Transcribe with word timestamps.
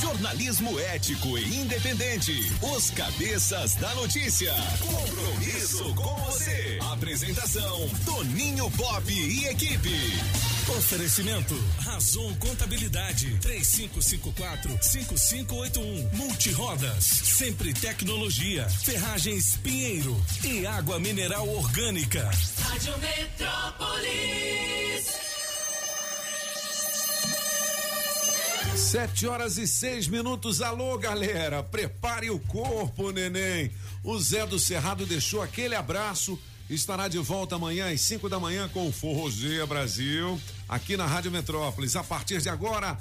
Jornalismo 0.00 0.78
ético 0.80 1.36
e 1.36 1.56
independente. 1.60 2.32
Os 2.74 2.90
Cabeças 2.90 3.74
da 3.74 3.94
Notícia. 3.94 4.54
Compromisso 4.80 5.94
com 5.94 6.14
você. 6.24 6.78
Apresentação: 6.92 7.88
Toninho 8.04 8.70
Pop 8.70 9.12
e 9.12 9.44
equipe. 9.46 9.90
Oferecimento 10.78 11.54
Razon 11.80 12.32
Contabilidade 12.36 13.36
3554-5581 13.40 16.14
Multirodas 16.14 17.04
Sempre 17.04 17.74
Tecnologia 17.74 18.68
Ferragens 18.68 19.56
Pinheiro 19.56 20.24
e 20.44 20.64
Água 20.66 21.00
Mineral 21.00 21.48
Orgânica 21.48 22.30
Rádio 22.62 22.94
Metrópolis 22.98 24.60
Sete 28.76 29.26
horas 29.26 29.58
e 29.58 29.66
seis 29.66 30.08
minutos. 30.08 30.60
Alô, 30.62 30.96
galera, 30.98 31.62
prepare 31.62 32.30
o 32.30 32.38
corpo, 32.38 33.10
neném. 33.10 33.70
O 34.02 34.18
Zé 34.18 34.46
do 34.46 34.58
Cerrado 34.58 35.04
deixou 35.06 35.42
aquele 35.42 35.74
abraço. 35.74 36.38
Estará 36.68 37.08
de 37.08 37.18
volta 37.18 37.56
amanhã 37.56 37.92
às 37.92 38.00
5 38.00 38.28
da 38.28 38.38
manhã 38.38 38.68
com 38.68 38.86
o 38.86 38.92
Forrogeia 38.92 39.66
Brasil, 39.66 40.40
aqui 40.68 40.96
na 40.96 41.04
Rádio 41.04 41.32
Metrópolis. 41.32 41.96
A 41.96 42.04
partir 42.04 42.40
de 42.40 42.48
agora, 42.48 42.96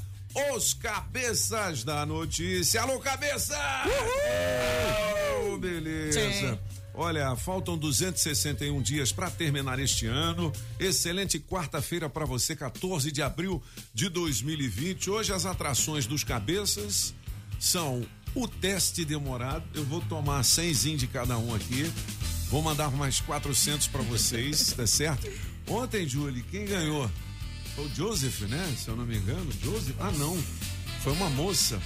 os 0.55 0.73
cabeças 0.73 1.84
da 1.84 2.04
notícia. 2.04 2.81
Alô, 2.81 3.00
cabeça! 3.00 3.56
Uhul! 3.86 5.54
Oh, 5.54 5.58
beleza. 5.59 6.20
Sim. 6.20 6.59
Olha, 7.02 7.34
faltam 7.34 7.77
261 7.77 8.81
dias 8.81 9.13
para 9.13 9.31
terminar 9.31 9.80
este 9.80 10.05
ano. 10.05 10.52
Excelente 10.77 11.39
quarta-feira 11.39 12.09
para 12.09 12.25
você, 12.25 12.58
14 12.58 13.09
de 13.09 13.22
abril 13.22 13.64
de 13.94 14.09
2020. 14.09 15.09
Hoje 15.09 15.31
as 15.31 15.45
atrações 15.45 16.05
dos 16.05 16.25
cabeças 16.25 17.14
são 17.58 18.05
o 18.36 18.50
teste 18.50 19.05
demorado. 19.05 19.64
Eu 19.73 19.86
vou 19.86 20.02
tomar 20.02 20.44
100 20.44 20.97
de 20.97 21.08
cada 21.08 21.38
um 21.38 21.55
aqui. 21.55 21.89
Vou 22.50 22.61
mandar 22.61 22.92
mais 22.92 23.22
400 23.22 23.88
para 23.88 24.02
vocês, 24.02 24.73
tá 24.73 24.86
certo? 24.86 25.25
Ontem, 25.70 26.05
Julie, 26.05 26.44
quem 26.44 26.66
ganhou? 26.66 27.09
Foi 27.77 27.86
o 27.86 27.95
Joseph, 27.95 28.42
né? 28.42 28.75
Se 28.77 28.89
eu 28.89 28.97
não 28.97 29.05
me 29.05 29.16
engano, 29.16 29.50
Joseph. 29.64 29.95
Ah, 30.02 30.11
não. 30.11 30.38
Foi 31.02 31.14
uma 31.14 31.30
moça. 31.30 31.81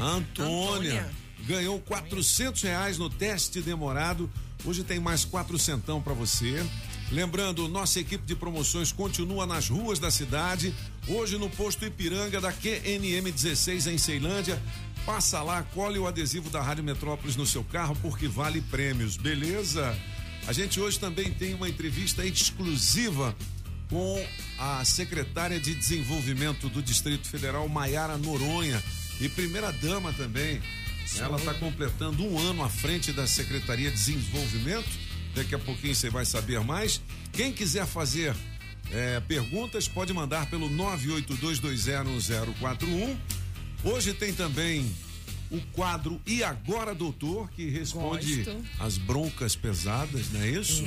A 0.00 0.04
Antônia. 0.04 1.02
Antônia 1.02 1.21
ganhou 1.46 1.80
400 1.80 2.62
reais 2.62 2.98
no 2.98 3.08
teste 3.10 3.60
demorado. 3.60 4.30
Hoje 4.64 4.84
tem 4.84 5.00
mais 5.00 5.24
quatrocentão 5.24 6.00
para 6.00 6.14
você. 6.14 6.64
Lembrando, 7.10 7.68
nossa 7.68 8.00
equipe 8.00 8.24
de 8.24 8.34
promoções 8.34 8.92
continua 8.92 9.44
nas 9.44 9.68
ruas 9.68 9.98
da 9.98 10.10
cidade. 10.10 10.72
Hoje 11.08 11.36
no 11.36 11.50
posto 11.50 11.84
Ipiranga 11.84 12.40
da 12.40 12.52
QNM 12.52 13.30
16 13.30 13.86
em 13.88 13.98
Ceilândia. 13.98 14.62
Passa 15.04 15.42
lá, 15.42 15.62
colhe 15.74 15.98
o 15.98 16.06
adesivo 16.06 16.48
da 16.48 16.62
Rádio 16.62 16.84
Metrópolis 16.84 17.34
no 17.34 17.44
seu 17.44 17.64
carro 17.64 17.96
porque 18.00 18.28
vale 18.28 18.60
prêmios, 18.60 19.16
beleza? 19.16 19.96
A 20.46 20.52
gente 20.52 20.80
hoje 20.80 20.98
também 20.98 21.32
tem 21.32 21.54
uma 21.54 21.68
entrevista 21.68 22.24
exclusiva 22.24 23.34
com 23.88 24.26
a 24.58 24.84
secretária 24.84 25.60
de 25.60 25.74
Desenvolvimento 25.74 26.68
do 26.68 26.80
Distrito 26.80 27.28
Federal, 27.28 27.68
Maiara 27.68 28.16
Noronha, 28.16 28.82
e 29.20 29.28
primeira 29.28 29.70
dama 29.70 30.12
também, 30.14 30.62
ela 31.18 31.36
está 31.36 31.54
completando 31.54 32.24
um 32.24 32.38
ano 32.38 32.62
à 32.62 32.68
frente 32.68 33.12
da 33.12 33.26
Secretaria 33.26 33.90
de 33.90 33.96
Desenvolvimento. 33.96 34.88
Daqui 35.34 35.54
a 35.54 35.58
pouquinho 35.58 35.94
você 35.94 36.10
vai 36.10 36.24
saber 36.24 36.60
mais. 36.60 37.00
Quem 37.32 37.52
quiser 37.52 37.86
fazer 37.86 38.34
é, 38.90 39.20
perguntas, 39.20 39.88
pode 39.88 40.12
mandar 40.12 40.46
pelo 40.50 40.68
982201041. 40.70 43.16
Hoje 43.84 44.12
tem 44.12 44.32
também 44.32 44.88
o 45.50 45.60
quadro 45.72 46.20
E 46.26 46.44
Agora 46.44 46.94
Doutor, 46.94 47.50
que 47.50 47.68
responde 47.68 48.42
Gosto. 48.42 48.64
as 48.78 48.98
broncas 48.98 49.56
pesadas, 49.56 50.30
não 50.30 50.40
é 50.40 50.48
isso? 50.48 50.82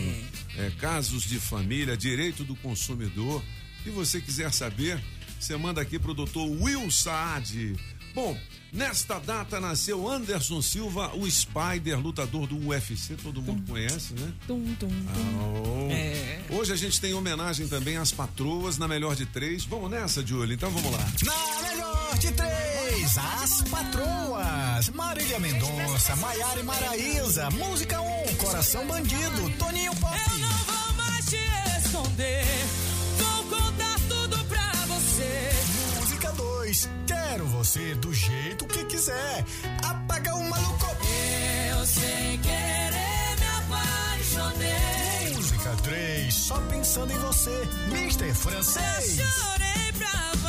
É. 0.58 0.68
É, 0.68 0.72
casos 0.80 1.24
de 1.24 1.40
família, 1.40 1.98
direito 1.98 2.44
do 2.44 2.56
consumidor. 2.56 3.44
Se 3.84 3.90
você 3.90 4.22
quiser 4.22 4.52
saber, 4.52 5.00
você 5.40 5.56
manda 5.58 5.82
aqui 5.82 6.00
pro 6.00 6.14
doutor 6.14 6.48
Will 6.48 6.90
Saad. 6.90 7.76
Bom, 8.16 8.36
Nesta 8.76 9.20
data 9.20 9.58
nasceu 9.62 10.06
Anderson 10.06 10.62
Silva, 10.62 11.10
o 11.16 11.32
Spider, 11.32 11.98
lutador 11.98 12.46
do 12.46 12.68
UFC, 12.68 13.16
todo 13.16 13.42
mundo 13.42 13.66
tum, 13.66 13.72
conhece, 13.72 14.14
né? 14.16 14.34
Tum, 14.46 14.76
tum, 14.76 14.90
oh. 14.90 15.90
é. 15.90 16.42
Hoje 16.50 16.74
a 16.74 16.76
gente 16.76 17.00
tem 17.00 17.14
homenagem 17.14 17.70
também 17.70 17.96
às 17.96 18.12
patroas 18.12 18.78
na 18.78 18.86
melhor 18.86 19.16
de 19.16 19.26
três. 19.28 19.64
Vamos 19.64 19.90
nessa, 19.90 20.26
Júlio? 20.26 20.54
Então 20.54 20.70
vamos 20.70 20.92
lá. 20.92 21.00
Na 21.24 21.70
melhor 21.70 22.18
de 22.18 22.32
três, 22.34 23.18
as 23.18 23.62
patroas. 23.62 24.90
Marília 24.90 25.40
Mendonça, 25.40 26.14
Maiara 26.18 26.60
e 26.60 26.64
Maraísa. 26.64 27.50
Música 27.52 28.02
1, 28.02 28.06
um, 28.06 28.36
Coração 28.36 28.86
Bandido, 28.88 29.50
Toninho 29.58 29.96
Pop. 29.96 30.14
Eu 30.14 30.40
não 30.40 30.50
vou 30.50 30.94
mais 30.96 31.26
te 31.28 31.40
esconder. 31.80 32.46
2, 36.66 36.90
Quero 37.06 37.46
você 37.46 37.94
do 37.96 38.12
jeito 38.12 38.66
que 38.66 38.84
quiser. 38.86 39.46
Apaga 39.84 40.34
o 40.34 40.50
maluco. 40.50 40.88
Eu 41.70 41.86
sem 41.86 42.40
querer 42.40 43.36
me 43.40 43.46
apaixonei. 43.60 45.36
Música 45.36 45.76
3, 45.84 46.34
só 46.34 46.60
pensando 46.62 47.12
em 47.12 47.20
você. 47.20 47.70
Mister 47.92 48.34
Francês. 48.34 49.20
Eu 49.20 49.28
chorei 49.28 49.94
pra 49.96 50.32
valer. 50.38 50.45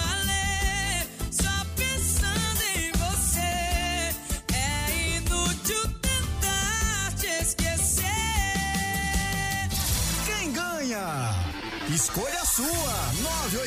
Escolha 11.97 12.43
a 12.43 12.45
sua! 12.45 12.67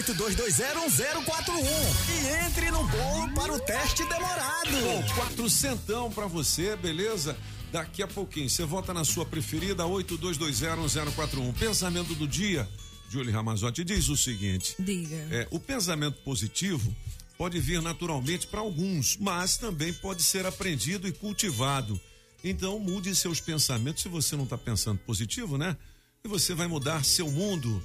982201041 0.06 1.66
e 2.12 2.46
entre 2.46 2.70
no 2.70 2.88
bolo 2.88 3.34
para 3.34 3.52
o 3.52 3.60
teste 3.60 4.04
demorado. 4.08 4.70
Bom, 4.70 5.04
quatrocentão 5.16 6.12
para 6.12 6.28
você, 6.28 6.76
beleza? 6.76 7.36
Daqui 7.72 8.04
a 8.04 8.08
pouquinho, 8.08 8.48
você 8.48 8.64
vota 8.66 8.94
na 8.94 9.04
sua 9.04 9.26
preferida, 9.26 9.84
82201041. 9.84 11.54
Pensamento 11.58 12.14
do 12.14 12.28
dia, 12.28 12.70
Julie 13.10 13.32
Ramazotti, 13.32 13.84
diz 13.84 14.10
o 14.10 14.16
seguinte: 14.16 14.76
Diga. 14.78 15.16
É, 15.32 15.48
o 15.50 15.60
pensamento 15.60 16.22
positivo 16.22 16.96
pode 17.36 17.60
vir 17.60 17.82
naturalmente 17.82 18.46
para 18.46 18.60
alguns, 18.60 19.18
mas 19.18 19.58
também 19.58 19.92
pode 19.92 20.22
ser 20.22 20.46
aprendido 20.46 21.08
e 21.08 21.12
cultivado. 21.12 22.00
Então, 22.44 22.78
mude 22.78 23.16
seus 23.16 23.42
pensamentos 23.42 24.04
se 24.04 24.08
você 24.08 24.36
não 24.36 24.44
está 24.44 24.56
pensando 24.56 25.00
positivo, 25.00 25.58
né? 25.58 25.76
E 26.24 26.28
você 26.28 26.54
vai 26.54 26.68
mudar 26.68 27.04
seu 27.04 27.32
mundo 27.32 27.82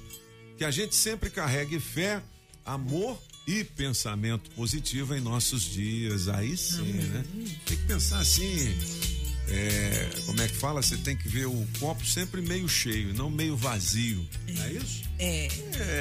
que 0.57 0.63
a 0.63 0.71
gente 0.71 0.95
sempre 0.95 1.29
carregue 1.29 1.79
fé, 1.79 2.21
amor 2.65 3.21
e 3.47 3.63
pensamento 3.63 4.49
positivo 4.51 5.15
em 5.15 5.21
nossos 5.21 5.63
dias. 5.63 6.27
Aí 6.27 6.55
sim, 6.57 6.93
né? 6.93 7.23
Tem 7.65 7.77
que 7.77 7.83
pensar 7.85 8.19
assim. 8.19 8.77
É, 9.47 10.09
como 10.25 10.41
é 10.41 10.47
que 10.47 10.55
fala? 10.55 10.81
Você 10.81 10.97
tem 10.97 11.15
que 11.15 11.27
ver 11.29 11.45
o 11.45 11.67
copo 11.79 12.03
sempre 12.05 12.41
meio 12.41 12.67
cheio, 12.67 13.13
não 13.13 13.29
meio 13.29 13.55
vazio. 13.55 14.27
É. 14.47 14.53
Não 14.53 14.63
é 14.63 14.71
isso? 14.71 15.03
É. 15.19 15.47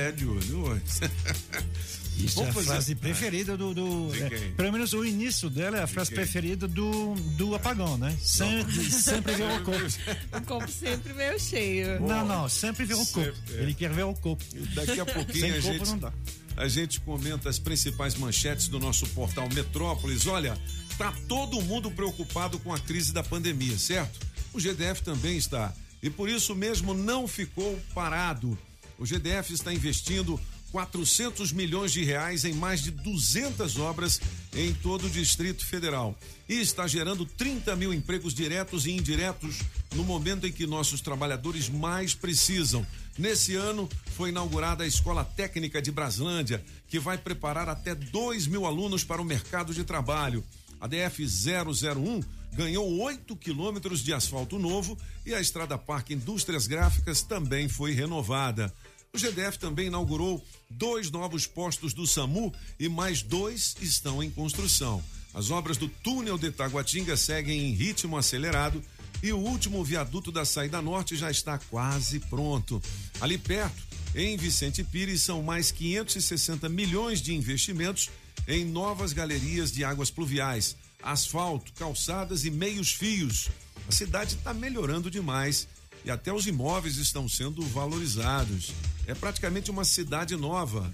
É, 0.09 0.13
de 0.13 0.25
olho. 0.25 0.83
Isso 2.19 2.37
Vamos 2.37 2.49
é 2.49 2.51
a 2.51 2.55
fazer... 2.55 2.67
frase 2.69 2.95
preferida 2.95 3.57
do. 3.57 3.75
do 3.75 4.15
é, 4.15 4.29
pelo 4.57 4.73
menos 4.73 4.93
o 4.93 5.05
início 5.05 5.51
dela 5.51 5.79
é 5.79 5.83
a 5.83 5.87
frase 5.87 6.13
preferida 6.13 6.69
do, 6.69 7.15
do 7.37 7.55
apagão, 7.55 7.99
né? 7.99 8.17
Sempre, 8.21 8.91
sempre 8.91 9.35
ver 9.35 9.51
o 9.51 9.65
copo. 9.65 10.39
O 10.39 10.43
copo 10.43 10.71
sempre 10.71 11.13
meio 11.13 11.39
cheio. 11.39 12.01
Não, 12.01 12.25
não, 12.25 12.49
sempre 12.49 12.85
ver 12.85 12.95
o 12.95 13.07
copo. 13.07 13.35
É. 13.51 13.63
Ele 13.63 13.75
quer 13.75 13.91
ver 13.91 14.05
o 14.05 14.15
copo. 14.15 14.45
Daqui 14.75 15.01
a 15.01 15.07
pouquinho 15.07 15.41
Sem 15.41 15.51
a 15.51 15.63
copo 15.63 15.73
gente, 15.73 15.89
não 15.89 15.99
dá. 15.99 16.13
A 16.57 16.69
gente 16.69 17.01
comenta 17.01 17.49
as 17.49 17.59
principais 17.59 18.15
manchetes 18.15 18.69
do 18.69 18.79
nosso 18.79 19.07
portal 19.09 19.49
Metrópolis. 19.53 20.27
Olha, 20.27 20.57
tá 20.97 21.13
todo 21.27 21.61
mundo 21.63 21.91
preocupado 21.91 22.59
com 22.61 22.73
a 22.73 22.79
crise 22.79 23.13
da 23.13 23.25
pandemia, 23.25 23.77
certo? 23.77 24.25
O 24.53 24.61
GDF 24.61 25.03
também 25.03 25.37
está. 25.37 25.75
E 26.01 26.09
por 26.09 26.29
isso 26.29 26.55
mesmo 26.55 26.95
não 26.95 27.27
ficou 27.27 27.79
parado. 27.93 28.57
O 28.99 29.05
GDF 29.05 29.53
está 29.53 29.73
investindo 29.73 30.39
400 30.75 31.53
milhões 31.53 31.93
de 31.93 32.03
reais 32.03 32.45
em 32.45 32.53
mais 32.53 32.83
de 32.83 32.91
200 32.91 33.79
obras 33.79 34.21
em 34.53 34.75
todo 34.75 35.07
o 35.07 35.11
Distrito 35.11 35.65
Federal. 35.65 36.19
E 36.49 36.55
está 36.55 36.85
gerando 36.89 37.25
30 37.25 37.77
mil 37.77 37.95
empregos 37.95 38.35
diretos 38.35 38.85
e 38.85 38.91
indiretos 38.91 39.61
no 39.95 40.03
momento 40.03 40.49
em 40.49 40.53
que 40.53 40.67
nossos 40.67 41.01
trabalhadores 41.01 41.69
mais 41.69 42.13
precisam. 42.13 42.85
Nesse 43.17 43.55
ano, 43.55 43.89
foi 44.17 44.31
inaugurada 44.31 44.83
a 44.83 44.87
Escola 44.87 45.25
Técnica 45.25 45.81
de 45.81 45.93
Braslândia, 45.93 46.61
que 46.89 46.99
vai 46.99 47.19
preparar 47.19 47.69
até 47.69 47.95
2 47.95 48.49
mil 48.49 48.67
alunos 48.67 49.05
para 49.05 49.23
o 49.23 49.25
mercado 49.25 49.73
de 49.73 49.85
trabalho. 49.85 50.43
A 50.81 50.89
DF 50.89 51.25
001 51.25 52.21
ganhou 52.53 53.01
8 53.01 53.37
quilômetros 53.37 54.03
de 54.03 54.13
asfalto 54.13 54.59
novo 54.59 54.99
e 55.25 55.33
a 55.33 55.41
Estrada 55.41 55.79
Parque 55.79 56.15
Indústrias 56.15 56.67
Gráficas 56.67 57.23
também 57.23 57.69
foi 57.69 57.93
renovada. 57.93 58.75
O 59.15 59.19
GDF 59.19 59.61
também 59.61 59.87
inaugurou 59.87 60.45
dois 60.69 61.09
novos 61.09 61.47
postos 61.47 61.95
do 61.95 62.05
SAMU 62.05 62.53
e 62.81 62.89
mais 62.89 63.23
dois 63.23 63.77
estão 63.81 64.21
em 64.21 64.29
construção. 64.29 65.01
As 65.33 65.53
obras 65.53 65.77
do 65.77 65.89
túnel 65.89 66.37
de 66.37 66.51
Taguatinga 66.51 67.17
seguem 67.17 67.61
em 67.61 67.75
ritmo 67.75 68.19
acelerado 68.19 68.83
e 69.23 69.33
o 69.33 69.39
último 69.39 69.85
viaduto 69.85 70.33
da 70.33 70.45
saída 70.45 70.83
norte 70.83 71.15
já 71.15 71.31
está 71.31 71.57
quase 71.59 72.19
pronto. 72.19 72.83
Ali 73.21 73.39
perto, 73.39 73.81
em 74.17 74.37
Vicente 74.37 74.83
Pires, 74.83 75.23
são 75.23 75.45
mais 75.45 75.71
560 75.71 76.69
milhões 76.69 77.23
de 77.23 77.33
investimentos 77.33 78.11
em 78.49 78.65
novas 78.65 79.13
galerias 79.13 79.71
de 79.71 79.85
águas 79.85 80.11
pluviais, 80.11 80.77
asfalto, 81.01 81.73
calçadas 81.75 82.45
e 82.45 82.51
meios 82.51 82.91
fios. 82.91 83.49
A 83.89 83.93
cidade 83.93 84.35
está 84.35 84.53
melhorando 84.53 85.09
demais 85.09 85.69
e 86.05 86.11
até 86.11 86.33
os 86.33 86.49
imóveis 86.49 86.97
estão 86.97 87.29
sendo 87.29 87.63
valorizados. 87.63 88.73
É 89.07 89.15
praticamente 89.15 89.71
uma 89.71 89.85
cidade 89.85 90.37
nova. 90.37 90.93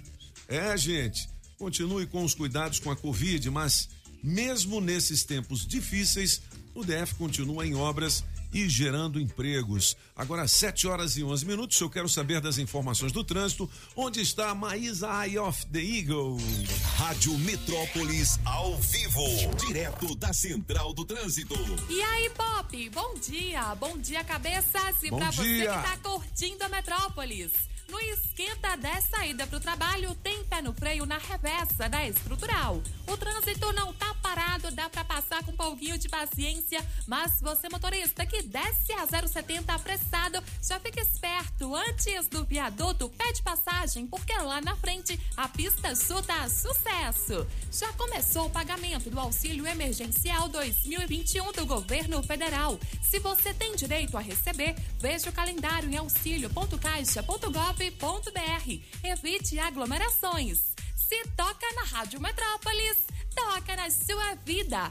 É, 0.49 0.77
gente, 0.77 1.29
continue 1.59 2.07
com 2.07 2.25
os 2.25 2.35
cuidados 2.35 2.79
com 2.79 2.91
a 2.91 2.97
Covid, 2.97 3.51
mas 3.51 3.89
mesmo 4.23 4.81
nesses 4.81 5.25
tempos 5.25 5.67
difíceis, 5.67 6.43
o 6.75 6.85
DF 6.85 7.15
continua 7.15 7.67
em 7.67 7.75
obras 7.75 8.25
e 8.53 8.69
gerando 8.69 9.21
empregos. 9.21 9.97
Agora, 10.17 10.49
7 10.49 10.89
horas 10.89 11.17
e 11.17 11.23
11 11.23 11.47
minutos. 11.47 11.81
Eu 11.81 11.89
quero 11.89 12.09
saber 12.09 12.41
das 12.41 12.59
informações 12.59 13.13
do 13.13 13.23
trânsito. 13.23 13.71
Onde 13.95 14.21
está 14.21 14.51
a 14.51 14.55
Maísa 14.55 15.09
Eye 15.25 15.39
of 15.39 15.65
the 15.67 15.79
Eagle? 15.81 16.37
Rádio 16.97 17.39
Metrópolis 17.39 18.41
ao 18.45 18.77
vivo, 18.79 19.23
direto 19.67 20.17
da 20.17 20.33
Central 20.33 20.93
do 20.93 21.05
Trânsito. 21.05 21.55
E 21.89 22.03
aí, 22.03 22.29
Pop? 22.31 22.91
Bom 22.91 23.15
dia, 23.21 23.75
bom 23.77 23.97
dia, 23.99 24.25
cabeças. 24.25 25.01
E 25.03 25.11
Bom 25.11 25.19
pra 25.19 25.31
você 25.31 25.43
que 25.43 25.55
dia. 25.59 25.73
tá 25.81 25.97
curtindo 25.99 26.65
a 26.65 26.69
Metrópolis. 26.69 27.53
No 27.91 27.99
esquenta 27.99 28.77
da 28.77 29.01
saída 29.01 29.49
pro 29.49 29.59
trabalho, 29.59 30.15
tem 30.23 30.45
pé 30.45 30.63
no 30.63 30.73
freio 30.73 31.05
na 31.05 31.19
reversa 31.19 31.89
da 31.89 32.07
estrutural. 32.07 32.81
O 33.09 33.17
trânsito 33.17 33.73
não 33.73 33.93
tá 33.93 34.15
parado, 34.23 34.71
dá 34.71 34.89
pra 34.89 35.05
passar 35.05 35.43
com 35.43 35.51
um 35.51 35.57
pouquinho 35.57 35.99
de 35.99 36.09
paciência, 36.09 36.87
mas 37.09 37.41
você 37.41 37.69
motorista 37.69 38.25
que 38.25 38.43
desce 38.43 38.93
a 38.93 39.07
070 39.27 39.73
apressado, 39.73 40.41
já 40.63 40.79
fica 40.79 41.01
esperto. 41.01 41.75
Antes 41.75 42.29
do 42.29 42.45
viaduto, 42.45 43.09
pede 43.11 43.43
passagem, 43.43 44.07
porque 44.07 44.33
lá 44.35 44.61
na 44.61 44.77
frente 44.77 45.19
a 45.37 45.49
pista 45.49 45.93
tá 46.27 46.49
sucesso. 46.49 47.45
Já 47.73 47.93
começou 47.95 48.47
o 48.47 48.51
pagamento 48.51 49.11
do 49.11 49.19
auxílio 49.19 49.67
emergencial 49.67 50.49
2021 50.49 51.51
do 51.53 51.67
governo 51.67 52.23
federal. 52.23 52.79
Se 53.03 53.19
você 53.19 53.53
tem 53.53 53.75
direito 53.75 54.17
a 54.17 54.21
receber, 54.21 54.77
veja 55.01 55.29
o 55.29 55.33
calendário 55.33 55.91
em 55.91 55.97
auxilio.caixa.gov.br. 57.81 58.81
Evite 59.03 59.59
aglomerações. 59.59 60.75
Se 60.97 61.25
toca 61.37 61.67
na 61.75 61.83
Rádio 61.83 62.21
Metrópolis, 62.21 62.99
toca 63.35 63.75
na 63.75 63.91
sua 63.91 64.35
vida. 64.45 64.91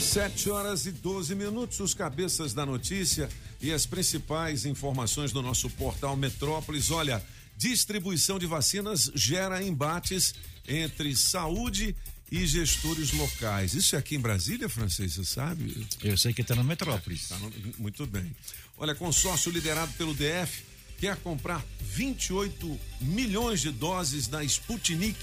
Sete 0.00 0.50
horas 0.50 0.84
e 0.84 0.92
12 0.92 1.34
minutos, 1.34 1.80
os 1.80 1.94
cabeças 1.94 2.52
da 2.52 2.66
notícia 2.66 3.30
e 3.62 3.72
as 3.72 3.86
principais 3.86 4.66
informações 4.66 5.32
do 5.32 5.40
nosso 5.40 5.70
portal 5.70 6.14
Metrópolis. 6.14 6.90
Olha, 6.90 7.24
distribuição 7.56 8.38
de 8.38 8.46
vacinas 8.46 9.10
gera 9.14 9.62
embates 9.62 10.34
entre 10.68 11.16
saúde 11.16 11.88
e 11.88 12.11
gestores 12.50 13.12
locais. 13.12 13.74
Isso 13.74 13.94
é 13.94 13.98
aqui 13.98 14.16
em 14.16 14.20
Brasília, 14.20 14.68
francês, 14.68 15.12
você 15.14 15.24
sabe? 15.24 15.86
Eu 16.02 16.16
sei 16.16 16.32
que 16.32 16.40
está 16.42 16.54
no 16.54 16.64
Metrópolis. 16.64 17.28
Tá 17.28 17.38
no- 17.38 17.52
muito 17.78 18.06
bem. 18.06 18.34
Olha, 18.78 18.94
consórcio 18.94 19.50
liderado 19.52 19.92
pelo 19.94 20.14
DF 20.14 20.62
quer 20.98 21.16
comprar 21.16 21.62
28 21.80 22.78
milhões 23.00 23.60
de 23.60 23.70
doses 23.70 24.26
da 24.28 24.42
Sputnik 24.44 25.18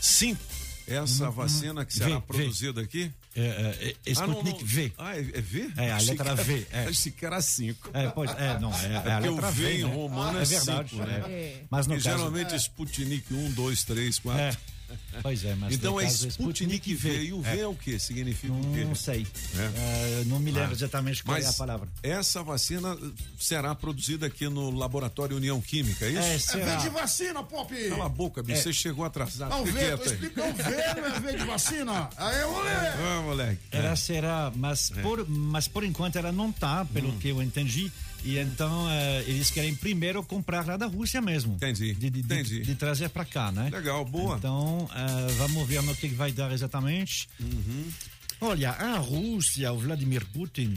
5. 0.00 0.40
Essa 0.86 1.30
vacina 1.30 1.84
que 1.84 1.92
será 1.92 2.20
vê. 2.20 2.20
produzida 2.20 2.80
aqui? 2.80 3.10
É, 3.34 3.40
é, 3.42 3.88
é, 4.06 4.12
Ah, 4.16 4.26
não, 4.26 4.34
Sputnik 4.34 4.60
não. 4.60 4.66
V. 4.66 4.92
Ah, 4.96 5.16
é, 5.16 5.20
é 5.20 5.40
V? 5.40 5.70
É, 5.76 5.90
a 5.90 5.98
letra 5.98 6.34
V, 6.36 6.66
é. 6.70 6.84
Achei 6.88 7.10
que 7.12 7.26
era 7.26 7.42
5. 7.42 7.90
É, 7.92 8.08
pois, 8.08 8.30
é, 8.30 8.58
não, 8.60 8.72
é, 8.72 8.86
é 8.92 9.12
a 9.12 9.18
o 9.18 9.34
letra 9.34 9.50
V 9.50 9.62
V, 9.64 9.74
em 9.74 9.84
né? 9.84 9.92
romano 9.94 10.38
é 10.38 10.42
é 10.42 10.44
verdade, 10.44 10.90
cinco, 10.90 11.04
né? 11.04 11.18
né? 11.26 11.60
Mas 11.68 11.86
no 11.88 11.94
E 11.94 12.00
caso, 12.00 12.16
geralmente 12.18 12.54
Sputnik 12.54 13.34
1, 13.34 13.50
2, 13.50 13.82
3, 13.84 14.18
4. 14.20 14.58
É, 14.90 15.20
pois 15.22 15.44
é, 15.44 15.54
mas 15.54 15.74
Então 15.74 16.00
é 16.00 16.04
caso 16.04 16.28
Sputnik 16.28 16.94
V. 16.94 17.22
E 17.24 17.32
o 17.32 17.40
V 17.42 17.60
é, 17.60 17.66
o 17.66 17.74
que? 17.74 17.98
Significa 17.98 18.52
o 18.52 18.72
quê? 18.74 18.84
Não 18.84 18.94
sei, 18.94 19.26
É. 19.56 20.20
É, 20.20 20.24
não 20.26 20.38
me 20.38 20.50
lembro 20.50 20.70
Ah. 20.70 20.72
exatamente 20.72 21.22
qual 21.24 21.36
é 21.36 21.40
a 21.42 21.46
Mas 21.46 21.56
palavra. 21.56 21.88
essa 22.02 22.42
vacina 22.42 22.96
será 23.38 23.74
produzida 23.74 24.26
aqui 24.26 24.48
no 24.48 24.70
Laboratório 24.70 25.36
União 25.36 25.60
Química, 25.60 26.04
é 26.06 26.10
isso? 26.10 26.20
É, 26.20 26.34
É 26.34 26.38
será? 26.38 26.76
V 26.76 26.82
de 26.82 26.88
vacina, 26.90 27.42
Pop! 27.42 27.88
Cala 27.88 28.06
a 28.06 28.08
boca, 28.08 28.42
bicho, 28.42 28.58
É. 28.58 28.62
você 28.62 28.72
chegou 28.72 29.04
atrasado. 29.04 29.50
Não, 29.50 29.64
V, 29.64 29.96
tô 29.96 30.04
explicando 30.04 30.54
V, 30.54 30.70
não 31.00 31.06
é 31.06 31.20
V 31.20 31.36
de 31.38 31.44
vacina. 31.44 32.08
Aí, 32.16 32.44
moleque! 32.44 32.96
Ah, 32.98 33.22
moleque. 33.24 33.60
Ela 33.72 33.96
será, 33.96 34.52
mas, 34.54 34.90
É. 34.96 35.02
por, 35.02 35.28
mas 35.28 35.66
por 35.68 35.84
enquanto 35.84 36.16
ela 36.16 36.30
não 36.32 36.52
tá, 36.52 36.84
pelo 36.84 37.08
Hum. 37.10 37.18
que 37.18 37.28
eu 37.28 37.42
entendi. 37.42 37.90
E 38.26 38.38
então 38.38 38.90
eh, 38.90 39.24
eles 39.28 39.50
querem 39.50 39.74
primeiro 39.74 40.22
comprar 40.24 40.66
lá 40.66 40.76
da 40.76 40.86
Rússia 40.86 41.20
mesmo. 41.22 41.54
Entendi, 41.54 41.94
De, 41.94 42.10
de, 42.10 42.10
de- 42.10 42.20
entendi. 42.20 42.60
de 42.62 42.74
trazer 42.74 43.08
para 43.10 43.24
cá, 43.24 43.52
né? 43.52 43.70
Legal, 43.70 44.04
boa. 44.04 44.36
Então 44.36 44.88
eh, 44.94 45.32
vamos 45.38 45.66
ver 45.68 45.80
no 45.82 45.94
que 45.94 46.08
vai 46.08 46.32
dar 46.32 46.50
exatamente. 46.50 47.28
Uhum. 47.38 47.88
Olha, 48.40 48.70
a 48.72 48.98
Rússia, 48.98 49.72
o 49.72 49.78
Vladimir 49.78 50.26
Putin, 50.26 50.76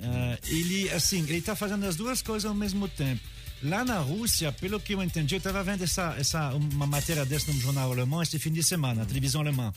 eh, 0.00 0.38
ele 0.48 0.90
assim, 0.90 1.20
ele 1.22 1.38
está 1.38 1.56
fazendo 1.56 1.86
as 1.86 1.96
duas 1.96 2.20
coisas 2.20 2.44
ao 2.48 2.54
mesmo 2.54 2.86
tempo. 2.88 3.22
Lá 3.62 3.84
na 3.84 3.98
Rússia, 3.98 4.52
pelo 4.52 4.78
que 4.80 4.92
eu 4.92 5.02
entendi, 5.02 5.34
eu 5.34 5.38
estava 5.38 5.62
vendo 5.64 5.84
essa, 5.84 6.14
essa, 6.18 6.50
uma 6.54 6.86
matéria 6.86 7.24
dessa 7.24 7.50
no 7.52 7.60
jornal 7.60 7.90
alemão 7.92 8.20
este 8.22 8.38
fim 8.38 8.52
de 8.52 8.62
semana, 8.62 8.96
na 9.02 9.06
televisão 9.06 9.40
alemã. 9.40 9.72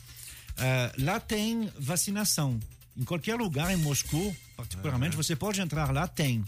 Eh, 0.57 0.91
lá 0.99 1.19
tem 1.19 1.71
vacinação. 1.79 2.59
Em 2.97 3.03
qualquer 3.03 3.35
lugar, 3.35 3.71
em 3.71 3.77
Moscou, 3.77 4.35
particularmente, 4.57 5.15
você 5.15 5.35
pode 5.35 5.61
entrar 5.61 5.91
lá, 5.93 6.07
tem. 6.07 6.43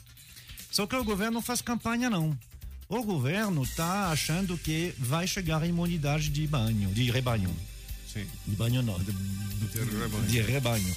Só 0.78 0.86
que 0.86 0.96
o 0.96 1.04
governo 1.04 1.34
não 1.34 1.42
faz 1.42 1.60
campanha, 1.60 2.08
não. 2.08 2.38
O 2.88 3.02
governo 3.02 3.64
está 3.64 4.12
achando 4.12 4.56
que 4.60 4.94
vai 5.00 5.26
chegar 5.26 5.64
a 5.64 5.66
imunidade 5.66 6.30
de 6.30 6.46
banho, 6.46 6.94
de 6.94 7.10
rebanho. 7.10 7.50
Sim. 8.14 8.28
De 8.46 8.56
banho 8.56 8.84
não, 8.84 8.96
de, 9.00 9.12
De 9.12 9.80
rebanho. 9.80 10.28
de 10.28 10.40
rebanho. 10.40 10.96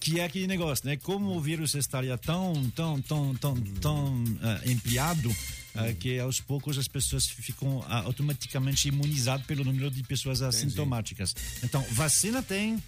Que 0.00 0.20
é 0.20 0.24
aquele 0.24 0.46
negócio, 0.46 0.86
né? 0.86 0.96
Como 0.96 1.36
o 1.36 1.40
vírus 1.42 1.74
estaria 1.74 2.16
tão, 2.16 2.54
tão, 2.70 3.02
tão, 3.02 3.34
tão, 3.34 3.54
tão 3.78 4.24
ah, 4.40 4.62
ampliado 4.66 5.36
ah, 5.74 5.92
que 5.92 6.18
aos 6.18 6.40
poucos 6.40 6.78
as 6.78 6.88
pessoas 6.88 7.26
ficam 7.26 7.84
ah, 7.86 8.04
automaticamente 8.04 8.88
imunizadas 8.88 9.44
pelo 9.44 9.64
número 9.64 9.90
de 9.90 10.02
pessoas 10.02 10.40
assintomáticas. 10.40 11.36
Então, 11.62 11.84
vacina 11.90 12.42
tem, 12.42 12.82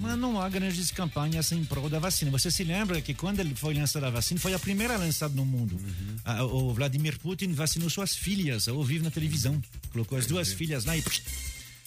mas 0.00 0.18
não 0.18 0.40
há 0.40 0.48
grandes 0.48 0.90
campanhas 0.90 1.50
em 1.52 1.64
prol 1.64 1.88
da 1.88 1.98
vacina. 1.98 2.30
Você 2.30 2.50
se 2.50 2.62
lembra 2.64 3.00
que 3.00 3.14
quando 3.14 3.40
ele 3.40 3.54
foi 3.54 3.74
lançada 3.74 4.06
a 4.06 4.10
vacina, 4.10 4.38
foi 4.40 4.54
a 4.54 4.58
primeira 4.58 4.96
lançada 4.96 5.34
no 5.34 5.44
mundo. 5.44 5.78
Ah, 6.24 6.44
o 6.44 6.72
Vladimir 6.72 7.18
Putin 7.18 7.52
vacinou 7.52 7.88
suas 7.90 8.14
filhas 8.14 8.68
ao 8.68 8.82
vivo 8.84 9.04
na 9.04 9.10
televisão. 9.10 9.60
Colocou 9.92 10.16
as 10.18 10.26
duas 10.26 10.52
filhas 10.52 10.84
lá 10.84 10.96
e. 10.96 11.02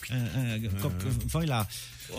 ah, 0.10 0.16
ah, 0.16 0.82
co- 0.82 1.30
Foi 1.30 1.46
lá. 1.46 1.68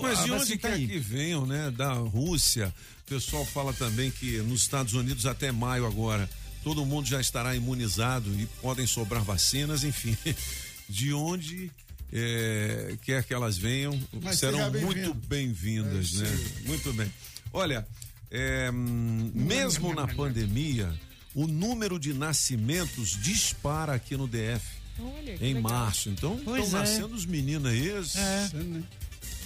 Mas 0.00 0.20
A 0.20 0.22
de 0.24 0.30
vacina 0.30 0.36
onde 0.42 0.58
quer 0.58 0.78
que 0.78 0.98
venham, 0.98 1.46
né? 1.46 1.70
Da 1.70 1.92
Rússia. 1.92 2.72
O 3.06 3.08
pessoal 3.10 3.44
fala 3.44 3.72
também 3.72 4.10
que 4.10 4.38
nos 4.42 4.60
Estados 4.62 4.94
Unidos 4.94 5.26
até 5.26 5.50
maio 5.50 5.84
agora 5.86 6.28
todo 6.62 6.84
mundo 6.84 7.06
já 7.08 7.20
estará 7.20 7.56
imunizado 7.56 8.30
e 8.38 8.46
podem 8.60 8.86
sobrar 8.86 9.24
vacinas, 9.24 9.82
enfim. 9.82 10.16
De 10.88 11.12
onde 11.14 11.70
é, 12.12 12.96
quer 13.02 13.24
que 13.24 13.32
elas 13.34 13.56
venham, 13.58 13.98
Mas 14.22 14.38
serão 14.38 14.70
bem-vindo. 14.70 14.86
muito 14.86 15.14
bem-vindas, 15.26 16.14
É, 16.14 16.22
né? 16.24 16.36
sim. 16.36 16.68
Muito 16.68 16.92
bem. 16.92 17.12
Olha, 17.52 17.86
é, 18.30 18.70
mesmo 18.72 19.94
na 19.94 20.06
pandemia, 20.06 20.92
o 21.34 21.46
número 21.46 21.98
de 21.98 22.12
nascimentos 22.14 23.10
dispara 23.22 23.94
aqui 23.94 24.16
no 24.16 24.26
DF 24.26 24.64
Olha, 24.98 25.34
em 25.40 25.54
legal. 25.54 25.62
março. 25.62 26.08
Então, 26.10 26.36
estão 26.36 26.56
é. 26.56 26.68
nascendo 26.68 27.14
os 27.14 27.26
meninos 27.26 27.70
aí, 27.70 27.90
as, 27.92 28.16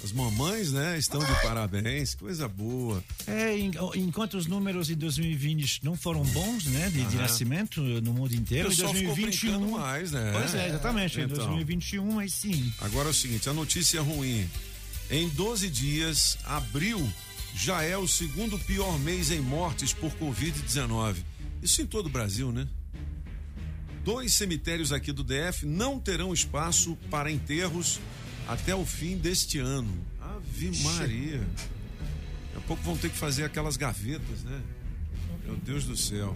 as 0.05 0.13
mamães, 0.13 0.71
né? 0.71 0.99
Estão 0.99 1.19
de 1.21 1.33
parabéns, 1.43 2.15
coisa 2.15 2.47
boa. 2.47 3.03
É, 3.27 3.59
en- 3.59 3.73
enquanto 3.97 4.35
os 4.37 4.47
números 4.47 4.87
de 4.89 4.95
2020 4.95 5.83
não 5.83 5.97
foram 5.97 6.23
bons, 6.23 6.67
né, 6.67 6.91
de, 6.91 7.05
de 7.07 7.17
nascimento 7.17 7.81
no 7.81 8.13
mundo 8.13 8.35
inteiro, 8.35 8.69
em 8.69 8.71
pessoal 8.71 8.93
ficou 8.93 9.15
2021. 9.15 9.51
brincando 9.59 9.73
mais, 9.81 10.13
né? 10.13 10.31
Pois 10.33 10.55
é, 10.55 10.69
exatamente. 10.69 11.19
Em 11.21 11.25
Então. 11.25 11.37
2021, 11.39 12.19
aí 12.19 12.29
sim. 12.31 12.73
Agora 12.81 13.09
é 13.09 13.11
o 13.11 13.15
seguinte, 13.15 13.49
a 13.49 13.53
notícia 13.55 14.01
ruim. 14.03 14.49
Em 15.11 15.29
12 15.31 15.69
dias, 15.71 16.37
abril 16.45 17.11
já 17.55 17.83
é 17.83 17.97
o 17.97 18.07
segundo 18.07 18.59
pior 18.59 18.99
mês 18.99 19.31
em 19.31 19.41
mortes 19.41 19.93
por 19.93 20.11
Covid-19. 20.17 21.17
Isso 21.63 21.81
em 21.81 21.87
todo 21.87 22.07
o 22.07 22.11
Brasil, 22.11 22.53
né? 22.53 22.67
Dois 24.05 24.35
cemitérios 24.35 24.93
aqui 24.93 25.13
do 25.13 25.25
DF 25.25 25.65
não 25.65 25.99
terão 25.99 26.33
espaço 26.35 26.95
para 27.11 27.31
enterros 27.31 27.99
até 28.49 28.75
o 28.75 28.85
fim 28.85 29.17
deste 29.17 29.59
ano. 29.59 29.93
Ave 30.21 30.71
Maria. 30.83 31.39
Daqui 31.39 32.57
a 32.57 32.61
pouco 32.61 32.83
vão 32.83 32.97
ter 32.97 33.11
que 33.11 33.17
fazer 33.17 33.45
aquelas 33.45 33.77
gavetas, 33.77 34.43
né? 34.43 34.61
Meu 35.45 35.57
Deus 35.57 35.85
do 35.85 35.97
céu. 35.97 36.35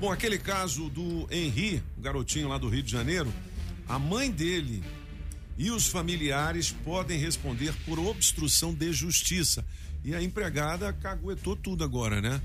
Bom, 0.00 0.10
aquele 0.12 0.38
caso 0.38 0.88
do 0.88 1.26
Henri, 1.30 1.82
o 1.96 2.00
garotinho 2.00 2.48
lá 2.48 2.58
do 2.58 2.68
Rio 2.68 2.82
de 2.82 2.90
Janeiro, 2.90 3.32
a 3.88 3.98
mãe 3.98 4.30
dele 4.30 4.82
e 5.58 5.70
os 5.70 5.86
familiares 5.86 6.70
podem 6.70 7.18
responder 7.18 7.72
por 7.84 7.98
obstrução 7.98 8.74
de 8.74 8.92
justiça. 8.92 9.64
E 10.04 10.14
a 10.14 10.22
empregada 10.22 10.92
caguetou 10.92 11.56
tudo 11.56 11.82
agora, 11.82 12.20
né? 12.20 12.40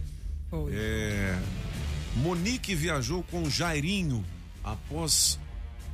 É, 0.72 1.39
Monique 2.18 2.74
viajou 2.74 3.24
com 3.24 3.50
Jairinho 3.50 4.25
após 4.63 5.39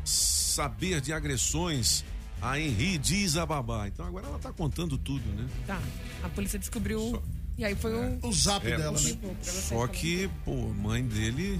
saber 0.04 1.02
de 1.02 1.12
agressões 1.12 2.04
a 2.42 2.60
Henri, 2.60 2.98
diz 2.98 3.36
a 3.38 3.46
babá. 3.46 3.88
Então 3.88 4.06
agora 4.06 4.28
ela 4.28 4.40
tá 4.40 4.52
contando 4.54 4.98
tudo, 4.98 5.26
né? 5.36 5.48
Tá. 5.66 5.82
A 6.24 6.30
polícia 6.30 6.58
descobriu. 6.60 7.22
E 7.58 7.66
aí 7.66 7.76
foi 7.76 7.96
um. 7.96 8.20
O 8.24 8.32
zap 8.34 8.66
É, 8.68 8.78
dela, 8.78 8.92
né? 9.00 9.08
Tipo, 9.08 9.36
Só 9.42 9.88
que, 9.88 10.30
pô, 10.46 10.52
a 10.70 10.74
mãe 10.74 11.04
dele, 11.04 11.60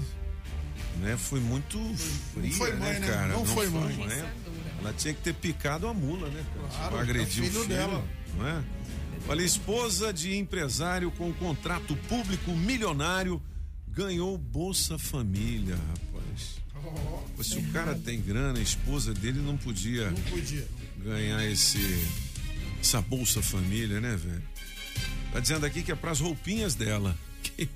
né, 1.00 1.16
foi 1.16 1.40
muito 1.40 1.78
fria, 2.32 2.52
foi 2.52 2.72
mãe, 2.76 2.92
né, 2.94 2.98
né? 3.00 3.06
cara? 3.08 3.28
Não 3.28 3.44
foi 3.44 3.68
mãe. 3.68 3.90
Isso 3.92 4.02
é 4.02 4.06
dura. 4.16 4.68
Ela 4.80 4.92
tinha 4.92 5.12
que 5.14 5.20
ter 5.22 5.34
picado 5.34 5.88
a 5.88 5.94
mula, 5.94 6.28
né? 6.28 6.44
Claro, 6.70 6.92
Pra 6.92 7.00
agredir 7.02 7.42
é 7.44 7.46
o 7.46 7.50
filho 7.50 7.62
filho, 7.64 7.68
dela. 7.76 8.04
não 8.36 8.46
é? 8.46 8.62
Olha, 9.28 9.42
esposa 9.42 10.12
de 10.12 10.36
empresário 10.36 11.10
com 11.10 11.32
contrato 11.34 11.96
público 12.08 12.52
milionário 12.52 13.42
ganhou 13.88 14.38
Bolsa 14.38 14.96
Família, 14.96 15.74
rapaz. 15.74 16.07
Pô, 17.36 17.42
Se 17.44 17.56
o 17.58 17.72
cara 17.72 17.94
tem 17.94 18.20
grana, 18.20 18.58
a 18.58 18.62
esposa 18.62 19.12
dele 19.14 19.40
não 19.40 19.56
podia 19.56 20.10
Não 20.10 20.22
podia. 20.22 20.66
ganhar 20.98 21.44
esse 21.44 21.78
essa 22.80 23.00
Bolsa 23.00 23.42
Família, 23.42 24.00
né, 24.00 24.16
velho? 24.16 24.42
Tá 25.32 25.40
dizendo 25.40 25.66
aqui 25.66 25.82
que 25.82 25.92
é 25.92 25.94
pras 25.96 26.20
roupinhas 26.20 26.74
dela. 26.74 27.16
Que- 27.42 27.68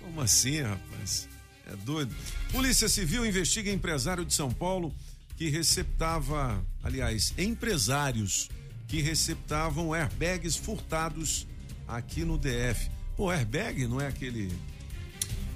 Como 0.00 0.20
assim, 0.20 0.60
rapaz? 0.62 1.28
É 1.66 1.76
doido. 1.76 2.14
Polícia 2.50 2.88
Civil 2.88 3.24
investiga 3.24 3.70
empresário 3.70 4.24
de 4.24 4.34
São 4.34 4.50
Paulo 4.50 4.94
que 5.36 5.48
receptava, 5.48 6.64
aliás, 6.82 7.32
empresários 7.38 8.48
que 8.88 9.00
receptavam 9.00 9.92
airbags 9.94 10.56
furtados 10.56 11.46
aqui 11.88 12.24
no 12.24 12.36
DF. 12.36 12.90
Pô, 13.16 13.30
airbag 13.30 13.86
não 13.86 14.00
é 14.00 14.06
aquele 14.08 14.50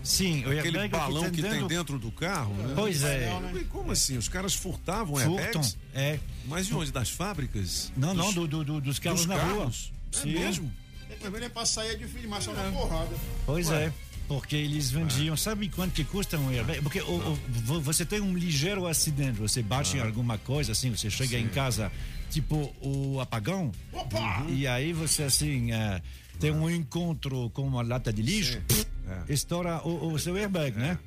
Sim, 0.07 0.45
o 0.45 0.51
aquele 0.59 0.79
airbag 0.79 0.89
balão 0.91 1.31
que 1.31 1.43
tem 1.43 1.67
dentro- 1.67 1.99
do 1.99 2.11
carro, 2.13 2.55
né? 2.55 2.73
Pois 2.77 3.03
é. 3.03 3.29
E 3.55 3.65
Como 3.65 3.91
assim? 3.93 4.17
Os 4.17 4.29
caras 4.29 4.55
furtavam 4.55 5.17
Furtam. 5.17 5.39
airbags? 5.39 5.77
É. 5.95 6.19
Mas 6.47 6.67
de 6.67 6.75
onde? 6.75 6.93
Das 6.93 7.11
fábricas? 7.11 7.93
Não, 7.97 8.15
não, 8.15 8.27
Dos- 8.27 8.35
do, 8.35 8.47
do- 8.47 8.65
do- 8.65 8.81
dos 8.81 8.99
carros 8.99 9.21
dos 9.21 9.29
na 9.29 9.37
carros? 9.37 9.53
rua. 9.53 9.73
É 10.15 10.17
Sim. 10.23 10.33
mesmo? 10.33 10.73
É 11.11 11.15
também 11.17 11.43
é 11.45 11.49
pra 11.49 11.67
sair 11.67 11.91
é 11.91 11.95
difícil, 11.97 12.29
mas 12.29 12.45
só 12.45 12.53
na 12.53 12.71
porrada. 12.71 13.11
Pois 13.45 13.69
Ué. 13.69 13.85
é. 13.87 13.93
Porque 14.29 14.57
eles 14.57 14.91
vendiam, 14.91 15.37
sabe 15.37 15.69
quanto 15.69 15.93
que 15.93 16.03
custa 16.03 16.37
um 16.37 16.51
airbag? 16.51 16.83
Porque 16.83 17.01
o- 17.01 17.33
o- 17.33 17.39
vo- 17.65 17.81
você 17.81 18.05
tem 18.05 18.21
um 18.21 18.37
ligeiro 18.37 18.87
acidente, 18.87 19.39
você 19.39 19.63
bate 19.63 19.97
em 19.97 20.01
alguma 20.01 20.37
coisa, 20.37 20.73
assim, 20.73 20.91
você 20.91 21.09
chega 21.09 21.39
em 21.39 21.47
casa, 21.47 21.93
tipo 22.31 22.75
o 22.81 23.21
apagão, 23.21 23.71
Opa! 23.93 24.45
e 24.49 24.67
aí 24.67 24.93
você, 24.93 25.23
assim, 25.23 25.71
eh, 25.73 26.03
tem 26.41 26.51
um 26.51 26.69
encontro 26.69 27.51
com 27.51 27.63
uma 27.63 27.83
lata 27.83 28.13
de 28.13 28.21
lixo, 28.21 28.61
pff, 28.67 28.85
É. 29.09 29.33
estoura 29.33 29.81
o, 29.85 30.13
o 30.13 30.19
seu 30.19 30.37
airbag, 30.37 30.77
né? 30.77 30.99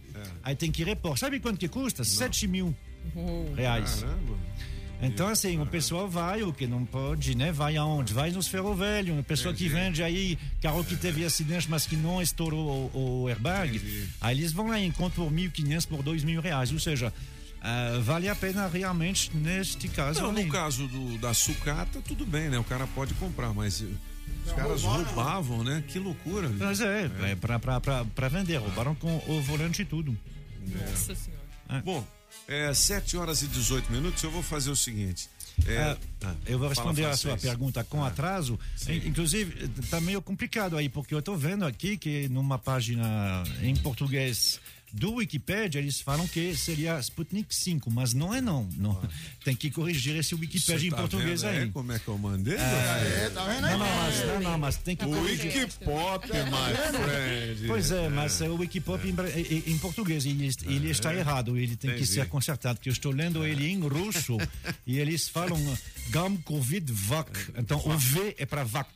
Aí 0.43 0.55
tem 0.55 0.71
que 0.71 0.83
repor. 0.83 1.17
Sabe 1.17 1.39
quanto 1.39 1.57
que 1.57 1.67
custa? 1.67 2.03
7 2.03 2.47
mil 2.47 2.75
reais. 3.55 4.01
Caramba. 4.01 4.37
Então, 5.01 5.29
assim, 5.29 5.59
o 5.61 5.65
pessoal 5.65 6.09
vai, 6.09 6.43
o 6.43 6.51
que 6.51 6.67
não 6.67 6.85
pode, 6.85 7.33
né? 7.33 7.53
Vai 7.53 7.77
aonde? 7.77 8.13
Vai 8.13 8.31
nos 8.31 8.47
ferrovelhos. 8.47 9.17
A 9.17 9.23
pessoa 9.23 9.53
que 9.53 9.69
vende 9.69 10.03
aí 10.03 10.37
carro 10.61 10.83
que 10.83 10.97
teve 10.97 11.23
acidente, 11.23 11.69
mas 11.69 11.85
que 11.85 11.95
não 11.95 12.21
estourou 12.21 12.91
o, 12.93 13.21
o 13.23 13.27
airbag. 13.29 13.77
Entendi. 13.77 14.09
Aí 14.19 14.37
eles 14.37 14.51
vão 14.51 14.67
lá 14.67 14.79
e 14.79 14.85
encontram 14.85 15.25
por 15.25 15.33
1.500, 15.33 15.87
por 15.87 16.03
2 16.03 16.23
mil 16.25 16.41
reais. 16.41 16.71
Ou 16.73 16.79
seja, 16.79 17.13
ah, 17.61 17.99
vale 18.01 18.27
a 18.27 18.35
pena 18.35 18.67
realmente 18.67 19.35
neste 19.35 19.87
caso. 19.87 20.21
Não, 20.21 20.33
no 20.33 20.47
caso 20.49 20.87
do, 20.87 21.17
da 21.17 21.33
sucata, 21.33 22.01
tudo 22.01 22.25
bem, 22.25 22.49
né? 22.49 22.59
O 22.59 22.63
cara 22.63 22.85
pode 22.87 23.13
comprar, 23.13 23.53
mas 23.53 23.81
os 24.45 24.51
caras 24.53 24.81
roubavam, 24.83 25.63
né? 25.63 25.83
Que 25.88 26.00
loucura. 26.00 26.48
viu? 26.48 26.65
Mas 26.65 26.81
é, 26.81 27.09
é 27.24 27.36
pra, 27.36 27.59
pra, 27.59 27.79
pra, 27.79 28.05
pra 28.05 28.27
vender. 28.27 28.57
Roubaram 28.57 28.95
com 28.95 29.17
o 29.27 29.41
volante 29.41 29.81
e 29.81 29.86
tudo. 29.86 30.17
Nossa 30.67 31.15
senhora. 31.15 31.81
Bom, 31.83 32.05
é 32.48 32.74
7 32.74 33.17
horas 33.17 33.41
e 33.41 33.48
18 33.48 33.91
minutos. 33.91 34.24
Eu 34.24 34.31
vou 34.31 34.41
fazer 34.43 34.69
o 34.71 34.75
seguinte. 34.75 35.29
É, 35.67 35.77
Ah, 35.81 35.98
ah, 36.24 36.36
eu 36.45 36.57
vou 36.57 36.69
responder 36.69 37.05
a 37.05 37.17
sua 37.17 37.36
pergunta 37.38 37.83
com 37.83 38.03
atraso. 38.03 38.57
In- 38.88 39.07
Inclusive, 39.09 39.69
está 39.79 40.00
meio 40.00 40.21
complicado 40.21 40.77
aí, 40.77 40.88
porque 40.88 41.13
eu 41.13 41.19
estou 41.19 41.38
vendo 41.38 41.65
aqui 41.65 41.98
que 41.98 42.29
numa 42.29 42.57
página 42.57 43.43
em 43.62 43.75
português 43.75 44.59
do 44.91 45.15
Wikipedia, 45.15 45.79
eles 45.79 46.00
falam 46.01 46.27
que 46.27 46.55
seria 46.55 47.00
Sputnik 47.00 47.53
5, 47.55 47.91
mas 47.91 48.13
não 48.13 48.34
é 48.34 48.41
não. 48.41 48.67
não. 48.77 49.00
Tem 49.43 49.55
que 49.55 49.69
corrigir 49.69 50.15
esse 50.15 50.34
Wikipedia 50.36 50.79
Você 50.79 50.88
em 50.88 50.89
tá 50.89 50.98
português 50.98 51.41
vendo 51.41 51.51
aí. 51.63 51.72
como 51.72 51.91
é 51.91 52.00
que 52.00 52.08
eu 52.08 52.17
mandei? 52.17 52.55
É, 52.55 53.29
tá 53.34 53.46
vendo 53.46 53.65
aí? 53.65 53.72
Não, 53.74 53.79
não, 53.79 53.88
mas, 53.88 54.25
não, 54.25 54.41
não, 54.41 54.58
mas 54.58 54.77
tem 54.77 54.96
que 54.96 55.05
O 55.05 55.10
corrigir. 55.10 55.46
Wikipop, 55.63 56.27
my 56.27 57.03
friend. 57.05 57.67
Pois 57.67 57.91
é, 57.91 58.10
mas 58.10 58.41
é 58.41 58.50
o 58.50 58.55
Wikipop 58.55 59.08
em, 59.08 59.13
bre- 59.13 59.63
em- 59.67 59.77
português, 59.77 60.25
ele, 60.25 60.50
ele 60.65 60.89
está 60.89 61.13
errado, 61.15 61.58
ele 61.58 61.75
tem 61.75 61.91
que 61.91 61.98
Entendi. 61.98 62.12
ser 62.13 62.27
consertado, 62.27 62.77
porque 62.77 62.89
eu 62.89 62.93
estou 62.93 63.12
lendo 63.12 63.46
ele 63.46 63.67
em 63.69 63.79
russo 63.88 64.38
e 64.86 65.00
eles 65.00 65.27
falam 65.29 65.60
Gam 66.10 66.36
Covid 66.38 66.91
Vac. 66.91 67.29
Então 67.58 67.81
o 67.86 67.98
V 67.98 68.36
é 68.38 68.46
para 68.46 68.63
vac. 68.63 68.89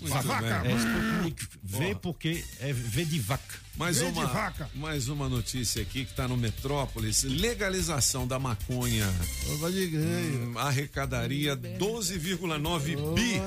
Vaca. 0.00 0.40
bem. 0.62 0.72
É 0.72 0.76
Sputnik 0.76 1.46
V 1.62 1.94
porque 2.00 2.44
é 2.60 2.72
V 2.72 3.04
de 3.04 3.18
vac. 3.18 3.42
Mais 3.78 4.02
uma, 4.02 4.26
vaca. 4.26 4.68
mais 4.74 5.08
uma 5.08 5.28
notícia 5.28 5.80
aqui 5.80 6.04
que 6.04 6.10
está 6.10 6.26
no 6.26 6.36
Metrópolis: 6.36 7.22
legalização 7.22 8.26
da 8.26 8.36
maconha. 8.36 9.06
Hum, 9.46 10.58
arrecadaria 10.58 11.56
12,9 11.56 13.14
bi 13.14 13.40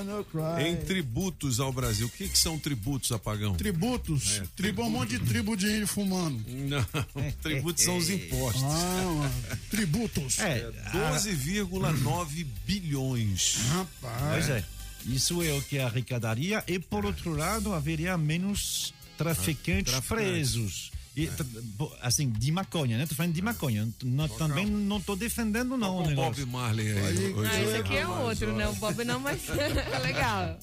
em 0.66 0.78
tributos 0.78 1.60
ao 1.60 1.74
Brasil. 1.74 2.08
O 2.08 2.10
que, 2.10 2.30
que 2.30 2.38
são 2.38 2.58
tributos, 2.58 3.12
apagão? 3.12 3.56
Tributos. 3.56 4.42
tribo, 4.56 4.84
um 4.84 4.90
monte 4.90 5.18
de 5.18 5.26
tribo 5.26 5.58
de 5.58 5.68
índio 5.68 5.88
fumando. 5.88 6.42
Não, 6.48 6.86
tributos 7.44 7.84
são 7.84 7.98
os 7.98 8.08
impostos. 8.10 8.64
Ah. 8.64 9.32
Tributos. 9.70 10.40
É, 10.40 10.72
12,9 10.94 12.48
bilhões. 12.66 13.58
Rapaz. 13.68 14.22
pois 14.30 14.50
é. 14.50 14.64
Isso 15.06 15.42
é 15.42 15.52
o 15.54 15.62
que 15.64 15.80
arrecadaria 15.80 16.64
e 16.68 16.78
por 16.78 17.06
outro 17.06 17.36
lado 17.36 17.74
haveria 17.74 18.16
menos 18.18 18.94
traficantes 19.24 19.92
traficantes. 19.94 20.08
presos. 20.32 20.92
E, 21.16 21.28
tra- 21.28 21.46
bo- 21.78 21.94
assim, 22.02 22.30
de 22.30 22.52
maconha, 22.54 22.98
né? 22.98 23.06
Tô 23.06 23.14
falando 23.16 23.34
de 23.34 23.42
maconha. 23.42 23.88
Não- 24.04 24.30
também 24.30 24.66
não 24.66 24.98
estou 24.98 25.16
defendendo 25.16 25.76
não 25.76 25.98
o 25.98 26.08
o 26.10 26.16
Bob. 26.16 26.46
Marley 26.46 26.90
aí. 26.98 27.36
Ah, 27.50 27.62
esse 27.62 27.76
aqui 27.76 27.98
é 27.98 28.08
outro, 28.08 28.54
né? 28.56 28.68
O 28.70 28.74
Bob 28.76 29.04
não, 29.04 29.20
mas 29.20 29.42
é 29.50 30.00
legal. 30.00 30.58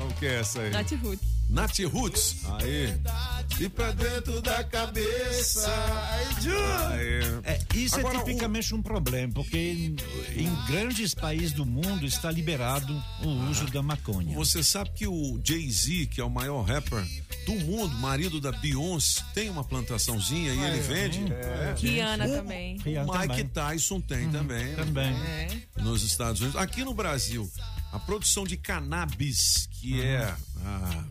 Qual 0.00 0.08
que 0.12 0.24
é 0.24 0.40
essa 0.40 0.62
aí? 0.62 0.70
Nath 0.70 0.92
Ruth. 0.92 1.20
Nath 1.50 1.78
Roots. 1.80 2.36
Aí. 2.58 2.94
E 3.58 3.68
pra 3.68 3.90
dentro 3.90 4.40
da 4.40 4.64
cabeça. 4.64 5.68
Aí. 6.90 7.20
É, 7.44 7.58
isso 7.74 7.98
Agora, 7.98 8.16
é 8.16 8.24
tipicamente 8.24 8.74
um 8.74 8.80
problema, 8.80 9.30
porque 9.34 9.58
em, 9.58 9.96
em 10.36 10.66
grandes 10.66 11.12
países 11.12 11.52
do 11.52 11.66
mundo 11.66 12.06
está 12.06 12.30
liberado 12.30 12.94
o 13.22 13.50
uso 13.50 13.66
da 13.66 13.82
maconha. 13.82 14.34
Você 14.36 14.62
sabe 14.62 14.90
que 14.94 15.06
o 15.06 15.38
Jay-Z, 15.44 16.06
que 16.06 16.20
é 16.20 16.24
o 16.24 16.30
maior 16.30 16.62
rapper 16.62 17.04
do 17.44 17.52
mundo, 17.66 17.94
marido 17.98 18.40
da 18.40 18.52
Beyoncé, 18.52 19.22
tem 19.34 19.50
uma 19.50 19.64
plantaçãozinha 19.64 20.54
e 20.54 20.60
ele 20.60 20.80
vende? 20.80 21.32
É. 21.32 21.74
Rihanna 21.76 22.28
também. 22.28 22.76
O 22.76 22.82
Rihanna 22.82 23.12
Mike 23.12 23.28
também. 23.28 23.48
Tyson 23.48 24.00
tem 24.00 24.30
também. 24.30 24.74
Também. 24.76 25.12
É. 25.12 25.48
nos 25.82 26.02
Estados 26.04 26.40
Unidos. 26.40 26.58
Aqui 26.58 26.84
no 26.84 26.94
Brasil, 26.94 27.50
a 27.92 27.98
produção 27.98 28.44
de 28.44 28.56
cannabis, 28.56 29.68
que 29.80 30.02
é 30.02 30.34
a 30.62 31.04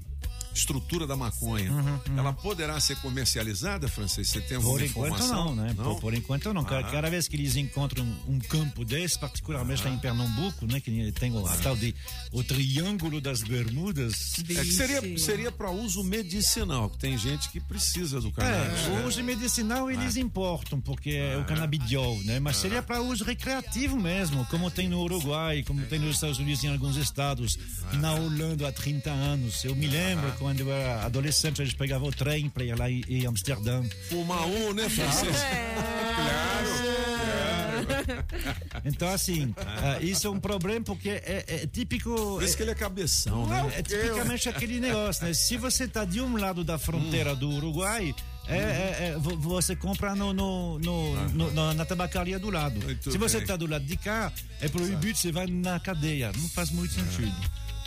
estrutura 0.54 1.06
da 1.06 1.16
maconha, 1.16 1.72
ela 2.18 2.34
poderá 2.34 2.80
ser 2.80 2.96
comercializada, 2.98 3.88
Francês? 3.88 4.30
Você 4.30 4.42
tem 4.42 4.58
alguma 4.58 4.78
Por 4.78 4.86
enquanto 4.86 5.14
informação? 5.14 5.46
não, 5.46 5.56
né? 5.56 5.74
Por, 5.76 6.00
por 6.00 6.14
enquanto 6.14 6.54
não. 6.54 6.64
Cada, 6.64 6.90
cada 6.90 7.10
vez 7.10 7.28
que 7.28 7.36
eles 7.36 7.56
encontram 7.56 8.06
um 8.28 8.40
campo 8.40 8.84
desse, 8.84 9.18
particularmente 9.18 9.84
lá 9.84 9.90
em 9.90 9.98
Pernambuco, 9.98 10.66
né? 10.66 10.80
Que 10.80 11.12
tem 11.12 11.32
o 11.32 11.46
a 11.46 11.58
tal 11.58 11.76
de 11.76 11.96
o 12.32 12.44
Triângulo 12.44 13.22
das 13.22 13.42
Bermudas. 13.42 14.40
É 14.40 14.44
que 14.44 14.72
seria, 14.72 15.18
seria 15.18 15.52
para 15.52 15.72
uso 15.72 16.04
medicinal, 16.04 16.90
que 16.90 16.98
tem 16.98 17.18
gente 17.18 17.50
que 17.50 17.60
precisa 17.60 18.20
do 18.20 18.32
cannabis. 18.32 18.80
É, 18.86 18.90
né? 18.90 19.02
o 19.02 19.08
uso 19.08 19.24
medicinal 19.24 19.90
eles 19.90 20.16
importam, 20.18 20.80
porque 20.82 21.12
é 21.12 21.38
o 21.38 21.46
canabidiol, 21.46 22.22
né? 22.24 22.40
Mas 22.40 22.58
seria 22.58 22.82
para 22.82 23.02
uso 23.02 23.24
recreativo 23.24 24.00
mesmo, 24.00 24.46
como 24.46 24.70
tem 24.70 24.88
no 24.88 25.02
Uruguai, 25.02 25.64
como 25.64 25.82
tem 25.86 26.00
nos 26.00 26.16
Estados 26.16 26.40
Unidos 26.40 26.64
em 26.64 26.72
alguns 26.72 26.98
estados, 26.98 27.58
na 27.94 28.14
Holanda 28.14 28.68
há 28.68 28.72
30 28.72 29.10
anos. 29.10 29.64
Eu 29.64 29.76
me 29.76 29.88
lembro 29.88 30.32
quando 30.40 30.62
eu 30.62 30.72
era 30.72 31.06
adolescente, 31.06 31.62
a 31.62 31.66
gente 31.66 31.76
pegava 31.78 32.06
o 32.06 32.12
trem 32.12 32.50
para 32.50 32.64
ir 32.64 32.76
lá 32.78 32.90
em, 32.90 33.04
em 33.08 33.26
Amsterdã. 33.28 33.84
Fumar 34.10 34.46
um, 34.48 34.74
né, 34.74 34.90
Francês? 34.90 35.36
É. 35.50 35.76
Claro. 36.16 37.86
claro. 37.86 38.84
Então, 38.86 39.10
assim, 39.10 39.54
ah, 39.58 40.00
isso 40.02 40.28
é 40.28 40.30
um 40.30 40.40
problema 40.40 40.84
porque 40.86 41.10
é, 41.10 41.44
é 41.48 41.68
típico. 41.68 42.14
Por 42.14 42.44
isso 42.44 42.56
que 42.58 42.64
ele 42.64 42.72
é 42.72 42.76
cabeção, 42.76 43.48
né? 43.48 43.72
É 43.78 43.82
tipicamente 43.82 44.50
aquele 44.50 44.80
negócio, 44.80 45.26
né? 45.26 45.34
Se 45.34 45.58
você 45.58 45.88
tá 45.88 46.06
de 46.06 46.22
um 46.22 46.38
lado 46.38 46.64
da 46.64 46.78
fronteira 46.78 47.36
do 47.36 47.50
Uruguai, 47.50 48.14
é, 48.48 48.58
é, 48.58 48.98
é, 49.14 49.18
vo- 49.18 49.38
você 49.38 49.76
compra 49.76 50.16
no, 50.16 50.34
no, 50.34 50.80
no- 50.80 51.30
no- 51.30 51.52
na, 51.52 51.74
na 51.74 51.86
tabacaria 51.86 52.38
do 52.40 52.50
lado. 52.50 52.80
Se 53.02 53.18
você 53.18 53.38
bem. 53.40 53.48
tá 53.48 53.56
do 53.56 53.68
lado 53.68 53.86
de 53.86 53.98
cá, 53.98 54.32
é 54.62 54.68
proibido, 54.68 55.18
você 55.18 55.32
vai 55.32 55.48
na 55.48 55.80
cadeia. 55.80 56.32
Não 56.38 56.50
faz 56.50 56.70
muito 56.72 56.94
sentido. 56.94 57.36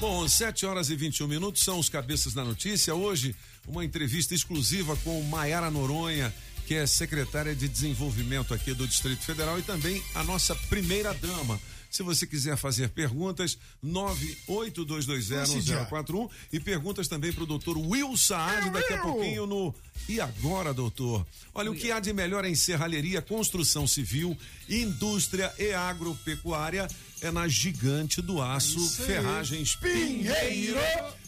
Bom, 0.03 0.27
7 0.27 0.67
horas 0.67 0.91
e 0.91 0.97
21 0.97 1.29
minutos 1.29 1.63
são 1.63 1.79
os 1.79 1.89
cabeças 1.89 2.35
da 2.35 2.45
notícia. 2.45 2.93
Hoje, 2.93 3.37
uma 3.69 3.85
entrevista 3.85 4.35
exclusiva 4.35 4.97
com 4.97 5.23
Maiara 5.23 5.71
Noronha, 5.71 6.35
que 6.67 6.75
é 6.75 6.85
secretária 6.89 7.55
de 7.55 7.69
desenvolvimento 7.69 8.53
aqui 8.53 8.75
do 8.75 8.85
Distrito 8.85 9.23
Federal 9.23 9.61
e 9.61 9.63
também 9.63 10.03
a 10.17 10.25
nossa 10.25 10.57
primeira 10.69 11.15
dama. 11.15 11.61
Se 11.89 12.03
você 12.03 12.27
quiser 12.27 12.57
fazer 12.57 12.89
perguntas, 12.89 13.57
982201041 13.85 16.29
e 16.53 16.59
perguntas 16.59 17.07
também 17.07 17.33
para 17.33 17.45
o 17.45 17.47
doutor 17.47 17.79
Will 17.79 18.17
Saad 18.17 18.71
daqui 18.71 18.95
a 18.95 19.03
pouquinho 19.03 19.47
no 19.47 19.73
E 20.09 20.21
Agora, 20.21 20.75
doutor? 20.75 21.25
Olha, 21.55 21.71
o 21.71 21.77
que 21.77 21.93
há 21.93 22.01
de 22.01 22.13
melhor 22.13 22.45
em 22.45 22.57
serralheria, 22.57 23.23
construção 23.23 23.87
civil, 23.87 24.37
indústria 24.69 25.55
e 25.57 25.73
agropecuária 25.73 26.89
é 27.23 27.31
na 27.31 27.47
Gigante 27.47 28.21
do 28.21 28.43
Aço, 28.43 28.81
Ferragens 29.05 29.77
Pinheiro. 29.77 30.81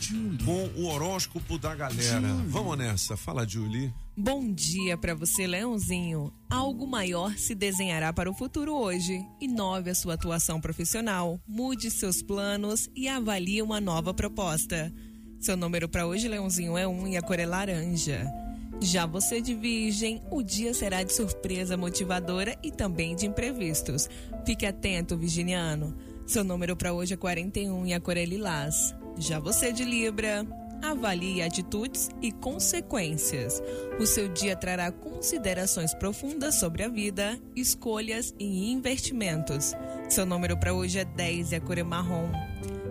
com 0.44 0.66
o 0.78 0.84
horóscopo 0.84 1.58
da 1.58 1.74
galera. 1.74 2.28
Vamos 2.46 2.76
nessa. 2.76 3.16
Fala, 3.16 3.48
Julie. 3.48 3.90
Bom 4.14 4.52
dia 4.52 4.98
para 4.98 5.14
você, 5.14 5.46
Leãozinho. 5.46 6.30
Algo 6.50 6.86
maior 6.86 7.34
se 7.38 7.54
desenhará 7.54 8.12
para 8.12 8.30
o 8.30 8.34
futuro 8.34 8.74
hoje. 8.74 9.24
Inove 9.40 9.88
a 9.90 9.94
sua 9.94 10.14
atuação 10.14 10.60
profissional, 10.60 11.40
mude 11.48 11.90
seus 11.90 12.22
planos 12.22 12.90
e 12.94 13.08
avalie 13.08 13.62
uma 13.62 13.80
nova 13.80 14.12
proposta. 14.12 14.92
Seu 15.40 15.56
número 15.56 15.88
para 15.88 16.06
hoje, 16.06 16.28
Leãozinho, 16.28 16.76
é 16.76 16.86
1 16.86 17.08
e 17.08 17.16
a 17.16 17.22
cor 17.22 17.40
é 17.40 17.46
laranja. 17.46 18.43
Já 18.80 19.06
você 19.06 19.40
de 19.40 19.54
Virgem, 19.54 20.22
o 20.30 20.42
dia 20.42 20.74
será 20.74 21.02
de 21.02 21.12
surpresa 21.12 21.76
motivadora 21.76 22.56
e 22.62 22.70
também 22.70 23.16
de 23.16 23.26
imprevistos. 23.26 24.08
Fique 24.44 24.66
atento, 24.66 25.16
Virginiano. 25.16 25.96
Seu 26.26 26.44
número 26.44 26.76
para 26.76 26.92
hoje 26.92 27.14
é 27.14 27.16
41 27.16 27.86
e 27.86 27.94
a 27.94 28.00
cor 28.00 28.16
é 28.16 28.24
lilás. 28.24 28.94
Já 29.16 29.38
você 29.38 29.72
de 29.72 29.84
Libra, 29.84 30.46
Avalie 30.84 31.40
atitudes 31.40 32.10
e 32.20 32.30
consequências. 32.30 33.62
O 33.98 34.06
seu 34.06 34.28
dia 34.28 34.54
trará 34.54 34.92
considerações 34.92 35.94
profundas 35.94 36.56
sobre 36.56 36.82
a 36.82 36.88
vida, 36.88 37.40
escolhas 37.56 38.34
e 38.38 38.70
investimentos. 38.70 39.72
Seu 40.10 40.26
número 40.26 40.58
para 40.58 40.74
hoje 40.74 40.98
é 40.98 41.04
10 41.04 41.52
e 41.52 41.54
a 41.54 41.60
cor 41.60 41.78
é 41.78 41.82
marrom. 41.82 42.30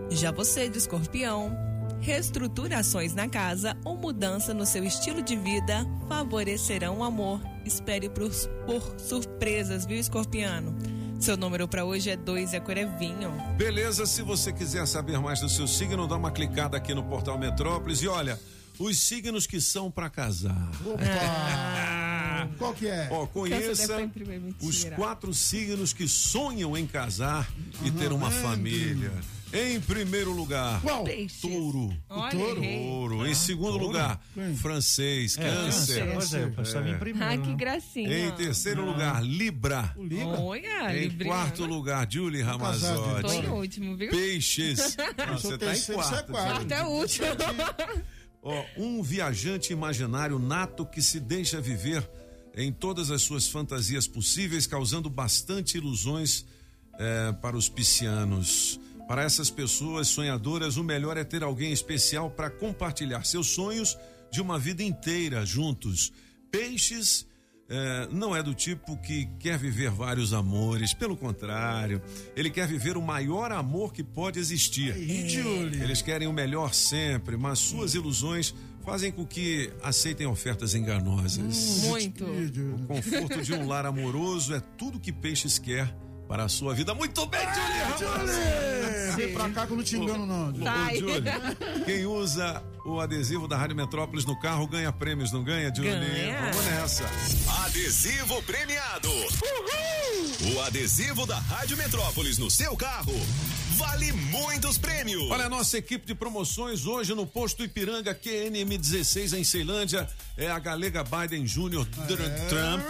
Já 0.09 0.31
você 0.31 0.67
de 0.67 0.79
escorpião, 0.79 1.55
reestruturações 2.03 3.13
na 3.13 3.29
casa 3.29 3.77
ou 3.85 3.95
mudança 3.95 4.53
no 4.53 4.65
seu 4.65 4.83
estilo 4.83 5.21
de 5.21 5.37
vida 5.37 5.87
favorecerão 6.09 6.99
o 6.99 7.03
amor. 7.03 7.39
Espere 7.65 8.09
por, 8.09 8.29
por 8.65 8.99
surpresas, 8.99 9.85
viu, 9.85 9.97
escorpiano? 9.97 10.75
Seu 11.17 11.37
número 11.37 11.65
para 11.65 11.85
hoje 11.85 12.09
é 12.09 12.17
2 12.17 12.51
e 12.51 12.57
a 12.57 12.61
cor 12.61 12.77
é 12.77 12.85
vinho. 12.85 13.31
Beleza, 13.55 14.05
se 14.05 14.21
você 14.21 14.51
quiser 14.51 14.85
saber 14.85 15.17
mais 15.19 15.39
do 15.39 15.47
seu 15.47 15.65
signo, 15.65 16.05
dá 16.05 16.17
uma 16.17 16.31
clicada 16.31 16.75
aqui 16.75 16.93
no 16.93 17.03
portal 17.03 17.37
Metrópolis 17.37 18.01
e 18.01 18.07
olha, 18.09 18.37
os 18.77 18.99
signos 18.99 19.47
que 19.47 19.61
são 19.61 19.89
para 19.89 20.09
casar. 20.09 20.69
Opa! 20.85 22.49
Qual 22.59 22.73
que 22.73 22.87
é? 22.87 23.07
Ó, 23.09 23.25
conheça 23.25 24.11
os 24.61 24.83
quatro 24.83 25.33
signos 25.33 25.93
que 25.93 26.05
sonham 26.09 26.75
em 26.75 26.85
casar 26.85 27.49
e 27.85 27.89
ter 27.89 28.11
uma 28.11 28.29
família. 28.29 29.13
Em 29.55 29.79
primeiro 29.79 30.31
lugar, 30.31 30.81
Qual? 30.81 31.05
Touro. 31.39 31.95
Olha, 32.09 32.31
touro? 32.31 32.61
Touro. 32.61 33.27
Em 33.27 33.35
segundo 33.35 33.77
lugar, 33.77 34.19
Quem? 34.33 34.55
francês, 34.57 35.37
É, 35.37 35.41
câncer. 35.43 36.11
Pois 36.11 36.33
é, 36.33 36.47
pensava 36.47 36.89
em 36.89 36.97
primeiro. 36.97 37.31
Ah, 37.31 37.37
que 37.37 37.49
né? 37.49 37.55
gracinha. 37.55 38.17
Em 38.27 38.31
terceiro 38.31 38.83
lugar, 38.83 39.23
Libra. 39.23 39.93
O 39.95 40.03
Libra? 40.03 40.39
Olha, 40.41 40.97
Em 40.97 41.01
Libriana. 41.07 41.35
quarto 41.39 41.65
lugar, 41.65 42.07
Julie 42.11 42.41
Ramazotti. 42.41 43.21
Tô 43.21 43.31
em 43.31 43.47
último, 43.49 43.95
viu? 43.95 44.09
Peixes. 44.09 44.97
Não, 45.17 45.37
você 45.37 45.55
tá 45.55 45.75
em 45.75 45.79
é 45.79 45.93
quarto. 45.93 46.31
quarto. 46.31 46.61
Até 46.63 46.83
o 46.83 46.87
último. 46.87 47.27
Ó, 48.41 48.65
um 48.75 49.03
viajante 49.03 49.71
imaginário 49.71 50.39
nato 50.39 50.83
que 50.83 51.01
se 51.01 51.19
deixa 51.19 51.61
viver 51.61 52.09
em 52.55 52.71
todas 52.73 53.11
as 53.11 53.21
suas 53.21 53.47
fantasias 53.47 54.07
possíveis, 54.07 54.65
causando 54.65 55.09
bastante 55.11 55.77
ilusões 55.77 56.43
eh, 56.99 57.31
para 57.41 57.55
os 57.55 57.69
piscianos. 57.69 58.79
Para 59.07 59.23
essas 59.23 59.49
pessoas 59.49 60.07
sonhadoras, 60.07 60.77
o 60.77 60.83
melhor 60.83 61.17
é 61.17 61.23
ter 61.23 61.43
alguém 61.43 61.71
especial 61.71 62.31
para 62.31 62.49
compartilhar 62.49 63.25
seus 63.25 63.47
sonhos 63.47 63.97
de 64.31 64.41
uma 64.41 64.57
vida 64.57 64.81
inteira 64.81 65.45
juntos. 65.45 66.11
Peixes 66.49 67.27
eh, 67.69 68.07
não 68.11 68.35
é 68.35 68.43
do 68.43 68.53
tipo 68.53 68.97
que 68.97 69.25
quer 69.39 69.57
viver 69.57 69.89
vários 69.89 70.33
amores, 70.33 70.93
pelo 70.93 71.15
contrário, 71.15 72.01
ele 72.35 72.49
quer 72.49 72.67
viver 72.67 72.97
o 72.97 73.01
maior 73.01 73.51
amor 73.51 73.93
que 73.93 74.03
pode 74.03 74.39
existir. 74.39 74.93
Julie. 75.27 75.81
Eles 75.81 76.01
querem 76.01 76.27
o 76.27 76.33
melhor 76.33 76.73
sempre, 76.73 77.37
mas 77.37 77.59
suas 77.59 77.95
ilusões 77.95 78.53
fazem 78.83 79.11
com 79.11 79.25
que 79.25 79.71
aceitem 79.81 80.27
ofertas 80.27 80.75
enganosas. 80.75 81.83
Muito. 81.83 82.25
Ih, 82.25 82.51
Julie. 82.53 82.83
O 82.83 82.87
conforto 82.87 83.41
de 83.41 83.53
um 83.53 83.67
lar 83.67 83.85
amoroso 83.85 84.53
é 84.53 84.59
tudo 84.77 84.99
que 84.99 85.11
Peixes 85.11 85.57
quer 85.57 85.95
para 86.27 86.45
a 86.45 86.49
sua 86.49 86.73
vida. 86.73 86.93
Muito 86.93 87.25
bem, 87.27 87.41
Julie! 87.41 87.97
Julie! 87.99 89.15
Vem 89.15 89.33
pra 89.33 89.49
cá 89.49 89.67
que 89.67 89.73
eu 89.73 89.77
não 89.77 89.83
te 89.83 89.95
engano, 89.95 90.25
não. 90.25 90.49
Ô, 90.49 90.95
Julie, 90.95 91.23
quem 91.85 92.05
usa 92.05 92.63
o 92.85 92.99
adesivo 92.99 93.47
da 93.47 93.55
Rádio 93.57 93.75
Metrópolis 93.75 94.25
no 94.25 94.39
carro 94.39 94.65
ganha 94.67 94.91
prêmios, 94.91 95.31
não 95.31 95.43
ganha, 95.43 95.73
Julie? 95.73 95.91
Ganha. 95.91 96.51
Vamos 96.51 96.65
nessa. 96.65 97.05
Adesivo 97.65 98.41
premiado. 98.43 99.09
O 100.55 100.61
adesivo 100.61 101.25
da 101.25 101.37
Rádio 101.39 101.77
Metrópolis 101.77 102.37
no 102.37 102.49
seu 102.49 102.75
carro 102.75 103.13
vale 103.77 104.11
muitos 104.11 104.77
prêmios. 104.77 105.29
Olha 105.31 105.45
a 105.45 105.49
nossa 105.49 105.77
equipe 105.77 106.05
de 106.05 106.13
promoções 106.15 106.85
hoje 106.85 107.13
no 107.13 107.25
posto 107.25 107.63
Ipiranga 107.63 108.13
QNM16 108.15 109.37
em 109.37 109.43
Ceilândia 109.43 110.07
é 110.37 110.49
a 110.49 110.59
Galega 110.59 111.03
Biden 111.03 111.43
Jr. 111.45 111.85
Dr- 112.07 112.49
Trump 112.49 112.89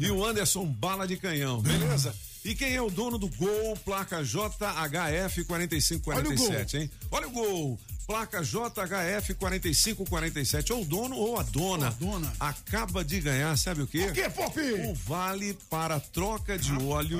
e 0.00 0.10
o 0.10 0.24
Anderson 0.24 0.64
Bala 0.66 1.06
de 1.06 1.16
Canhão, 1.16 1.60
beleza? 1.60 2.14
E 2.44 2.54
quem 2.54 2.74
é 2.74 2.82
o 2.82 2.90
dono 2.90 3.16
do 3.16 3.28
gol, 3.28 3.74
placa 3.84 4.22
JHF 4.22 5.44
4547, 5.44 6.76
hein? 6.76 6.90
Olha 7.10 7.26
o 7.26 7.30
gol, 7.30 7.80
placa 8.06 8.42
JHF 8.42 9.34
4547, 9.34 10.72
ou 10.74 10.82
o 10.82 10.84
dono 10.84 11.16
ou 11.16 11.40
a 11.40 11.42
dona. 11.42 11.88
A 11.88 11.90
dona. 11.90 12.30
Acaba 12.38 13.02
de 13.02 13.18
ganhar, 13.20 13.56
sabe 13.56 13.80
o 13.80 13.86
quê? 13.86 14.08
O 14.08 14.12
que, 14.12 14.28
Pop? 14.28 14.60
O 14.60 14.94
vale 14.94 15.56
para 15.70 15.98
troca 15.98 16.58
de 16.58 16.72
óleo 16.84 17.18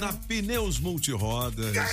na 0.00 0.12
Pneus 0.12 0.80
Multirodas. 0.80 1.76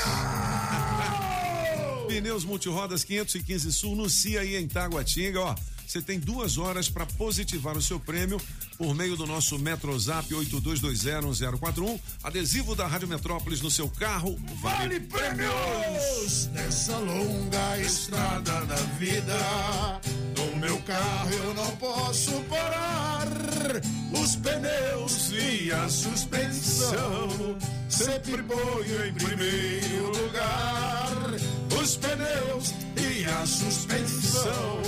Pneus 2.07 2.43
Multirodas 2.43 3.03
515 3.03 3.71
Sul 3.71 3.95
no 3.95 4.09
CIA 4.09 4.43
e 4.43 4.55
em 4.55 4.67
Taguatinga, 4.67 5.39
ó. 5.41 5.55
Você 5.87 6.01
tem 6.01 6.19
duas 6.19 6.57
horas 6.57 6.89
para 6.89 7.05
positivar 7.05 7.77
o 7.77 7.81
seu 7.81 7.99
prêmio 7.99 8.39
por 8.77 8.95
meio 8.95 9.15
do 9.15 9.27
nosso 9.27 9.59
Metrozap 9.59 10.27
82201041. 10.33 11.99
Adesivo 12.23 12.75
da 12.75 12.87
Rádio 12.87 13.07
Metrópolis 13.07 13.61
no 13.61 13.69
seu 13.69 13.89
carro. 13.89 14.37
Vale, 14.61 14.99
Vale 14.99 14.99
prêmios 15.01 16.49
nessa 16.53 16.97
longa 16.97 17.79
estrada 17.79 18.65
da 18.65 18.75
vida. 18.97 20.01
No 20.37 20.57
meu 20.57 20.79
carro 20.81 21.29
eu 21.31 21.53
não 21.53 21.75
posso 21.77 22.31
parar. 22.49 23.27
Os 24.11 24.35
pneus 24.35 25.31
e 25.31 25.71
a 25.71 25.89
suspensão 25.89 27.57
sempre 27.89 28.41
ponho 28.43 29.05
em 29.05 29.13
primeiro 29.13 30.07
lugar. 30.07 31.33
Os 31.81 31.97
pneus 31.97 32.73
e 33.13 33.25
a 33.25 33.45
suspensão 33.45 34.81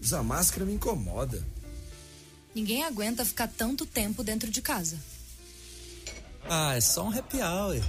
Usar 0.00 0.22
máscara 0.22 0.64
me 0.64 0.74
incomoda. 0.74 1.44
Ninguém 2.54 2.84
aguenta 2.84 3.24
ficar 3.24 3.48
tanto 3.48 3.86
tempo 3.86 4.24
dentro 4.24 4.50
de 4.50 4.60
casa. 4.60 4.96
Ah, 6.48 6.76
é 6.76 6.80
só 6.80 7.04
um 7.04 7.16
happy 7.16 7.38
hour. 7.42 7.80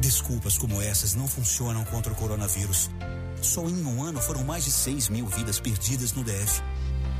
Desculpas 0.00 0.56
como 0.56 0.80
essas 0.80 1.14
não 1.14 1.26
funcionam 1.26 1.84
contra 1.84 2.12
o 2.12 2.16
coronavírus. 2.16 2.90
Só 3.42 3.68
em 3.68 3.84
um 3.84 4.02
ano 4.02 4.20
foram 4.20 4.44
mais 4.44 4.64
de 4.64 4.70
6 4.70 5.08
mil 5.08 5.26
vidas 5.26 5.58
perdidas 5.58 6.12
no 6.12 6.22
DF. 6.22 6.62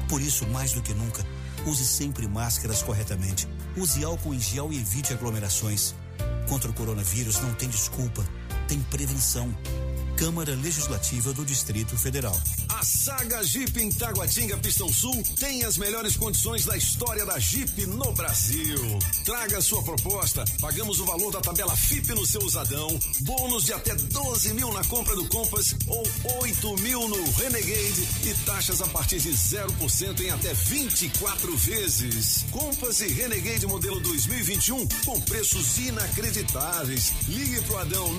Por 0.08 0.20
isso, 0.20 0.46
mais 0.48 0.72
do 0.72 0.82
que 0.82 0.92
nunca, 0.92 1.24
use 1.66 1.86
sempre 1.86 2.28
máscaras 2.28 2.82
corretamente. 2.82 3.48
Use 3.76 4.04
álcool 4.04 4.34
em 4.34 4.40
gel 4.40 4.72
e 4.72 4.78
evite 4.78 5.12
aglomerações. 5.12 5.94
Contra 6.48 6.70
o 6.70 6.74
coronavírus 6.74 7.40
não 7.40 7.54
tem 7.54 7.68
desculpa, 7.68 8.26
tem 8.66 8.80
prevenção. 8.82 9.54
Câmara 10.20 10.54
Legislativa 10.54 11.32
do 11.32 11.46
Distrito 11.46 11.96
Federal. 11.96 12.38
A 12.68 12.84
saga 12.84 13.42
Jeep 13.42 13.80
em 13.80 13.90
Taguatinga 13.90 14.58
Pistão 14.58 14.92
Sul 14.92 15.22
tem 15.38 15.64
as 15.64 15.78
melhores 15.78 16.14
condições 16.14 16.66
da 16.66 16.76
história 16.76 17.24
da 17.24 17.38
Jeep 17.38 17.86
no 17.86 18.12
Brasil. 18.12 18.98
Traga 19.24 19.62
sua 19.62 19.82
proposta, 19.82 20.44
pagamos 20.60 21.00
o 21.00 21.06
valor 21.06 21.32
da 21.32 21.40
tabela 21.40 21.74
FIP 21.74 22.10
no 22.10 22.26
seu 22.26 22.42
usadão, 22.42 23.00
bônus 23.20 23.64
de 23.64 23.72
até 23.72 23.94
12 23.94 24.52
mil 24.52 24.70
na 24.74 24.84
compra 24.84 25.16
do 25.16 25.26
Compass 25.28 25.74
ou 25.86 26.06
8 26.42 26.76
mil 26.82 27.08
no 27.08 27.30
Renegade 27.32 28.06
e 28.26 28.34
taxas 28.44 28.82
a 28.82 28.86
partir 28.88 29.20
de 29.20 29.30
0% 29.30 30.20
em 30.20 30.30
até 30.30 30.52
24 30.52 31.56
vezes. 31.56 32.44
Compass 32.50 33.00
e 33.00 33.08
Renegade 33.08 33.66
modelo 33.66 33.98
2021 34.00 34.86
com 35.06 35.18
preços 35.22 35.78
inacreditáveis. 35.78 37.14
Ligue 37.26 37.62
pro 37.62 37.78
Adão 37.78 38.12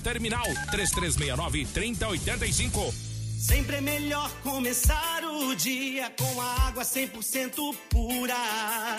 terminal 0.00 0.46
3369 0.70 1.66
3085. 1.66 2.94
Sempre 3.38 3.76
é 3.76 3.80
melhor 3.80 4.30
começar 4.42 5.22
o 5.24 5.54
dia 5.54 6.12
com 6.18 6.40
a 6.40 6.66
água 6.66 6.82
100% 6.82 7.76
pura. 7.88 8.34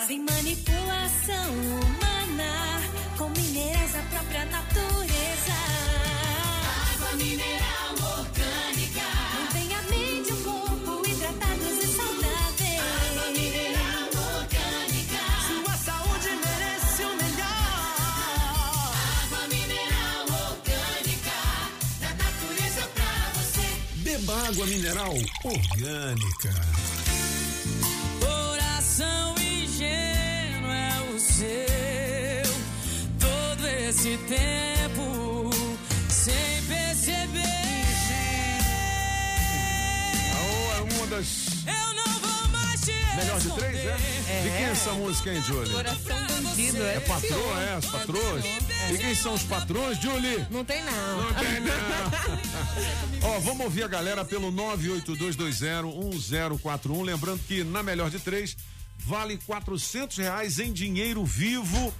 Sem 0.06 0.20
manipulação 0.20 1.52
humana, 1.52 2.80
com 3.18 3.28
minerais 3.28 3.92
da 3.92 4.02
própria 4.02 4.29
Água 24.50 24.66
mineral 24.66 25.14
orgânica. 25.44 26.50
Coração 28.18 29.36
ingênuo 29.38 30.72
é 30.72 31.14
o 31.14 31.20
seu. 31.20 32.52
Todo 33.20 33.68
esse 33.68 34.18
tempo 34.26 35.50
sem 36.08 36.62
perceber. 36.66 37.40
Aô, 40.34 40.78
é 40.78 40.94
uma 40.94 41.06
das. 41.06 41.39
Melhor 43.20 43.40
de 43.40 43.50
três, 43.50 43.76
é? 43.76 43.96
É. 44.28 44.42
De 44.42 44.50
quem 44.50 44.64
é 44.64 44.70
essa 44.70 44.92
música, 44.92 45.32
hein, 45.32 45.42
Julie? 45.42 45.72
Coração 45.72 46.16
bandido, 46.42 46.82
é. 46.82 46.96
É 46.96 47.00
patroa, 47.00 47.60
é? 47.60 47.74
As 47.74 47.84
patroas? 47.84 48.44
E 48.92 48.98
quem 48.98 49.14
são 49.14 49.34
os 49.34 49.42
patrões, 49.42 49.98
Julie? 49.98 50.46
Não 50.50 50.64
tem 50.64 50.82
não. 50.84 51.22
Não 51.22 51.34
tem 51.34 51.60
não. 51.60 51.70
Ó, 53.28 53.38
vamos 53.40 53.66
ouvir 53.66 53.84
a 53.84 53.88
galera 53.88 54.24
pelo 54.24 54.50
982201041. 54.52 57.04
Lembrando 57.04 57.40
que 57.46 57.62
na 57.62 57.82
melhor 57.82 58.08
de 58.10 58.18
três 58.18 58.56
vale 58.98 59.38
400 59.46 60.16
reais 60.16 60.58
em 60.58 60.72
dinheiro 60.72 61.22
vivo 61.24 61.92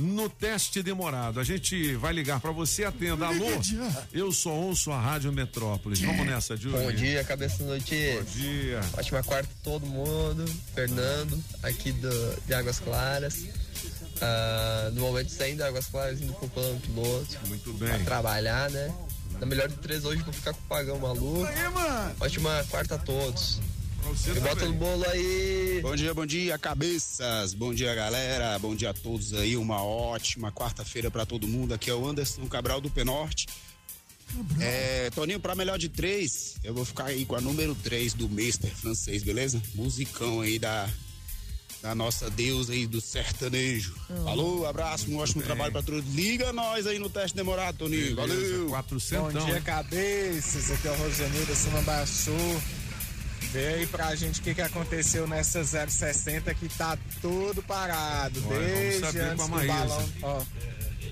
no 0.00 0.28
teste 0.28 0.82
demorado. 0.82 1.38
A 1.38 1.44
gente 1.44 1.94
vai 1.94 2.12
ligar 2.12 2.40
pra 2.40 2.50
você, 2.50 2.84
atenda. 2.84 3.26
Alô, 3.26 3.46
eu 4.12 4.32
só 4.32 4.50
ouço 4.50 4.90
a 4.90 5.00
Rádio 5.00 5.32
Metrópolis. 5.32 6.00
Vamos 6.00 6.26
nessa, 6.26 6.56
Julie. 6.56 6.80
Bom 6.80 6.92
dia, 6.92 7.22
cabeça 7.22 7.62
notícia. 7.62 8.16
Bom 8.16 8.30
dia. 8.30 8.80
Ótima 8.96 9.22
quarta 9.22 9.48
a 9.48 9.64
todo 9.64 9.86
mundo. 9.86 10.44
Fernando, 10.74 11.42
aqui 11.62 11.92
do, 11.92 12.42
de 12.46 12.54
Águas 12.54 12.80
Claras. 12.80 13.44
Ah, 14.20 14.90
no 14.92 15.02
momento 15.02 15.30
saindo 15.30 15.58
de 15.58 15.62
Águas 15.62 15.86
Claras, 15.86 16.20
indo 16.20 16.32
pro 16.34 16.48
plano 16.48 16.80
piloto. 16.80 17.38
Muito 17.46 17.72
bem. 17.74 17.88
Pra 17.88 17.98
trabalhar, 18.00 18.70
né? 18.70 18.92
Na 19.38 19.46
melhor 19.46 19.68
de 19.68 19.76
três 19.76 20.04
hoje, 20.04 20.22
vou 20.22 20.32
ficar 20.32 20.52
com 20.52 20.60
o 20.60 20.64
pagão 20.64 20.98
maluco. 20.98 21.46
Ótima 22.20 22.64
quarta 22.68 22.96
a 22.96 22.98
todos. 22.98 23.60
E 24.36 24.40
bota 24.40 24.66
no 24.66 24.74
bolo 24.74 25.04
aí. 25.08 25.80
Bom 25.82 25.94
dia, 25.94 26.12
bom 26.12 26.26
dia, 26.26 26.58
cabeças. 26.58 27.54
Bom 27.54 27.72
dia, 27.72 27.94
galera. 27.94 28.58
Bom 28.58 28.74
dia 28.74 28.90
a 28.90 28.94
todos 28.94 29.34
aí. 29.34 29.56
Uma 29.56 29.82
ótima 29.82 30.50
quarta-feira 30.50 31.10
pra 31.10 31.24
todo 31.24 31.46
mundo. 31.46 31.74
Aqui 31.74 31.90
é 31.90 31.94
o 31.94 32.06
Anderson 32.06 32.46
Cabral 32.46 32.80
do 32.80 32.90
Penorte. 32.90 33.46
É, 34.60 35.10
Toninho, 35.10 35.40
pra 35.40 35.54
melhor 35.54 35.78
de 35.78 35.88
três, 35.88 36.54
eu 36.62 36.72
vou 36.72 36.84
ficar 36.84 37.06
aí 37.06 37.24
com 37.24 37.34
a 37.34 37.40
número 37.40 37.74
3 37.74 38.14
do 38.14 38.28
Mister 38.28 38.70
francês, 38.70 39.24
beleza? 39.24 39.60
Musicão 39.74 40.40
aí 40.40 40.56
da, 40.56 40.88
da 41.82 41.94
nossa 41.96 42.30
deusa 42.30 42.72
aí 42.72 42.86
do 42.86 43.00
sertanejo. 43.00 43.94
Falou, 44.24 44.66
abraço, 44.66 45.10
um 45.10 45.16
ótimo 45.16 45.42
trabalho 45.42 45.72
pra 45.72 45.82
todos. 45.82 46.04
Liga 46.14 46.52
nós 46.52 46.86
aí 46.86 46.98
no 46.98 47.10
teste 47.10 47.36
demorado, 47.36 47.78
Toninho. 47.78 48.14
Valeu. 48.14 48.68
400. 48.68 49.32
Bom 49.32 49.46
dia, 49.46 49.60
cabeças. 49.60 50.70
Aqui 50.70 50.86
é 50.86 50.92
o 50.92 51.46
da 51.46 51.54
Samambaçu. 51.56 52.32
Vê 53.52 53.66
aí 53.66 53.86
pra 53.86 54.14
gente 54.14 54.40
o 54.40 54.42
que, 54.44 54.54
que 54.54 54.62
aconteceu 54.62 55.26
nessa 55.26 55.64
060 55.64 56.54
que 56.54 56.68
tá 56.68 56.96
tudo 57.20 57.60
parado. 57.62 58.40
Olha, 58.46 58.58
desde 58.60 59.18
antes 59.18 59.46
do 59.46 59.66
balão. 59.66 60.08
Ó, 60.22 60.42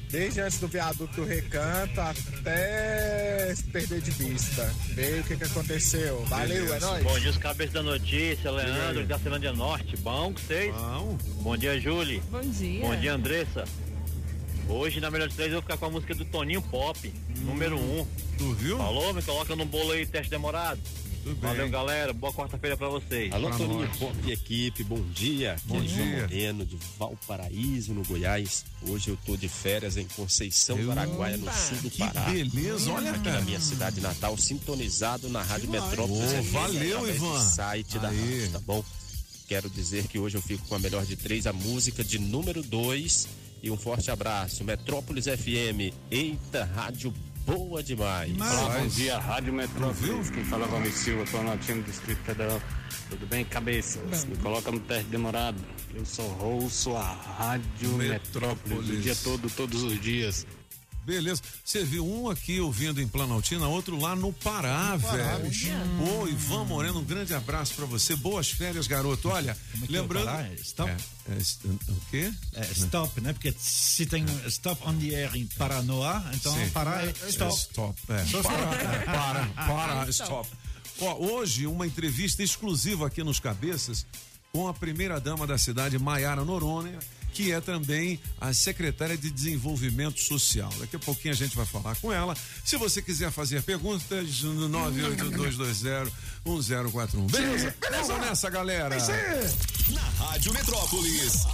desde 0.09 0.41
antes 0.41 0.61
do 0.61 0.69
viaduto 0.69 1.21
do 1.21 1.25
recanto 1.25 2.01
até 2.01 3.53
se 3.57 3.65
perder 3.65 4.01
de 4.01 4.11
vista. 4.13 4.73
Vê 4.95 5.19
o 5.19 5.25
que, 5.25 5.37
que 5.37 5.45
aconteceu. 5.45 6.25
Valeu, 6.27 6.75
é 6.75 6.79
nóis. 6.79 7.03
Bom 7.03 7.19
dia, 7.19 7.31
os 7.31 7.39
cabeças 7.39 7.73
da 7.73 7.83
notícia, 7.83 8.51
Leandro, 8.53 9.05
da 9.05 9.19
Celândia 9.19 9.53
Norte. 9.53 9.97
Bom 9.97 10.33
com 10.33 10.41
vocês? 10.41 10.73
Bom. 10.73 11.19
Bom 11.41 11.57
dia, 11.57 11.81
Julie. 11.81 12.23
Bom 12.31 12.41
dia. 12.41 12.81
Bom 12.83 12.95
dia, 12.95 13.15
Andressa. 13.15 13.65
Hoje, 14.69 15.01
na 15.01 15.11
melhor 15.11 15.29
de 15.29 15.35
três, 15.35 15.49
eu 15.49 15.55
vou 15.55 15.63
ficar 15.63 15.77
com 15.77 15.87
a 15.87 15.91
música 15.91 16.15
do 16.15 16.25
Toninho 16.27 16.63
Pop, 16.63 17.13
número 17.39 17.77
um. 17.77 18.07
Tu 18.37 18.53
viu? 18.55 18.77
Falou? 18.77 19.13
Me 19.13 19.23
coloca 19.23 19.57
no 19.57 19.65
bolo 19.65 19.93
aí, 19.93 20.07
teste 20.07 20.31
demorado. 20.31 20.79
Tudo 21.25 21.41
Valeu, 21.41 21.63
bem. 21.65 21.71
galera. 21.71 22.13
Boa 22.13 22.33
quarta-feira 22.33 22.77
pra 22.77 22.89
vocês. 22.89 23.33
Alô, 23.33 23.51
Toninho 23.51 23.89
Pop 23.99 24.15
e 24.25 24.33
equipe, 24.33 24.83
bom 24.85 25.01
dia. 25.13 25.53
Aqui 25.53 25.63
Bom 25.67 25.83
é 25.83 25.87
João 25.87 26.07
dia. 26.09 26.21
Moreno, 26.23 26.65
de 26.67 26.79
Valparaíso, 26.99 27.93
no 27.93 28.03
Goiás. 28.05 28.65
Hoje 28.87 29.09
eu 29.11 29.19
tô 29.27 29.37
de 29.37 29.49
férias 29.49 29.97
em 29.97 30.07
Conceição 30.07 30.77
do 30.79 30.91
Araguaia, 30.91 31.37
no 31.37 31.53
sul 31.53 31.77
do 31.83 31.91
que 31.91 31.99
Pará. 31.99 32.31
beleza, 32.31 32.91
olha, 32.93 33.11
Aqui 33.11 33.25
cara. 33.25 33.39
na 33.41 33.45
minha 33.45 33.61
cidade 33.61 34.01
natal, 34.01 34.37
sintonizado 34.39 35.29
na 35.29 35.43
Rádio 35.43 35.71
Metrópolis. 35.71 36.31
FM, 36.47 36.51
valeu, 36.53 37.09
Ivan. 37.15 37.41
site 37.41 37.99
da 37.99 38.09
Aí. 38.09 38.19
rádio, 38.41 38.53
tá 38.53 38.61
bom? 38.61 38.85
Quero 39.47 39.69
dizer 39.71 40.07
que 40.09 40.19
hoje 40.19 40.37
eu 40.37 40.43
fico 40.43 40.67
com 40.69 40.75
a 40.75 40.79
melhor 40.79 41.05
de 41.05 41.17
três, 41.17 41.47
a 41.47 41.53
música 41.53 42.03
de 42.05 42.19
número 42.19 42.63
dois. 42.63 43.27
E 43.61 43.73
um 43.73 43.77
forte 43.77 44.09
abraço. 44.09 44.63
Metrópolis 44.63 45.25
FM. 45.25 45.93
Eita, 46.13 46.65
rádio 46.65 47.13
boa 47.49 47.83
demais. 47.83 48.31
Olá, 48.39 48.79
bom 48.79 48.87
dia, 48.89 49.19
Rádio 49.19 49.53
Metrópolis. 49.55 50.29
Quem 50.31 50.45
fala 50.45 50.67
é 50.67 50.69
Valmir 50.69 50.93
Silva, 50.93 51.25
tô 51.31 51.39
anotinho 51.39 51.83
do 51.83 51.85
Distrito 51.85 52.19
Federal. 52.19 52.61
Tudo 53.09 53.27
bem, 53.27 53.43
cabeças? 53.43 54.27
Me 54.27 54.37
coloca 54.37 54.71
no 54.71 54.81
teste 54.81 55.09
demorado. 55.09 55.57
Eu 55.95 56.05
sou 56.05 56.37
ouço 56.41 56.95
a 56.95 57.03
Rádio 57.03 57.93
Metrópolis. 57.93 58.91
o 58.91 58.97
dia 59.01 59.17
todo, 59.17 59.49
todos 59.51 59.83
os 59.83 59.99
dias. 59.99 60.47
Beleza. 61.09 61.41
Você 61.65 61.83
viu 61.85 62.07
um 62.07 62.29
aqui 62.29 62.61
ouvindo 62.61 63.01
em 63.01 63.09
Planaltina, 63.09 63.67
outro 63.67 63.99
lá 63.99 64.15
no 64.15 64.31
Pará, 64.31 64.99
Pará, 65.01 65.37
velho. 65.39 65.51
Pô, 65.99 66.29
Ivan 66.29 66.65
Moreno, 66.67 66.99
um 67.01 67.05
grande 67.05 67.33
abraço 67.33 67.73
pra 67.75 67.87
você. 67.87 68.15
Boas 68.15 68.51
férias, 68.51 68.87
garoto. 68.87 69.31
Olha, 69.31 69.57
Como 69.73 69.85
é 69.85 69.87
que 69.89 69.97
é 69.97 70.01
lembrando. 70.03 70.27
Pará? 70.27 70.43
É 70.47 70.55
stop? 70.57 70.91
É, 70.91 71.33
é, 71.33 71.41
st- 71.41 71.67
o 71.67 72.01
quê? 72.11 72.31
É 72.53 72.63
stop, 72.73 73.21
né? 73.23 73.33
Porque 73.33 73.55
se 73.59 74.05
tem 74.05 74.23
stop 74.49 74.87
on 74.87 74.99
the 74.99 75.15
air 75.15 75.35
em 75.35 75.47
Paranoá, 75.47 76.23
então 76.35 76.53
Sim. 76.55 76.69
parar 76.69 77.07
é 77.07 77.15
stop. 77.31 77.55
Stop. 77.57 77.99
É. 78.11 78.15
Para, 78.17 78.25
stop. 78.25 78.49
é, 78.55 79.05
para, 79.07 79.47
para, 79.67 80.09
stop. 80.13 80.49
Ó, 81.01 81.15
hoje, 81.25 81.67
uma 81.67 81.87
entrevista 81.87 82.43
exclusiva 82.43 83.07
aqui 83.07 83.25
nos 83.25 83.41
Cabeças 83.41 84.05
com 84.53 84.69
a 84.69 84.75
primeira-dama 84.75 85.47
da 85.47 85.57
cidade, 85.57 85.99
Maiara 85.99 86.45
Noronha, 86.45 86.99
que 87.39 87.53
é 87.53 87.61
também 87.61 88.19
a 88.41 88.53
secretária 88.53 89.17
de 89.17 89.31
Desenvolvimento 89.31 90.19
Social. 90.19 90.73
Daqui 90.81 90.97
a 90.97 90.99
pouquinho 90.99 91.33
a 91.33 91.37
gente 91.37 91.55
vai 91.55 91.65
falar 91.65 91.95
com 91.95 92.13
ela. 92.13 92.37
Se 92.65 92.77
você 92.77 93.01
quiser 93.01 93.31
fazer 93.31 93.63
perguntas, 93.63 94.43
no 94.43 94.69
982201041. 94.69 97.31
Beleza? 97.31 97.73
Vamos 98.09 98.27
nessa, 98.27 98.51
galera. 98.51 98.89
Na 98.89 100.27
Rádio 100.27 100.53
Metrópolis. 100.53 101.45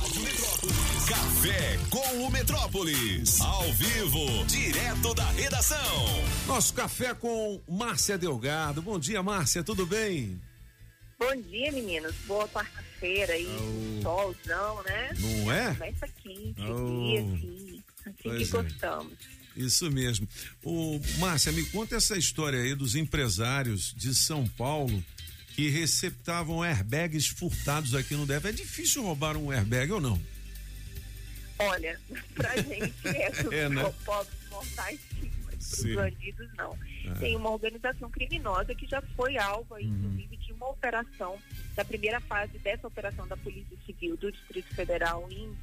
Café 1.07 1.79
com 1.90 2.25
o 2.25 2.31
Metrópolis. 2.31 3.42
Ao 3.42 3.70
vivo, 3.75 4.47
direto 4.47 5.12
da 5.12 5.31
redação. 5.33 6.07
Nosso 6.47 6.73
café 6.73 7.12
com 7.12 7.61
Márcia 7.68 8.16
Delgado. 8.16 8.81
Bom 8.81 8.99
dia, 8.99 9.23
Márcia, 9.23 9.62
tudo 9.62 9.85
bem? 9.85 10.40
Bom 11.18 11.37
dia, 11.42 11.70
meninos. 11.70 12.14
Boa 12.27 12.49
quarta-feira 12.49 12.94
aí. 13.07 13.49
Solzão, 14.03 14.83
né? 14.85 15.11
Não 15.19 15.53
é? 15.53 15.75
Começa 15.75 16.09
quente, 16.23 16.61
Oh. 16.62 17.07
dia, 17.07 17.21
assim. 17.21 17.83
Assim 18.07 18.14
Pois 18.23 18.51
que 18.51 18.57
é. 18.57 18.62
gostamos. 18.62 19.12
Isso 19.57 19.90
mesmo. 19.90 20.29
O 20.64 21.01
Márcia, 21.19 21.53
me 21.53 21.64
conta 21.67 21.97
essa 21.97 22.17
história 22.19 22.59
aí 22.61 22.75
dos 22.75 22.97
empresários 22.97 23.95
de 23.95 24.14
São 24.14 24.47
Paulo 24.47 25.03
que 25.55 25.69
receptavam 25.71 26.61
airbags 26.62 27.29
furtados 27.29 27.95
aqui 27.95 28.14
no 28.14 28.27
DF. 28.27 28.49
É 28.49 28.53
difícil 28.53 29.03
roubar 29.05 29.37
um 29.37 29.53
airbag 29.53 29.93
ou 29.93 30.01
não? 30.01 30.21
Olha, 31.61 31.99
pra 32.35 32.57
gente 32.57 32.93
é, 33.05 33.31
É, 33.64 33.69
né? 33.69 33.95
pobres 34.05 34.35
mortais 34.51 34.99
sim, 35.21 35.31
mas 35.45 35.64
Sim. 35.64 35.95
bandidos 35.95 36.49
não. 36.57 36.77
É. 37.07 37.14
Tem 37.21 37.37
uma 37.37 37.51
organização 37.51 38.11
criminosa 38.11 38.75
que 38.75 38.87
já 38.87 39.01
foi 39.17 39.37
alvo, 39.38 39.75
aí, 39.75 39.85
inclusive, 39.85 40.37
de 40.37 40.53
uma 40.53 40.69
operação, 40.71 41.38
da 41.75 41.85
primeira 41.85 42.21
fase 42.21 42.59
dessa 42.59 42.87
operação 42.87 43.27
da 43.27 43.37
Polícia 43.37 43.77
Civil 43.85 44.17
do 44.17 44.31
Distrito 44.31 44.75
Federal 44.75 45.27
em 45.31 45.55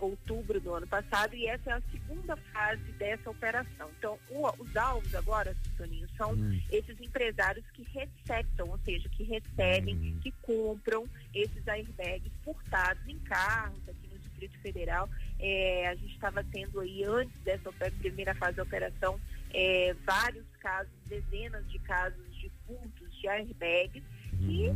outubro 0.00 0.60
do 0.60 0.72
ano 0.74 0.86
passado, 0.86 1.34
e 1.34 1.46
essa 1.46 1.70
é 1.70 1.72
a 1.72 1.82
segunda 1.90 2.36
fase 2.36 2.82
dessa 2.92 3.28
operação. 3.30 3.90
Então, 3.98 4.16
o- 4.30 4.62
os 4.62 4.76
alvos 4.76 5.12
agora, 5.14 5.56
Toninho, 5.76 6.08
são 6.16 6.34
esses 6.70 7.00
empresários 7.00 7.64
que 7.72 7.82
receptam, 7.92 8.68
ou 8.68 8.78
seja, 8.84 9.08
que 9.08 9.24
recebem, 9.24 10.16
que 10.22 10.30
compram 10.42 11.04
esses 11.34 11.66
airbags 11.66 12.30
furtados 12.44 13.02
em 13.08 13.18
carros 13.18 13.80
aqui 13.88 14.06
no 14.12 14.18
Distrito 14.20 14.56
Federal. 14.60 15.10
É, 15.40 15.88
a 15.88 15.94
gente 15.96 16.12
estava 16.14 16.44
tendo 16.44 16.78
aí, 16.78 17.02
antes 17.02 17.34
dessa 17.42 17.72
primeira 17.98 18.34
fase 18.36 18.56
da 18.56 18.62
operação, 18.62 19.20
é, 19.52 19.96
vários 20.06 20.46
casos, 20.60 20.92
dezenas 21.08 21.68
de 21.70 21.78
casos 21.80 22.24
de 22.36 22.48
furtos 22.64 23.20
de 23.20 23.26
airbags 23.26 24.04
que 24.38 24.68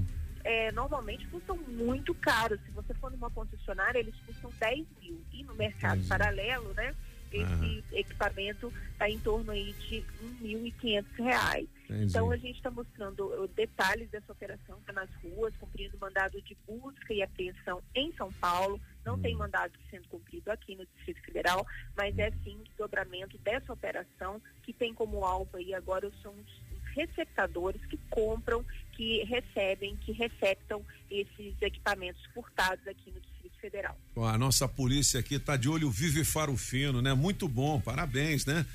é, 0.45 0.73
normalmente 0.73 1.27
custam 1.29 1.57
muito 1.57 2.15
caro. 2.15 2.59
Se 2.65 2.71
você 2.73 2.95
for 2.95 3.11
numa 3.11 3.31
concessionária, 3.31 3.99
eles 3.99 4.15
custam 4.27 4.51
10 4.59 4.87
mil. 5.01 5.21
E 5.33 5.45
no 5.45 5.55
mercado 5.55 5.97
Entendi. 5.97 6.09
paralelo, 6.09 6.73
né? 6.75 6.95
Esse 7.33 7.45
Aham. 7.45 7.83
equipamento 7.93 8.73
está 8.93 9.09
em 9.09 9.19
torno 9.19 9.53
aí 9.53 9.73
de 9.73 10.05
1.500 10.43 11.05
reais. 11.17 11.69
Entendi. 11.85 12.05
Então 12.05 12.31
a 12.31 12.37
gente 12.37 12.57
está 12.57 12.71
mostrando 12.71 13.27
uh, 13.27 13.49
detalhes 13.49 14.11
dessa 14.11 14.33
operação, 14.33 14.79
está 14.79 14.93
nas 14.93 15.09
ruas, 15.23 15.55
cumprindo 15.57 15.97
mandado 15.99 16.41
de 16.43 16.55
busca 16.67 17.15
e 17.15 17.23
apreensão 17.23 17.83
em 17.95 18.13
São 18.13 18.31
Paulo. 18.35 18.79
Não 19.05 19.19
tem 19.19 19.35
mandado 19.35 19.73
sendo 19.91 20.07
cumprido 20.09 20.51
aqui 20.51 20.77
no 20.77 20.85
Distrito 20.85 21.23
Federal, 21.25 21.67
mas 21.97 22.17
é 22.19 22.31
sim 22.45 22.63
desdobramento 22.65 23.39
dessa 23.39 23.73
operação 23.73 24.41
que 24.63 24.73
tem 24.73 24.93
como 24.93 25.25
alvo 25.25 25.57
aí 25.57 25.73
agora 25.75 26.11
são 26.23 26.33
os 26.33 26.72
receptadores 26.95 27.85
que 27.87 27.99
compram, 28.11 28.65
que 28.93 29.25
recebem, 29.25 29.97
que 29.97 30.13
receptam 30.13 30.85
esses 31.11 31.55
equipamentos 31.61 32.23
furtados 32.35 32.87
aqui 32.87 33.11
no 33.11 33.21
Distrito 33.21 33.59
Federal. 33.61 33.99
A 34.17 34.39
nossa 34.39 34.69
polícia 34.69 35.21
aqui 35.21 35.39
tá 35.39 35.57
de 35.57 35.69
olho 35.69 35.91
vivo 35.91 36.21
e 36.21 36.25
faro 36.25 36.57
fino, 36.57 37.03
né? 37.03 37.15
Muito 37.15 37.49
bom, 37.49 37.81
parabéns, 37.81 38.47
né? 38.47 38.67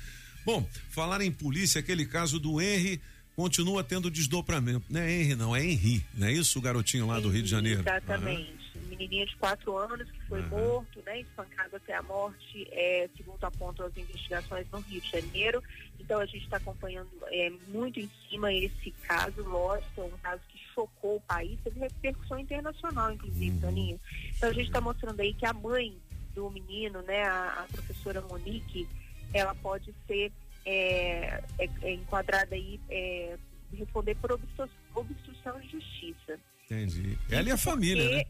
Bom, 0.44 0.66
falar 0.90 1.20
em 1.20 1.30
polícia, 1.30 1.80
aquele 1.80 2.06
caso 2.06 2.38
do 2.38 2.60
Henry 2.60 3.00
continua 3.36 3.84
tendo 3.84 4.10
desdobramento. 4.10 4.84
Não 4.90 5.00
é 5.00 5.12
Henry, 5.12 5.34
não, 5.36 5.54
é 5.54 5.64
Henry, 5.64 6.04
não 6.14 6.26
é 6.26 6.32
isso, 6.32 6.58
o 6.58 6.62
garotinho 6.62 7.06
lá 7.06 7.20
do 7.20 7.28
Rio 7.28 7.42
de 7.42 7.50
Janeiro? 7.50 7.80
Exatamente. 7.80 8.57
Menininho 8.98 9.26
de 9.26 9.36
quatro 9.36 9.76
anos 9.78 10.10
que 10.10 10.20
foi 10.22 10.40
Aham. 10.40 10.48
morto, 10.48 11.02
né, 11.06 11.20
espancado 11.20 11.76
até 11.76 11.94
a 11.94 12.02
morte, 12.02 12.68
é, 12.72 13.08
segundo 13.16 13.42
apontam 13.44 13.86
as 13.86 13.96
investigações 13.96 14.66
no 14.72 14.80
Rio 14.80 15.00
de 15.00 15.10
Janeiro. 15.10 15.62
Então 16.00 16.18
a 16.20 16.26
gente 16.26 16.42
está 16.44 16.56
acompanhando 16.56 17.08
é, 17.26 17.50
muito 17.68 18.00
em 18.00 18.10
cima 18.28 18.52
esse 18.52 18.90
caso, 19.06 19.42
lógico, 19.42 20.00
é 20.00 20.04
um 20.04 20.18
caso 20.18 20.42
que 20.48 20.58
chocou 20.74 21.16
o 21.16 21.20
país, 21.20 21.58
teve 21.62 21.78
repercussão 21.80 22.38
internacional, 22.38 23.12
inclusive, 23.12 23.50
Uhum. 23.50 23.60
Toninho. 23.60 24.00
Então 24.36 24.50
a 24.50 24.52
gente 24.52 24.66
está 24.66 24.80
mostrando 24.80 25.20
aí 25.20 25.32
que 25.34 25.46
a 25.46 25.52
mãe 25.52 25.96
do 26.34 26.50
menino, 26.50 27.00
né, 27.02 27.22
a, 27.24 27.62
a 27.64 27.66
professora 27.72 28.20
Monique, 28.20 28.88
ela 29.32 29.54
pode 29.54 29.94
ser 30.06 30.32
é, 30.64 31.42
é, 31.58 31.68
é 31.82 31.92
enquadrada 31.92 32.54
aí, 32.54 32.80
é, 32.90 33.36
responder 33.76 34.14
por 34.16 34.32
obstru- 34.32 34.68
obstrução 34.94 35.58
de 35.60 35.68
justiça. 35.70 36.38
Entendi. 36.64 37.18
Ela 37.30 37.48
e 37.48 37.52
a 37.52 37.56
família, 37.56 38.08
né? 38.10 38.24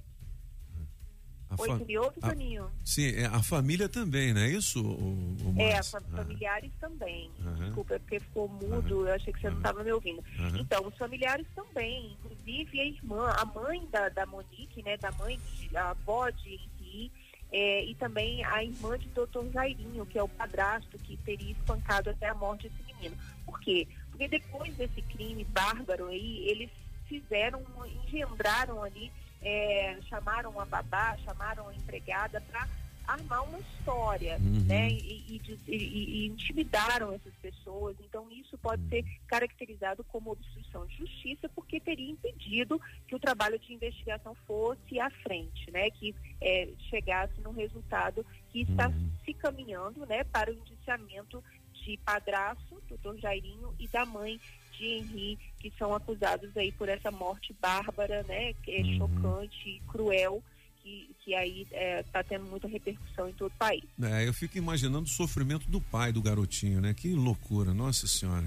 A 1.50 1.56
Oi, 1.62 1.68
fa- 1.68 1.78
você 1.78 1.84
me 1.84 1.98
ouve, 1.98 2.16
a- 2.20 2.28
Toninho? 2.30 2.70
Sim, 2.84 3.14
é, 3.16 3.24
a 3.26 3.42
família 3.42 3.88
também, 3.88 4.34
não 4.34 4.40
é 4.42 4.50
isso, 4.50 4.80
o, 4.84 5.36
o 5.46 5.54
É, 5.58 5.82
familiares 5.82 6.70
também. 6.80 7.30
Aham. 7.40 7.64
Desculpa, 7.64 7.94
é 7.94 7.98
porque 7.98 8.20
ficou 8.20 8.48
mudo, 8.48 9.06
eu 9.08 9.14
achei 9.14 9.32
que 9.32 9.40
você 9.40 9.48
não 9.50 9.56
estava 9.56 9.82
me 9.82 9.90
ouvindo. 9.92 10.22
Aham. 10.38 10.58
Então, 10.58 10.86
os 10.86 10.96
familiares 10.96 11.46
também, 11.56 12.12
inclusive 12.22 12.80
a 12.80 12.84
irmã, 12.84 13.30
a 13.30 13.44
mãe 13.46 13.86
da, 13.90 14.08
da 14.10 14.26
Monique, 14.26 14.82
né, 14.82 14.96
da 14.98 15.10
mãe, 15.12 15.38
de, 15.58 15.74
a 15.76 15.90
avó 15.90 16.28
de 16.28 16.54
Henri, 16.80 17.10
é, 17.50 17.82
e 17.84 17.94
também 17.94 18.44
a 18.44 18.62
irmã 18.62 18.98
de 18.98 19.08
Dr. 19.08 19.50
Jairinho, 19.50 20.04
que 20.04 20.18
é 20.18 20.22
o 20.22 20.28
padrasto 20.28 20.98
que 20.98 21.16
teria 21.18 21.52
espancado 21.52 22.10
até 22.10 22.28
a 22.28 22.34
morte 22.34 22.68
desse 22.68 22.92
menino. 22.94 23.16
Por 23.46 23.58
quê? 23.60 23.88
Porque 24.10 24.28
depois 24.28 24.76
desse 24.76 25.00
crime 25.00 25.44
bárbaro 25.44 26.08
aí, 26.08 26.46
eles 26.46 26.68
fizeram, 27.06 27.62
engendraram 28.04 28.82
ali, 28.82 29.10
é, 29.42 29.98
chamaram 30.08 30.58
a 30.60 30.64
babá, 30.64 31.16
chamaram 31.18 31.68
a 31.68 31.74
empregada 31.74 32.40
para 32.42 32.68
armar 33.06 33.42
uma 33.44 33.58
história, 33.58 34.36
Uhum. 34.38 34.64
né? 34.66 34.90
E, 34.90 35.24
e 35.26 35.58
e- 35.66 35.74
e- 35.74 36.26
intimidaram 36.26 37.10
essas 37.14 37.32
pessoas. 37.36 37.96
Então 38.00 38.30
isso 38.30 38.58
pode 38.58 38.86
ser 38.90 39.02
caracterizado 39.26 40.04
como 40.04 40.30
obstrução 40.32 40.84
de 40.86 40.96
justiça, 40.98 41.48
porque 41.54 41.80
teria 41.80 42.10
impedido 42.10 42.78
que 43.06 43.14
o 43.14 43.18
trabalho 43.18 43.58
de 43.58 43.72
investigação 43.72 44.34
fosse 44.46 45.00
à 45.00 45.08
frente, 45.08 45.70
né? 45.70 45.90
Que 45.90 46.14
é, 46.40 46.68
chegasse 46.90 47.40
no 47.40 47.50
resultado 47.50 48.26
que 48.52 48.60
está 48.62 48.92
se 49.24 49.32
caminhando, 49.32 50.04
né? 50.04 50.24
Para 50.24 50.50
o 50.50 50.54
indiciamento 50.54 51.42
de 51.72 51.96
padrasto, 52.04 52.82
doutor 52.90 53.16
Jairinho, 53.18 53.74
e 53.78 53.88
da 53.88 54.04
mãe 54.04 54.38
de 54.78 54.86
Henri, 54.86 55.38
que 55.58 55.72
são 55.78 55.94
acusados 55.94 56.56
aí 56.56 56.70
por 56.72 56.88
essa 56.88 57.10
morte 57.10 57.54
bárbara, 57.60 58.22
né? 58.28 58.54
Que 58.62 58.70
é 58.72 58.96
chocante 58.96 59.68
e 59.68 59.80
cruel, 59.90 60.42
que, 60.82 61.10
que 61.24 61.34
aí 61.34 61.66
está 62.06 62.22
tendo 62.22 62.44
muita 62.46 62.68
repercussão 62.68 63.28
em 63.28 63.32
todo 63.32 63.50
o 63.52 63.58
país. 63.58 63.84
É, 64.02 64.26
eu 64.26 64.32
fico 64.32 64.56
imaginando 64.56 65.04
o 65.04 65.08
sofrimento 65.10 65.68
do 65.68 65.80
pai 65.80 66.12
do 66.12 66.22
garotinho, 66.22 66.80
né? 66.80 66.94
Que 66.94 67.12
loucura, 67.12 67.74
nossa 67.74 68.06
senhora. 68.06 68.46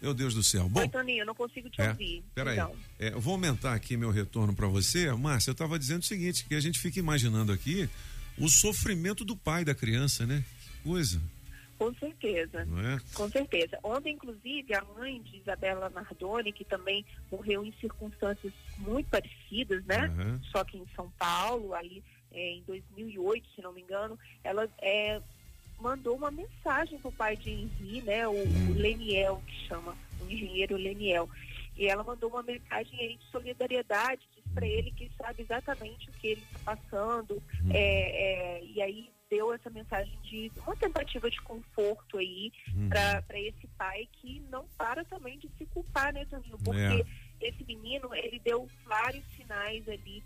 Meu 0.00 0.12
Deus 0.12 0.34
do 0.34 0.42
céu. 0.42 0.68
Bom, 0.68 0.80
Oi, 0.80 0.88
Toninho, 0.88 1.22
eu 1.22 1.26
não 1.26 1.34
consigo 1.34 1.68
te 1.70 1.80
É, 1.80 1.88
ouvir. 1.88 2.22
Peraí, 2.34 2.56
Então, 2.58 2.74
é, 2.98 3.08
eu 3.08 3.20
vou 3.20 3.32
aumentar 3.32 3.72
aqui 3.74 3.96
meu 3.96 4.10
retorno 4.10 4.54
para 4.54 4.66
você. 4.66 5.10
Márcia, 5.12 5.48
eu 5.50 5.52
estava 5.52 5.78
dizendo 5.78 6.02
o 6.02 6.04
seguinte, 6.04 6.44
que 6.44 6.54
a 6.54 6.60
gente 6.60 6.78
fica 6.78 6.98
imaginando 6.98 7.50
aqui 7.52 7.88
o 8.38 8.48
sofrimento 8.48 9.24
do 9.24 9.34
pai 9.34 9.64
da 9.64 9.74
criança, 9.74 10.26
né? 10.26 10.44
Que 10.82 10.88
coisa, 10.90 11.22
com 11.78 11.94
certeza. 11.94 12.60
é? 12.62 13.14
Com 13.14 13.28
certeza. 13.28 13.78
Ontem, 13.82 14.14
inclusive, 14.14 14.74
a 14.74 14.84
mãe 14.96 15.20
de 15.22 15.38
Isabela 15.38 15.90
Nardoni, 15.90 16.52
que 16.52 16.64
também 16.64 17.04
morreu 17.30 17.64
em 17.64 17.72
circunstâncias 17.80 18.52
muito 18.78 19.08
parecidas, 19.08 19.84
né? 19.84 20.06
Aham. 20.06 20.40
Só 20.50 20.64
que 20.64 20.76
em 20.76 20.86
São 20.94 21.10
Paulo, 21.18 21.74
ali 21.74 22.02
é, 22.32 22.50
em 22.52 22.62
2008, 22.62 23.48
se 23.54 23.62
não 23.62 23.72
me 23.72 23.82
engano, 23.82 24.18
ela 24.42 24.68
é, 24.80 25.20
mandou 25.80 26.16
uma 26.16 26.30
mensagem 26.30 26.98
pro 26.98 27.12
pai 27.12 27.36
de 27.36 27.50
Henri, 27.50 28.02
né? 28.02 28.26
O, 28.26 28.32
o 28.32 28.74
Leniel, 28.74 29.42
que 29.46 29.66
chama, 29.68 29.96
o 30.20 30.30
engenheiro 30.30 30.76
Leniel. 30.76 31.28
E 31.76 31.86
ela 31.86 32.04
mandou 32.04 32.30
uma 32.30 32.42
mensagem 32.42 32.98
aí 33.00 33.16
de 33.16 33.24
solidariedade, 33.30 34.22
diz 34.34 34.44
para 34.52 34.66
ele 34.66 34.92
que 34.92 35.10
sabe 35.16 35.42
exatamente 35.42 36.08
o 36.08 36.12
que 36.12 36.28
ele 36.28 36.42
está 36.42 36.76
passando, 36.76 37.42
é, 37.70 38.58
é, 38.58 38.64
e 38.64 38.80
aí 38.80 39.10
deu 39.34 39.52
essa 39.52 39.68
mensagem 39.70 40.16
de 40.22 40.52
uma 40.64 40.76
tentativa 40.76 41.28
de 41.28 41.40
conforto 41.42 42.18
aí 42.18 42.52
Uhum. 42.76 42.88
para 42.88 43.40
esse 43.40 43.66
pai 43.76 44.08
que 44.12 44.40
não 44.48 44.64
para 44.78 45.04
também 45.04 45.38
de 45.38 45.48
se 45.58 45.66
culpar, 45.66 46.12
né, 46.12 46.24
Toninho? 46.26 46.56
Porque 46.58 46.78
É. 46.78 47.04
esse 47.48 47.64
menino, 47.64 48.14
ele 48.14 48.38
deu 48.38 48.68
vários 48.84 49.24
sinais 49.36 49.88
ali 49.88 50.22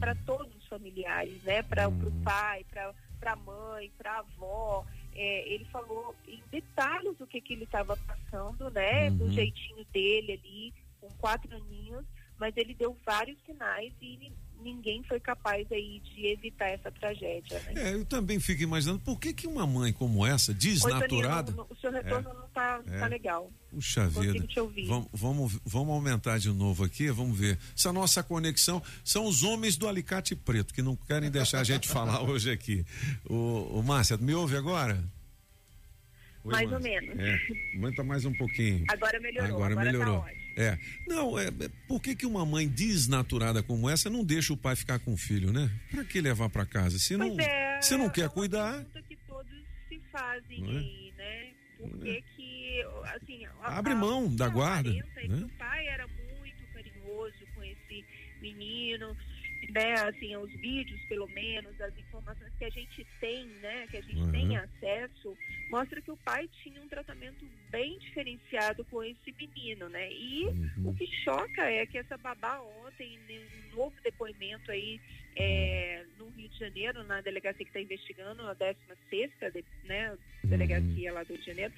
para 0.00 0.14
todos 0.14 0.54
os 0.56 0.66
familiares, 0.68 1.42
né? 1.42 1.62
Para 1.62 1.86
o 1.88 2.12
pai, 2.24 2.64
para 2.70 2.94
a 3.32 3.36
mãe, 3.36 3.92
para 3.98 4.12
a 4.14 4.18
avó. 4.20 4.86
É, 5.14 5.48
ele 5.52 5.66
falou 5.66 6.14
em 6.26 6.42
detalhes 6.50 7.20
o 7.20 7.26
que, 7.26 7.40
que 7.42 7.52
ele 7.52 7.64
estava 7.64 7.94
passando, 7.96 8.70
né? 8.70 9.10
Do 9.10 9.24
Uhum. 9.24 9.30
jeitinho 9.32 9.84
dele 9.92 10.32
ali, 10.32 10.74
com 11.00 11.08
quatro 11.18 11.54
aninhos, 11.54 12.06
mas 12.38 12.56
ele 12.56 12.72
deu 12.74 12.96
vários 13.04 13.38
sinais 13.44 13.92
e 14.00 14.32
ninguém 14.62 15.02
foi 15.04 15.20
capaz 15.20 15.66
aí 15.70 16.00
de 16.00 16.26
evitar 16.26 16.66
essa 16.68 16.90
tragédia, 16.90 17.60
né? 17.60 17.72
É, 17.76 17.94
eu 17.94 18.04
também 18.04 18.40
fico 18.40 18.62
imaginando 18.62 18.98
por 19.00 19.18
que 19.20 19.32
que 19.32 19.46
uma 19.46 19.66
mãe 19.66 19.92
como 19.92 20.26
essa, 20.26 20.52
Oi, 20.52 20.58
desnaturada, 20.58 21.52
não- 21.52 21.66
o 21.70 21.76
seu 21.76 21.90
retorno 21.92 22.30
É. 22.30 22.34
não 22.34 22.48
tá, 22.48 22.82
não 22.86 22.94
É. 22.94 22.98
tá 22.98 23.06
legal. 23.06 23.50
Puxa 23.70 24.08
vida. 24.08 24.44
Vamos, 24.86 25.08
vamos, 25.12 25.60
vamos 25.64 25.94
aumentar 25.94 26.38
de 26.38 26.48
novo 26.50 26.82
aqui, 26.84 27.10
vamos 27.10 27.38
ver. 27.38 27.58
Essa 27.76 27.92
nossa 27.92 28.22
conexão 28.22 28.82
são 29.04 29.24
os 29.26 29.42
homens 29.42 29.76
do 29.76 29.86
alicate 29.88 30.34
preto 30.34 30.72
que 30.74 30.82
não 30.82 30.96
querem 30.96 31.30
deixar 31.30 31.60
a 31.60 31.64
gente 31.64 31.86
falar 31.88 32.22
hoje 32.28 32.50
aqui. 32.50 32.84
O, 33.28 33.78
o 33.78 33.82
Márcia, 33.82 34.16
me 34.16 34.34
ouve 34.34 34.56
agora? 34.56 35.02
Oi, 36.44 36.52
Mais 36.52 36.66
ou 36.72 36.78
Márcia. 36.80 37.00
menos. 37.00 37.18
É, 37.18 37.38
aumenta 37.74 38.04
mais 38.04 38.24
um 38.24 38.32
pouquinho. 38.32 38.84
Agora 38.88 39.18
melhorou, 39.20 39.48
Agora, 39.56 39.72
agora 39.72 39.86
tá 39.86 39.92
melhorou. 39.92 40.18
ótimo. 40.20 40.45
É. 40.56 40.78
Não, 41.06 41.38
é, 41.38 41.46
é, 41.48 41.68
por 41.86 42.00
que 42.00 42.14
que 42.16 42.26
uma 42.26 42.44
mãe 42.46 42.66
desnaturada 42.68 43.62
como 43.62 43.88
essa 43.88 44.08
não 44.10 44.24
deixa 44.24 44.52
o 44.52 44.56
pai 44.56 44.74
ficar 44.74 44.98
com 44.98 45.12
o 45.12 45.16
filho, 45.16 45.52
né? 45.52 45.70
Pra 45.90 46.04
que 46.04 46.20
levar 46.20 46.48
pra 46.48 46.64
casa? 46.66 46.98
Se 46.98 47.16
não, 47.16 47.28
Pois 47.36 47.46
é, 47.46 47.80
se 47.82 47.96
não 47.96 48.08
quer 48.10 48.28
cuidar, 48.30 48.72
pergunta 48.84 49.02
que 49.02 49.16
todos 49.28 49.52
se 49.88 50.00
fazem 50.10 50.60
Não 50.62 50.72
é? 50.72 50.78
aí, 50.78 51.12
né? 51.16 51.52
Por 51.78 51.90
que 52.00 52.22
que, 52.34 52.82
assim... 53.14 53.44
a- 53.62 53.78
abre 53.78 53.92
a- 53.92 53.96
mão 53.96 54.34
da 54.34 54.48
guarda, 54.48 54.90
é 54.90 55.28
né? 55.28 55.44
o 55.44 55.48
pai 55.58 55.86
era 55.88 56.06
muito 56.08 56.64
carinhoso 56.72 57.34
com 57.54 57.62
esse 57.62 58.04
menino, 58.40 59.14
né? 59.70 59.94
Assim, 59.94 60.36
os 60.36 60.50
vídeos, 60.52 61.00
pelo 61.08 61.26
menos, 61.28 61.78
as 61.80 61.96
informações 61.98 62.52
que 62.58 62.64
a 62.64 62.70
gente 62.70 63.06
tem, 63.20 63.46
né? 63.60 63.86
Que 63.88 63.96
a 63.98 64.02
gente 64.02 64.20
Uhum. 64.20 64.30
tem 64.32 64.56
acesso, 64.56 65.36
mostra 65.70 66.00
que 66.00 66.10
o 66.10 66.16
pai 66.18 66.48
tinha 66.62 66.80
um 66.82 66.88
tratamento 66.88 67.44
bem 67.70 67.98
diferenciado 67.98 68.84
com 68.86 69.02
esse 69.02 69.32
menino, 69.38 69.88
né? 69.88 70.10
E 70.12 70.46
Uhum. 70.46 70.88
o 70.90 70.94
que 70.94 71.06
choca 71.24 71.62
é 71.70 71.84
que 71.86 71.98
essa 71.98 72.16
babá 72.16 72.60
ontem, 72.60 73.18
num 73.28 73.76
novo 73.76 73.94
depoimento 74.02 74.70
aí 74.70 75.00
é, 75.36 76.04
no 76.18 76.28
Rio 76.30 76.48
de 76.48 76.58
Janeiro, 76.58 77.02
na 77.04 77.20
delegacia 77.20 77.64
que 77.64 77.70
está 77.70 77.80
investigando, 77.80 78.42
a 78.48 78.54
16ª, 78.54 79.50
de, 79.50 79.64
né, 79.84 80.16
delegacia 80.44 81.12
lá 81.12 81.22
do 81.24 81.34
Rio 81.34 81.38
de 81.40 81.46
Janeiro, 81.46 81.74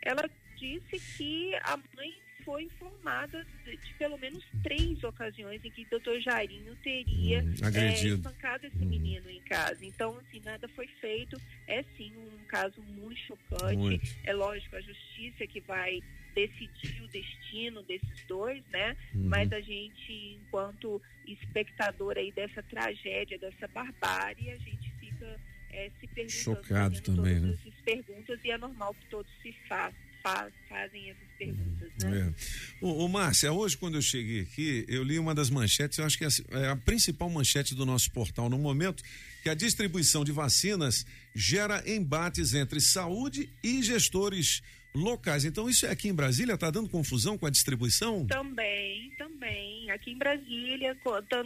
ela 0.00 0.28
disse 0.56 1.16
que 1.18 1.54
a 1.56 1.76
mãe 1.76 2.14
foi 2.44 2.64
informada 2.64 3.46
de, 3.64 3.76
de 3.76 3.94
pelo 3.94 4.18
menos 4.18 4.44
três 4.62 5.02
ocasiões 5.02 5.64
em 5.64 5.70
que 5.70 5.82
o 5.82 5.90
doutor 5.90 6.20
Jairinho 6.20 6.74
teria 6.76 7.42
Hum, 7.42 7.54
é, 7.74 7.94
espancado 7.94 8.66
esse 8.66 8.84
menino 8.84 9.28
em 9.30 9.40
casa. 9.42 9.84
Então, 9.84 10.16
assim, 10.18 10.40
nada 10.44 10.68
foi 10.68 10.86
feito. 11.00 11.40
É 11.66 11.82
sim 11.96 12.12
um 12.16 12.44
caso 12.46 12.82
muito 12.82 13.18
chocante. 13.20 13.76
Muito. 13.76 14.10
É 14.24 14.32
lógico, 14.32 14.76
a 14.76 14.80
justiça 14.80 15.46
que 15.46 15.60
vai 15.60 16.00
decidir 16.34 17.02
o 17.02 17.08
destino 17.08 17.82
desses 17.82 18.24
dois, 18.26 18.64
né? 18.70 18.96
Uhum. 19.14 19.28
Mas 19.28 19.52
a 19.52 19.60
gente, 19.60 20.38
enquanto 20.40 21.00
espectador 21.26 22.16
aí 22.16 22.32
dessa 22.32 22.62
tragédia, 22.62 23.38
dessa 23.38 23.68
barbárie, 23.68 24.50
a 24.50 24.56
gente 24.56 24.90
fica 24.98 25.40
é, 25.70 25.90
se 26.00 26.06
perguntando, 26.08 26.30
Chocado 26.30 27.00
também, 27.02 27.40
todas 27.40 27.42
né? 27.42 27.58
essas 27.60 27.80
perguntas 27.82 28.40
e 28.44 28.50
é 28.50 28.58
normal 28.58 28.94
que 28.94 29.06
todos 29.06 29.30
se 29.42 29.52
fa 29.68 29.92
fa 30.22 30.50
fazem 30.68 31.10
essas 31.10 31.28
perguntas, 31.38 31.90
né? 32.02 32.32
É. 32.80 32.84
Ô, 32.84 33.04
ô 33.04 33.08
Márcia, 33.08 33.52
hoje 33.52 33.76
quando 33.76 33.96
eu 33.96 34.02
cheguei 34.02 34.40
aqui, 34.40 34.84
eu 34.88 35.02
li 35.02 35.18
uma 35.18 35.34
das 35.34 35.50
manchetes, 35.50 35.98
eu 35.98 36.04
acho 36.04 36.16
que 36.18 36.24
é 36.24 36.28
a- 36.28 36.72
é 36.72 36.74
principal 36.76 37.28
manchete 37.28 37.74
do 37.74 37.84
nosso 37.84 38.10
portal 38.12 38.48
no 38.48 38.58
momento, 38.58 39.02
que 39.42 39.48
a 39.50 39.54
distribuição 39.54 40.24
de 40.24 40.32
vacinas 40.32 41.04
gera 41.34 41.82
embates 41.90 42.54
entre 42.54 42.80
saúde 42.80 43.50
e 43.62 43.82
gestores 43.82 44.62
locais. 44.94 45.44
Então, 45.46 45.70
isso 45.70 45.86
é 45.86 45.90
aqui 45.90 46.08
em 46.08 46.14
Brasília? 46.14 46.52
Está 46.52 46.70
dando 46.70 46.88
confusão 46.88 47.38
com 47.38 47.46
a 47.46 47.50
distribuição? 47.50 48.26
Também, 48.26 49.10
também. 49.16 49.90
Aqui 49.90 50.10
em 50.10 50.18
Brasília, 50.18 50.94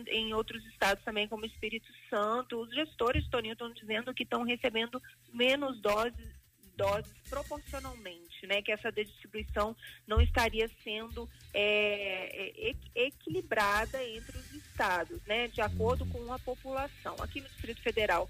em 0.09 0.35
outros 0.35 0.65
estados 0.67 1.03
também, 1.05 1.29
como 1.29 1.47
Espírito 1.47 1.87
Santo, 2.11 2.61
os 2.61 2.75
gestores, 2.75 3.25
Toninho, 3.29 3.53
estão 3.53 3.73
dizendo 3.73 4.13
que 4.13 4.25
estão 4.25 4.43
recebendo 4.43 5.01
menos 5.33 5.81
doses 5.81 6.36
doses 6.77 7.13
proporcionalmente, 7.29 8.47
né? 8.47 8.63
Que 8.63 8.73
essa 8.73 8.93
distribuição 8.93 9.75
não 10.07 10.21
estaria 10.21 10.69
sendo 10.85 11.29
é, 11.53 12.29
é, 12.33 12.71
equi- 12.71 12.91
equilibrada 12.95 14.03
entre 14.05 14.37
os 14.39 14.53
estados, 14.53 15.21
né? 15.27 15.49
De 15.49 15.61
acordo 15.61 16.07
com 16.07 16.33
a 16.33 16.39
população. 16.39 17.17
Aqui 17.21 17.41
no 17.41 17.49
Distrito 17.49 17.81
Federal, 17.83 18.29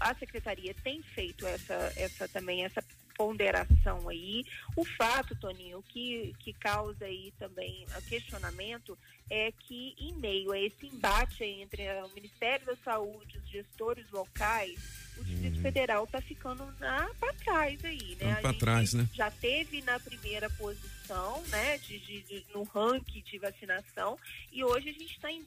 a 0.00 0.14
secretaria 0.14 0.74
tem 0.82 1.02
feito 1.02 1.46
essa, 1.46 1.92
essa 1.96 2.28
também 2.28 2.64
essa 2.64 2.82
ponderação 3.16 4.08
aí. 4.08 4.44
O 4.76 4.84
fato, 4.84 5.34
Toninho, 5.36 5.82
que, 5.88 6.34
que 6.40 6.52
causa 6.52 7.04
aí 7.04 7.32
também 7.38 7.84
questionamento 8.02 8.96
é 9.30 9.50
que 9.52 9.94
em 9.98 10.12
meio 10.14 10.52
a 10.52 10.58
esse 10.58 10.86
embate 10.86 11.42
entre 11.44 11.82
o 12.02 12.08
Ministério 12.14 12.66
da 12.66 12.76
Saúde, 12.84 13.38
os 13.38 13.50
gestores 13.50 14.04
locais, 14.10 14.78
o 15.16 15.24
Distrito 15.24 15.60
Federal 15.62 16.04
está 16.04 16.20
ficando 16.20 16.64
para 17.18 17.32
trás 17.34 17.82
aí, 17.84 18.16
né? 18.20 18.32
A 18.32 18.40
pra 18.40 18.50
gente 18.50 18.60
trás, 18.60 18.94
né? 18.94 19.08
Já 19.14 19.30
teve 19.30 19.80
na 19.82 19.98
primeira 20.00 20.50
posição, 20.50 21.42
né, 21.48 21.78
de, 21.78 21.98
de- 22.00 22.22
de- 22.22 22.44
no 22.54 22.62
ranking 22.64 23.22
de 23.22 23.38
vacinação 23.38 24.18
e 24.50 24.64
hoje 24.64 24.88
a 24.88 24.92
gente 24.92 25.12
está 25.14 25.30
em 25.30 25.42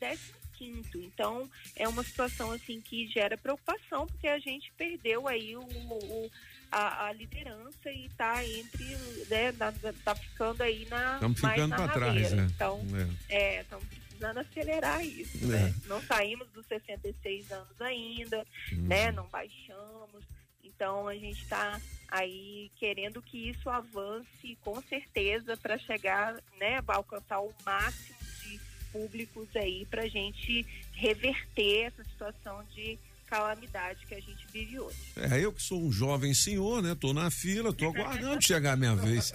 15 0.57 1.03
Então 1.03 1.49
é 1.75 1.87
uma 1.87 2.03
situação 2.03 2.51
assim 2.51 2.79
que 2.79 3.07
gera 3.07 3.37
preocupação 3.37 4.07
porque 4.07 4.27
a 4.27 4.39
gente 4.39 4.71
perdeu 4.77 5.27
aí 5.27 5.55
o, 5.55 5.61
o- 5.61 6.31
a, 6.71 7.07
a 7.07 7.13
liderança 7.13 7.89
e 7.91 8.05
está 8.07 8.45
entre, 8.45 8.85
né, 9.29 9.51
na- 9.53 9.73
tá 10.03 10.15
ficando 10.15 10.61
aí 10.63 10.85
na 10.89 11.15
Estamos 11.15 11.41
mais 11.41 11.53
ficando 11.55 11.69
na 11.71 11.75
para 11.77 11.93
trás, 11.93 12.31
né? 12.33 12.47
Então 12.53 12.81
É. 13.29 13.35
é, 13.35 13.61
estamos 13.61 13.85
precisando 13.87 14.37
acelerar 14.39 15.05
isso, 15.05 15.43
É. 15.45 15.47
né? 15.47 15.75
Não 15.85 16.01
saímos 16.01 16.47
dos 16.51 16.65
66 16.67 17.51
anos 17.51 17.79
ainda, 17.81 18.45
Uhum. 18.71 18.81
né? 18.87 19.11
Não 19.11 19.27
baixamos. 19.27 20.23
Então 20.63 21.07
a 21.07 21.15
gente 21.15 21.41
está 21.41 21.79
aí 22.09 22.69
querendo 22.77 23.21
que 23.21 23.49
isso 23.49 23.69
avance 23.69 24.57
com 24.61 24.81
certeza 24.83 25.55
para 25.57 25.77
chegar, 25.77 26.33
né, 26.59 26.81
alcançar 26.87 27.39
o 27.39 27.53
máximo 27.65 28.15
de 28.43 28.59
públicos 28.91 29.47
aí 29.55 29.85
para 29.85 30.03
a 30.03 30.07
gente 30.07 30.65
reverter 30.93 31.85
essa 31.87 32.03
situação 32.03 32.63
de 32.73 32.97
calamidade 33.29 33.99
que 34.07 34.13
a 34.15 34.19
gente 34.19 34.45
vive 34.53 34.79
hoje. 34.79 34.95
É, 35.15 35.39
eu 35.43 35.51
que 35.51 35.61
sou 35.61 35.81
um 35.83 35.91
jovem 35.91 36.33
senhor, 36.33 36.81
né? 36.81 36.95
Tô 36.99 37.13
na 37.13 37.29
fila, 37.31 37.73
tô 37.73 37.87
aguardando 37.87 38.41
chegar 38.41 38.73
a 38.73 38.75
minha 38.75 38.95
vez. 38.97 39.33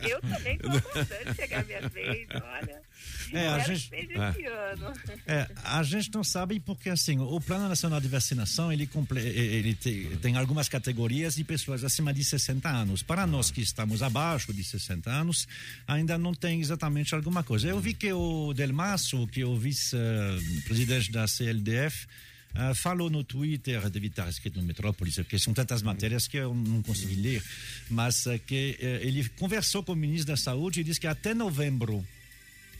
Eu 0.00 0.20
também 0.20 0.54
estou 0.56 0.70
aguardando 0.70 1.34
chegar 1.34 1.60
a 1.60 1.64
minha 1.64 1.88
vez, 1.88 2.26
olha. 2.34 2.90
É, 3.32 3.46
a 3.48 3.58
gente- 3.60 3.88
que 3.90 3.96
seja 4.08 4.30
esse 4.30 4.44
ano. 4.46 4.92
É, 5.26 5.48
a 5.64 5.82
gente 5.84 6.10
não 6.12 6.24
sabe 6.24 6.58
porque 6.58 6.90
assim 6.90 7.18
o 7.20 7.40
Plano 7.40 7.68
Nacional 7.68 8.00
de 8.00 8.08
Vacinação 8.08 8.72
ele, 8.72 8.86
comple- 8.88 9.20
ele 9.20 9.72
te- 9.74 10.18
tem 10.20 10.36
algumas 10.36 10.68
categorias 10.68 11.36
de 11.36 11.44
pessoas 11.44 11.84
acima 11.84 12.12
de 12.12 12.24
60 12.24 12.68
anos. 12.68 13.02
Para 13.02 13.26
nós 13.28 13.50
que 13.50 13.60
estamos 13.60 14.02
abaixo 14.02 14.52
de 14.52 14.64
60 14.64 15.08
anos, 15.10 15.46
ainda 15.86 16.18
não 16.18 16.34
tem 16.34 16.60
exatamente 16.60 17.14
alguma 17.14 17.42
coisa. 17.44 17.68
Eu 17.68 17.78
vi 17.80 17.94
que 17.94 18.12
o 18.12 18.52
Delmasso, 18.52 19.26
que 19.28 19.42
é 19.42 19.46
o 19.46 19.56
vice-presidente 19.56 21.10
da 21.12 21.26
CLDF, 21.28 22.06
ah, 22.54 22.74
falou 22.74 23.08
no 23.10 23.22
Twitter, 23.24 23.88
deve 23.90 24.08
estar 24.08 24.28
escrito 24.28 24.58
no 24.60 24.66
Metrópolis, 24.66 25.14
porque 25.16 25.38
são 25.38 25.52
tantas 25.54 25.82
matérias 25.82 26.26
que 26.26 26.36
eu 26.36 26.54
não 26.54 26.82
consegui 26.82 27.14
ler, 27.14 27.42
mas 27.88 28.26
ah, 28.26 28.38
que 28.38 28.76
eh, 28.80 29.00
ele 29.02 29.28
conversou 29.30 29.82
com 29.82 29.92
o 29.92 29.96
ministro 29.96 30.28
da 30.28 30.36
Saúde 30.36 30.80
e 30.80 30.84
disse 30.84 31.00
que 31.00 31.06
até 31.06 31.32
novembro, 31.34 32.04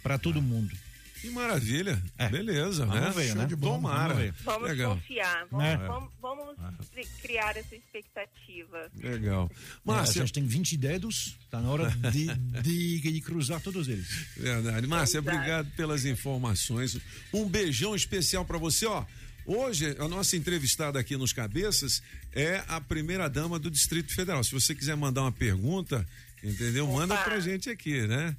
para 0.03 0.19
todo 0.19 0.41
mundo. 0.43 0.75
Que 1.21 1.29
maravilha. 1.29 2.03
Beleza, 2.31 2.87
Vamos 2.87 3.03
né? 3.03 3.11
ver, 3.15 3.27
Show 3.29 3.37
né? 3.37 3.45
de 3.47 3.55
Vamos 3.55 3.77
Tomara. 3.77 4.15
ver. 4.15 4.33
Vamos 4.43 4.69
Legal. 4.71 4.95
confiar, 4.97 5.47
vamos, 5.51 5.67
É. 5.67 5.77
vamos, 5.77 6.11
vamos 6.23 6.57
cri- 6.95 7.07
criar 7.21 7.55
essa 7.59 7.77
expectativa. 7.77 8.91
Legal. 8.97 9.51
Márcia. 9.85 10.23
a 10.23 10.25
gente 10.25 10.33
tem 10.33 10.47
20 10.47 10.79
dedos, 10.79 11.37
está 11.45 11.61
na 11.61 11.69
hora 11.69 11.91
de, 12.11 12.27
de, 12.63 13.01
de 13.13 13.21
cruzar 13.21 13.61
todos 13.61 13.87
eles. 13.87 14.09
Verdade. 14.35 14.87
Márcia, 14.87 15.21
obrigado 15.21 15.71
pelas 15.73 16.07
informações. 16.07 16.97
Um 17.35 17.47
beijão 17.47 17.95
especial 17.95 18.47
para 18.47 18.57
você, 18.57 18.87
ó. 18.87 19.05
Hoje, 19.53 19.97
a 19.99 20.07
nossa 20.07 20.37
entrevistada 20.37 20.97
aqui 21.01 21.17
nos 21.17 21.33
Cabeças 21.33 22.01
é 22.33 22.63
a 22.69 22.81
primeira 22.81 23.29
dama 23.29 23.59
do 23.59 23.69
Distrito 23.69 24.15
Federal. 24.15 24.45
Se 24.45 24.53
você 24.53 24.77
quiser 24.77 24.97
mandar 24.97 25.23
uma 25.23 25.33
pergunta, 25.33 26.07
entendeu? 26.41 26.87
Manda 26.87 27.15
Opa. 27.15 27.25
pra 27.25 27.41
gente 27.41 27.69
aqui, 27.69 28.07
né? 28.07 28.37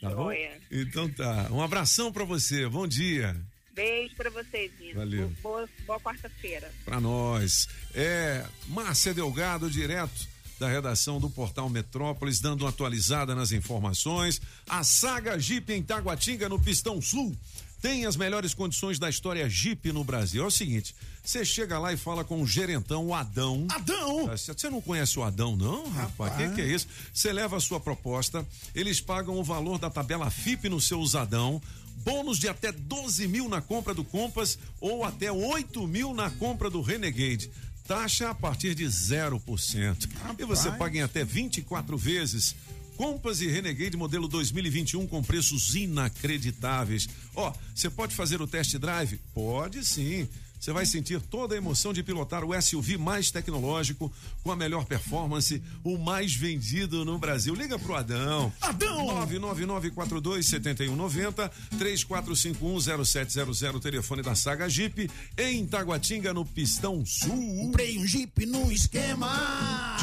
Tá 0.00 0.10
bom? 0.10 0.32
Então 0.68 1.08
tá. 1.08 1.46
Um 1.52 1.62
abração 1.62 2.12
pra 2.12 2.24
você. 2.24 2.68
Bom 2.68 2.88
dia. 2.88 3.36
Beijo 3.76 4.16
pra 4.16 4.28
vocês, 4.28 4.72
meninos. 4.76 4.96
Valeu. 4.96 5.32
Boa, 5.40 5.68
boa 5.86 6.00
quarta-feira. 6.00 6.68
Pra 6.84 7.00
nós. 7.00 7.68
É 7.94 8.44
Márcia 8.66 9.14
Delgado, 9.14 9.70
direto 9.70 10.28
da 10.58 10.68
redação 10.68 11.20
do 11.20 11.30
Portal 11.30 11.70
Metrópolis, 11.70 12.40
dando 12.40 12.62
uma 12.62 12.70
atualizada 12.70 13.36
nas 13.36 13.52
informações. 13.52 14.42
A 14.68 14.82
saga 14.82 15.38
Jeep 15.38 15.72
em 15.72 15.80
Taguatinga, 15.80 16.48
no 16.48 16.60
Pistão 16.60 17.00
Sul, 17.00 17.38
tem 17.80 18.06
as 18.06 18.16
melhores 18.16 18.54
condições 18.54 18.98
da 18.98 19.08
história 19.08 19.48
Jeep 19.48 19.90
no 19.92 20.04
Brasil. 20.04 20.44
É 20.44 20.46
o 20.46 20.50
seguinte: 20.50 20.94
você 21.22 21.44
chega 21.44 21.78
lá 21.78 21.92
e 21.92 21.96
fala 21.96 22.24
com 22.24 22.42
o 22.42 22.46
gerentão, 22.46 23.06
o 23.06 23.14
Adão. 23.14 23.66
Adão! 23.70 24.26
Você 24.26 24.68
não 24.68 24.80
conhece 24.80 25.18
o 25.18 25.22
Adão, 25.22 25.56
não, 25.56 25.88
rapaz? 25.90 26.34
O 26.34 26.36
que, 26.36 26.54
que 26.56 26.60
é 26.60 26.66
isso? 26.66 26.86
Você 27.12 27.32
leva 27.32 27.56
a 27.56 27.60
sua 27.60 27.80
proposta, 27.80 28.46
eles 28.74 29.00
pagam 29.00 29.38
o 29.38 29.44
valor 29.44 29.78
da 29.78 29.90
tabela 29.90 30.30
FIP 30.30 30.68
no 30.68 30.80
seu 30.80 31.00
usadão. 31.00 31.60
Bônus 32.02 32.38
de 32.38 32.48
até 32.48 32.72
12 32.72 33.28
mil 33.28 33.48
na 33.48 33.60
compra 33.60 33.92
do 33.92 34.02
Compass 34.02 34.58
ou 34.80 35.04
até 35.04 35.30
8 35.30 35.86
mil 35.86 36.14
na 36.14 36.30
compra 36.30 36.70
do 36.70 36.80
Renegade. 36.80 37.50
Taxa 37.86 38.30
a 38.30 38.34
partir 38.34 38.74
de 38.74 38.84
0%. 38.84 40.08
E 40.38 40.44
você 40.44 40.64
Rapaz. 40.64 40.78
paga 40.78 40.98
em 40.98 41.02
até 41.02 41.24
24 41.24 41.98
vezes. 41.98 42.54
Compass 43.00 43.40
e 43.40 43.46
Renegade 43.46 43.96
modelo 43.96 44.28
2021 44.28 45.06
com 45.06 45.22
preços 45.22 45.74
inacreditáveis. 45.74 47.08
Ó, 47.34 47.50
você 47.74 47.88
pode 47.88 48.14
fazer 48.14 48.42
o 48.42 48.46
test 48.46 48.76
drive? 48.76 49.18
Pode 49.32 49.82
sim. 49.86 50.28
Você 50.60 50.72
vai 50.72 50.84
sentir 50.84 51.22
toda 51.22 51.54
a 51.54 51.56
emoção 51.56 51.90
de 51.90 52.02
pilotar 52.02 52.44
o 52.44 52.60
SUV 52.60 52.98
mais 52.98 53.30
tecnológico, 53.30 54.12
com 54.42 54.52
a 54.52 54.56
melhor 54.56 54.84
performance, 54.84 55.62
o 55.82 55.96
mais 55.96 56.34
vendido 56.34 57.02
no 57.02 57.18
Brasil. 57.18 57.54
Liga 57.54 57.78
pro 57.78 57.94
Adão. 57.94 58.52
Adão! 58.60 59.06
999427190 59.26 61.50
34510700, 61.78 63.80
telefone 63.80 64.20
da 64.20 64.34
Saga 64.34 64.68
Jeep, 64.68 65.10
em 65.38 65.66
Taguatinga, 65.66 66.34
no 66.34 66.44
Pistão 66.44 67.06
Sul. 67.06 67.30
Comprei 67.30 67.98
um 67.98 68.06
Jeep 68.06 68.44
num 68.44 68.70
esquema. 68.70 69.96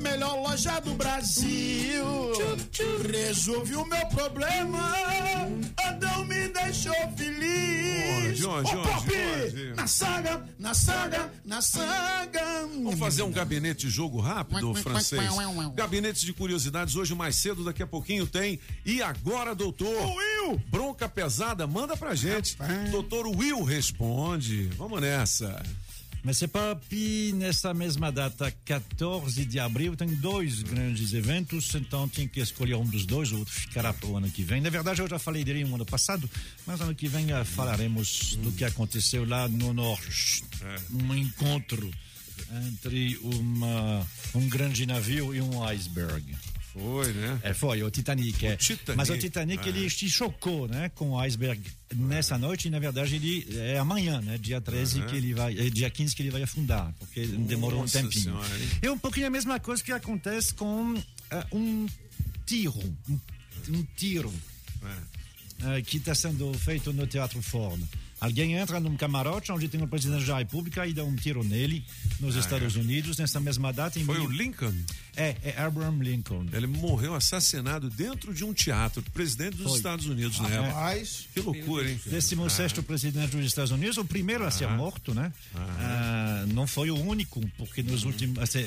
Melhor 0.00 0.36
loja 0.36 0.80
do 0.80 0.94
Brasil. 0.94 2.32
Resolvi 3.12 3.76
o 3.76 3.84
meu 3.84 4.06
problema. 4.06 4.94
Adão 5.84 6.24
me 6.24 6.48
deixou 6.48 6.94
feliz. 7.14 8.38
Jorge, 8.38 8.72
Pop, 8.72 8.88
Jorge. 8.88 9.81
Na 9.82 9.88
saga, 9.88 10.46
na 10.60 10.74
saga, 10.74 11.32
na 11.44 11.60
saga. 11.60 12.68
Vamos 12.84 13.00
fazer 13.00 13.24
um 13.24 13.32
gabinete 13.32 13.88
de 13.88 13.90
jogo 13.90 14.20
rápido, 14.20 14.72
francês? 14.76 15.20
Gabinete 15.74 16.24
de 16.24 16.32
curiosidades, 16.32 16.94
hoje 16.94 17.16
mais 17.16 17.34
cedo, 17.34 17.64
daqui 17.64 17.82
a 17.82 17.86
pouquinho 17.86 18.24
tem. 18.24 18.60
E 18.86 19.02
agora, 19.02 19.56
doutor? 19.56 19.88
Will! 19.88 20.62
Bronca 20.70 21.08
pesada, 21.08 21.66
manda 21.66 21.96
pra 21.96 22.14
gente. 22.14 22.56
Doutor 22.92 23.26
Will 23.26 23.64
responde. 23.64 24.68
Vamos 24.78 25.00
nessa. 25.00 25.60
Mas 26.24 26.40
é 26.40 26.46
papi, 26.46 27.32
nessa 27.34 27.74
mesma 27.74 28.12
data, 28.12 28.52
14 28.64 29.44
de 29.44 29.58
abril, 29.58 29.96
tem 29.96 30.08
dois 30.14 30.62
grandes 30.62 31.12
eventos, 31.12 31.74
então 31.74 32.08
tem 32.08 32.28
que 32.28 32.40
escolher 32.40 32.76
um 32.76 32.84
dos 32.84 33.04
dois, 33.04 33.32
o 33.32 33.38
outro 33.40 33.52
ficará 33.52 33.92
para 33.92 34.08
o 34.08 34.16
ano 34.16 34.30
que 34.30 34.44
vem. 34.44 34.60
Na 34.60 34.70
verdade, 34.70 35.02
eu 35.02 35.08
já 35.08 35.18
falei 35.18 35.42
dele 35.42 35.64
no 35.64 35.74
ano 35.74 35.84
passado, 35.84 36.30
mas 36.64 36.80
ano 36.80 36.94
que 36.94 37.08
vem 37.08 37.32
eh, 37.32 37.44
falaremos 37.44 38.36
do 38.36 38.52
que 38.52 38.64
aconteceu 38.64 39.24
lá 39.28 39.48
no 39.48 39.72
Norte. 39.74 40.44
Um 40.92 41.12
encontro 41.12 41.90
entre 42.68 43.18
uma, 43.22 44.06
um 44.34 44.48
grande 44.48 44.86
navio 44.86 45.34
e 45.34 45.40
um 45.40 45.64
iceberg. 45.64 46.24
Foi, 46.72 47.12
né? 47.12 47.38
É, 47.42 47.52
foi, 47.52 47.82
o 47.82 47.90
Titanic. 47.90 48.46
é. 48.46 48.56
Titanic. 48.56 48.96
Mas 48.96 49.10
o 49.10 49.18
Titanic, 49.18 49.62
Ah. 49.64 49.68
ele 49.68 49.90
se 49.90 50.08
chocou, 50.08 50.66
né, 50.66 50.88
com 50.94 51.10
o 51.10 51.18
iceberg 51.20 51.60
nessa 51.94 52.38
noite, 52.38 52.68
e 52.68 52.70
na 52.70 52.78
verdade 52.78 53.16
ele 53.16 53.46
é 53.58 53.78
amanhã, 53.78 54.20
né, 54.22 54.38
dia 54.38 54.60
13 54.60 55.00
Aham. 55.00 55.08
que 55.08 55.16
ele 55.16 55.34
vai, 55.34 55.52
é, 55.58 55.68
dia 55.70 55.90
15 55.90 56.14
que 56.16 56.22
ele 56.22 56.30
vai 56.30 56.42
afundar, 56.42 56.92
porque 56.98 57.26
demorou 57.26 57.80
um 57.80 57.82
Nossa 57.82 58.00
tempinho. 58.00 58.22
Senhora? 58.22 58.48
É 58.80 58.90
um 58.90 58.98
pouquinho 58.98 59.26
a 59.26 59.30
mesma 59.30 59.60
coisa 59.60 59.82
que 59.84 59.92
acontece 59.92 60.54
com 60.54 60.94
eh, 61.30 61.46
um 61.52 61.86
tiro, 62.46 62.78
um, 63.08 63.18
um 63.68 63.86
tiro 63.96 64.32
É. 65.62 65.78
eh, 65.78 65.82
que 65.82 65.98
está 65.98 66.14
sendo 66.14 66.52
feito 66.54 66.92
no 66.92 67.06
Teatro 67.06 67.40
Ford. 67.42 67.80
Alguém 68.22 68.54
entra 68.54 68.78
num 68.78 68.96
camarote 68.96 69.50
onde 69.50 69.66
tem 69.68 69.82
o 69.82 69.88
presidente 69.88 70.24
da 70.26 70.38
República 70.38 70.86
e 70.86 70.92
dá 70.92 71.02
um 71.04 71.16
tiro 71.16 71.42
nele 71.42 71.84
nos 72.20 72.36
Ah, 72.36 72.40
Estados 72.40 72.76
é. 72.76 72.78
Unidos 72.78 73.18
nessa 73.18 73.40
mesma 73.40 73.72
data. 73.72 73.98
Em 73.98 74.04
Foi 74.04 74.16
mil- 74.18 74.28
o 74.28 74.30
Lincoln? 74.30 74.72
É, 75.16 75.36
é 75.42 75.60
Abraham 75.60 75.98
Lincoln. 76.00 76.46
Ele 76.52 76.66
morreu 76.68 77.14
assassinado 77.14 77.90
dentro 77.90 78.32
de 78.32 78.44
um 78.44 78.54
teatro, 78.54 79.02
presidente 79.12 79.56
dos 79.56 79.66
Foi. 79.66 79.76
Estados 79.76 80.06
Unidos 80.06 80.38
na 80.38 80.48
época. 80.48 80.68
Rapaz. 80.68 81.26
Que 81.34 81.40
loucura, 81.40 81.90
hein? 81.90 82.00
16 82.06 82.72
Ah. 82.78 82.82
presidente 82.82 83.36
dos 83.36 83.44
Estados 83.44 83.72
Unidos, 83.72 83.96
o 83.98 84.04
primeiro 84.04 84.46
a 84.46 84.50
ser 84.52 84.66
Ah. 84.66 84.76
morto, 84.76 85.12
né? 85.12 85.32
Ah, 85.54 86.44
não 86.54 86.66
foi 86.66 86.90
o 86.90 86.96
único, 86.96 87.40
porque 87.58 87.82
nos 87.82 88.04
últimos. 88.04 88.38
assim, 88.38 88.60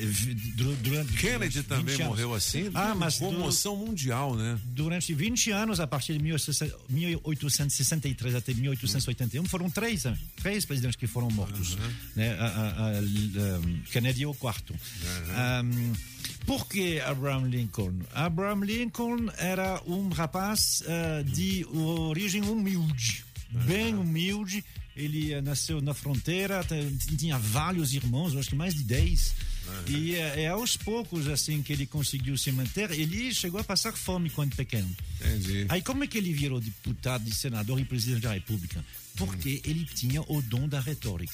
durante 0.82 1.14
Kennedy 1.14 1.60
20 1.60 1.68
também 1.68 1.96
anos. 1.96 2.08
morreu 2.08 2.34
assim. 2.34 2.70
Ah, 2.74 2.94
mas 2.94 3.18
comoção 3.18 3.76
mundial, 3.78 4.36
né? 4.36 4.60
durante 4.66 5.14
20 5.14 5.50
anos, 5.52 5.80
a 5.80 5.88
partir 5.88 6.14
de 6.14 6.20
1863 6.24 8.36
até 8.36 8.54
1881, 8.54 9.45
foram 9.48 9.70
três, 9.70 10.04
né? 10.04 10.18
três 10.42 10.66
presidentes 10.66 10.96
que 10.98 11.08
foram 11.08 11.30
mortos. 11.30 11.78
Né? 12.16 12.36
A- 12.40 12.46
a- 12.46 12.88
a- 12.90 13.60
um, 13.60 13.82
Kennedy 13.92 14.24
é 14.24 14.28
o 14.28 14.34
quarto. 14.34 14.74
Um, 14.74 15.94
por 16.46 16.68
que 16.68 17.00
Abraham 17.02 17.48
Lincoln? 17.48 17.94
Abraham 18.14 18.64
Lincoln 18.66 19.30
era 19.38 19.82
um 19.88 20.10
rapaz 20.10 20.82
uh, 20.82 21.24
de 21.24 21.66
origem 21.72 22.42
humilde, 22.44 23.24
bem 23.66 23.96
humilde. 23.96 24.64
Ele 24.96 25.34
eh, 25.34 25.42
nasceu 25.42 25.82
na 25.82 25.94
fronteira, 25.94 26.66
tinha 27.18 27.38
vários 27.38 27.94
irmãos, 27.94 28.34
acho 28.34 28.48
que 28.52 28.56
mais 28.56 28.74
de 28.74 28.82
10. 28.84 29.36
E 29.88 30.16
é, 30.16 30.44
é 30.44 30.48
aos 30.48 30.78
poucos 30.78 31.28
assim 31.28 31.62
que 31.62 31.74
ele 31.74 31.86
conseguiu 31.86 32.38
se 32.38 32.50
manter. 32.52 32.92
Ele 32.92 33.34
chegou 33.34 33.60
a 33.60 33.64
passar 33.64 33.92
fome 33.92 34.30
quando 34.30 34.56
pequeno. 34.56 34.90
Entendi. 35.20 35.66
Aí 35.68 35.82
como 35.82 36.06
é 36.06 36.08
que 36.08 36.18
ele 36.18 36.32
virou 36.32 36.62
deputado, 36.62 37.30
senador 37.34 37.78
e 37.80 37.84
presidente 37.84 38.22
da 38.22 38.34
República? 38.34 38.86
Porque 39.16 39.62
ele 39.64 39.86
tinha 39.86 40.22
o 40.28 40.42
dom 40.42 40.68
da 40.68 40.80
retórica. 40.80 41.34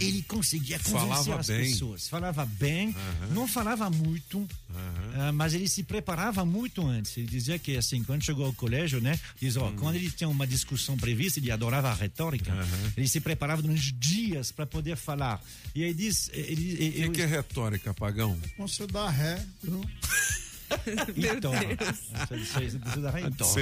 Ele 0.00 0.22
conseguia 0.22 0.78
convencer 0.78 1.08
Falava 1.08 1.40
as 1.40 1.46
bem. 1.48 1.70
pessoas. 1.72 2.08
Falava 2.08 2.46
bem, 2.46 2.94
não 3.32 3.48
falava 3.48 3.90
muito, 3.90 4.46
ah, 5.14 5.32
mas 5.32 5.54
ele 5.54 5.68
se 5.68 5.82
preparava 5.82 6.44
muito 6.44 6.86
antes. 6.86 7.16
Ele 7.16 7.26
dizia 7.26 7.58
que 7.58 7.76
assim, 7.76 8.04
quando 8.04 8.22
chegou 8.22 8.46
ao 8.46 8.52
colégio, 8.52 9.00
né, 9.00 9.18
diz, 9.40 9.56
ó, 9.56 9.72
quando 9.72 9.96
ele 9.96 10.10
tinha 10.10 10.28
uma 10.28 10.46
discussão 10.46 10.96
prevista, 10.96 11.40
ele 11.40 11.50
adorava 11.50 11.90
a 11.90 11.94
retórica. 11.94 12.52
Ele 12.96 13.08
se 13.08 13.20
preparava 13.20 13.60
durante 13.60 13.90
dias 13.92 14.52
para 14.52 14.66
poder 14.66 14.96
falar. 14.96 15.42
E 15.74 15.82
aí 15.82 15.92
diz, 15.92 16.30
ele, 16.32 17.06
O 17.06 17.10
que, 17.10 17.16
que 17.16 17.22
é 17.22 17.26
retórica, 17.26 17.92
pagão? 17.92 18.38
Você 18.58 18.86
dá 18.86 19.10
ré. 19.10 19.44
Viu? 19.62 19.80
Então, 21.36 21.52
então. 23.26 23.52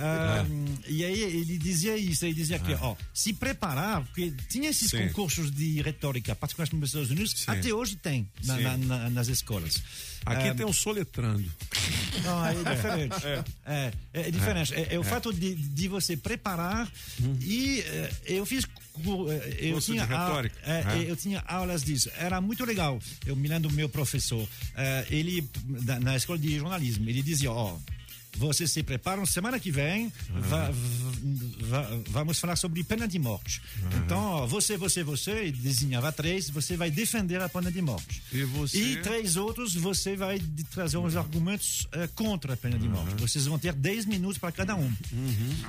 Ah, 0.00 0.44
E 0.88 1.04
aí 1.04 1.20
ele 1.22 1.58
dizia 1.58 1.96
isso, 1.96 2.24
ele 2.24 2.34
dizia 2.34 2.58
que, 2.58 2.72
Ah. 2.74 2.78
ó, 2.82 2.96
se 3.12 3.32
preparar, 3.32 4.04
porque 4.04 4.32
tinha 4.48 4.70
esses 4.70 4.90
Sim. 4.90 5.08
concursos 5.08 5.50
de 5.50 5.80
retórica, 5.82 6.34
particularmente 6.34 6.76
nos 6.80 6.90
Estados 6.90 7.10
Unidos, 7.10 7.44
até 7.46 7.72
hoje 7.72 7.96
tem 7.96 8.28
na- 8.44 8.56
Sim. 8.56 8.62
na- 8.62 8.76
na- 8.78 9.10
nas 9.10 9.28
escolas. 9.28 9.82
Aqui 10.24 10.48
Ah, 10.48 10.54
tem 10.54 10.66
um 10.66 10.72
soletrando. 10.72 11.44
Não, 12.24 12.44
é 12.46 12.54
diferente. 12.54 13.14
É. 13.26 13.44
É, 13.64 13.92
é, 14.12 14.30
diferente. 14.30 14.74
É, 14.74 14.94
é 14.94 14.98
o 14.98 15.02
É. 15.02 15.04
fato 15.04 15.32
de, 15.32 15.54
de 15.54 15.88
você 15.88 16.16
preparar 16.16 16.90
e 17.40 17.80
eh, 17.80 18.12
eu 18.26 18.44
fiz 18.46 18.64
eu 19.60 19.72
Curso 19.74 19.92
de 19.92 19.98
tinha 19.98 20.04
a- 20.04 20.26
é, 20.62 20.82
eu 21.10 21.16
tinha 21.16 21.40
aulas 21.46 21.82
disso. 21.82 22.10
Era 22.18 22.40
muito 22.40 22.64
legal. 22.64 22.98
Eu 23.24 23.36
me 23.36 23.48
lembro 23.48 23.68
do 23.68 23.74
meu 23.74 23.88
professor, 23.88 24.46
eh, 24.76 25.06
ele 25.10 25.44
na 26.00 26.16
escola 26.16 26.38
de 26.38 26.58
jornalismo, 26.58 27.08
ele 27.08 27.22
dizia, 27.22 27.50
ó, 27.50 27.76
vocês 28.38 28.70
se 28.70 28.82
preparam, 28.82 29.24
semana 29.26 29.58
que 29.58 29.70
vem 29.70 30.12
va- 30.48 30.70
va- 31.68 31.90
vamos 32.10 32.38
falar 32.38 32.56
sobre 32.56 32.82
pena 32.84 33.06
de 33.08 33.18
morte. 33.18 33.60
Então, 34.04 34.18
ó, 34.18 34.46
você, 34.46 34.76
você, 34.76 35.02
você, 35.02 35.50
desenhava 35.52 36.12
três, 36.12 36.48
você 36.50 36.76
vai 36.76 36.90
defender 36.90 37.40
a 37.40 37.48
pena 37.48 37.70
de 37.70 37.80
morte. 37.82 38.22
E 38.32 38.44
você? 38.44 38.78
E 38.78 38.96
três 39.02 39.36
outros, 39.36 39.74
você 39.74 40.16
vai 40.16 40.40
trazer 40.70 40.98
uns 40.98 41.16
argumentos 41.16 41.86
eh, 41.92 42.08
contra 42.14 42.54
a 42.54 42.56
pena 42.56 42.78
de 42.78 42.88
morte. 42.88 43.14
Vocês 43.20 43.46
vão 43.46 43.58
ter 43.58 43.72
10 43.72 44.06
minutos 44.06 44.38
para 44.38 44.52
cada 44.52 44.74
um. 44.74 44.92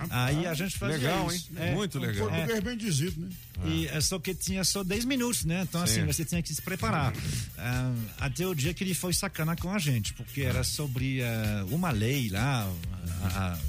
Aí 0.10 0.46
a 0.46 0.54
gente 0.54 0.78
fazia 0.78 0.98
Legal, 0.98 1.32
isso. 1.32 1.50
hein? 1.60 1.74
Muito 1.76 2.00
legal. 2.00 2.28
É, 2.30 2.32
Português 2.46 2.64
bem 2.64 2.78
dizido, 2.78 3.20
né? 3.22 3.30
e 3.66 3.88
é 3.88 4.00
só 4.02 4.20
que 4.20 4.34
tinha 4.34 4.64
só 4.64 4.84
10 4.84 5.06
minutos, 5.06 5.46
né? 5.46 5.62
Então, 5.68 5.82
assim, 5.82 6.02
Sim. 6.02 6.06
você 6.06 6.24
tinha 6.26 6.42
que 6.42 6.54
se 6.54 6.62
preparar. 6.62 7.14
Ah, 7.58 7.94
até 8.20 8.46
o 8.46 8.54
dia 8.54 8.74
que 8.74 8.84
ele 8.84 8.94
foi 8.94 9.14
sacana 9.14 9.56
com 9.56 9.72
a 9.72 9.80
gente, 9.80 10.14
porque 10.14 10.42
era 10.42 10.64
sobre 10.64 11.24
ah, 11.24 11.66
uma 11.70 11.92
lei 11.92 12.30
lá, 12.30 12.57
ah, 12.66 13.54
ah, 13.56 13.60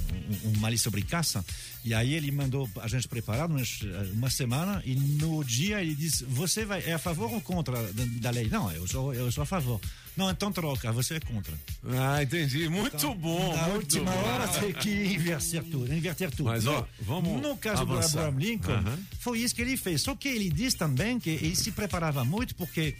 um- 0.45 0.57
uma 0.57 0.67
sobre 0.77 1.01
caça. 1.01 1.43
E 1.85 1.93
aí 1.93 2.13
ele 2.13 2.29
mandou 2.31 2.69
a 2.81 2.87
gente 2.87 3.07
preparar 3.07 3.49
umas, 3.49 3.79
ah, 3.83 4.09
uma 4.13 4.29
semana 4.29 4.81
e 4.85 4.95
no 4.95 5.43
dia 5.43 5.81
ele 5.81 5.95
disse: 5.95 6.23
Você 6.25 6.65
vai, 6.65 6.83
é 6.85 6.93
a 6.93 6.97
favor 6.99 7.31
ou 7.31 7.41
contra 7.41 7.81
da, 7.93 8.29
lei? 8.31 8.47
Não, 8.49 8.71
eu 8.71 8.85
sou, 8.87 9.13
eu 9.13 9.31
sou 9.31 9.43
a 9.43 9.45
favor. 9.45 9.79
Não, 10.17 10.29
então 10.29 10.51
troca, 10.51 10.91
você 10.91 11.15
é 11.15 11.19
contra. 11.21 11.53
Ah, 11.87 12.21
entendi. 12.21 12.67
Muito 12.67 13.13
bom. 13.15 13.55
Na 13.55 13.63
muito 13.69 13.75
última 13.95 14.11
bom. 14.11 14.17
hora 14.27 14.47
tem 14.49 14.73
que 14.73 14.89
inverter 15.13 15.63
tudo, 15.63 15.93
inverter 15.93 16.29
tudo. 16.31 16.49
Mas, 16.49 16.67
ó, 16.67 16.85
vamos 17.01 17.41
No 17.41 17.55
caso 17.55 17.83
avançar. 17.83 18.23
do 18.23 18.27
Abraham 18.27 18.39
Lincoln, 18.39 18.71
Aham. 18.73 18.99
foi 19.19 19.39
isso 19.39 19.55
que 19.55 19.61
ele 19.61 19.77
fez. 19.77 20.01
Só 20.01 20.13
que 20.15 20.27
ele 20.27 20.49
diz 20.49 20.73
também 20.73 21.17
que 21.19 21.29
ele 21.29 21.55
se 21.55 21.71
preparava 21.71 22.25
muito 22.25 22.53
porque 22.55 22.95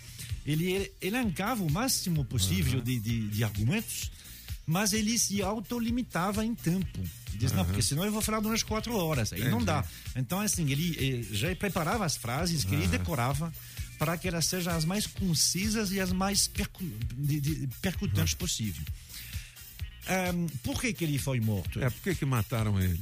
ele 0.46 0.90
elencava 1.02 1.62
o 1.62 1.70
máximo 1.70 2.24
possível 2.24 2.80
de, 2.80 2.98
de, 3.00 3.28
de 3.28 3.44
argumentos, 3.44 4.10
mas 4.70 4.94
ele 4.94 5.18
se 5.18 5.42
autolimitava 5.42 6.46
em 6.46 6.54
tempo. 6.54 7.00
Diz, 7.34 7.52
não, 7.52 7.60
Aham. 7.62 7.66
porque 7.70 7.82
senão 7.82 8.06
eu 8.06 8.12
vou 8.12 8.22
falar 8.22 8.40
durante 8.40 8.64
quatro 8.64 8.96
horas. 8.96 9.34
Aí 9.34 9.40
não 9.42 9.48
Entendi. 9.62 9.66
dá. 9.66 9.84
Então, 10.16 10.40
assim, 10.40 10.70
ele 10.72 10.96
eh, 11.30 11.34
já 11.36 11.56
preparava 11.56 12.06
as 12.06 12.16
frases 12.16 12.64
que 12.64 12.74
ele 12.76 12.84
Aham. 12.84 12.92
decorava 12.92 13.54
para 13.98 14.18
que 14.18 14.28
elas 14.28 14.46
sejam 14.46 14.74
as 14.76 14.86
mais 14.86 15.08
concisas 15.08 15.92
e 15.92 16.00
as 16.00 16.12
mais 16.12 16.48
percu 16.48 16.84
de- 17.18 17.42
de- 17.42 17.68
percutantes 17.82 18.34
possível. 18.36 18.84
Ahn, 20.08 20.48
por 20.64 20.80
que, 20.82 20.94
que 20.94 21.04
ele 21.04 21.18
foi 21.18 21.40
morto? 21.40 21.82
É, 21.84 21.90
por 21.90 22.02
que 22.02 22.16
que 22.16 22.26
mataram 22.26 22.80
ele? 22.82 23.00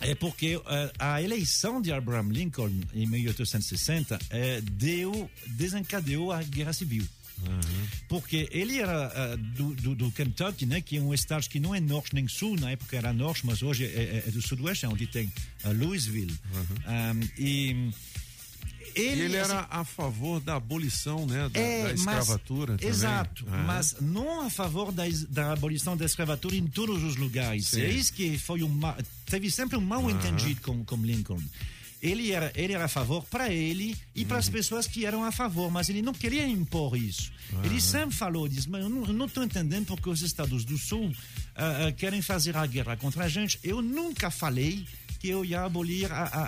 É 0.00 0.14
porque 0.14 0.60
eh, 0.66 0.92
a 0.98 1.20
eleição 1.22 1.80
de 1.82 1.92
Abraham 1.92 2.28
Lincoln 2.32 2.72
em 2.94 3.06
1860 3.06 4.18
eh, 4.30 4.60
deu, 4.62 5.30
desencadeou 5.46 6.32
a 6.32 6.42
guerra 6.42 6.72
civil. 6.72 7.06
Porque 8.08 8.48
ele 8.50 8.78
era 8.78 9.12
eh, 9.14 9.36
do, 9.36 9.74
do, 9.74 9.94
do 9.94 10.10
Kentucky, 10.12 10.66
né, 10.66 10.80
que 10.80 10.96
é 10.96 11.00
um 11.00 11.14
estado 11.14 11.48
que 11.48 11.60
não 11.60 11.74
é 11.74 11.80
norte 11.80 12.14
nem 12.14 12.26
sul, 12.28 12.56
na 12.58 12.70
época 12.72 12.96
era 12.96 13.12
norte, 13.12 13.46
mas 13.46 13.62
hoje 13.62 13.84
é, 13.84 13.88
é- 13.88 14.24
é 14.26 14.30
do 14.30 14.42
sudoeste, 14.42 14.86
onde 14.86 15.06
tem 15.06 15.32
eh, 15.64 15.72
Louisville. 15.72 16.36
Um, 16.86 17.28
e 17.38 17.90
Ele, 18.92 19.08
ele, 19.12 19.22
ele 19.22 19.38
assim, 19.38 19.52
era 19.52 19.66
a 19.70 19.84
favor 19.84 20.40
da 20.40 20.56
abolição, 20.56 21.24
né, 21.24 21.48
da, 21.48 21.60
é, 21.60 21.82
da 21.82 21.88
mas- 21.90 22.00
escravatura 22.00 22.76
também. 22.76 22.88
Exato, 22.88 23.46
Ah. 23.48 23.64
mas 23.64 23.96
não 24.00 24.40
a 24.44 24.50
favor 24.50 24.90
da, 24.90 25.04
da 25.28 25.52
abolição 25.52 25.96
da 25.96 26.04
escravatura 26.04 26.56
em 26.56 26.66
todos 26.66 27.02
os 27.04 27.14
lugares. 27.14 27.68
Sim. 27.68 27.82
É 27.82 27.88
isso 27.88 28.12
que 28.12 28.36
foi 28.36 28.64
um 28.64 28.80
teve 29.26 29.48
sempre 29.50 29.76
um 29.76 29.80
mal 29.80 30.10
entendido 30.10 30.60
com, 30.62 30.84
com 30.84 30.96
Lincoln. 30.96 31.40
Ele 32.02 32.32
era, 32.32 32.50
ele 32.54 32.72
era 32.72 32.84
a 32.86 32.88
favor 32.88 33.22
para 33.24 33.50
ele 33.52 33.94
e 34.14 34.24
para 34.24 34.38
as 34.38 34.46
Uhum. 34.46 34.52
pessoas 34.52 34.86
que 34.86 35.04
eram 35.04 35.22
a 35.22 35.30
favor, 35.30 35.70
mas 35.70 35.88
ele 35.90 36.00
não 36.00 36.14
queria 36.14 36.46
impor 36.46 36.96
isso. 36.96 37.30
Ele 37.62 37.80
sempre 37.80 38.14
falou 38.16 38.48
disso, 38.48 38.68
mas 38.70 38.82
eu 38.82 38.88
não 38.88 39.26
estou 39.26 39.44
entendendo 39.44 39.86
porque 39.86 40.08
os 40.08 40.22
Estados 40.22 40.64
do 40.64 40.78
Sul 40.78 41.12
ah, 41.54 41.88
ah, 41.88 41.92
querem 41.92 42.22
fazer 42.22 42.56
a 42.56 42.64
guerra 42.66 42.96
contra 42.96 43.24
a 43.24 43.28
gente. 43.28 43.58
Eu 43.62 43.82
nunca 43.82 44.30
falei 44.30 44.86
que 45.18 45.28
eu 45.28 45.44
ia 45.44 45.62
abolir 45.62 46.10
a, 46.10 46.22
a, 46.22 46.44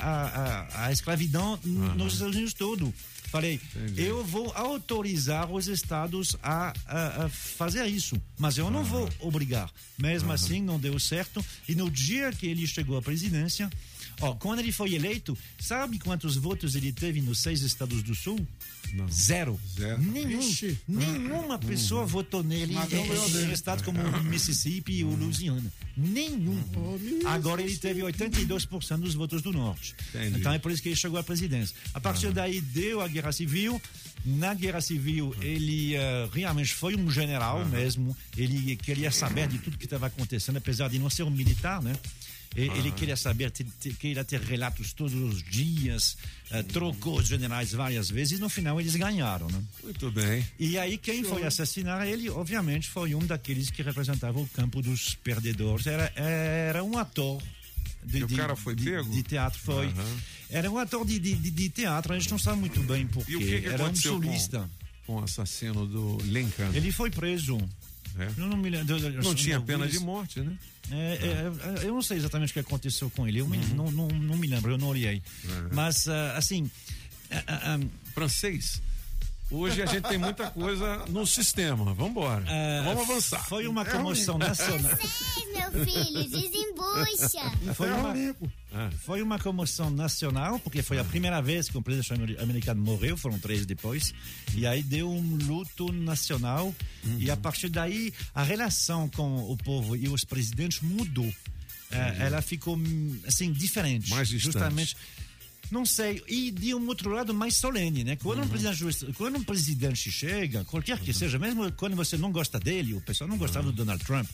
a, 0.85 0.87
a, 0.87 0.93
escravidão 0.93 1.59
n- 1.65 1.95
nos 1.97 2.15
Estados 2.15 2.35
Unidos 2.37 2.55
todo. 2.55 2.95
Falei, 3.29 3.59
eu 3.97 4.23
vou 4.25 4.53
autorizar 4.55 5.51
os 5.51 5.67
estados 5.67 6.37
a, 6.43 6.73
a- 6.87 7.25
a 7.25 7.29
fazer 7.29 7.87
isso, 7.87 8.21
mas 8.39 8.57
eu 8.59 8.71
não 8.71 8.85
vou 8.85 9.09
obrigar. 9.21 9.71
Mesmo 9.99 10.31
assim, 10.33 10.61
não 10.63 10.79
deu 10.79 10.99
certo. 10.99 11.45
E 11.69 11.75
no 11.75 11.91
dia 11.91 12.31
que 12.33 12.47
ele 12.47 12.67
chegou 12.67 12.97
à 12.97 13.03
presidência, 13.03 13.71
ó, 14.21 14.35
quando 14.35 14.61
ele 14.61 14.73
foi 14.73 14.95
eleito, 14.95 15.37
sabe 15.59 15.99
quantos 15.99 16.37
votos 16.37 16.75
ele 16.75 16.93
teve 16.93 17.21
nos 17.21 17.39
seis 17.39 17.63
estados 17.63 18.03
do 18.03 18.15
Sul? 18.15 18.39
Zero. 19.11 19.59
Nenhum. 19.99 20.41
Ixi. 20.41 20.79
Nenhuma 20.87 21.59
pessoa 21.59 22.05
votou 22.05 22.43
nele 22.43 22.75
Mas 22.75 22.91
não 22.91 23.05
em, 23.05 23.45
em 23.47 23.53
estados 23.53 23.85
como 23.85 23.99
o 24.01 24.25
Mississippi 24.25 25.03
ou 25.05 25.15
Louisiana. 25.15 25.73
Nenhum. 25.97 26.63
Agora 27.25 27.63
ele 27.63 27.77
teve 27.77 28.03
82% 28.03 28.99
dos 28.99 29.15
votos 29.15 29.41
do 29.41 29.53
Norte. 29.53 29.95
Entendi. 30.11 30.41
Então 30.41 30.53
é 30.53 30.59
por 30.59 30.71
isso 30.71 30.83
que 30.83 30.91
ele 30.91 30.97
chegou 30.97 31.19
à 31.19 31.23
presidência. 31.23 31.75
A 31.95 32.01
partir 32.01 32.33
daí 32.33 32.61
deu 32.61 33.01
a 33.01 33.09
Guerra 33.09 33.33
Civil. 33.33 33.81
Na 34.25 34.55
Guerra 34.55 34.81
Civil 34.81 35.35
ele 35.41 35.97
eh, 35.97 36.29
realmente 36.33 36.75
foi 36.75 36.95
um 36.95 37.11
general 37.11 37.65
mesmo. 37.67 38.17
Ele 38.37 38.77
queria 38.77 39.11
saber 39.11 39.49
de 39.49 39.59
tudo 39.59 39.79
que 39.79 39.85
estava 39.85 40.07
acontecendo, 40.07 40.59
apesar 40.59 40.89
de 40.89 40.99
não 40.99 41.09
ser 41.09 41.23
um 41.23 41.31
militar, 41.31 41.83
né? 41.83 41.95
Ele 42.55 42.91
queria 42.93 43.17
saber, 43.17 43.51
te- 43.51 43.65
te- 43.65 43.95
queria 43.95 44.23
ter 44.25 44.41
relatos 44.41 44.93
todos 44.93 45.15
os 45.15 45.43
dias, 45.43 46.17
eh, 46.51 46.63
trocou 46.63 47.19
os 47.19 47.27
generais 47.27 47.73
várias 47.73 48.11
vezes 48.11 48.39
e 48.39 48.41
no 48.41 48.49
final 48.49 48.79
eles 48.81 48.95
ganharam, 48.95 49.47
né? 49.49 49.63
Muito 49.83 50.11
bem. 50.11 50.47
E 50.59 50.77
aí 50.79 50.99
quem 50.99 51.25
foi 51.25 51.45
assassinar 51.45 52.07
ele, 52.07 52.29
obviamente, 52.29 52.89
foi 52.91 53.15
um 53.15 53.21
daqueles 53.25 53.71
que 53.71 53.83
representava 53.83 54.39
o 54.39 54.47
campo 54.49 54.83
dos 54.83 55.15
perdedores. 55.15 55.87
Era, 55.87 56.13
era 56.17 56.85
um 56.85 56.99
ator 56.99 57.43
de, 58.05 58.19
E 58.19 58.25
o 58.25 58.27
de- 58.27 58.37
cara 58.37 58.55
foi 58.55 58.75
de- 58.75 58.85
pego? 58.85 59.11
de 59.11 59.23
teatro, 59.23 59.59
foi. 59.59 59.87
Aham. 59.87 60.17
Era 60.51 60.71
um 60.71 60.77
ator 60.77 61.07
de, 61.07 61.19
de, 61.19 61.35
de- 61.35 61.69
teatro, 61.71 62.13
a 62.13 62.19
gente 62.19 62.31
não 62.31 62.39
sabe 62.39 62.59
muito 62.61 62.81
bem 62.83 63.07
porquê. 63.07 63.33
E 63.33 63.37
o 63.37 63.39
que, 63.39 63.61
que 63.63 63.67
Era 63.69 63.83
um 63.85 63.87
aconteceu 63.87 64.17
com, 64.19 64.23
solista. 64.25 64.71
com 65.07 65.15
o 65.17 65.25
assassino 65.25 65.87
do 65.87 66.19
Lincoln? 66.25 66.71
Ele 66.75 66.93
foi 66.93 67.11
preso. 67.11 67.57
Eu 68.37 68.47
não 68.47 68.57
me 68.57 68.69
lembro. 68.71 68.99
Não 69.23 69.35
tinha 69.35 69.61
pena 69.61 69.87
de 69.87 69.99
morte, 69.99 70.41
né? 70.41 70.57
É, 70.91 70.97
é, 70.97 71.83
é, 71.83 71.87
eu 71.87 71.95
não 71.95 72.03
sei 72.03 72.17
exatamente 72.19 72.51
o 72.51 72.53
que 72.55 72.61
aconteceu 72.61 73.09
com 73.11 73.27
ele. 73.27 73.39
Eu 73.41 73.47
Uhum. 73.47 73.75
não, 73.75 73.91
não, 73.91 74.09
não 74.09 74.37
me 74.37 74.47
lembro, 74.47 74.71
eu 74.73 74.79
não 74.79 74.89
olhei. 74.89 75.23
Mas, 75.73 76.07
ah, 76.09 76.37
assim. 76.37 76.71
ah, 77.31 77.43
ah, 77.47 77.75
ah, 77.77 77.87
Francês. 78.15 78.83
Hoje 79.53 79.83
a 79.83 79.87
gente 79.87 80.09
tem 80.09 80.17
muita 80.19 80.51
coisa 80.51 81.05
no 81.09 81.27
sistema. 81.27 81.85
Vamos 81.93 82.11
embora. 82.13 82.45
ah, 82.49 82.83
Vamos 82.85 83.09
avançar. 83.09 83.45
Foi 83.49 83.67
uma 83.67 83.83
É 83.83 83.85
comoção 83.85 84.37
ruim. 84.39 84.47
nacional. 84.49 84.99
meu 85.73 85.85
filho, 85.87 86.25
desembucha. 86.31 87.53
Foi 87.75 87.91
uma, 87.93 88.15
Ah. 88.75 88.91
foi 89.05 89.23
uma 89.23 89.39
comoção 89.39 89.91
nacional, 89.91 90.59
porque 90.61 90.83
foi 90.83 90.99
a 90.99 91.05
primeira 91.05 91.41
vez 91.43 91.69
que 91.69 91.77
um 91.77 91.83
presidente 91.83 92.13
amer- 92.15 92.41
americano 92.41 92.81
morreu, 92.83 93.17
foram 93.19 93.39
três 93.39 93.67
depois, 93.67 94.13
e 94.55 94.67
aí 94.67 94.83
deu 94.83 95.11
um 95.11 95.37
luto 95.43 95.93
nacional, 95.93 96.75
e 97.19 97.27
Uhum. 97.27 97.33
a 97.33 97.37
partir 97.37 97.69
daí 97.69 98.13
a 98.35 98.43
relação 98.43 99.09
com 99.11 99.43
o 99.51 99.57
povo 99.59 99.95
e 99.97 100.09
os 100.09 100.25
presidentes 100.25 100.81
mudou. 100.81 101.33
Ela 102.19 102.41
ficou, 102.41 102.75
hum, 102.77 103.19
assim, 103.27 103.53
diferente. 103.53 104.09
Mais 104.09 104.27
distante. 104.29 104.53
Justamente. 104.55 104.97
Não 105.73 105.87
sei, 105.87 106.23
e 106.29 106.51
de 106.51 106.75
um 106.75 106.87
outro 106.87 107.09
lado 107.11 107.33
mais 107.33 107.55
solene, 107.57 108.05
né? 108.05 108.15
Quando, 108.17 108.43
um, 108.43 108.47
presidente, 108.47 109.13
quando 109.17 109.39
um 109.39 109.43
presidente 109.43 110.13
chega, 110.13 110.65
qualquer 110.67 110.99
que 111.01 111.15
seja, 111.15 111.39
mesmo 111.39 111.73
quando 111.73 111.97
você 111.97 112.19
não 112.19 112.31
gosta 112.31 112.61
dele, 112.61 112.93
o 112.93 113.01
pessoal 113.01 113.27
não 113.27 113.39
gostava 113.39 113.67
do 113.69 113.73
Donald 113.73 114.05
Trump, 114.05 114.29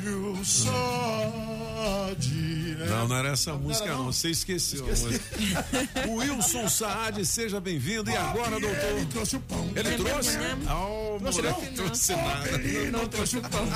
Eu 0.07 0.45
só 0.45 2.15
de... 2.17 2.50
Não, 2.91 3.09
não 3.09 3.17
era 3.17 3.29
essa 3.31 3.55
música, 3.55 3.87
não. 3.87 4.07
Você 4.07 4.31
esqueceu. 4.31 4.85
a 4.85 4.89
música. 4.89 6.09
O 6.09 6.15
Wilson 6.17 6.69
Saad, 6.69 7.25
seja 7.25 7.61
bem-vindo. 7.61 8.11
E 8.11 8.17
agora, 8.17 8.59
doutor? 8.61 8.85
Ele 8.97 9.07
trouxe 9.07 9.37
o 9.37 9.41
pão. 9.41 9.71
Ele 9.77 9.97
trouxe? 9.97 10.31
Oh, 10.71 11.19
Trouxe 11.21 11.43
moleque, 11.43 11.67
não? 11.67 11.75
trouxe 11.75 12.13
nada. 12.17 12.49
Ele 12.63 12.91
não 12.91 13.07
trouxe 13.09 13.37
o 13.39 13.43
pão. 13.43 13.67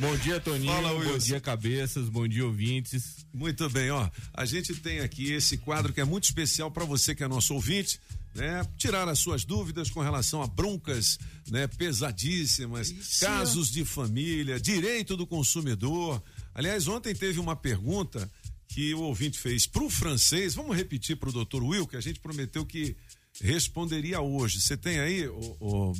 Bom 0.00 0.16
dia, 0.18 0.38
Toninho. 0.40 0.72
Fala, 0.72 0.88
bom 0.90 0.98
Wilson. 1.00 1.18
dia, 1.26 1.40
cabeças. 1.40 2.08
Bom 2.08 2.28
dia, 2.28 2.46
ouvintes. 2.46 3.26
Muito 3.34 3.68
bem, 3.70 3.90
ó. 3.90 4.08
A 4.34 4.44
gente 4.44 4.74
tem 4.76 5.00
aqui 5.00 5.32
esse 5.32 5.58
quadro 5.58 5.92
que 5.92 6.00
é 6.00 6.04
muito 6.04 6.24
especial 6.24 6.70
para 6.70 6.84
você 6.84 7.14
que 7.14 7.24
é 7.24 7.28
nosso 7.28 7.54
ouvinte, 7.54 7.98
né? 8.34 8.64
Tirar 8.76 9.08
as 9.08 9.18
suas 9.18 9.44
dúvidas 9.44 9.90
com 9.90 10.00
relação 10.00 10.42
a 10.42 10.46
broncas, 10.46 11.18
né? 11.50 11.66
Pesadíssimas, 11.66 12.92
casos 13.20 13.70
de 13.70 13.84
família, 13.84 14.60
direito 14.60 15.16
do 15.16 15.26
consumidor. 15.26 16.22
Aliás, 16.58 16.88
ontem 16.88 17.14
teve 17.14 17.38
uma 17.38 17.54
pergunta 17.54 18.28
que 18.66 18.92
o 18.92 19.02
ouvinte 19.02 19.38
fez 19.38 19.64
para 19.64 19.84
o 19.84 19.88
francês. 19.88 20.56
Vamos 20.56 20.76
repetir 20.76 21.16
para 21.16 21.28
o 21.28 21.32
doutor 21.32 21.62
Will, 21.62 21.86
que 21.86 21.96
a 21.96 22.00
gente 22.00 22.18
prometeu 22.18 22.66
que 22.66 22.96
responderia 23.40 24.20
hoje. 24.20 24.60
Você 24.60 24.76
tem 24.76 24.98
aí, 24.98 25.28
o, 25.28 25.56
o 25.60 25.92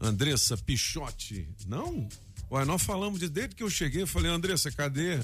Andressa 0.00 0.56
Pichotti? 0.56 1.46
Não? 1.66 2.08
Ué, 2.50 2.64
nós 2.64 2.82
falamos 2.82 3.20
de 3.20 3.28
desde 3.28 3.56
que 3.56 3.62
eu 3.62 3.68
cheguei, 3.68 4.00
eu 4.00 4.06
falei, 4.06 4.30
Andressa, 4.30 4.72
cadê? 4.72 5.18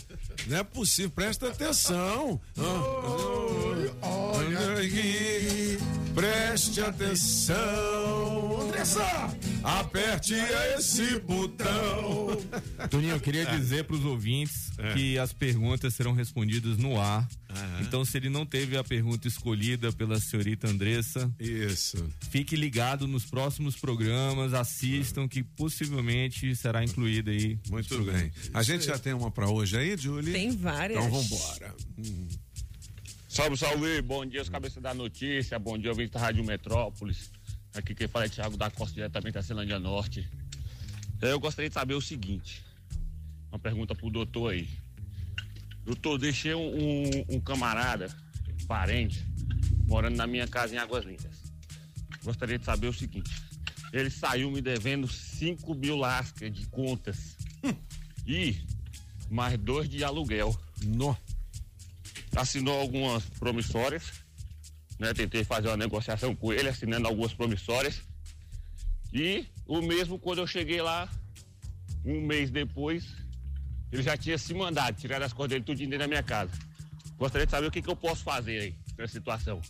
Não 0.47 0.59
é 0.59 0.62
possível, 0.62 1.11
presta 1.11 1.49
atenção. 1.49 2.38
Ah, 2.59 4.03
olha 4.03 4.72
aqui, 4.78 5.78
preste 6.14 6.80
atenção. 6.80 8.60
Andressa, 8.62 9.36
aperte 9.62 10.34
esse 10.76 11.18
botão. 11.20 12.28
Toninho, 12.90 13.12
eu 13.14 13.20
queria 13.20 13.44
dizer 13.46 13.84
para 13.84 13.96
os 13.96 14.04
ouvintes 14.04 14.70
É. 14.78 14.94
que 14.94 15.18
as 15.18 15.32
perguntas 15.32 15.94
serão 15.94 16.12
respondidas 16.12 16.76
no 16.78 16.98
ar. 17.00 17.28
Então, 17.82 18.02
se 18.04 18.16
ele 18.16 18.30
não 18.30 18.46
teve 18.46 18.78
a 18.78 18.82
pergunta 18.84 19.28
escolhida 19.28 19.92
pela 19.92 20.18
senhorita 20.18 20.68
Andressa, 20.68 21.30
isso. 21.38 22.02
Fique 22.30 22.56
ligado 22.56 23.06
nos 23.06 23.26
próximos 23.26 23.76
programas, 23.76 24.54
assistam 24.54 25.28
que 25.28 25.42
possivelmente 25.42 26.56
será 26.56 26.82
incluída 26.82 27.30
aí. 27.30 27.58
Muito 27.70 28.02
bem. 28.04 28.32
A 28.54 28.62
gente 28.62 28.86
já 28.86 28.98
tem 28.98 29.12
uma 29.12 29.30
para 29.30 29.50
hoje 29.50 29.76
aí, 29.76 29.96
Julie? 29.98 30.32
Tem 30.32 30.50
várias. 30.56 31.04
Então 31.04 31.10
vambora. 31.22 31.74
Salve, 33.34 33.56
salve, 33.56 34.02
bom 34.02 34.26
dia, 34.26 34.42
os 34.42 34.48
cabeças 34.50 34.82
da 34.82 34.92
notícia, 34.92 35.58
bom 35.58 35.78
dia, 35.78 35.88
ouvinte 35.90 36.12
da 36.12 36.20
Rádio 36.20 36.44
Metrópolis. 36.44 37.30
Aqui 37.74 37.94
quem 37.94 38.06
fala 38.06 38.26
é 38.26 38.28
Thiago 38.28 38.58
da 38.58 38.70
Costa, 38.70 38.94
diretamente 38.94 39.32
da 39.34 39.42
Celândia 39.42 39.78
Norte. 39.78 40.28
Eu 41.20 41.40
gostaria 41.40 41.70
de 41.70 41.74
saber 41.74 41.94
o 41.94 42.00
seguinte, 42.00 42.62
uma 43.50 43.58
pergunta 43.58 43.94
pro 43.94 44.10
doutor 44.10 44.52
aí. 44.52 44.68
Doutor, 45.82 46.18
deixei 46.18 46.54
um, 46.54 46.60
um- 46.60 47.36
um 47.36 47.40
camarada, 47.40 48.14
parente, 48.68 49.24
morando 49.86 50.16
na 50.16 50.26
minha 50.26 50.46
casa 50.46 50.74
em 50.74 50.78
Águas 50.78 51.04
Lindas. 51.06 51.42
Gostaria 52.22 52.58
de 52.58 52.64
saber 52.66 52.88
o 52.88 52.92
seguinte, 52.92 53.30
ele 53.94 54.10
saiu 54.10 54.50
me 54.50 54.60
devendo 54.60 55.08
5 55.08 55.74
mil 55.74 55.96
lascas 55.96 56.52
de 56.52 56.66
contas 56.66 57.38
e 58.26 58.56
mais 59.30 59.56
dois 59.58 59.88
de 59.88 60.04
aluguel. 60.04 60.54
No. 60.84 61.16
Assinou 62.36 62.80
algumas 62.80 63.24
promissórias, 63.24 64.04
né? 64.98 65.12
Tentei 65.12 65.44
fazer 65.44 65.68
uma 65.68 65.76
negociação 65.76 66.34
com 66.34 66.52
ele, 66.52 66.68
assinando 66.68 67.06
algumas 67.06 67.34
promissórias. 67.34 68.00
E 69.12 69.46
o 69.66 69.82
mesmo 69.82 70.18
quando 70.18 70.38
eu 70.38 70.46
cheguei 70.46 70.80
lá, 70.80 71.08
um 72.04 72.20
mês 72.20 72.50
depois, 72.50 73.04
ele 73.90 74.02
já 74.02 74.16
tinha 74.16 74.38
se 74.38 74.54
mandado, 74.54 74.98
tirar 74.98 75.22
as 75.22 75.32
coisas 75.32 75.50
dele 75.50 75.64
tudo 75.64 75.78
dentro 75.78 75.98
da 75.98 76.08
minha 76.08 76.22
casa. 76.22 76.52
Gostaria 77.16 77.46
de 77.46 77.50
saber 77.50 77.66
o 77.66 77.70
que, 77.70 77.82
que 77.82 77.90
eu 77.90 77.96
posso 77.96 78.24
fazer 78.24 78.58
aí 78.60 78.74
nessa 78.98 79.12
situação. 79.12 79.60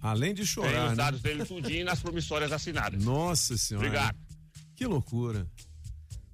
Além 0.00 0.32
de 0.32 0.42
Tem 0.42 0.46
chorar, 0.46 0.84
os 0.84 0.90
né? 0.90 0.96
dados 0.96 1.20
dele 1.20 1.44
tudinho 1.44 1.84
nas 1.84 2.00
promissórias 2.00 2.52
assinadas. 2.52 3.02
Nossa 3.02 3.56
senhora. 3.56 3.86
Obrigado. 3.86 4.16
Que 4.76 4.86
loucura. 4.86 5.46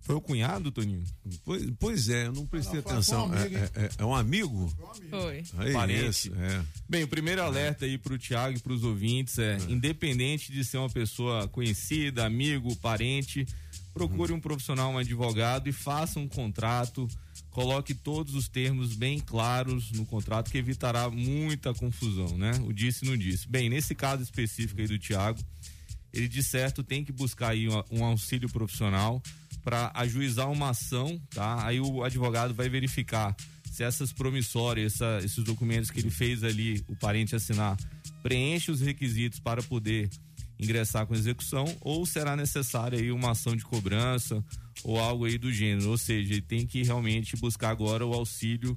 Foi 0.03 0.17
o 0.17 0.21
cunhado, 0.21 0.73
Toninho? 0.73 1.05
Pois, 1.45 1.65
pois 1.79 2.09
é, 2.09 2.27
eu 2.27 2.33
não 2.33 2.45
prestei 2.45 2.77
Não, 2.77 2.83
foi 2.83 2.93
atenção. 2.93 3.29
um 3.29 3.33
amigo, 3.33 3.57
é, 3.57 3.71
é- 3.77 3.91
é 3.99 4.05
um 4.05 4.15
amigo? 4.15 4.73
Foi. 5.09 5.45
Aí, 5.59 5.73
Parente. 5.73 6.09
isso, 6.09 6.35
é. 6.35 6.65
Bem, 6.89 7.05
o 7.05 7.09
primeiro 7.09 7.41
alerta 7.43 7.85
aí 7.85 7.97
pro 7.97 8.19
Thiago 8.19 8.57
e 8.57 8.61
pros 8.61 8.83
ouvintes 8.83 9.39
é, 9.39 9.57
independente 9.69 10.51
de 10.51 10.65
ser 10.65 10.79
uma 10.79 10.91
pessoa 10.91 11.47
conhecida, 11.49 12.27
amigo, 12.27 12.75
parente, 12.77 13.47
procure 13.95 14.33
um 14.33 14.41
profissional, 14.41 14.91
um 14.93 14.99
advogado 14.99 15.69
e 15.69 15.73
faça 15.73 16.19
um 16.19 16.27
contrato, 16.27 17.07
coloque 17.51 17.95
todos 17.95 18.35
os 18.35 18.49
termos 18.49 18.95
bem 18.97 19.21
claros 19.21 19.93
no 19.93 20.05
contrato 20.05 20.51
que 20.51 20.59
evitará 20.59 21.09
muita 21.11 21.73
confusão, 21.75 22.37
né? 22.37 22.53
O 22.67 22.73
disse 22.73 23.05
e 23.05 23.09
não 23.09 23.17
disse. 23.17 23.49
Bem, 23.49 23.69
nesse 23.69 23.95
caso 23.95 24.21
específico 24.23 24.81
aí 24.81 24.89
do 24.89 24.99
Thiago, 24.99 25.39
ele 26.13 26.27
de 26.27 26.43
certo 26.43 26.83
tem 26.83 27.05
que 27.05 27.13
buscar 27.13 27.51
aí 27.51 27.69
um 27.91 28.05
auxílio 28.05 28.49
profissional 28.51 29.23
para 29.63 29.91
ajuizar 29.95 30.51
uma 30.51 30.71
ação, 30.71 31.21
tá? 31.31 31.67
Aí 31.67 31.81
o 31.81 32.03
advogado 32.03 32.55
vai 32.55 32.69
verificar 32.69 33.35
se 33.71 33.83
essas 33.83 34.13
promissórias, 34.13 34.95
essa, 34.95 35.21
esses 35.25 35.43
documentos 35.43 35.91
que 35.91 35.99
ele 35.99 36.11
fez 36.11 36.45
ali, 36.45 36.85
o 36.89 36.95
parente 36.95 37.35
assinar, 37.35 37.77
preenche 38.23 38.71
os 38.71 38.81
requisitos 38.81 39.41
para 39.41 39.63
poder 39.63 40.11
ingressar 40.59 41.07
com 41.07 41.15
execução 41.15 41.65
ou 41.81 42.05
será 42.05 42.37
necessária 42.37 42.99
aí 42.99 43.11
uma 43.11 43.33
ação 43.33 43.57
de 43.57 43.65
cobrança 43.65 44.45
ou 44.85 44.99
algo 44.99 45.25
aí 45.25 45.39
do 45.39 45.53
gênero, 45.53 45.91
ou 45.91 45.99
seja, 45.99 46.35
ele 46.35 46.43
tem 46.43 46.67
que 46.67 46.83
realmente 46.83 47.37
buscar 47.37 47.71
agora 47.71 48.07
o 48.07 48.13
auxílio 48.13 48.77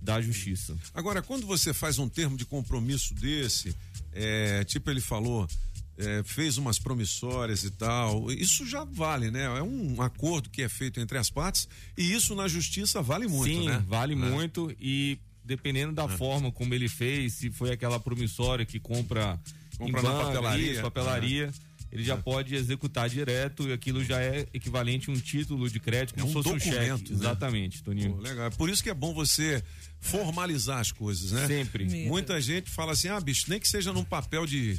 da 0.00 0.20
justiça. 0.20 0.76
Agora, 0.94 1.22
quando 1.22 1.46
você 1.46 1.74
faz 1.74 1.98
um 1.98 2.08
termo 2.08 2.36
de 2.36 2.46
compromisso 2.46 3.14
desse, 3.14 3.74
é, 4.12 4.64
tipo 4.64 4.90
ele 4.90 5.00
falou, 5.00 5.46
é, 6.00 6.22
fez 6.24 6.56
umas 6.58 6.78
promissórias 6.78 7.62
e 7.64 7.70
tal, 7.70 8.30
isso 8.32 8.66
já 8.66 8.84
vale, 8.84 9.30
né? 9.30 9.44
É 9.44 9.62
um 9.62 10.00
acordo 10.02 10.48
que 10.50 10.62
é 10.62 10.68
feito 10.68 10.98
entre 11.00 11.18
as 11.18 11.30
partes 11.30 11.68
e 11.96 12.12
isso 12.12 12.34
na 12.34 12.48
justiça 12.48 13.02
vale 13.02 13.26
muito, 13.28 13.52
Sim, 13.52 13.66
né? 13.68 13.84
vale 13.86 14.14
É. 14.14 14.16
muito 14.16 14.74
e 14.80 15.18
dependendo 15.44 15.92
da 15.92 16.08
forma 16.08 16.52
como 16.52 16.72
ele 16.74 16.88
fez, 16.88 17.34
se 17.34 17.50
foi 17.50 17.72
aquela 17.72 17.98
promissória 17.98 18.64
que 18.64 18.78
compra, 18.78 19.40
Compra 19.76 20.00
em 20.00 20.02
na 20.04 20.10
banca, 20.10 20.24
papelaria. 20.26 20.72
isso, 20.72 20.82
papelaria, 20.82 21.52
ele 21.92 22.04
já 22.04 22.16
pode 22.16 22.54
executar 22.54 23.08
direto 23.08 23.68
e 23.68 23.72
aquilo 23.72 24.04
já 24.04 24.20
é 24.20 24.46
equivalente 24.54 25.10
a 25.10 25.12
um 25.12 25.16
título 25.16 25.68
de 25.68 25.80
crédito, 25.80 26.14
como 26.14 26.24
É 26.24 26.24
um 26.24 26.28
se 26.28 26.32
fosse 26.34 26.48
um 26.48 26.52
documento, 26.58 26.98
cheque. 26.98 27.10
né? 27.12 27.18
Exatamente, 27.18 27.82
Toninho. 27.82 28.12
Pô, 28.14 28.20
legal. 28.20 28.46
É 28.46 28.50
por 28.50 28.68
isso 28.70 28.82
que 28.82 28.90
é 28.90 28.94
bom 28.94 29.12
você 29.12 29.62
formalizar 30.00 30.78
as 30.78 30.92
coisas, 30.92 31.32
né? 31.32 31.46
Sempre. 31.46 31.84
Mesmo. 31.84 32.08
Muita 32.08 32.40
gente 32.40 32.70
fala 32.70 32.92
assim: 32.92 33.08
ah, 33.08 33.20
bicho, 33.20 33.44
nem 33.48 33.60
que 33.60 33.68
seja 33.68 33.92
num 33.92 34.04
papel 34.04 34.46
de, 34.46 34.78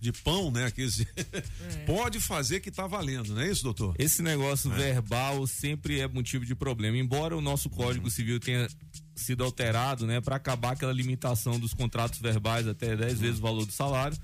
de 0.00 0.12
pão, 0.12 0.50
né? 0.50 0.66
Aqueles... 0.66 1.04
Pode 1.86 2.18
fazer 2.20 2.60
que 2.60 2.70
tá 2.70 2.86
valendo, 2.86 3.34
não 3.34 3.42
é 3.42 3.50
isso, 3.50 3.62
doutor? 3.62 3.94
Esse 3.98 4.22
negócio 4.22 4.72
É. 4.72 4.76
verbal 4.76 5.46
sempre 5.46 6.00
é 6.00 6.08
motivo 6.08 6.46
de 6.46 6.54
problema. 6.54 6.96
Embora 6.96 7.36
o 7.36 7.40
nosso 7.40 7.68
Código 7.68 8.10
Civil 8.10 8.40
tenha 8.40 8.66
sido 9.14 9.44
alterado, 9.44 10.06
né, 10.06 10.20
para 10.20 10.36
acabar 10.36 10.72
aquela 10.72 10.92
limitação 10.92 11.58
dos 11.60 11.72
contratos 11.74 12.18
verbais 12.18 12.66
até 12.66 12.96
10 12.96 13.20
vezes 13.20 13.38
o 13.38 13.42
valor 13.42 13.64
do 13.64 13.72
salário, 13.72 14.16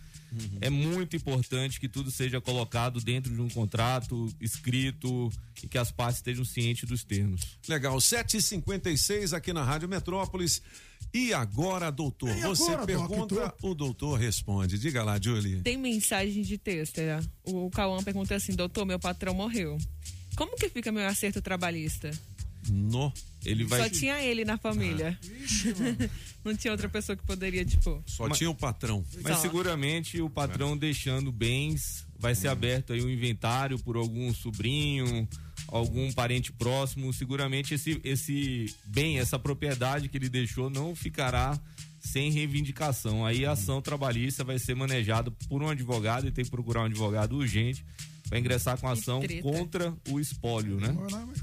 é 0.60 0.70
muito 0.70 1.16
importante 1.16 1.80
que 1.80 1.88
tudo 1.88 2.10
seja 2.10 2.40
colocado 2.40 3.00
dentro 3.00 3.32
de 3.34 3.40
um 3.40 3.48
contrato 3.48 4.28
escrito 4.40 5.30
e 5.62 5.68
que 5.68 5.78
as 5.78 5.90
partes 5.90 6.18
estejam 6.18 6.44
cientes 6.44 6.88
dos 6.88 7.04
termos. 7.04 7.42
Legal, 7.68 7.96
7h56 7.96 9.32
aqui 9.36 9.52
na 9.52 9.64
Rádio 9.64 9.88
Metrópolis. 9.88 10.62
E 11.12 11.32
agora, 11.32 11.90
doutor? 11.90 12.28
E 12.30 12.40
você 12.42 12.70
agora, 12.72 12.86
Doc, 12.86 12.86
pergunta, 12.86 13.54
o 13.62 13.74
doutor 13.74 14.18
responde. 14.18 14.78
Diga 14.78 15.02
lá, 15.02 15.18
Julie. 15.20 15.60
Tem 15.62 15.76
mensagem 15.76 16.42
de 16.42 16.56
texto. 16.56 16.98
né? 17.00 17.20
O 17.44 17.68
Cauã 17.70 18.02
pergunta 18.02 18.34
assim: 18.34 18.54
doutor, 18.54 18.84
meu 18.84 18.98
patrão 18.98 19.34
morreu. 19.34 19.76
Como 20.36 20.56
que 20.56 20.68
fica 20.68 20.92
meu 20.92 21.06
acerto 21.06 21.42
trabalhista? 21.42 22.10
No. 22.68 23.12
Ele 23.44 23.66
Só 23.66 23.88
tinha 23.88 24.20
ele 24.20 24.44
na 24.44 24.58
família. 24.58 25.18
Não 26.44 26.54
tinha 26.54 26.72
outra 26.72 26.88
pessoa 26.88 27.16
que 27.16 27.24
poderia, 27.24 27.64
tipo. 27.64 28.02
Só 28.06 28.28
tinha 28.28 28.50
o 28.50 28.54
patrão. 28.54 29.04
Mas 29.22 29.36
Só. 29.36 29.42
seguramente 29.42 30.20
o 30.20 30.28
patrão 30.28 30.76
deixando 30.76 31.32
bens, 31.32 32.06
vai 32.18 32.34
ser 32.34 32.48
aberto 32.48 32.92
aí 32.92 33.02
um 33.02 33.08
inventário 33.08 33.78
por 33.78 33.96
algum 33.96 34.32
sobrinho, 34.34 35.28
algum 35.68 36.12
parente 36.12 36.52
próximo. 36.52 37.12
Seguramente 37.12 37.74
esse, 37.74 38.00
esse 38.04 38.74
bem, 38.86 39.18
essa 39.18 39.38
propriedade 39.38 40.08
que 40.08 40.18
ele 40.18 40.28
deixou 40.28 40.68
não 40.68 40.94
ficará 40.94 41.58
sem 41.98 42.30
reivindicação. 42.30 43.24
Aí 43.24 43.44
a 43.44 43.52
ação 43.52 43.80
trabalhista 43.80 44.42
vai 44.44 44.58
ser 44.58 44.74
manejada 44.74 45.30
por 45.48 45.62
um 45.62 45.68
advogado 45.68 46.26
e 46.26 46.30
tem 46.30 46.44
que 46.44 46.50
procurar 46.50 46.82
um 46.82 46.86
advogado 46.86 47.36
urgente 47.36 47.84
para 48.30 48.38
ingressar 48.38 48.78
com 48.78 48.86
a 48.88 48.92
ação 48.92 49.20
contra 49.42 49.92
o 50.08 50.20
espólio, 50.20 50.78
né? 50.80 50.96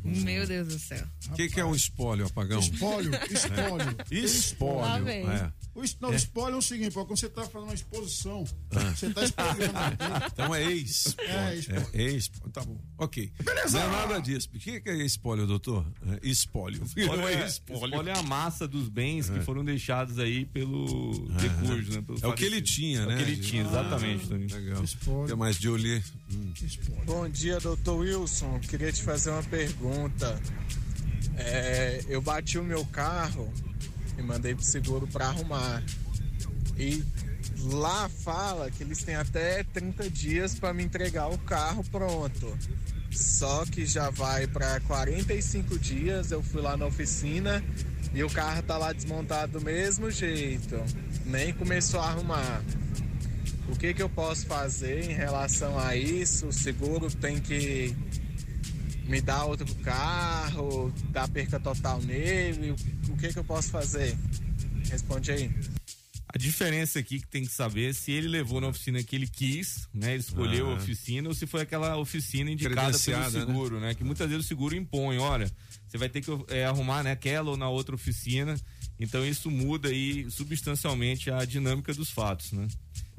Meu 0.03 0.47
Deus 0.47 0.67
do 0.69 0.79
céu. 0.79 1.05
O 1.29 1.33
que, 1.33 1.49
que 1.49 1.59
é 1.59 1.65
um 1.65 1.75
espólio, 1.75 2.25
apagão? 2.25 2.59
Espólio, 2.59 3.11
espólio. 3.29 3.97
Espólio. 4.09 4.79
Lá 4.81 4.99
vem. 4.99 5.27
É. 5.29 5.51
O, 5.75 5.83
es- 5.83 5.97
não, 5.99 6.13
É. 6.13 6.15
espólio 6.15 6.55
é 6.55 6.57
o 6.57 6.61
seguinte, 6.61 6.93
pô, 6.93 7.05
quando 7.05 7.19
você 7.19 7.29
tá 7.29 7.43
fazendo 7.43 7.67
uma 7.67 7.73
exposição, 7.73 8.45
Ah. 8.71 8.79
você 8.95 9.09
tá 9.09 9.21
espolhando 9.25 9.77
aqui. 9.77 10.31
Então 10.33 10.55
é 10.55 10.63
ex. 10.71 11.15
É, 11.19 11.55
espólio. 11.55 11.87
É, 11.93 12.01
ex. 12.01 12.31
Tá 12.53 12.63
bom. 12.63 12.79
Ok. 12.97 13.31
Beleza. 13.43 13.79
Não 13.79 13.85
é 13.85 13.91
nada 13.91 14.19
disso. 14.19 14.49
O 14.53 14.57
que, 14.59 14.79
que 14.81 14.89
é 14.89 14.95
espólio, 15.05 15.45
doutor? 15.45 15.85
É, 16.07 16.27
espólio. 16.27 16.81
Espólio 16.97 17.27
é, 17.27 17.33
é 17.33 17.45
espólio 17.45 18.09
é 18.09 18.17
a 18.17 18.23
massa 18.23 18.67
dos 18.67 18.89
bens 18.89 19.29
que 19.29 19.39
foram 19.41 19.63
deixados 19.63 20.17
aí 20.17 20.45
pelo 20.45 21.11
recurso, 21.37 21.91
né? 21.91 22.01
pelo 22.01 22.19
É 22.23 22.27
o 22.27 22.33
que 22.33 22.45
ele 22.45 22.61
tinha, 22.61 23.01
É 23.01 23.05
né? 23.05 23.13
o 23.13 23.17
que 23.17 23.23
ele 23.23 23.37
tinha, 23.37 23.63
exatamente, 23.63 24.25
Ah. 24.33 24.35
Legal. 24.57 24.83
O 25.07 25.25
que 25.25 25.35
mais, 25.35 25.57
Julie? 25.57 26.03
Hum. 26.33 26.53
Bom 27.05 27.29
dia, 27.29 27.59
doutor 27.59 27.99
Wilson. 27.99 28.59
Queria 28.61 28.91
te 28.91 29.03
fazer 29.03 29.29
uma 29.29 29.43
pergunta. 29.43 30.41
É, 31.35 32.03
eu 32.09 32.21
bati 32.21 32.57
o 32.57 32.63
meu 32.63 32.83
carro 32.85 33.51
e 34.17 34.21
mandei 34.23 34.55
pro 34.55 34.63
seguro 34.63 35.05
para 35.07 35.27
arrumar. 35.27 35.83
E 36.77 37.03
lá 37.63 38.07
fala 38.09 38.69
que 38.69 38.83
eles 38.83 39.03
têm 39.03 39.15
até 39.15 39.63
30 39.63 40.09
dias 40.09 40.55
para 40.55 40.73
me 40.73 40.83
entregar 40.83 41.27
o 41.27 41.37
carro 41.39 41.83
pronto. 41.91 42.57
Só 43.11 43.65
que 43.65 43.85
já 43.85 44.09
vai 44.09 44.47
para 44.47 44.79
45 44.81 45.79
dias. 45.79 46.31
Eu 46.31 46.43
fui 46.43 46.61
lá 46.61 46.77
na 46.77 46.85
oficina 46.85 47.63
e 48.13 48.23
o 48.23 48.29
carro 48.29 48.61
tá 48.63 48.77
lá 48.77 48.93
desmontado 48.93 49.53
do 49.53 49.61
mesmo 49.61 50.11
jeito. 50.11 50.75
Nem 51.25 51.53
começou 51.53 51.99
a 51.99 52.09
arrumar. 52.09 52.63
O 53.69 53.75
que, 53.75 53.93
que 53.93 54.01
eu 54.01 54.09
posso 54.09 54.45
fazer 54.45 55.09
em 55.09 55.13
relação 55.13 55.77
a 55.77 55.95
isso? 55.95 56.47
O 56.47 56.53
seguro 56.53 57.09
tem 57.11 57.39
que 57.39 57.95
me 59.05 59.19
dar 59.19 59.45
outro 59.45 59.73
carro, 59.75 60.93
dar 61.09 61.27
perca 61.27 61.59
total 61.59 62.01
nele? 62.01 62.75
O 63.09 63.17
que, 63.17 63.29
que 63.29 63.39
eu 63.39 63.43
posso 63.43 63.69
fazer? 63.69 64.15
Responde 64.89 65.31
aí. 65.31 65.76
A 66.37 66.39
diferença 66.39 66.99
aqui 66.99 67.19
que 67.19 67.27
tem 67.27 67.43
que 67.43 67.51
saber 67.51 67.89
é 67.89 67.93
se 67.93 68.11
ele 68.11 68.27
levou 68.27 68.61
na 68.61 68.67
oficina 68.67 69.01
que 69.01 69.15
ele 69.15 69.25
quis, 69.25 69.89
né? 69.91 70.15
Escolheu 70.15 70.67
Ah. 70.69 70.73
a 70.73 70.75
oficina 70.75 71.27
ou 71.27 71.33
se 71.33 71.47
foi 71.47 71.61
aquela 71.61 71.97
oficina 71.97 72.51
indicada 72.51 72.99
pelo 72.99 73.19
né? 73.19 73.29
seguro, 73.31 73.79
né? 73.79 73.95
Que 73.95 74.03
muitas 74.03 74.29
vezes 74.29 74.45
o 74.45 74.47
seguro 74.47 74.75
impõe, 74.75 75.17
olha, 75.17 75.51
você 75.87 75.97
vai 75.97 76.07
ter 76.09 76.21
que 76.21 76.29
é, 76.49 76.63
arrumar 76.63 77.01
naquela 77.01 77.49
ou 77.49 77.57
na 77.57 77.67
outra 77.67 77.95
oficina. 77.95 78.55
Então 78.99 79.25
isso 79.25 79.49
muda 79.49 79.89
aí 79.89 80.29
substancialmente 80.29 81.31
a 81.31 81.43
dinâmica 81.43 81.91
dos 81.91 82.11
fatos, 82.11 82.51
né? 82.51 82.67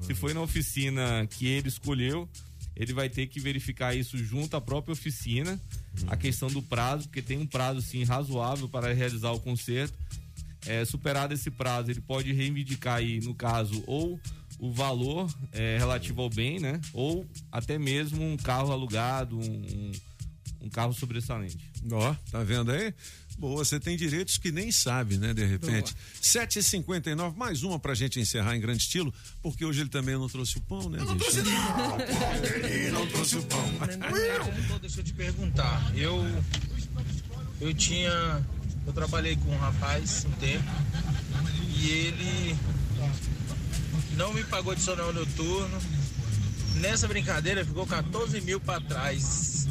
Se 0.01 0.15
foi 0.15 0.33
na 0.33 0.41
oficina 0.41 1.27
que 1.27 1.45
ele 1.45 1.67
escolheu, 1.67 2.29
ele 2.77 2.93
vai 2.93 3.09
ter 3.09 3.27
que 3.27 3.41
verificar 3.41 3.97
isso 3.97 4.17
junto 4.17 4.57
à 4.57 4.61
própria 4.61 4.93
oficina, 4.93 5.61
a 6.07 6.17
questão 6.17 6.49
do 6.49 6.63
prazo, 6.63 7.09
porque 7.09 7.21
tem 7.21 7.37
um 7.37 7.47
prazo 7.49 7.83
sim 7.83 8.05
razoável 8.05 8.69
para 8.69 8.95
realizar 8.95 9.33
o 9.33 9.41
conserto. 9.41 9.99
É, 10.67 10.85
superado 10.85 11.33
esse 11.33 11.51
prazo, 11.51 11.91
ele 11.91 12.01
pode 12.01 12.33
reivindicar 12.33 12.97
aí, 12.97 13.21
no 13.21 13.35
caso, 13.35 13.83
ou 13.87 14.21
o 14.59 14.73
valor 14.73 15.33
é, 15.53 15.79
relativo 15.79 16.23
ao 16.23 16.29
bem, 16.29 16.59
né? 16.59 16.81
Ou 16.93 17.27
até 17.51 17.79
mesmo 17.79 18.25
um 18.25 18.37
carro 18.37 18.73
alugado, 18.73 19.39
um, 19.39 19.93
um 20.61 20.69
carro 20.69 20.93
sobressalente. 20.93 21.59
Ó, 21.91 22.15
tá 22.31 22.43
vendo 22.43 22.73
aí? 22.73 22.93
Boa, 23.39 23.65
você 23.65 23.79
tem 23.79 23.97
direitos 23.97 24.37
que 24.37 24.51
nem 24.51 24.73
sabe, 24.73 25.17
né, 25.17 25.33
de 25.33 25.45
repente. 25.45 25.95
7h59, 26.21 27.37
mais 27.37 27.63
uma 27.63 27.79
pra 27.79 27.95
gente 27.95 28.19
encerrar 28.19 28.57
em 28.57 28.61
grande 28.61 28.83
estilo, 28.83 29.15
porque 29.41 29.65
hoje 29.65 29.81
ele 29.81 29.89
também 29.89 30.17
não 30.17 30.29
trouxe 30.29 30.59
o 30.59 30.61
pão, 30.63 30.91
né, 30.91 30.99
bicho? 30.99 31.39
Ele 32.65 32.91
não 32.91 33.07
trouxe 33.07 33.37
o 33.37 33.43
pão. 33.45 33.63
Deixa 34.81 34.99
eu 35.01 35.05
te 35.05 35.15
perguntar. 35.15 35.97
Eu 35.97 36.25
eu 37.61 37.73
tinha 37.73 38.45
eu 38.89 38.93
trabalhei 38.95 39.37
com 39.37 39.51
um 39.51 39.59
rapaz 39.59 40.25
um 40.25 40.31
tempo 40.33 40.65
e 41.77 41.91
ele 41.91 42.57
não 44.17 44.33
me 44.33 44.43
pagou 44.45 44.73
adicional 44.73 45.13
noturno. 45.13 45.79
Nessa 46.77 47.07
brincadeira 47.07 47.65
ficou 47.65 47.87
14 47.87 48.41
mil 48.41 48.59
para 48.59 48.81
trás. 48.81 49.69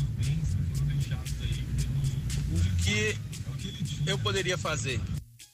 O 2.52 2.84
que 2.84 3.18
eu 4.06 4.20
poderia 4.20 4.58
fazer? 4.58 5.02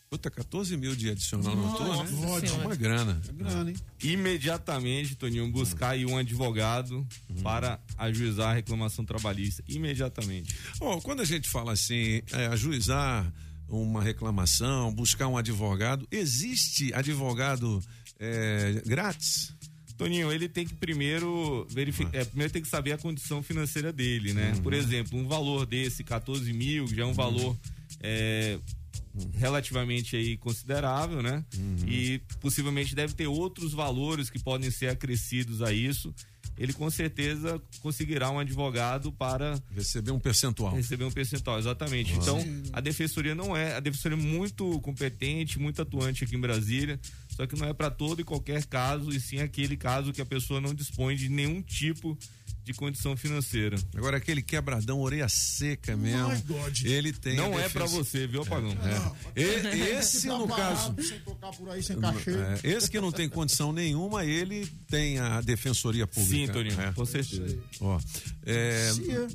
Puta, 0.09 0.29
14 0.29 0.77
mil 0.77 0.95
de 0.95 1.09
adicional 1.09 1.55
Nossa 1.55 1.83
noturno, 1.83 2.03
né? 2.03 2.37
É 2.37 2.47
Senhora. 2.47 2.67
uma 2.67 2.75
grana. 2.75 3.21
Imediatamente, 4.03 5.15
Toninho, 5.15 5.49
buscar 5.51 5.91
aí 5.91 6.05
um 6.05 6.17
advogado 6.17 7.07
para 7.41 7.79
ajuizar 7.97 8.51
a 8.51 8.53
reclamação 8.53 9.05
trabalhista. 9.05 9.63
Imediatamente. 9.67 10.55
Ó, 10.81 10.99
quando 10.99 11.21
a 11.21 11.25
gente 11.25 11.49
fala 11.49 11.71
assim, 11.71 12.21
é, 12.31 12.47
ajuizar 12.47 13.33
uma 13.81 14.01
reclamação, 14.01 14.93
buscar 14.93 15.27
um 15.27 15.37
advogado, 15.37 16.07
existe 16.11 16.93
advogado 16.93 17.81
é, 18.19 18.81
grátis? 18.85 19.53
Toninho, 19.97 20.31
ele 20.31 20.49
tem 20.49 20.65
que 20.65 20.73
primeiro 20.73 21.67
verificar, 21.69 22.15
é, 22.15 22.25
primeiro 22.25 22.51
tem 22.51 22.61
que 22.61 22.67
saber 22.67 22.93
a 22.93 22.97
condição 22.97 23.43
financeira 23.43 23.93
dele, 23.93 24.33
né? 24.33 24.53
Por 24.61 24.73
exemplo, 24.73 25.17
um 25.17 25.27
valor 25.27 25.65
desse, 25.65 26.03
14 26.03 26.51
mil, 26.51 26.87
já 26.87 27.03
é 27.03 27.05
um 27.05 27.13
valor 27.13 27.55
é, 28.01 28.59
relativamente 29.35 30.15
aí 30.15 30.35
considerável, 30.37 31.21
né? 31.21 31.45
E 31.87 32.19
possivelmente 32.39 32.95
deve 32.95 33.13
ter 33.13 33.27
outros 33.27 33.71
valores 33.71 34.29
que 34.29 34.39
podem 34.39 34.71
ser 34.71 34.89
acrescidos 34.89 35.61
a 35.61 35.71
isso. 35.71 36.13
Ele 36.57 36.73
com 36.73 36.89
certeza 36.89 37.61
conseguirá 37.81 38.29
um 38.29 38.39
advogado 38.39 39.11
para 39.11 39.61
receber 39.71 40.11
um 40.11 40.19
percentual. 40.19 40.75
Receber 40.75 41.05
um 41.05 41.11
percentual, 41.11 41.59
exatamente. 41.59 42.13
Ah. 42.13 42.17
Então, 42.17 42.39
a 42.71 42.81
defensoria 42.81 43.33
não 43.33 43.55
é, 43.55 43.75
a 43.75 43.79
defensoria 43.79 44.17
é 44.17 44.21
muito 44.21 44.79
competente, 44.81 45.59
muito 45.59 45.81
atuante 45.81 46.23
aqui 46.23 46.35
em 46.35 46.41
Brasília, 46.41 46.99
só 47.29 47.47
que 47.47 47.55
não 47.55 47.67
é 47.67 47.73
para 47.73 47.89
todo 47.89 48.21
e 48.21 48.23
qualquer 48.23 48.65
caso, 48.65 49.09
e 49.11 49.19
sim 49.19 49.39
aquele 49.39 49.75
caso 49.75 50.13
que 50.13 50.21
a 50.21 50.25
pessoa 50.25 50.61
não 50.61 50.73
dispõe 50.73 51.15
de 51.15 51.29
nenhum 51.29 51.61
tipo 51.61 52.17
de 52.42 52.42
condição 52.71 53.17
financeira. 53.17 53.75
Agora 53.95 54.17
aquele 54.17 54.43
quebradão, 54.43 54.99
orelha 55.01 55.27
seca 55.27 55.97
mesmo. 55.97 56.29
My 56.29 56.41
God. 56.43 56.81
Ele 56.85 57.11
tem. 57.11 57.35
Não 57.35 57.59
é 57.59 57.67
pra 57.67 57.85
você, 57.87 58.27
viu, 58.27 58.43
Apagão? 58.43 58.71
É. 59.35 59.41
E- 59.41 59.81
esse, 59.97 60.27
no 60.27 60.47
caso. 60.47 60.95
Sem 61.01 61.19
tocar 61.21 61.49
por 61.51 61.67
aí, 61.71 61.81
sem 61.81 61.99
cachê. 61.99 62.29
É, 62.31 62.59
esse 62.63 62.89
que 62.91 63.01
não 63.01 63.11
tem 63.11 63.27
condição 63.27 63.73
nenhuma, 63.73 64.23
ele 64.23 64.67
tem 64.87 65.17
a 65.17 65.41
defensoria 65.41 66.05
pública. 66.05 66.45
Sim, 66.45 66.47
Toninho, 66.53 66.79
É. 66.79 66.91
com 66.93 67.05
certeza. 67.05 67.57
Ó, 67.81 67.99
é, 68.45 68.91
é. 69.09 69.27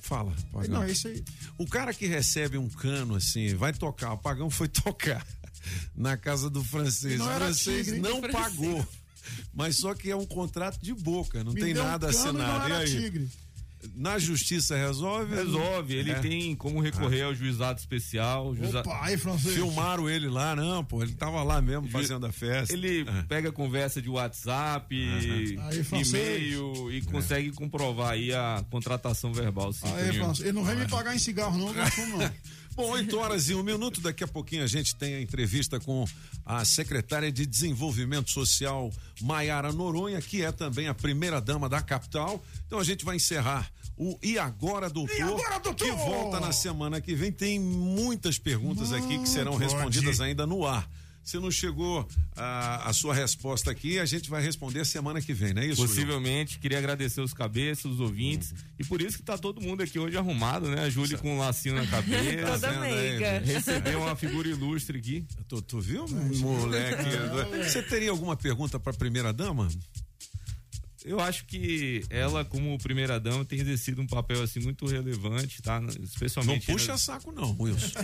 Fala, 0.00 0.34
Pagão. 0.52 0.70
Não, 0.74 0.82
é 0.82 0.90
isso 0.90 1.06
aí. 1.06 1.22
O 1.56 1.64
cara 1.64 1.94
que 1.94 2.06
recebe 2.08 2.58
um 2.58 2.68
cano 2.68 3.14
assim, 3.14 3.54
vai 3.54 3.72
tocar, 3.72 4.12
o 4.14 4.18
Pagão 4.18 4.50
foi 4.50 4.66
tocar 4.68 5.24
na 5.94 6.16
casa 6.16 6.50
do 6.50 6.64
francês. 6.64 7.20
O 7.20 7.24
francês 7.24 7.84
tigre, 7.86 8.00
não 8.00 8.20
pagou. 8.22 8.84
Mas 9.54 9.76
só 9.76 9.94
que 9.94 10.10
é 10.10 10.16
um 10.16 10.26
contrato 10.26 10.78
de 10.80 10.94
boca, 10.94 11.42
não 11.44 11.52
Me 11.52 11.60
tem 11.60 11.74
um 11.74 11.82
nada 11.82 12.08
assinado. 12.08 12.68
E 12.68 12.72
aí? 12.72 12.86
tigre. 12.90 13.28
Na 13.94 14.18
justiça 14.18 14.76
resolve? 14.76 15.36
Resolve, 15.36 15.94
ele 15.94 16.10
É. 16.10 16.18
tem 16.18 16.54
como 16.56 16.80
recorrer 16.80 17.22
ao 17.22 17.32
juizado 17.34 17.78
especial. 17.78 18.52
Juiza... 18.56 18.80
Opa, 18.80 18.98
aí, 19.04 19.16
francês. 19.16 19.54
Filmaram 19.54 20.10
ele 20.10 20.28
lá, 20.28 20.56
não, 20.56 20.84
pô, 20.84 21.00
ele 21.00 21.12
tava 21.14 21.44
lá 21.44 21.62
mesmo 21.62 21.88
fazendo 21.88 22.26
a 22.26 22.32
festa. 22.32 22.74
Ele 22.74 23.06
pega 23.28 23.52
conversa 23.52 24.02
de 24.02 24.08
WhatsApp, 24.08 24.96
francês. 25.84 26.08
e-mail 26.08 26.90
e 26.92 27.02
consegue 27.02 27.52
comprovar 27.52 28.12
aí 28.14 28.34
a 28.34 28.64
contratação 28.68 29.32
verbal. 29.32 29.72
Sim, 29.72 29.86
Aí, 29.94 30.12
francês. 30.12 30.48
Ele 30.48 30.52
não 30.58 30.64
vem 30.64 30.74
me 30.76 30.88
pagar 30.88 31.14
em 31.14 31.18
cigarro, 31.18 31.56
não, 31.56 31.72
não 31.72 32.18
não. 32.18 32.30
Bom, 32.78 32.90
8 32.90 33.18
horas 33.18 33.48
e 33.48 33.56
um 33.56 33.62
minuto. 33.64 34.00
Daqui 34.00 34.22
a 34.22 34.28
pouquinho 34.28 34.62
a 34.62 34.66
gente 34.68 34.94
tem 34.94 35.16
a 35.16 35.20
entrevista 35.20 35.80
com 35.80 36.04
a 36.46 36.64
secretária 36.64 37.32
de 37.32 37.44
Desenvolvimento 37.44 38.30
Social, 38.30 38.92
Maiara 39.20 39.72
Noronha, 39.72 40.22
que 40.22 40.44
é 40.44 40.52
também 40.52 40.86
a 40.86 40.94
primeira 40.94 41.40
dama 41.40 41.68
da 41.68 41.82
capital. 41.82 42.40
Então 42.68 42.78
a 42.78 42.84
gente 42.84 43.04
vai 43.04 43.16
encerrar 43.16 43.68
o 43.96 44.16
E 44.22 44.38
Agora, 44.38 44.88
Doutor? 44.88 45.16
E 45.16 45.20
Agora, 45.22 45.58
Doutor? 45.58 45.88
Que 45.88 45.90
volta 45.90 46.38
na 46.38 46.52
semana 46.52 47.00
que 47.00 47.16
vem. 47.16 47.32
Tem 47.32 47.58
muitas 47.58 48.38
perguntas 48.38 48.92
aqui 48.92 49.18
que 49.18 49.28
serão 49.28 49.54
pode. 49.54 49.64
respondidas 49.64 50.20
ainda 50.20 50.46
no 50.46 50.64
ar. 50.64 50.88
Se 51.28 51.38
não 51.38 51.50
chegou 51.50 52.08
a, 52.34 52.88
a 52.88 52.92
sua 52.94 53.12
resposta 53.12 53.70
aqui, 53.70 53.98
a 53.98 54.06
gente 54.06 54.30
vai 54.30 54.42
responder 54.42 54.86
semana 54.86 55.20
que 55.20 55.34
vem, 55.34 55.52
não 55.52 55.60
é 55.60 55.66
isso? 55.66 55.82
Will? 55.82 55.90
Possivelmente, 55.90 56.58
queria 56.58 56.78
agradecer 56.78 57.20
os 57.20 57.34
cabeças, 57.34 57.84
os 57.84 58.00
ouvintes. 58.00 58.54
E 58.78 58.84
por 58.84 59.02
isso 59.02 59.18
que 59.18 59.22
tá 59.22 59.36
todo 59.36 59.60
mundo 59.60 59.82
aqui 59.82 59.98
hoje 59.98 60.16
arrumado, 60.16 60.70
né? 60.70 60.84
A 60.84 60.88
Júlia 60.88 61.18
com 61.18 61.34
um 61.34 61.38
lacinho 61.38 61.74
na 61.74 61.84
cabeça. 61.86 62.46
Toda 62.46 62.70
Vendo 62.70 62.82
aí? 62.82 62.94
meiga. 62.94 63.40
Recebeu 63.40 64.00
uma 64.00 64.16
figura 64.16 64.48
ilustre 64.48 64.96
aqui. 64.96 65.26
Tu, 65.46 65.60
tu 65.60 65.80
viu, 65.82 66.08
moleque? 66.08 67.04
Você 67.62 67.82
teria 67.82 68.10
alguma 68.10 68.34
pergunta 68.34 68.80
para 68.80 68.94
a 68.94 68.96
primeira 68.96 69.30
dama? 69.30 69.68
Eu 71.08 71.20
acho 71.20 71.46
que 71.46 72.02
ela, 72.10 72.44
como 72.44 72.76
primeira 72.78 73.18
dama, 73.18 73.42
tem 73.44 73.58
exercido 73.58 74.02
um 74.02 74.06
papel 74.06 74.42
assim 74.42 74.60
muito 74.60 74.84
relevante, 74.86 75.62
tá? 75.62 75.80
Não 75.80 75.88
Especialmente. 75.88 76.66
puxa 76.66 76.92
nas- 76.92 77.00
saco, 77.00 77.32
não, 77.32 77.56
Wilson. 77.58 77.98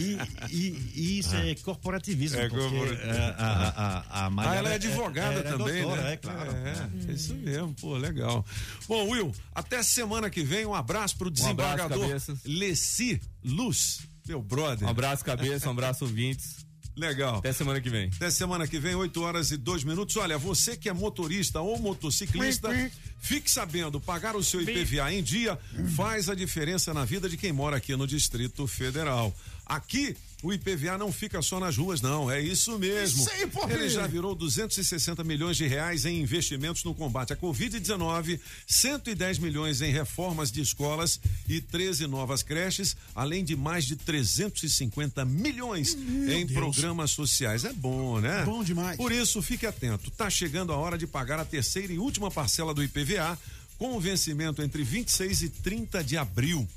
E, 0.00 0.18
e- 0.54 0.92
e 0.94 1.18
isso 1.20 1.36
é 1.36 1.54
corporativismo. 1.56 2.38
É 2.40 2.48
corporativismo. 2.48 2.98
eh, 3.04 3.34
a, 3.38 3.44
a, 3.46 3.98
a, 4.22 4.26
a 4.26 4.30
Maria 4.30 4.50
Ah, 4.50 4.54
ela 4.56 4.70
é 4.70 4.74
advogada 4.74 5.32
ela 5.38 5.48
é 5.48 5.52
também, 5.56 5.82
doutora, 5.82 6.02
né? 6.02 6.12
É, 6.12 6.16
claro. 6.16 6.50
É, 6.50 7.10
é 7.10 7.12
isso 7.14 7.34
mesmo, 7.34 7.74
pô, 7.74 7.96
legal. 7.96 8.44
Bom, 8.88 9.08
Will, 9.10 9.32
até 9.54 9.82
semana 9.82 10.28
que 10.28 10.42
vem, 10.42 10.66
um 10.66 10.74
abraço 10.74 11.16
pro 11.16 11.28
abraço, 11.28 11.42
desembargador 11.44 12.00
cabeças. 12.08 12.38
Leci 12.44 13.20
Luz, 13.44 14.00
meu 14.26 14.42
brother. 14.42 14.86
Um 14.88 14.90
abraço, 14.90 15.24
cabeça, 15.24 15.68
um 15.68 15.72
abraço, 15.72 16.04
ouvintes. 16.04 16.65
Legal. 16.96 17.38
Até 17.38 17.52
semana 17.52 17.80
que 17.80 17.90
vem. 17.90 18.10
Até 18.16 18.30
semana 18.30 18.66
que 18.66 18.78
vem, 18.78 18.94
8 18.94 19.22
horas 19.22 19.50
e 19.50 19.56
2 19.56 19.84
minutos. 19.84 20.16
Olha, 20.16 20.38
você 20.38 20.76
que 20.76 20.88
é 20.88 20.92
motorista 20.92 21.60
ou 21.60 21.78
motociclista, 21.78 22.70
fique 23.18 23.50
sabendo, 23.50 24.00
pagar 24.00 24.34
o 24.34 24.42
seu 24.42 24.62
IPVA 24.62 25.12
em 25.12 25.22
dia 25.22 25.58
faz 25.94 26.30
a 26.30 26.34
diferença 26.34 26.94
na 26.94 27.04
vida 27.04 27.28
de 27.28 27.36
quem 27.36 27.52
mora 27.52 27.76
aqui 27.76 27.94
no 27.94 28.06
Distrito 28.06 28.66
Federal. 28.66 29.34
Aqui, 29.66 30.16
o 30.44 30.52
IPVA 30.52 30.96
não 30.96 31.10
fica 31.10 31.42
só 31.42 31.58
nas 31.58 31.76
ruas, 31.76 32.00
não. 32.00 32.30
É 32.30 32.40
isso 32.40 32.78
mesmo. 32.78 33.20
Isso 33.20 33.30
aí, 33.32 33.48
porra. 33.48 33.72
Ele 33.74 33.88
já 33.88 34.06
virou 34.06 34.32
260 34.32 35.24
milhões 35.24 35.56
de 35.56 35.66
reais 35.66 36.06
em 36.06 36.20
investimentos 36.20 36.84
no 36.84 36.94
combate 36.94 37.32
à 37.32 37.36
Covid-19, 37.36 38.38
110 38.64 39.38
milhões 39.38 39.82
em 39.82 39.90
reformas 39.90 40.52
de 40.52 40.60
escolas 40.60 41.18
e 41.48 41.60
13 41.60 42.06
novas 42.06 42.44
creches, 42.44 42.96
além 43.12 43.42
de 43.44 43.56
mais 43.56 43.84
de 43.84 43.96
350 43.96 45.24
milhões 45.24 45.96
Meu 45.96 46.38
em 46.38 46.46
Deus. 46.46 46.52
programas 46.52 47.10
sociais. 47.10 47.64
É 47.64 47.72
bom, 47.72 48.20
né? 48.20 48.44
Bom 48.44 48.62
demais. 48.62 48.96
Por 48.96 49.10
isso, 49.10 49.42
fique 49.42 49.66
atento. 49.66 50.12
Tá 50.12 50.30
chegando 50.30 50.72
a 50.72 50.76
hora 50.76 50.96
de 50.96 51.08
pagar 51.08 51.40
a 51.40 51.44
terceira 51.44 51.92
e 51.92 51.98
última 51.98 52.30
parcela 52.30 52.72
do 52.72 52.84
IPVA, 52.84 53.36
com 53.78 53.96
o 53.96 54.00
vencimento 54.00 54.62
entre 54.62 54.84
26 54.84 55.42
e 55.42 55.48
30 55.48 56.04
de 56.04 56.16
abril. 56.16 56.68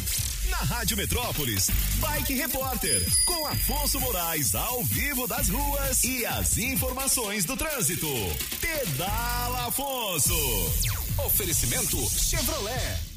Na 0.49 0.57
Rádio 0.57 0.95
Metrópolis, 0.95 1.69
Bike 1.95 2.33
Repórter, 2.33 3.05
com 3.25 3.47
Afonso 3.47 3.99
Moraes 3.99 4.55
ao 4.55 4.81
vivo 4.85 5.27
das 5.27 5.49
ruas 5.49 6.01
e 6.05 6.25
as 6.25 6.57
informações 6.57 7.43
do 7.43 7.57
trânsito. 7.57 8.07
Pedala 8.61 9.67
Afonso. 9.67 10.33
Oferecimento 11.25 11.97
Chevrolet. 12.09 13.14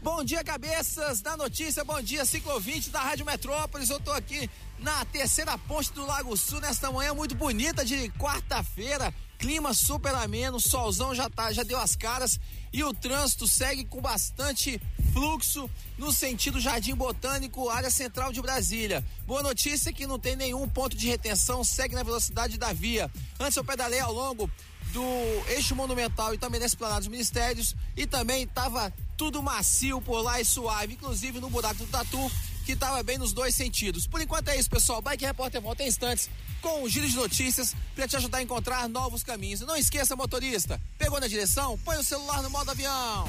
Bom 0.00 0.22
dia, 0.22 0.44
cabeças 0.44 1.20
da 1.20 1.36
notícia. 1.36 1.84
Bom 1.84 2.00
dia, 2.00 2.24
ciclovinte 2.24 2.88
da 2.88 3.00
Rádio 3.00 3.26
Metrópolis. 3.26 3.90
Eu 3.90 3.98
tô 3.98 4.12
aqui 4.12 4.48
na 4.78 5.04
terceira 5.06 5.58
ponte 5.58 5.92
do 5.92 6.06
Lago 6.06 6.36
Sul 6.36 6.60
nesta 6.60 6.92
manhã 6.92 7.12
muito 7.12 7.34
bonita 7.34 7.84
de 7.84 8.08
quarta-feira. 8.10 9.12
Clima 9.38 9.74
super 9.74 10.14
ameno, 10.14 10.60
solzão 10.60 11.14
já 11.14 11.28
tá, 11.28 11.52
já 11.52 11.64
deu 11.64 11.78
as 11.78 11.96
caras 11.96 12.38
e 12.72 12.82
o 12.84 12.94
trânsito 12.94 13.46
segue 13.46 13.84
com 13.84 14.00
bastante 14.00 14.80
fluxo 15.12 15.68
no 15.96 16.12
sentido 16.12 16.60
Jardim 16.60 16.94
Botânico, 16.94 17.68
área 17.68 17.90
central 17.90 18.32
de 18.32 18.40
Brasília. 18.40 19.04
Boa 19.26 19.42
notícia 19.42 19.92
que 19.92 20.06
não 20.06 20.18
tem 20.18 20.36
nenhum 20.36 20.68
ponto 20.68 20.96
de 20.96 21.08
retenção, 21.08 21.64
segue 21.64 21.94
na 21.94 22.02
velocidade 22.02 22.56
da 22.56 22.72
via. 22.72 23.10
Antes 23.38 23.56
eu 23.56 23.64
pedalei 23.64 24.00
ao 24.00 24.12
longo 24.12 24.50
do 24.92 25.04
eixo 25.48 25.74
monumental 25.74 26.34
e 26.34 26.38
também 26.38 26.60
da 26.60 26.66
esplanada 26.66 27.00
dos 27.00 27.08
ministérios 27.08 27.74
e 27.96 28.06
também 28.06 28.46
tava 28.46 28.92
tudo 29.16 29.42
macio 29.42 30.00
por 30.00 30.22
lá 30.22 30.40
e 30.40 30.44
suave, 30.44 30.94
inclusive 30.94 31.40
no 31.40 31.50
buraco 31.50 31.84
do 31.84 31.86
Tatu, 31.86 32.30
que 32.64 32.76
tava 32.76 33.02
bem 33.02 33.18
nos 33.18 33.32
dois 33.32 33.54
sentidos. 33.54 34.06
Por 34.06 34.20
enquanto 34.20 34.48
é 34.48 34.56
isso, 34.58 34.70
pessoal. 34.70 35.02
Bike 35.02 35.24
Repórter 35.24 35.60
volta 35.60 35.82
em 35.82 35.88
instantes 35.88 36.30
com 36.60 36.82
um 36.82 36.88
giro 36.88 37.08
de 37.08 37.16
notícias 37.16 37.74
para 37.94 38.06
te 38.06 38.16
ajudar 38.16 38.38
a 38.38 38.42
encontrar 38.42 38.88
novos 38.88 39.22
caminhos. 39.22 39.60
Não 39.60 39.76
esqueça, 39.76 40.16
motorista, 40.16 40.80
pegou 40.96 41.20
na 41.20 41.26
direção? 41.26 41.78
Põe 41.78 41.96
o 41.96 42.04
celular 42.04 42.42
no 42.42 42.50
modo 42.50 42.70
avião. 42.70 43.28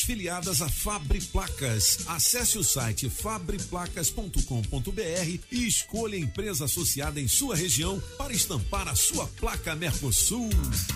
filiadas 0.00 0.62
a 0.62 0.68
Fabri 0.68 1.20
Placas. 1.20 1.98
Acesse 2.06 2.58
o 2.58 2.64
site 2.64 3.10
fabriplacas.com.br 3.10 5.38
e 5.52 5.66
escolha 5.66 6.16
a 6.16 6.20
empresa 6.20 6.64
associada 6.64 7.20
em 7.20 7.28
sua 7.28 7.54
região 7.54 8.02
para 8.16 8.32
estampar 8.32 8.88
a 8.88 8.94
sua 8.94 9.26
placa 9.38 9.76
Mercosul. 9.76 10.48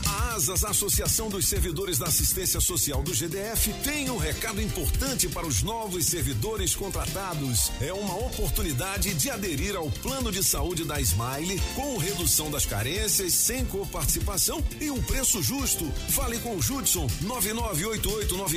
A 0.06 0.34
ASAS, 0.34 0.64
Associação 0.64 1.28
dos 1.28 1.46
Servidores 1.46 1.98
da 1.98 2.06
Assistência 2.06 2.60
Social 2.60 3.02
do 3.02 3.14
GDF, 3.14 3.72
tem 3.84 4.10
um 4.10 4.16
recado 4.16 4.60
importante 4.60 5.28
para 5.28 5.46
os 5.46 5.62
novos 5.62 6.06
servidores 6.06 6.74
contratados. 6.74 7.70
É 7.80 7.92
uma 7.92 8.16
oportunidade 8.16 9.14
de 9.14 9.30
aderir 9.30 9.76
ao 9.76 9.90
plano 9.90 10.32
de 10.32 10.42
saúde 10.42 10.84
da 10.84 11.00
Smile 11.00 11.60
com 11.74 11.98
redução 11.98 12.50
das 12.50 12.64
carências, 12.64 13.34
sem 13.34 13.64
coparticipação 13.66 14.64
e 14.80 14.90
um 14.90 15.02
preço 15.02 15.42
justo. 15.42 15.84
Fale 16.08 16.38
com 16.38 16.56
o 16.56 16.62
Judson 16.62 17.06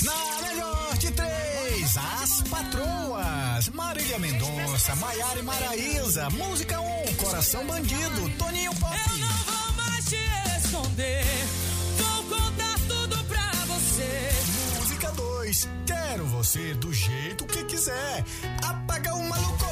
Na 0.00 0.48
melhor 0.48 0.96
de 0.98 1.10
três, 1.12 1.96
as 1.96 2.42
patroas. 2.48 3.68
Marília 3.68 4.18
Mendonça, 4.18 4.94
Maiara 4.96 5.38
e 5.38 5.42
Maraísa. 5.42 6.30
Música 6.30 6.80
1, 6.80 6.84
um, 6.84 7.14
Coração 7.14 7.66
Bandido, 7.66 8.30
Toninho 8.38 8.74
Pop. 8.76 8.96
Eu 8.96 9.18
não 9.18 9.28
vou 9.28 9.72
mais 9.84 10.04
te 10.06 10.16
esconder. 10.58 11.24
Vou 11.98 12.38
contar 12.38 12.78
tudo 12.88 13.24
pra 13.24 13.50
você. 13.66 14.30
Música 14.80 15.12
2, 15.12 15.68
Quero 15.86 16.26
você 16.26 16.74
do 16.74 16.92
jeito 16.92 17.46
que 17.46 17.64
quiser. 17.64 18.24
Apaga 18.66 19.14
o 19.14 19.28
maluco. 19.28 19.66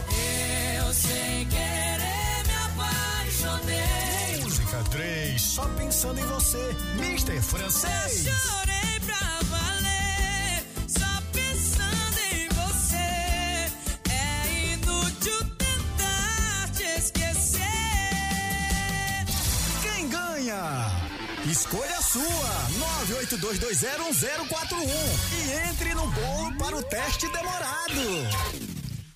Eu 0.77 0.93
sem 0.93 1.47
querer 1.49 2.45
me 2.47 2.55
apaixonei. 2.67 4.43
Música 4.43 4.85
3, 4.91 5.41
Só 5.41 5.65
pensando 5.77 6.21
em 6.21 6.27
você. 6.27 6.77
Mister 6.99 7.43
Francês. 7.43 8.27
Eu 8.27 8.35
chorei 8.37 9.00
Escolha 21.51 22.01
sua, 22.03 22.23
982201041 23.09 24.89
e 25.33 25.69
entre 25.71 25.95
no 25.95 26.11
bolo 26.11 26.59
para 26.59 26.77
o 26.77 26.83
teste 26.83 27.27
demorado. 27.33 28.01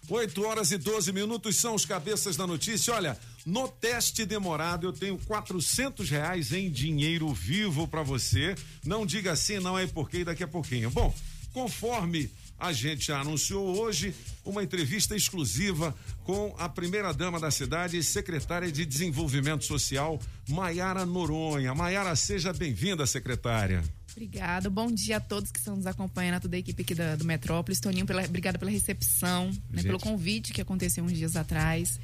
8 0.09 0.45
horas 0.45 0.71
e 0.71 0.79
12 0.79 1.13
minutos 1.13 1.57
são 1.57 1.75
os 1.75 1.85
cabeças 1.85 2.37
da 2.37 2.47
notícia. 2.47 2.95
Olha, 2.95 3.19
no 3.45 3.69
teste 3.69 4.25
demorado 4.25 4.87
eu 4.87 4.93
tenho 4.93 5.19
400 5.19 6.09
reais 6.09 6.53
em 6.53 6.71
dinheiro 6.71 7.33
vivo 7.33 7.89
para 7.89 8.03
você. 8.03 8.55
Não 8.85 9.05
diga 9.05 9.33
assim, 9.33 9.59
não 9.59 9.79
é 9.79 9.87
porque 9.87 10.25
daqui 10.25 10.45
a 10.45 10.49
pouquinho. 10.49 10.91
Bom, 10.91 11.15
conforme 11.53 12.31
a 12.65 12.73
gente 12.73 13.09
já 13.09 13.21
anunciou 13.21 13.79
hoje 13.79 14.15
uma 14.45 14.63
entrevista 14.63 15.15
exclusiva 15.15 15.95
com 16.25 16.55
a 16.59 16.67
primeira 16.67 17.13
dama 17.13 17.39
da 17.39 17.51
cidade 17.51 17.99
e 17.99 18.03
secretária 18.03 18.73
de 18.73 18.87
Desenvolvimento 18.87 19.65
Social, 19.65 20.19
Maiara 20.49 21.05
Noronha. 21.05 21.75
Maiara, 21.75 22.17
seja 22.17 22.53
bem-vinda, 22.55 23.07
secretária. 23.07 23.85
Obrigada. 24.13 24.71
Bom 24.71 24.91
dia 24.91 25.19
a 25.19 25.21
todos 25.21 25.51
que 25.51 25.59
estão 25.59 25.77
nos 25.77 25.87
acompanhando, 25.87 26.37
a 26.37 26.41
toda 26.41 26.57
a 26.57 26.59
equipe 26.59 26.81
aqui 26.81 26.95
da, 26.95 27.17
do 27.17 27.25
Metrópolis. 27.25 27.81
Toninho, 27.81 28.07
pela, 28.07 28.25
obrigada 28.25 28.59
pela 28.59 28.71
recepção, 28.71 29.51
né, 29.71 29.83
pelo 29.83 29.99
convite 29.99 30.53
que 30.53 30.61
aconteceu 30.61 31.05
uns 31.05 31.13
dias 31.13 31.37
atrás. 31.37 32.01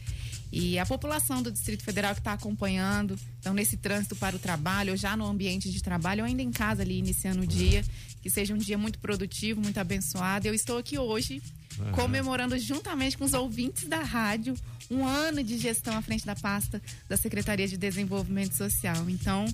E 0.53 0.79
a 0.79 0.87
população 0.87 1.43
do 1.43 1.51
Distrito 1.53 1.85
Federal 1.85 2.13
que 2.15 2.21
está 2.21 2.33
acompanhando, 2.33 3.19
então 3.39 3.55
nesse 3.55 3.77
trânsito 3.77 4.17
para 4.17 4.35
o 4.35 4.39
trabalho, 4.39 4.91
ou 4.93 4.97
já 4.97 5.17
no 5.17 5.27
ambiente 5.27 5.71
de 5.71 5.83
trabalho, 5.83 6.23
ou 6.23 6.27
ainda 6.27 6.43
em 6.43 6.51
casa 6.51 6.83
ali, 6.83 6.99
iniciando 6.99 7.43
o 7.43 7.47
dia, 7.47 7.85
que 8.21 8.29
seja 8.29 8.53
um 8.53 8.59
dia 8.59 8.77
muito 8.77 8.99
produtivo, 8.99 9.61
muito 9.61 9.79
abençoado. 9.79 10.47
Eu 10.49 10.55
estou 10.55 10.79
aqui 10.79 10.99
hoje 10.99 11.41
Uhum. 11.79 11.93
comemorando 11.93 12.59
juntamente 12.59 13.17
com 13.17 13.25
os 13.25 13.33
ouvintes 13.33 13.89
da 13.89 14.03
rádio 14.03 14.55
um 14.91 15.07
ano 15.07 15.43
de 15.43 15.57
gestão 15.57 15.97
à 15.97 16.03
frente 16.03 16.27
da 16.27 16.35
pasta 16.35 16.83
da 17.09 17.17
Secretaria 17.17 17.67
de 17.67 17.77
Desenvolvimento 17.77 18.55
Social. 18.55 19.09
Então, 19.09 19.47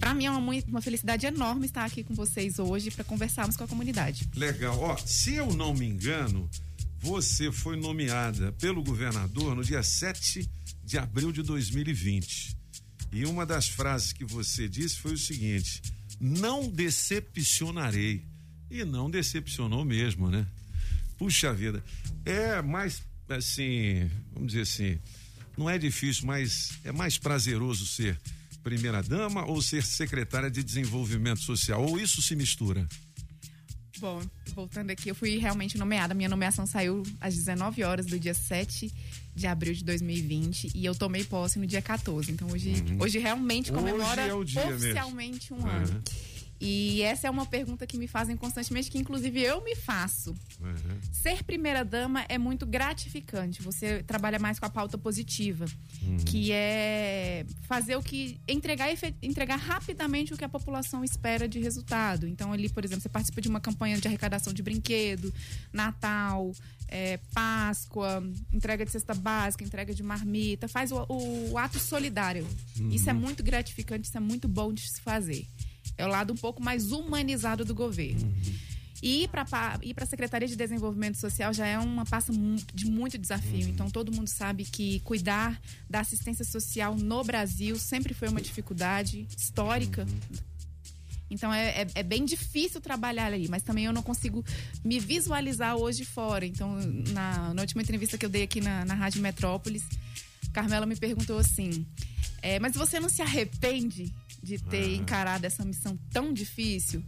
para 0.00 0.14
mim 0.14 0.24
é 0.24 0.30
uma, 0.30 0.52
uma 0.66 0.80
felicidade 0.80 1.26
enorme 1.26 1.66
estar 1.66 1.84
aqui 1.84 2.02
com 2.02 2.14
vocês 2.14 2.58
hoje 2.58 2.90
para 2.90 3.04
conversarmos 3.04 3.56
com 3.56 3.64
a 3.64 3.68
comunidade. 3.68 4.28
Legal. 4.34 4.78
Ó, 4.80 4.96
se 4.96 5.34
eu 5.34 5.52
não 5.54 5.74
me 5.74 5.86
engano, 5.86 6.48
você 7.02 7.50
foi 7.50 7.76
nomeada 7.76 8.52
pelo 8.52 8.82
governador 8.82 9.56
no 9.56 9.64
dia 9.64 9.82
7 9.82 10.48
de 10.84 10.96
abril 10.96 11.32
de 11.32 11.42
2020. 11.42 12.56
E 13.12 13.26
uma 13.26 13.44
das 13.44 13.68
frases 13.68 14.12
que 14.12 14.24
você 14.24 14.68
disse 14.68 14.98
foi 14.98 15.12
o 15.14 15.18
seguinte: 15.18 15.82
não 16.20 16.68
decepcionarei. 16.68 18.24
E 18.70 18.84
não 18.84 19.10
decepcionou 19.10 19.84
mesmo, 19.84 20.30
né? 20.30 20.46
Puxa 21.18 21.52
vida. 21.52 21.84
É 22.24 22.62
mais, 22.62 23.02
assim, 23.28 24.08
vamos 24.32 24.52
dizer 24.52 24.62
assim, 24.62 24.98
não 25.58 25.68
é 25.68 25.76
difícil, 25.76 26.24
mas 26.24 26.70
é 26.82 26.90
mais 26.90 27.18
prazeroso 27.18 27.86
ser 27.86 28.18
primeira-dama 28.62 29.44
ou 29.44 29.60
ser 29.60 29.82
secretária 29.84 30.50
de 30.50 30.62
desenvolvimento 30.62 31.40
social? 31.40 31.84
Ou 31.84 32.00
isso 32.00 32.22
se 32.22 32.34
mistura? 32.34 32.88
Bom, 34.02 34.20
voltando 34.52 34.90
aqui, 34.90 35.08
eu 35.08 35.14
fui 35.14 35.38
realmente 35.38 35.78
nomeada. 35.78 36.12
Minha 36.12 36.28
nomeação 36.28 36.66
saiu 36.66 37.04
às 37.20 37.36
19 37.36 37.84
horas 37.84 38.04
do 38.04 38.18
dia 38.18 38.34
7 38.34 38.92
de 39.32 39.46
abril 39.46 39.72
de 39.72 39.84
2020 39.84 40.72
e 40.74 40.84
eu 40.84 40.92
tomei 40.92 41.22
posse 41.22 41.56
no 41.60 41.66
dia 41.68 41.80
14. 41.80 42.32
Então 42.32 42.48
hoje, 42.50 42.74
hoje 42.98 43.20
realmente 43.20 43.70
Hoje 43.72 43.80
comemora 43.80 44.22
é 44.22 44.34
o 44.34 44.42
dia 44.42 44.60
mesmo. 44.66 44.74
oficialmente 44.76 45.54
um 45.54 45.58
Uhum. 45.58 45.68
ano. 45.68 46.02
E 46.64 47.02
essa 47.02 47.26
é 47.26 47.30
uma 47.30 47.44
pergunta 47.44 47.84
que 47.88 47.98
me 47.98 48.06
fazem 48.06 48.36
constantemente, 48.36 48.88
que 48.88 48.96
inclusive 48.96 49.42
eu 49.42 49.64
me 49.64 49.74
faço. 49.74 50.32
Ser 51.10 51.42
primeira-dama 51.42 52.24
é 52.28 52.38
muito 52.38 52.64
gratificante. 52.64 53.60
Você 53.62 54.04
trabalha 54.04 54.38
mais 54.38 54.60
com 54.60 54.66
a 54.66 54.70
pauta 54.70 54.96
positiva, 54.96 55.64
que 56.24 56.52
é 56.52 57.44
fazer 57.62 57.96
o 57.96 58.02
que. 58.02 58.40
entregar, 58.46 58.88
entregar 59.20 59.56
rapidamente 59.56 60.32
o 60.32 60.36
que 60.36 60.44
a 60.44 60.48
população 60.48 61.02
espera 61.02 61.48
de 61.48 61.58
resultado. 61.58 62.28
Então, 62.28 62.52
ali, 62.52 62.68
por 62.68 62.84
exemplo, 62.84 63.02
você 63.02 63.08
participa 63.08 63.40
de 63.40 63.48
uma 63.48 63.60
campanha 63.60 63.98
de 63.98 64.06
arrecadação 64.06 64.52
de 64.52 64.62
brinquedo, 64.62 65.34
Natal, 65.72 66.52
é, 66.86 67.18
Páscoa, 67.34 68.22
entrega 68.52 68.84
de 68.84 68.92
cesta 68.92 69.14
básica, 69.14 69.64
entrega 69.64 69.92
de 69.92 70.02
marmita, 70.04 70.68
faz 70.68 70.92
o, 70.92 71.04
o 71.08 71.58
ato 71.58 71.80
solidário. 71.80 72.46
Uhum. 72.78 72.90
Isso 72.90 73.10
é 73.10 73.12
muito 73.12 73.42
gratificante, 73.42 74.06
isso 74.06 74.16
é 74.16 74.20
muito 74.20 74.46
bom 74.46 74.72
de 74.72 74.82
se 74.82 75.00
fazer. 75.00 75.44
É 75.96 76.04
o 76.06 76.08
lado 76.08 76.32
um 76.32 76.36
pouco 76.36 76.62
mais 76.62 76.90
humanizado 76.92 77.64
do 77.64 77.74
governo. 77.74 78.32
E 79.02 79.24
ir 79.24 79.28
para 79.28 79.42
a 79.42 80.06
Secretaria 80.06 80.46
de 80.46 80.54
Desenvolvimento 80.54 81.18
Social 81.18 81.52
já 81.52 81.66
é 81.66 81.76
uma 81.76 82.04
pasta 82.04 82.32
mu- 82.32 82.56
de 82.72 82.86
muito 82.86 83.18
desafio. 83.18 83.66
Então, 83.68 83.90
todo 83.90 84.12
mundo 84.12 84.28
sabe 84.28 84.64
que 84.64 85.00
cuidar 85.00 85.60
da 85.90 86.00
assistência 86.00 86.44
social 86.44 86.94
no 86.94 87.24
Brasil 87.24 87.76
sempre 87.80 88.14
foi 88.14 88.28
uma 88.28 88.40
dificuldade 88.40 89.26
histórica. 89.36 90.06
Então, 91.28 91.52
é, 91.52 91.82
é, 91.82 91.86
é 91.96 92.02
bem 92.02 92.24
difícil 92.24 92.80
trabalhar 92.80 93.26
ali, 93.26 93.48
mas 93.48 93.62
também 93.62 93.86
eu 93.86 93.92
não 93.92 94.02
consigo 94.02 94.44
me 94.84 95.00
visualizar 95.00 95.76
hoje 95.76 96.04
fora. 96.04 96.44
Então, 96.46 96.76
na, 97.12 97.54
na 97.54 97.62
última 97.62 97.82
entrevista 97.82 98.16
que 98.16 98.24
eu 98.26 98.30
dei 98.30 98.42
aqui 98.44 98.60
na, 98.60 98.84
na 98.84 98.94
Rádio 98.94 99.20
Metrópolis, 99.22 99.82
Carmela 100.52 100.84
me 100.86 100.94
perguntou 100.94 101.38
assim: 101.38 101.86
é, 102.42 102.60
Mas 102.60 102.74
você 102.74 103.00
não 103.00 103.08
se 103.08 103.22
arrepende 103.22 104.12
de 104.42 104.58
ter 104.58 104.84
Ah. 104.84 104.96
encarado 104.96 105.46
essa 105.46 105.64
missão 105.64 105.96
tão 106.10 106.32
difícil? 106.32 107.02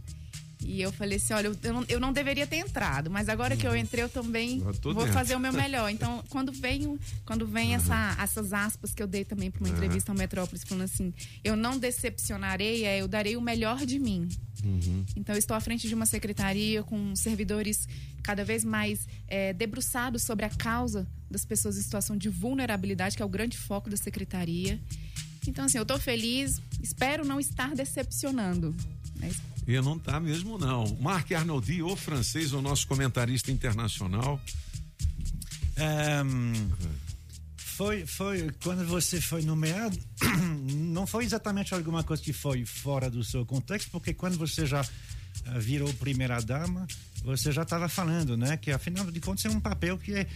E 0.67 0.81
eu 0.81 0.91
falei 0.91 1.17
assim, 1.17 1.31
olha, 1.33 1.47
eu, 1.47 1.57
eu 1.61 1.73
não, 1.73 1.85
eu 1.89 1.99
não 1.99 2.11
deveria 2.11 2.47
ter 2.47 2.55
entrado, 2.55 3.11
mas 3.11 3.29
agora 3.29 3.55
que 3.55 3.67
eu 3.67 3.75
entrei, 3.75 4.03
eu 4.03 4.09
também 4.09 4.59
Eu 4.85 4.93
vou 4.95 5.05
fazer 5.07 5.35
o 5.35 5.39
meu 5.39 5.53
melhor. 5.53 5.89
Então, 5.91 6.23
quando 6.29 6.51
vem, 6.51 6.97
quando 7.23 7.45
vem 7.45 7.75
essa, 7.75 8.17
essas 8.19 8.51
aspas 8.51 8.91
que 8.91 9.03
eu 9.03 9.05
dei 9.05 9.23
também 9.23 9.51
para 9.51 9.59
uma 9.61 9.69
Uhum. 9.69 9.75
entrevista 9.75 10.11
ao 10.11 10.17
Metrópolis, 10.17 10.63
falando 10.63 10.85
assim, 10.85 11.13
eu 11.43 11.55
não 11.55 11.77
decepcionarei, 11.77 12.83
é, 12.83 12.99
eu 13.01 13.07
darei 13.07 13.35
o 13.37 13.41
melhor 13.41 13.85
de 13.85 13.99
mim. 13.99 14.27
Então, 15.15 15.35
eu 15.35 15.39
estou 15.39 15.55
à 15.55 15.59
frente 15.59 15.87
de 15.87 15.93
uma 15.93 16.07
secretaria 16.07 16.81
com 16.81 17.15
servidores 17.15 17.87
cada 18.23 18.43
vez 18.43 18.63
mais 18.65 19.07
é, 19.27 19.53
debruçados 19.53 20.23
sobre 20.23 20.45
a 20.45 20.49
causa 20.49 21.05
das 21.29 21.45
pessoas 21.45 21.77
em 21.77 21.81
situação 21.81 22.17
de 22.17 22.27
vulnerabilidade, 22.29 23.15
que 23.15 23.21
é 23.21 23.25
o 23.25 23.29
grande 23.29 23.55
foco 23.57 23.87
da 23.87 23.97
secretaria. 23.97 24.81
Então, 25.49 25.65
assim, 25.65 25.77
eu 25.77 25.83
estou 25.83 25.99
feliz, 25.99 26.61
espero 26.81 27.25
não 27.25 27.39
estar 27.39 27.73
decepcionando. 27.75 28.75
Mas 29.19 29.37
E 29.67 29.79
não 29.81 29.97
tá 29.97 30.19
mesmo, 30.19 30.57
não. 30.57 30.85
Marc 30.99 31.31
Arnoldi, 31.31 31.81
o 31.81 31.95
francês, 31.95 32.53
o 32.53 32.61
nosso 32.61 32.87
comentarista 32.87 33.51
internacional. 33.51 34.39
Ehm, 35.77 36.69
foi, 37.75 38.05
foi 38.05 38.49
quando 38.63 38.85
você 38.87 39.19
foi 39.19 39.41
nomeado, 39.41 39.99
não 40.73 41.05
foi 41.05 41.25
exatamente 41.25 41.73
alguma 41.73 42.03
coisa 42.03 42.23
que 42.23 42.31
foi 42.31 42.65
fora 42.65 43.09
do 43.09 43.21
seu 43.23 43.45
contexto, 43.45 43.89
porque 43.91 44.13
quando 44.13 44.37
você 44.37 44.65
já 44.65 44.81
ah, 45.45 45.59
virou 45.59 45.93
primeira 45.95 46.39
dama, 46.41 46.87
você 47.21 47.51
já 47.51 47.63
estava 47.63 47.89
falando, 47.89 48.37
né, 48.37 48.55
que 48.55 48.71
afinal 48.71 49.11
de 49.11 49.19
contas 49.19 49.43
é 49.45 49.49
um 49.49 49.59
papel 49.59 49.97
que 49.97 50.13
é 50.13 50.27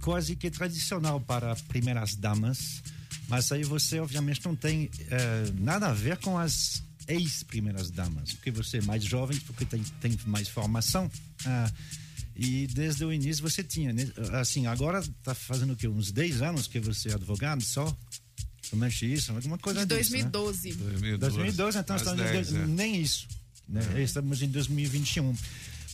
quase 0.00 0.34
que 0.34 0.50
tradicional 0.50 1.20
para 1.20 1.54
primeiras 1.68 2.14
damas, 2.14 2.82
mas 3.28 3.50
aí 3.52 3.64
você 3.64 3.98
obviamente 4.00 4.44
não 4.44 4.54
tem 4.56 4.90
eh, 5.10 5.50
nada 5.58 5.88
a 5.88 5.92
ver 5.92 6.16
com 6.18 6.36
as 6.38 6.82
ex-primeiras 7.08 7.90
damas, 7.90 8.32
porque 8.32 8.50
você 8.50 8.78
é 8.78 8.82
mais 8.82 9.04
jovem, 9.04 9.38
porque 9.40 9.64
tem, 9.64 9.82
tem 10.00 10.18
mais 10.26 10.48
formação. 10.48 11.10
ah, 11.46 11.70
e 12.34 12.66
desde 12.68 13.04
o 13.04 13.12
início 13.12 13.42
você 13.42 13.62
tinha, 13.62 13.92
né? 13.92 14.10
assim, 14.40 14.66
agora 14.66 15.02
tá 15.22 15.34
fazendo 15.34 15.74
o 15.74 15.76
quê? 15.76 15.86
Uns 15.86 16.10
10 16.10 16.40
anos 16.40 16.66
que 16.66 16.80
você 16.80 17.10
é 17.10 17.14
advogado 17.14 17.62
só? 17.62 17.94
Somente 18.62 19.12
isso, 19.12 19.32
alguma 19.32 19.58
coisa 19.58 19.84
de 19.84 19.96
disso, 19.98 20.12
né? 20.16 20.22
2012. 20.22 20.72
2012, 21.18 21.78
então 21.78 21.96
Às 21.96 22.02
estamos 22.02 22.20
em 22.20 22.24
10, 22.32 22.48
dois- 22.50 22.62
é. 22.62 22.66
nem 22.66 23.00
isso. 23.02 23.28
Né? 23.68 24.02
Estamos 24.02 24.40
em 24.40 24.48
2021. 24.48 25.36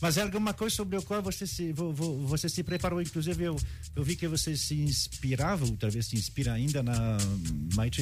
Mas 0.01 0.17
é 0.17 0.21
alguma 0.21 0.53
coisa 0.53 0.73
sobre 0.75 0.97
o 0.97 1.01
qual 1.01 1.21
você 1.21 1.45
se, 1.45 1.73
vo- 1.73 1.91
vo- 1.91 2.25
você 2.25 2.47
se 2.47 2.63
preparou. 2.63 3.01
Inclusive, 3.01 3.43
eu, 3.43 3.57
eu 3.95 4.03
vi 4.03 4.15
que 4.15 4.27
você 4.27 4.55
se 4.55 4.75
inspirava, 4.75 5.65
ou 5.65 5.75
talvez 5.75 6.05
se 6.07 6.15
inspira 6.15 6.53
ainda 6.53 6.81
na 6.81 7.17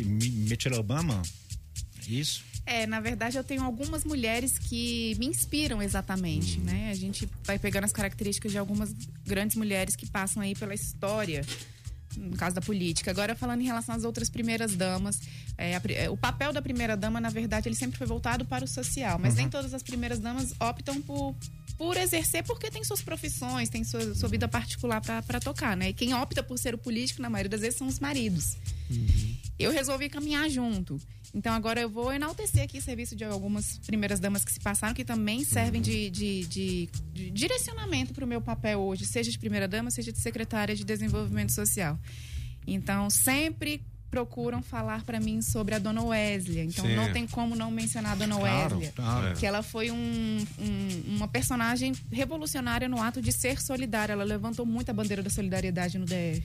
Michelle 0.06 0.78
Obama. 0.78 1.22
Isso? 2.08 2.44
É, 2.66 2.86
na 2.86 3.00
verdade, 3.00 3.38
eu 3.38 3.44
tenho 3.44 3.64
algumas 3.64 4.04
mulheres 4.04 4.58
que 4.58 5.16
me 5.20 5.26
inspiram 5.26 5.82
exatamente, 5.82 6.60
né? 6.60 6.90
A 6.92 6.96
gente 6.96 7.28
vai 7.46 7.58
pegando 7.58 7.86
as 7.86 7.92
características 7.92 8.52
de 8.52 8.58
algumas 8.58 8.94
grandes 9.26 9.56
mulheres 9.56 9.96
que 9.96 10.06
passam 10.06 10.42
aí 10.44 10.54
pela 10.54 10.74
história, 10.74 11.46
no 12.16 12.36
caso 12.36 12.56
da 12.56 12.62
política. 12.62 13.10
Agora, 13.12 13.36
falando 13.36 13.62
em 13.62 13.66
relação 13.66 13.96
às 13.96 14.04
outras 14.04 14.30
primeiras 14.30 14.76
damas, 14.76 15.20
é, 15.58 15.76
a 15.76 15.82
é, 15.90 16.10
o 16.10 16.18
papel 16.18 16.52
da 16.54 16.62
primeira 16.62 16.96
dama, 16.98 17.20
na 17.22 17.30
verdade, 17.30 17.68
ele 17.70 17.76
sempre 17.76 17.98
foi 17.98 18.08
voltado 18.08 18.44
para 18.46 18.66
o 18.66 18.68
social, 18.68 19.18
mas 19.18 19.34
Uhum. 19.34 19.42
nem 19.42 19.50
todas 19.50 19.74
as 19.74 19.82
primeiras 19.84 20.20
damas 20.20 20.54
optam 20.60 21.02
por 21.02 21.36
por 21.78 21.96
exercer 21.98 22.44
porque 22.44 22.72
tem 22.72 22.84
suas 22.84 23.02
profissões, 23.02 23.70
tem 23.70 23.84
sua, 23.84 24.16
sua 24.16 24.28
vida 24.30 24.48
particular 24.48 25.00
para 25.02 25.40
tocar, 25.40 25.78
né? 25.78 25.90
E 25.90 25.94
quem 25.94 26.14
opta 26.14 26.42
por 26.42 26.58
ser 26.58 26.74
o 26.74 26.78
político, 26.78 27.22
na 27.22 27.30
maioria 27.30 27.50
das 27.50 27.62
vezes, 27.62 27.78
são 27.78 27.88
os 27.88 28.00
maridos. 28.00 28.58
Eu 29.60 29.72
resolvi 29.72 30.10
caminhar 30.10 30.50
junto. 30.50 31.00
Então 31.34 31.54
agora 31.54 31.80
eu 31.82 31.90
vou 31.90 32.12
enaltecer 32.12 32.64
aqui 32.64 32.78
o 32.80 32.82
serviço 32.82 33.16
de 33.16 33.24
algumas 33.24 33.78
primeiras 33.80 34.20
damas 34.20 34.44
que 34.46 34.52
se 34.52 34.60
passaram, 34.60 34.94
que 34.94 35.04
também 35.04 35.44
servem 35.44 35.82
de, 35.82 36.10
de, 36.10 36.46
de- 36.46 36.90
de 37.14 37.30
direcionamento 37.32 38.14
para 38.14 38.24
o 38.24 38.28
meu 38.28 38.42
papel 38.42 38.80
hoje, 38.80 39.06
seja 39.06 39.30
de 39.30 39.38
primeira 39.38 39.68
dama, 39.68 39.92
seja 39.92 40.12
de 40.12 40.20
secretária 40.20 40.74
de 40.76 40.84
desenvolvimento 40.86 41.52
social. 41.52 42.00
Então 42.66 43.10
sempre 43.10 43.82
procuram 44.10 44.62
falar 44.62 45.04
para 45.04 45.20
mim 45.20 45.42
sobre 45.42 45.76
a 45.76 45.80
dona 45.80 46.02
Wesley. 46.04 46.62
Então 46.68 46.86
Sim. 46.86 46.96
não 46.96 47.12
tem 47.12 47.28
como 47.28 47.56
não 47.56 47.70
mencionar 47.70 48.14
a 48.14 48.16
dona 48.16 48.36
Claro, 48.38 48.76
Wesley. 48.76 48.92
claro. 48.96 49.36
Que 49.38 49.46
ela 49.46 49.62
foi 49.62 49.92
um- 49.92 50.46
um- 50.60 51.16
uma 51.18 51.28
personagem 51.28 51.94
revolucionária 52.12 52.88
no 52.88 53.02
ato 53.02 53.22
de 53.22 53.32
ser 53.32 53.62
solidária. 53.62 54.14
Ela 54.14 54.24
levantou 54.24 54.66
muito 54.66 54.90
a 54.90 54.94
bandeira 54.94 55.22
da 55.22 55.30
solidariedade 55.30 55.98
no 55.98 56.06
DF. 56.06 56.44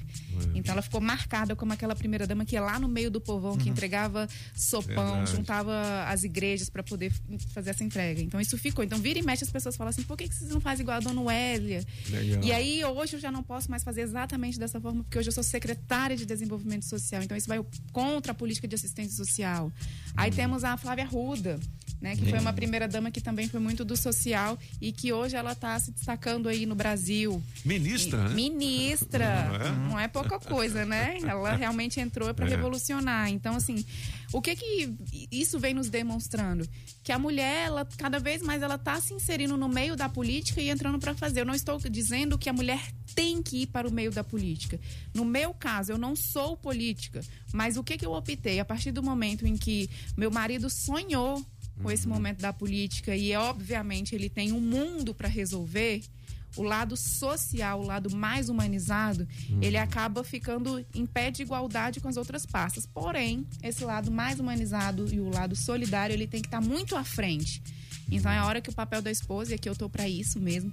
Então 0.54 0.72
ela 0.72 0.82
ficou 0.82 1.00
marcada 1.00 1.54
como 1.54 1.72
aquela 1.72 1.94
primeira 1.94 2.26
dama 2.26 2.44
que 2.44 2.56
ia 2.56 2.60
lá 2.60 2.78
no 2.78 2.88
meio 2.88 3.10
do 3.10 3.20
povão, 3.20 3.56
que 3.56 3.68
entregava 3.68 4.28
sopão, 4.54 5.14
Verdade. 5.16 5.30
juntava 5.32 6.04
as 6.08 6.24
igrejas 6.24 6.68
para 6.68 6.82
poder 6.82 7.12
fazer 7.54 7.70
essa 7.70 7.84
entrega. 7.84 8.20
Então 8.20 8.40
isso 8.40 8.56
ficou. 8.58 8.84
Então 8.84 8.98
vira 8.98 9.18
e 9.18 9.22
mexe 9.22 9.44
as 9.44 9.50
pessoas 9.50 9.76
falam 9.76 9.90
assim: 9.90 10.02
por 10.02 10.16
que, 10.16 10.28
que 10.28 10.34
vocês 10.34 10.50
não 10.50 10.60
fazem 10.60 10.82
igual 10.82 10.96
a 10.96 11.00
dona 11.00 11.20
Wesley? 11.20 11.86
Legal. 12.08 12.42
E 12.44 12.52
aí 12.52 12.84
hoje 12.84 13.16
eu 13.16 13.20
já 13.20 13.30
não 13.30 13.42
posso 13.42 13.70
mais 13.70 13.82
fazer 13.84 14.02
exatamente 14.02 14.58
dessa 14.58 14.80
forma, 14.80 15.02
porque 15.04 15.18
hoje 15.18 15.28
eu 15.28 15.32
sou 15.32 15.42
secretária 15.42 16.16
de 16.16 16.26
desenvolvimento 16.26 16.84
social. 16.84 17.22
Então 17.22 17.36
isso 17.36 17.48
vai 17.53 17.64
contra 17.92 18.32
a 18.32 18.34
política 18.34 18.66
de 18.66 18.74
assistência 18.74 19.16
social. 19.16 19.70
Aí 20.16 20.30
temos 20.30 20.64
a 20.64 20.76
Flávia 20.76 21.05
Ruda. 21.05 21.61
Né, 22.03 22.16
que 22.16 22.28
foi 22.28 22.40
uma 22.40 22.53
primeira 22.53 22.88
dama 22.88 23.12
que 23.12 23.20
também 23.20 23.48
foi 23.48 23.61
muito 23.61 23.84
do 23.84 23.96
social 23.96 24.59
e 24.80 24.90
que 24.90 25.12
hoje 25.12 25.36
ela 25.36 25.53
está 25.53 25.78
se 25.78 25.92
destacando 25.92 26.48
aí 26.48 26.66
no 26.66 26.74
Brasil. 26.74 27.40
Ministra, 27.64 28.28
né? 28.28 28.34
Ministra. 28.34 29.44
Não 29.48 29.55
é? 29.55 29.70
Não 29.90 30.00
é 30.00 30.09
pouca 30.09 30.40
coisa, 30.40 30.84
né? 30.84 31.18
Ela 31.22 31.55
realmente 31.57 32.00
entrou 32.00 32.34
para 32.34 32.44
É. 32.46 32.48
revolucionar. 32.50 33.28
Então, 33.30 33.55
assim, 33.55 33.84
o 34.32 34.42
que 34.42 34.57
que 34.57 34.92
isso 35.30 35.61
vem 35.61 35.74
nos 35.74 35.88
demonstrando? 35.88 36.68
Que 37.05 37.12
a 37.12 37.18
mulher, 37.20 37.66
ela, 37.66 37.86
cada 37.96 38.18
vez 38.18 38.42
mais, 38.42 38.62
ela 38.62 38.76
tá 38.78 39.00
se 39.00 39.14
inserindo 39.14 39.57
no 39.57 39.68
meio 39.68 39.94
da 39.94 40.09
política 40.09 40.61
e 40.61 40.70
entrando 40.70 40.98
para 40.98 41.14
fazer. 41.14 41.42
Eu 41.42 41.46
não 41.46 41.55
estou 41.55 41.78
dizendo 41.78 42.36
que 42.36 42.48
a 42.48 42.53
mulher 42.53 42.80
tem 43.14 43.40
que 43.40 43.62
ir 43.62 43.66
para 43.68 43.86
o 43.86 43.92
meio 43.92 44.11
da 44.11 44.24
política. 44.24 44.80
No 45.14 45.24
meu 45.24 45.55
caso, 45.55 45.92
eu 45.92 45.98
não 45.98 46.16
sou 46.16 46.57
política, 46.57 47.20
mas 47.53 47.76
o 47.76 47.84
que 47.84 47.96
que 47.96 48.05
eu 48.07 48.12
optei? 48.12 48.59
A 48.59 48.64
partir 48.64 48.90
do 48.90 49.05
momento 49.05 49.46
em 49.46 49.57
que 49.57 49.88
meu 50.16 50.32
marido 50.32 50.68
sonhou 50.68 51.44
com 51.83 51.91
esse 51.91 52.07
momento 52.07 52.41
da 52.41 52.53
política 52.53 53.16
e, 53.16 53.35
obviamente, 53.35 54.14
ele 54.14 54.28
tem 54.28 54.53
um 54.53 54.61
mundo 54.61 55.14
para 55.14 55.28
resolver, 55.28 56.03
o 56.57 56.62
lado 56.62 56.97
social, 56.97 57.80
o 57.80 57.87
lado 57.87 58.14
mais 58.14 58.49
humanizado, 58.49 59.26
ele 59.61 59.78
acaba 59.78 60.22
ficando 60.22 60.85
em 60.95 61.07
pé 61.07 61.30
de 61.30 61.43
igualdade 61.43 62.01
com 62.01 62.09
as 62.09 62.16
outras 62.16 62.45
pastas. 62.45 62.87
Porém, 62.87 63.47
esse 63.62 63.85
lado 63.85 64.11
mais 64.11 64.39
humanizado 64.39 65.12
e 65.12 65.18
o 65.18 65.30
lado 65.30 65.57
solidário, 65.57 66.12
ele 66.12 66.26
tem 66.26 66.43
que 66.43 66.49
estar 66.49 66.61
muito 66.61 66.95
à 66.95 67.05
frente. 67.05 67.62
Então 68.11 68.30
é 68.30 68.37
a 68.37 68.45
hora 68.45 68.61
que 68.61 68.68
o 68.68 68.74
papel 68.74 69.01
da 69.01 69.11
esposa, 69.11 69.53
e 69.53 69.55
aqui 69.55 69.66
eu 69.66 69.74
tô 69.74 69.89
para 69.89 70.07
isso 70.07 70.39
mesmo, 70.39 70.70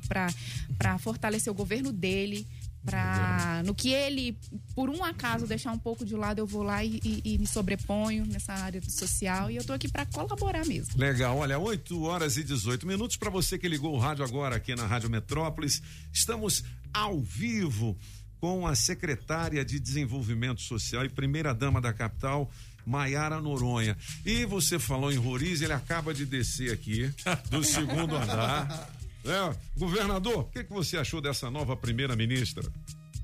para 0.78 0.98
fortalecer 0.98 1.50
o 1.50 1.56
governo 1.56 1.94
dele, 1.94 2.46
para 2.90 3.64
no 3.66 3.74
que 3.76 3.90
ele, 3.94 4.38
por 4.76 4.90
um 4.90 5.04
acaso, 5.04 5.46
deixar 5.48 5.72
um 5.72 5.78
pouco 5.78 6.06
de 6.06 6.16
lado, 6.16 6.40
eu 6.40 6.48
vou 6.48 6.64
lá 6.64 6.84
e, 6.84 7.00
e- 7.04 7.22
e 7.34 7.38
me 7.38 7.48
sobreponho 7.48 8.26
nessa 8.26 8.54
área 8.54 8.80
do 8.82 8.90
social 8.92 9.50
e 9.52 9.56
eu 9.58 9.64
tô 9.64 9.74
aqui 9.74 9.88
para 9.88 10.06
colaborar 10.06 10.66
mesmo. 10.66 10.94
Legal, 10.98 11.38
olha, 11.38 11.58
8 11.60 12.02
horas 12.04 12.38
e 12.38 12.44
18 12.44 12.86
minutos 12.88 13.16
para 13.18 13.30
você 13.30 13.58
que 13.58 13.68
ligou 13.68 13.94
o 13.96 14.00
rádio 14.00 14.24
agora 14.24 14.56
aqui 14.56 14.76
na 14.76 14.86
Rádio 14.86 15.10
Metrópolis. 15.10 15.82
Estamos 16.14 16.64
ao 16.94 17.20
vivo 17.22 17.98
com 18.40 18.66
a 18.66 18.74
secretária 18.76 19.64
de 19.66 19.80
Desenvolvimento 19.80 20.62
Social 20.62 21.04
e 21.06 21.10
primeira 21.10 21.54
dama 21.54 21.82
da 21.82 21.92
capital, 21.92 22.50
Maiara 22.86 23.42
Noronha. 23.42 23.98
E 24.26 24.46
você 24.46 24.80
falou 24.80 25.12
em 25.12 25.18
Roriz, 25.18 25.62
ele 25.62 25.74
acaba 25.74 26.14
de 26.14 26.26
descer 26.26 26.72
aqui 26.72 27.14
do 27.52 27.64
segundo 27.64 28.16
andar. 28.16 28.90
É, 29.30 29.56
governador, 29.78 30.40
o 30.40 30.44
que, 30.46 30.64
que 30.64 30.74
você 30.74 30.98
achou 30.98 31.22
dessa 31.22 31.52
nova 31.52 31.76
primeira 31.76 32.16
ministra? 32.16 32.64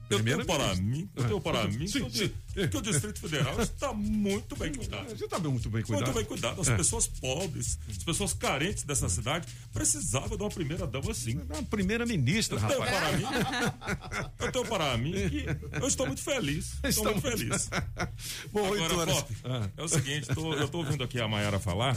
Eu 0.10 0.24
tenho 0.24 0.46
para 0.46 0.75
mim, 0.75 1.09
eu 1.16 1.24
tenho 1.24 1.42
para 1.42 1.62
Ah, 1.62 1.67
mim 1.67 1.88
sim, 1.88 2.05
que, 2.09 2.24
o, 2.62 2.70
que 2.70 2.78
o 2.78 2.82
Distrito 2.82 3.20
Federal 3.20 3.59
está 3.62 3.92
muito 3.93 4.55
bem 4.55 4.71
cuidado. 4.74 5.09
Você 5.09 5.25
está 5.25 5.39
muito 5.39 5.70
bem 5.70 5.82
cuidado. 5.84 6.05
Muito 6.05 6.16
bem 6.16 6.25
cuidado. 6.25 6.62
As 6.62 6.67
É. 6.67 6.75
pessoas 6.78 7.08
pobres, 7.08 7.80
as 7.89 8.04
pessoas 8.04 8.34
carentes 8.34 8.84
dessa 8.84 9.09
cidade 9.09 9.47
precisavam 9.74 10.38
de 10.38 10.43
uma 10.43 10.50
primeira 10.50 10.86
dama 10.86 11.12
assim. 11.12 11.39
Uma 11.50 11.63
primeira 11.63 12.05
ministra, 12.05 12.58
eu 12.59 12.67
tenho 12.67 12.80
rapaz. 12.82 12.97
para 13.00 13.17
mim, 13.17 13.24
eu 14.39 14.51
tenho 14.51 14.66
para 14.66 14.97
mim 14.97 15.12
que 15.30 15.46
eu 15.82 15.88
estou 15.88 16.05
muito 16.08 16.21
feliz. 16.21 16.74
Estou 16.84 17.05
muito 17.05 17.21
feliz. 17.21 17.70
Bom, 18.51 18.66
Agora, 18.74 18.96
horas. 18.97 19.16
Pop, 19.16 19.36
Ah. 19.43 19.70
é 19.75 19.84
o 19.84 19.88
seguinte, 19.88 20.28
tô- 20.34 20.54
eu 20.54 20.66
estou 20.66 20.84
ouvindo 20.84 21.04
aqui 21.04 21.20
a 21.20 21.28
Mayara 21.28 21.59
falar, 21.59 21.96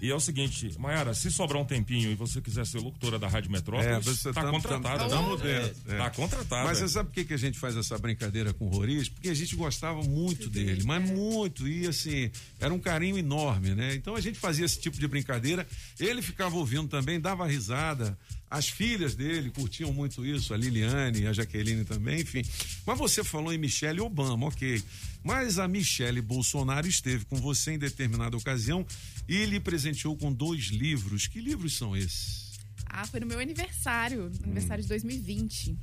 e 0.00 0.10
é 0.10 0.14
o 0.14 0.20
seguinte, 0.20 0.74
Mayara, 0.78 1.14
se 1.14 1.30
sobrar 1.30 1.60
um 1.60 1.64
tempinho 1.64 2.10
e 2.10 2.14
você 2.14 2.40
quiser 2.40 2.66
ser 2.66 2.78
locutora 2.78 3.18
da 3.18 3.28
Rádio 3.28 3.50
Metrópolis, 3.50 3.88
É, 3.90 4.00
você 4.00 4.28
está 4.30 4.42
tá- 4.42 4.50
contratada. 4.50 4.98
tá- 4.98 5.06
Está 5.06 5.96
tá 5.98 6.04
é. 6.06 6.10
contratada. 6.10 6.64
Mas 6.64 6.78
você 6.78 6.88
sabe 6.88 7.08
por 7.08 7.14
que, 7.14 7.24
que 7.24 7.34
a 7.34 7.36
gente 7.46 7.58
faz 7.58 7.76
essa 7.76 7.98
brincadeira 7.98 8.52
com 8.52 8.66
o 8.66 8.68
Roriz? 8.68 9.08
Porque 9.08 9.28
a 9.28 9.34
gente 9.34 9.54
gostava 9.56 10.02
muito 10.02 10.48
dele, 10.48 10.82
mas 10.84 11.08
muito. 11.10 11.68
E 11.68 11.86
assim, 11.86 12.30
era 12.58 12.72
um 12.72 12.78
carinho 12.78 13.18
enorme, 13.18 13.74
né? 13.74 13.94
Então 13.94 14.14
a 14.16 14.20
gente 14.20 14.38
fazia 14.38 14.64
esse 14.64 14.80
tipo 14.80 14.98
de 14.98 15.06
brincadeira. 15.06 15.66
Ele 15.98 16.22
ficava 16.22 16.56
ouvindo 16.56 16.88
também, 16.88 17.20
dava 17.20 17.46
risada. 17.46 18.18
As 18.50 18.68
filhas 18.68 19.14
dele 19.14 19.50
curtiam 19.50 19.92
muito 19.92 20.26
isso, 20.26 20.52
a 20.52 20.56
Liliane, 20.56 21.26
a 21.26 21.32
Jaqueline 21.32 21.84
também, 21.84 22.20
enfim. 22.20 22.42
Mas 22.86 22.98
você 22.98 23.24
falou 23.24 23.52
em 23.52 23.58
Michelle 23.58 24.00
Obama, 24.00 24.46
ok. 24.46 24.82
Mas 25.24 25.58
a 25.58 25.66
Michelle 25.66 26.20
Bolsonaro 26.20 26.86
esteve 26.86 27.24
com 27.24 27.36
você 27.36 27.72
em 27.72 27.78
determinada 27.78 28.36
ocasião 28.36 28.86
e 29.28 29.44
lhe 29.46 29.58
presenteou 29.58 30.16
com 30.16 30.32
dois 30.32 30.64
livros. 30.66 31.26
Que 31.26 31.40
livros 31.40 31.76
são 31.76 31.96
esses? 31.96 32.52
Ah, 32.86 33.06
foi 33.06 33.20
no 33.20 33.26
meu 33.26 33.40
aniversário, 33.40 34.30
aniversário 34.44 34.82
de 34.82 34.88
2020. 34.88 35.78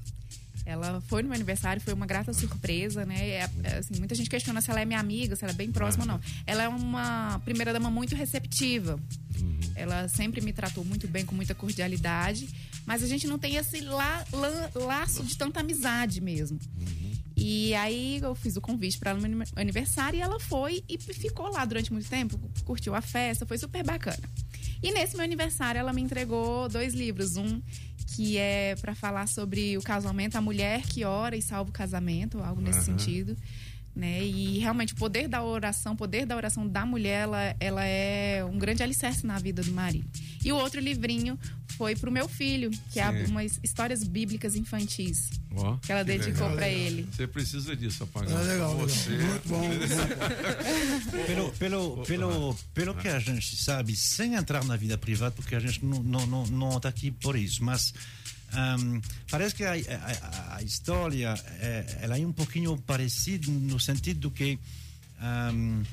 Ela 0.71 1.01
foi 1.01 1.21
no 1.23 1.29
meu 1.29 1.35
aniversário, 1.35 1.81
foi 1.81 1.93
uma 1.93 2.05
grata 2.05 2.31
surpresa, 2.33 3.05
né? 3.05 3.15
É, 3.29 3.49
é, 3.63 3.77
assim, 3.77 3.95
muita 3.97 4.15
gente 4.15 4.29
questiona 4.29 4.61
se 4.61 4.69
ela 4.71 4.81
é 4.81 4.85
minha 4.85 4.99
amiga, 4.99 5.35
se 5.35 5.43
ela 5.43 5.51
é 5.51 5.55
bem 5.55 5.71
próxima 5.71 6.03
ou 6.03 6.07
não. 6.07 6.19
Ela 6.45 6.63
é 6.63 6.67
uma 6.67 7.39
primeira 7.45 7.73
dama 7.73 7.89
muito 7.89 8.15
receptiva. 8.15 8.99
Ela 9.75 10.07
sempre 10.09 10.41
me 10.41 10.51
tratou 10.51 10.83
muito 10.83 11.07
bem, 11.07 11.25
com 11.25 11.33
muita 11.35 11.55
cordialidade. 11.55 12.49
Mas 12.85 13.03
a 13.03 13.07
gente 13.07 13.27
não 13.27 13.37
tem 13.37 13.55
esse 13.55 13.81
la- 13.81 14.25
la- 14.33 14.69
laço 14.75 15.23
de 15.23 15.37
tanta 15.37 15.59
amizade 15.59 16.19
mesmo. 16.21 16.59
E 17.37 17.73
aí 17.75 18.19
eu 18.21 18.35
fiz 18.35 18.57
o 18.57 18.61
convite 18.61 18.97
para 18.97 19.11
ela 19.11 19.19
no 19.21 19.29
meu 19.37 19.47
aniversário 19.55 20.17
e 20.17 20.21
ela 20.21 20.39
foi 20.41 20.83
e 20.89 20.97
ficou 20.97 21.47
lá 21.49 21.63
durante 21.63 21.93
muito 21.93 22.09
tempo, 22.09 22.37
curtiu 22.65 22.93
a 22.93 22.99
festa, 23.01 23.45
foi 23.45 23.57
super 23.57 23.81
bacana. 23.83 24.19
E 24.83 24.91
nesse 24.91 25.15
meu 25.15 25.23
aniversário 25.23 25.79
ela 25.79 25.93
me 25.93 26.01
entregou 26.01 26.67
dois 26.67 26.93
livros, 26.93 27.37
um 27.37 27.61
que 28.15 28.37
é 28.37 28.75
para 28.81 28.95
falar 28.95 29.27
sobre 29.27 29.77
o 29.77 29.81
casamento, 29.81 30.35
a 30.35 30.41
mulher 30.41 30.81
que 30.81 31.03
ora 31.05 31.35
e 31.35 31.41
salva 31.41 31.69
o 31.69 31.73
casamento, 31.73 32.39
algo 32.39 32.61
nesse 32.61 32.79
Aham. 32.79 32.97
sentido. 32.97 33.37
Né? 33.95 34.23
E 34.23 34.59
realmente 34.59 34.93
o 34.93 34.95
poder 34.95 35.27
da 35.27 35.43
oração, 35.43 35.93
o 35.93 35.95
poder 35.95 36.25
da 36.25 36.35
oração 36.35 36.67
da 36.67 36.85
mulher, 36.85 37.23
ela, 37.23 37.55
ela 37.59 37.85
é 37.85 38.43
um 38.45 38.57
grande 38.57 38.81
alicerce 38.81 39.25
na 39.25 39.37
vida 39.37 39.61
do 39.61 39.71
marido. 39.71 40.07
E 40.43 40.51
o 40.51 40.55
outro 40.55 40.79
livrinho 40.79 41.37
foi 41.79 41.95
pro 41.95 42.11
meu 42.11 42.27
filho, 42.27 42.69
que 42.91 42.99
é 42.99 43.25
Sim. 43.25 43.31
umas 43.31 43.57
histórias 43.63 44.03
bíblicas 44.03 44.53
infantis. 44.53 45.29
Ó, 45.55 45.77
que 45.77 45.93
ela 45.93 46.03
que 46.03 46.11
dedicou 46.11 46.47
legal. 46.47 46.55
para 46.57 46.67
ele. 46.67 47.07
Você 47.09 47.25
precisa 47.25 47.73
disso, 47.73 48.03
Apagão. 48.03 48.37
É 48.37 48.43
legal, 48.43 48.73
legal. 48.73 48.89
Você... 48.89 49.09
Muito 49.11 49.47
bom, 49.47 49.69
Pelo, 51.25 51.51
pelo, 51.53 52.03
pelo, 52.03 52.55
pelo 52.73 52.95
que 52.95 53.07
a 53.07 53.17
gente 53.17 53.55
sabe, 53.55 53.95
sem 53.95 54.35
entrar 54.35 54.65
na 54.65 54.75
vida 54.75 54.97
privada, 54.97 55.31
porque 55.31 55.55
a 55.55 55.59
gente 55.61 55.85
não 55.85 56.03
não 56.03 56.27
não, 56.27 56.45
não 56.47 56.75
está 56.75 56.89
aqui 56.89 57.11
por 57.11 57.37
isso, 57.37 57.63
mas 57.63 57.93
ahm, 58.51 58.99
parece 59.31 59.55
que 59.55 59.63
a, 59.63 59.71
a, 59.71 60.57
a 60.57 60.61
história 60.61 61.33
é, 61.61 61.99
ela 62.01 62.19
é 62.19 62.25
um 62.25 62.33
pouquinho 62.33 62.77
parecida 62.77 63.49
no 63.49 63.79
sentido 63.79 64.29
que 64.29 64.59
ahm, 65.21 65.83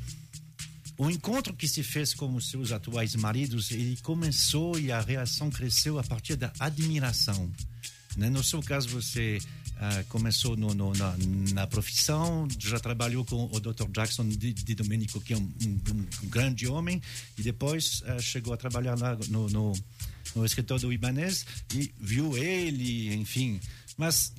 o 0.99 1.11
encontro 1.11 1.55
que 1.55 1.69
se 1.69 1.83
fez 1.83 2.15
com 2.15 2.35
os 2.35 2.49
seus 2.51 2.73
atuais 2.73 3.15
maridos, 3.15 3.71
ele 3.71 3.97
começou 4.03 4.79
e 4.79 4.91
a 4.91 5.01
reação 5.01 5.51
cresceu 5.51 5.99
a 5.99 6.03
partir 6.03 6.37
da 6.37 6.53
admiração. 6.59 7.51
Né? 8.17 8.31
No 8.31 8.43
seu 8.43 8.63
caso, 8.63 8.89
você 8.89 9.39
ah, 9.79 10.05
começou 10.09 10.57
no- 10.57 10.73
no- 10.75 10.95
na, 10.95 11.15
na 11.53 11.67
profissão, 11.67 12.49
já 12.59 12.81
trabalhou 12.81 13.27
com 13.27 13.45
o 13.53 13.61
Dr. 13.61 13.85
Jackson 13.93 14.27
de, 14.27 14.55
de 14.55 14.75
Domenico, 14.75 15.21
que 15.21 15.35
é 15.35 15.37
um, 15.37 15.43
um- 15.43 16.07
um 16.25 16.29
grande 16.31 16.67
homem, 16.67 17.03
e 17.37 17.43
depois 17.43 18.03
ah, 18.07 18.19
chegou 18.19 18.55
a 18.55 18.57
trabalhar 18.57 18.99
lá 18.99 19.19
no, 19.29 19.51
no, 19.51 19.73
no 20.35 20.47
escritório 20.47 20.81
do 20.87 20.93
Ibanez 20.95 21.45
e 21.75 21.93
viu 22.01 22.39
ele, 22.39 23.13
enfim. 23.15 23.61
Mas 23.99 24.33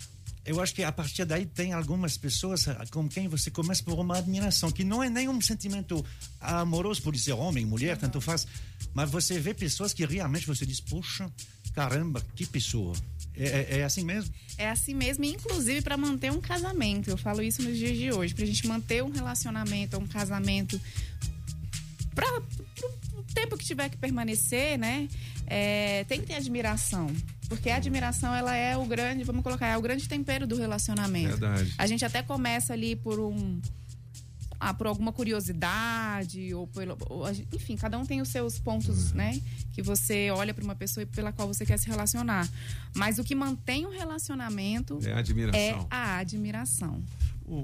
eu 0.48 0.62
acho 0.62 0.74
que 0.74 0.84
a 0.84 0.92
partir 0.92 1.26
daí 1.26 1.46
tem 1.46 1.74
algumas 1.74 2.18
pessoas 2.18 2.68
ah, 2.68 2.84
com 2.90 3.08
quem 3.08 3.28
você 3.28 3.52
começa 3.52 3.84
por 3.84 4.00
uma 4.00 4.18
admiração, 4.18 4.72
que 4.72 4.84
não 4.84 5.04
é 5.04 5.10
nenhum 5.10 5.40
sentimento 5.42 6.04
amoroso 6.40 7.02
por 7.02 7.16
ser 7.18 7.34
homem, 7.34 7.66
mulher, 7.66 7.98
tanto 7.98 8.20
faz, 8.22 8.48
mas 8.94 9.12
você 9.12 9.40
vê 9.40 9.54
pessoas 9.54 9.94
que 9.94 10.06
realmente 10.06 10.48
você 10.48 10.66
diz, 10.66 10.80
puxa, 10.80 11.32
caramba, 11.74 12.24
que 12.36 12.46
pessoa. 12.46 12.96
É, 13.36 13.46
é- 13.46 13.80
é 13.80 13.84
assim 13.84 14.04
mesmo? 14.04 14.34
É 14.58 14.70
assim 14.70 14.96
mesmo, 14.96 15.24
inclusive 15.26 15.82
para 15.82 15.96
manter 15.96 16.32
um 16.32 16.42
casamento. 16.42 17.10
Eu 17.10 17.18
falo 17.18 17.44
isso 17.44 17.62
nos 17.62 17.78
dias 17.78 17.96
de 17.98 18.12
hoje, 18.12 18.34
pra 18.34 18.46
gente 18.46 18.66
manter 18.66 19.04
um 19.04 19.12
relacionamento, 19.12 19.98
um 19.98 20.08
casamento 20.08 20.80
para 22.16 22.26
o 23.16 23.24
tempo 23.36 23.56
que 23.58 23.66
tiver 23.66 23.90
que 23.90 23.98
permanecer, 23.98 24.80
né? 24.80 25.08
é, 25.48 26.04
tem 26.04 26.20
que 26.20 26.28
ter 26.28 26.36
admiração. 26.36 27.08
Porque 27.50 27.70
a 27.70 27.78
admiração, 27.78 28.34
ela 28.36 28.54
é 28.56 28.76
o 28.78 28.86
grande, 28.86 29.24
vamos 29.24 29.42
colocar, 29.44 29.68
é 29.68 29.78
o 29.78 29.82
grande 29.82 30.08
tempero 30.08 30.46
do 30.46 30.58
relacionamento. 30.58 31.30
Verdade. 31.38 31.74
A 31.78 31.88
gente 31.88 32.04
até 32.04 32.22
começa 32.22 32.74
ali 32.74 32.96
por 32.96 33.20
um. 33.20 33.62
Ah, 34.60 34.74
por 34.74 34.88
alguma 34.88 35.14
curiosidade, 35.14 36.54
ou 36.54 36.68
pelo. 36.68 36.98
ou 37.10 37.30
enfim, 37.54 37.76
cada 37.76 37.98
um 37.98 38.06
tem 38.06 38.22
os 38.22 38.30
seus 38.30 38.58
pontos, 38.60 39.12
né? 39.14 39.40
Que 39.72 39.82
você 39.84 40.32
olha 40.32 40.54
para 40.54 40.64
uma 40.64 40.76
pessoa 40.76 41.04
e 41.04 41.06
pela 41.06 41.32
qual 41.32 41.48
você 41.48 41.66
quer 41.66 41.78
se 41.78 41.88
relacionar. 41.88 42.50
Mas 42.96 43.20
o 43.20 43.24
que 43.24 43.36
mantém 43.36 43.86
o 43.86 43.90
relacionamento 43.92 45.00
É 45.06 45.14
a 45.14 45.20
admiração. 45.20 45.60
é 45.62 45.86
a 45.90 46.18
admiração. 46.18 47.04
O, 47.46 47.56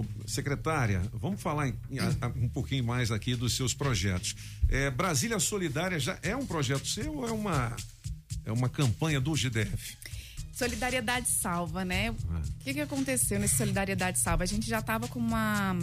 o- 0.00 0.06
secretária, 0.26 1.00
vamos 1.12 1.40
falar 1.40 1.68
em- 1.68 1.74
em- 1.90 1.98
a- 2.00 2.32
um 2.34 2.48
pouquinho 2.48 2.82
mais 2.82 3.10
aqui 3.12 3.36
dos 3.36 3.54
seus 3.54 3.72
projetos. 3.74 4.34
É, 4.68 4.90
Brasília 4.90 5.38
Solidária 5.38 5.98
já 6.00 6.18
é 6.22 6.34
um 6.34 6.44
projeto 6.46 6.86
seu 6.88 7.14
ou 7.14 7.28
é 7.28 7.30
uma, 7.30 7.76
é 8.48 8.52
uma 8.52 8.68
campanha 8.68 9.20
do 9.20 9.34
GDF? 9.34 9.96
Solidariedade 10.52 11.28
salva, 11.28 11.84
né? 11.84 12.10
O 12.10 12.64
que, 12.64 12.74
que 12.74 12.80
aconteceu 12.80 13.38
nesse 13.38 13.56
Solidariedade 13.56 14.18
salva? 14.18 14.42
A 14.42 14.46
gente 14.46 14.66
já 14.66 14.80
estava 14.80 15.06
com 15.06 15.20
uma. 15.20 15.76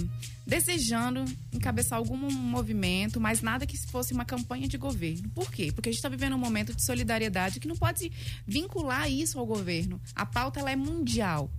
desejando 0.45 1.23
encabeçar 1.53 1.97
algum 1.97 2.17
movimento, 2.17 3.21
mas 3.21 3.41
nada 3.41 3.65
que 3.65 3.77
fosse 3.87 4.13
uma 4.13 4.25
campanha 4.25 4.67
de 4.67 4.77
governo. 4.77 5.29
Por 5.29 5.49
quê? 5.49 5.71
Porque 5.71 5.89
a 5.89 5.91
gente 5.91 5.99
está 5.99 6.09
vivendo 6.09 6.35
um 6.35 6.39
momento 6.39 6.73
de 6.73 6.83
solidariedade 6.83 7.59
que 7.59 7.67
não 7.67 7.77
pode 7.77 8.11
vincular 8.45 9.09
isso 9.09 9.39
ao 9.39 9.45
governo. 9.45 10.01
A 10.13 10.25
pauta 10.25 10.59
ela 10.59 10.71
é 10.71 10.75
mundial. 10.75 11.49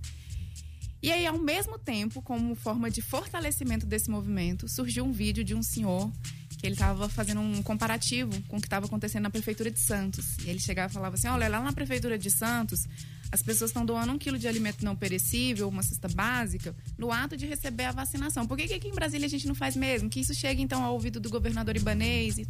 E 1.01 1.11
aí, 1.11 1.25
ao 1.25 1.39
mesmo 1.39 1.79
tempo, 1.79 2.21
como 2.21 2.53
forma 2.53 2.91
de 2.91 3.01
fortalecimento 3.01 3.85
desse 3.85 4.09
movimento, 4.09 4.67
surgiu 4.67 5.05
um 5.05 5.11
vídeo 5.11 5.43
de 5.43 5.55
um 5.55 5.63
senhor 5.63 6.11
que 6.57 6.65
ele 6.65 6.73
estava 6.73 7.07
fazendo 7.07 7.39
um 7.39 7.61
comparativo 7.61 8.31
com 8.47 8.57
o 8.57 8.59
que 8.59 8.65
estava 8.65 8.87
acontecendo 8.87 9.23
na 9.23 9.29
prefeitura 9.29 9.69
de 9.69 9.79
Santos. 9.79 10.37
E 10.43 10.49
ele 10.49 10.59
chegava 10.59 10.91
e 10.91 10.93
falava 10.93 11.15
assim: 11.15 11.27
olha, 11.27 11.47
lá 11.47 11.61
na 11.61 11.71
prefeitura 11.71 12.17
de 12.17 12.31
Santos, 12.31 12.87
as 13.31 13.41
pessoas 13.41 13.69
estão 13.69 13.85
doando 13.85 14.11
um 14.11 14.17
quilo 14.17 14.39
de 14.39 14.47
alimento 14.47 14.83
não 14.83 14.95
perecível, 14.95 15.67
uma 15.67 15.83
cesta 15.83 16.07
básica, 16.07 16.75
no 16.97 17.11
ato 17.11 17.37
de 17.37 17.45
receber 17.45 17.85
a 17.85 17.91
vacinação. 17.91 18.47
Por 18.47 18.57
que, 18.57 18.67
que 18.67 18.73
aqui 18.73 18.87
em 18.87 18.93
Brasília 18.93 19.27
a 19.27 19.29
gente 19.29 19.47
não 19.47 19.55
faz 19.55 19.75
mesmo? 19.75 20.09
Que 20.09 20.19
isso 20.19 20.33
chegue 20.33 20.61
então 20.61 20.83
ao 20.83 20.93
ouvido 20.93 21.19
do 21.19 21.29
governador 21.29 21.75
Ibanês. 21.75 22.39
E, 22.39 22.47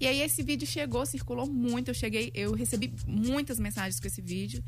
e 0.00 0.06
aí 0.06 0.20
esse 0.20 0.42
vídeo 0.42 0.66
chegou, 0.66 1.06
circulou 1.06 1.46
muito. 1.46 1.88
Eu 1.88 1.94
cheguei, 1.94 2.32
eu 2.34 2.52
recebi 2.54 2.92
muitas 3.06 3.58
mensagens 3.60 4.00
com 4.00 4.06
esse 4.06 4.20
vídeo. 4.20 4.62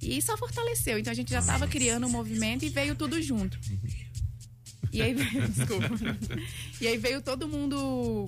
E 0.00 0.22
só 0.22 0.36
fortaleceu. 0.38 0.98
Então 0.98 1.10
a 1.10 1.14
gente 1.14 1.30
já 1.30 1.40
estava 1.40 1.66
criando 1.66 2.06
um 2.06 2.10
movimento 2.10 2.64
e 2.64 2.68
veio 2.68 2.94
tudo 2.94 3.20
junto. 3.20 3.58
E 4.92 5.02
aí, 5.02 5.14
desculpa. 5.48 5.88
E 6.80 6.86
aí 6.86 6.96
veio 6.96 7.20
todo 7.22 7.46
mundo 7.48 8.26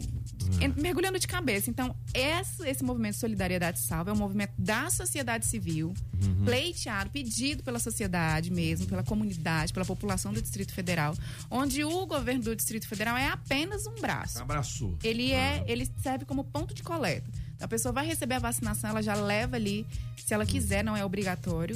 en- 0.60 0.80
mergulhando 0.80 1.18
de 1.18 1.26
cabeça. 1.26 1.70
Então, 1.70 1.94
esse, 2.12 2.68
esse 2.68 2.84
movimento 2.84 3.16
Solidariedade 3.16 3.78
Salva 3.80 4.10
é 4.10 4.14
um 4.14 4.16
movimento 4.16 4.52
da 4.58 4.90
sociedade 4.90 5.46
civil, 5.46 5.92
Uhum. 6.22 6.44
pleiteado, 6.44 7.08
pedido 7.08 7.62
pela 7.62 7.78
sociedade 7.78 8.50
mesmo, 8.52 8.86
pela 8.86 9.02
comunidade, 9.02 9.72
pela 9.72 9.86
população 9.86 10.34
do 10.34 10.42
Distrito 10.42 10.74
Federal, 10.74 11.14
onde 11.50 11.82
o 11.82 12.04
governo 12.04 12.42
do 12.42 12.54
Distrito 12.54 12.86
Federal 12.86 13.16
é 13.16 13.26
apenas 13.28 13.86
um 13.86 13.94
braço. 13.94 14.38
Abraçou. 14.42 14.98
Ele 15.02 15.32
é, 15.32 15.64
ele 15.66 15.88
serve 16.02 16.26
como 16.26 16.44
ponto 16.44 16.74
de 16.74 16.82
coleta. 16.82 17.26
A 17.58 17.66
pessoa 17.66 17.90
vai 17.92 18.06
receber 18.06 18.34
a 18.34 18.38
vacinação, 18.38 18.90
ela 18.90 19.02
já 19.02 19.14
leva 19.14 19.56
ali, 19.56 19.86
se 20.16 20.32
ela 20.34 20.44
quiser, 20.44 20.84
não 20.84 20.94
é 20.94 21.02
obrigatório. 21.04 21.74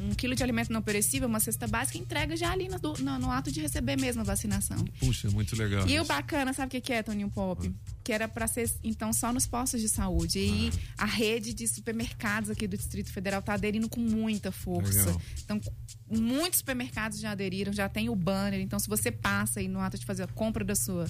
Um 0.00 0.14
quilo 0.14 0.34
de 0.34 0.42
alimento 0.42 0.72
não 0.72 0.80
perecível, 0.80 1.28
uma 1.28 1.40
cesta 1.40 1.66
básica, 1.66 1.98
entrega 1.98 2.36
já 2.36 2.50
ali 2.50 2.68
no, 2.68 2.78
no- 2.98 3.18
no 3.18 3.30
ato 3.30 3.52
de 3.52 3.60
receber 3.60 3.96
mesmo 3.96 4.22
a 4.22 4.24
vacinação. 4.24 4.82
Puxa, 4.98 5.30
muito 5.30 5.54
legal. 5.56 5.86
E 5.88 5.92
o 5.98 6.02
isso. 6.02 6.04
bacana, 6.08 6.52
sabe 6.52 6.68
o 6.68 6.70
que 6.70 6.80
que 6.80 6.92
é, 6.92 7.02
Toninho 7.02 7.30
Pop? 7.30 7.70
Que 8.02 8.12
era 8.12 8.26
para 8.26 8.46
ser, 8.46 8.70
então, 8.82 9.12
só 9.12 9.32
nos 9.32 9.46
postos 9.46 9.80
de 9.80 9.88
saúde. 9.88 10.38
E 10.38 10.70
a 10.96 11.04
rede 11.04 11.52
de 11.52 11.68
supermercados 11.68 12.48
aqui 12.50 12.66
do 12.66 12.76
Distrito 12.76 13.12
Federal 13.12 13.42
tá 13.42 13.52
aderindo 13.54 13.88
com 13.88 14.00
muita 14.00 14.50
força. 14.50 14.98
Legal. 15.06 15.22
Então, 15.44 15.60
muitos 16.10 16.58
supermercados 16.60 17.18
já 17.20 17.32
aderiram, 17.32 17.72
já 17.72 17.88
tem 17.88 18.08
o 18.08 18.16
banner. 18.16 18.60
Então, 18.60 18.78
se 18.78 18.88
você 18.88 19.12
passa 19.12 19.60
aí 19.60 19.68
no 19.68 19.80
ato 19.80 19.98
de 19.98 20.06
fazer 20.06 20.22
a 20.22 20.26
compra 20.28 20.64
da 20.64 20.74
sua 20.74 21.06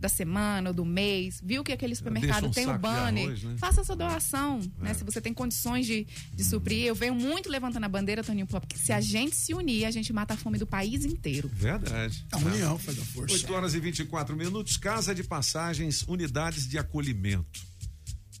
da 0.00 0.08
semana 0.08 0.70
ou 0.70 0.74
do 0.74 0.84
mês, 0.84 1.40
viu 1.44 1.64
que 1.64 1.72
aquele 1.72 1.94
supermercado 1.94 2.46
um 2.46 2.50
tem 2.50 2.66
o 2.68 2.72
de 2.72 2.78
banner, 2.78 3.24
arroz, 3.24 3.42
né? 3.42 3.56
faça 3.58 3.80
essa 3.80 3.96
doação, 3.96 4.60
né? 4.78 4.90
É. 4.90 4.94
Se 4.94 5.04
você 5.04 5.20
tem 5.20 5.34
condições 5.34 5.86
de, 5.86 6.06
de 6.32 6.44
suprir. 6.44 6.84
Eu 6.84 6.94
venho 6.94 7.14
muito 7.14 7.50
levantando 7.50 7.84
a 7.84 7.88
bandeira, 7.88 8.22
Toninho 8.22 8.46
Pop, 8.46 8.66
que 8.66 8.78
se 8.78 8.92
a 8.92 9.00
gente 9.00 9.34
se 9.36 9.54
unir, 9.54 9.84
a 9.84 9.90
gente 9.90 10.12
mata 10.12 10.34
a 10.34 10.36
fome 10.36 10.58
do 10.58 10.66
país 10.66 11.04
inteiro. 11.04 11.50
Verdade. 11.52 12.26
A 12.32 12.38
união 12.38 12.78
faz 12.78 12.98
a 12.98 13.04
força. 13.04 13.34
8 13.34 13.52
horas 13.52 13.74
e 13.74 13.80
24 13.80 14.36
minutos, 14.36 14.76
Casa 14.76 15.14
de 15.14 15.24
Passagens, 15.24 16.02
unidades 16.02 16.68
de 16.68 16.78
acolhimento. 16.78 17.60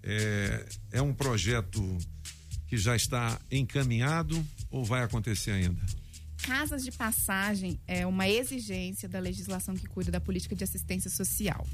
É, 0.02 0.66
é 0.92 1.02
um 1.02 1.12
projeto 1.12 1.98
que 2.66 2.76
já 2.76 2.94
está 2.94 3.38
encaminhado 3.50 4.44
ou 4.70 4.84
vai 4.84 5.02
acontecer 5.02 5.50
ainda? 5.50 5.80
Casas 6.42 6.82
de 6.82 6.92
passagem 6.92 7.80
é 7.86 8.06
uma 8.06 8.28
exigência 8.28 9.08
da 9.08 9.18
legislação 9.18 9.74
que 9.74 9.86
cuida 9.86 10.10
da 10.10 10.20
política 10.20 10.54
de 10.54 10.64
assistência 10.64 11.10
social. 11.10 11.66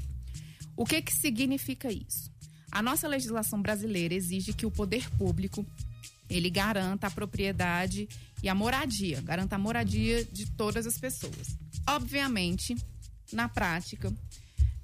O 0.75 0.85
que, 0.85 1.01
que 1.01 1.13
significa 1.13 1.91
isso? 1.91 2.31
A 2.71 2.81
nossa 2.81 3.07
legislação 3.07 3.61
brasileira 3.61 4.13
exige 4.13 4.53
que 4.53 4.65
o 4.65 4.71
poder 4.71 5.09
público 5.11 5.65
ele 6.29 6.49
garanta 6.49 7.07
a 7.07 7.11
propriedade 7.11 8.07
e 8.43 8.49
a 8.49 8.55
moradia, 8.55 9.21
garanta 9.21 9.55
a 9.55 9.59
moradia 9.59 10.25
de 10.25 10.51
todas 10.51 10.85
as 10.85 10.97
pessoas. 10.97 11.57
Obviamente, 11.87 12.75
na 13.31 13.47
prática, 13.47 14.13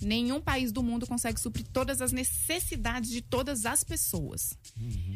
Nenhum 0.02 0.42
país 0.42 0.72
do 0.72 0.82
mundo 0.82 1.06
consegue 1.06 1.40
suprir 1.40 1.66
todas 1.72 2.02
as 2.02 2.12
necessidades 2.12 3.10
de 3.10 3.22
todas 3.22 3.66
as 3.66 3.84
pessoas. 3.84 4.58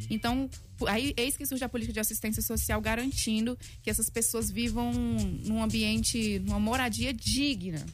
Então, 0.09 0.49
aí 0.87 1.13
eis 1.17 1.35
que 1.35 1.45
surge 1.45 1.63
a 1.63 1.69
política 1.69 1.93
de 1.93 1.99
assistência 1.99 2.41
social 2.41 2.79
garantindo 2.79 3.57
que 3.81 3.89
essas 3.89 4.09
pessoas 4.09 4.51
vivam 4.51 4.91
num 4.93 5.63
ambiente, 5.63 6.39
numa 6.39 6.59
moradia 6.59 7.13
digna. 7.13 7.85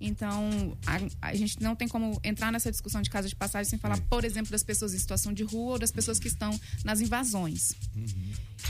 Então, 0.00 0.76
a, 0.86 1.28
a 1.28 1.34
gente 1.34 1.60
não 1.62 1.74
tem 1.74 1.88
como 1.88 2.20
entrar 2.22 2.52
nessa 2.52 2.70
discussão 2.70 3.00
de 3.00 3.08
casa 3.08 3.28
de 3.28 3.34
passagem 3.34 3.70
sem 3.70 3.78
falar, 3.78 3.98
por 4.02 4.24
exemplo, 4.24 4.50
das 4.50 4.62
pessoas 4.62 4.92
em 4.92 4.98
situação 4.98 5.32
de 5.32 5.42
rua 5.42 5.72
ou 5.72 5.78
das 5.78 5.90
pessoas 5.90 6.18
que 6.18 6.28
estão 6.28 6.58
nas 6.84 7.00
invasões. 7.00 7.72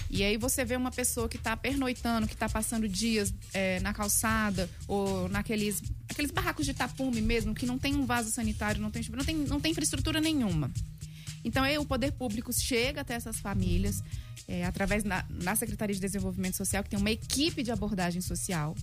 E 0.09 0.23
aí 0.23 0.37
você 0.37 0.65
vê 0.65 0.77
uma 0.77 0.91
pessoa 0.91 1.29
que 1.29 1.37
está 1.37 1.57
pernoitando, 1.57 2.29
que 2.29 2.35
está 2.35 2.49
passando 2.49 2.89
dias 2.89 3.35
é, 3.53 3.81
na 3.81 3.93
calçada 3.93 4.71
ou 4.87 5.29
naqueles 5.29 5.83
aqueles 6.17 6.31
barracos 6.31 6.65
de 6.65 6.73
tapume 6.73 7.21
mesmo, 7.21 7.55
que 7.55 7.67
não 7.67 7.79
tem 7.79 7.95
um 7.95 8.07
vaso 8.07 8.31
sanitário, 8.31 8.81
não 8.81 8.91
tem, 8.91 9.03
não 9.11 9.25
tem, 9.25 9.37
não 9.37 9.61
tem 9.61 9.73
infraestrutura 9.73 10.19
nenhuma. 10.19 10.73
Então, 11.45 11.63
aí 11.63 11.77
o 11.77 11.85
poder 11.85 12.13
público 12.13 12.51
chega 12.53 13.03
até 13.03 13.15
essas 13.15 13.39
famílias, 13.39 14.03
é, 14.49 14.65
através 14.65 15.05
da 15.05 15.25
na 15.29 15.55
Secretaria 15.55 15.95
de 15.95 16.01
Desenvolvimento 16.01 16.57
Social, 16.57 16.83
que 16.83 16.89
tem 16.89 16.99
uma 16.99 17.11
equipe 17.11 17.63
de 17.63 17.71
abordagem 17.71 18.23
social, 18.23 18.75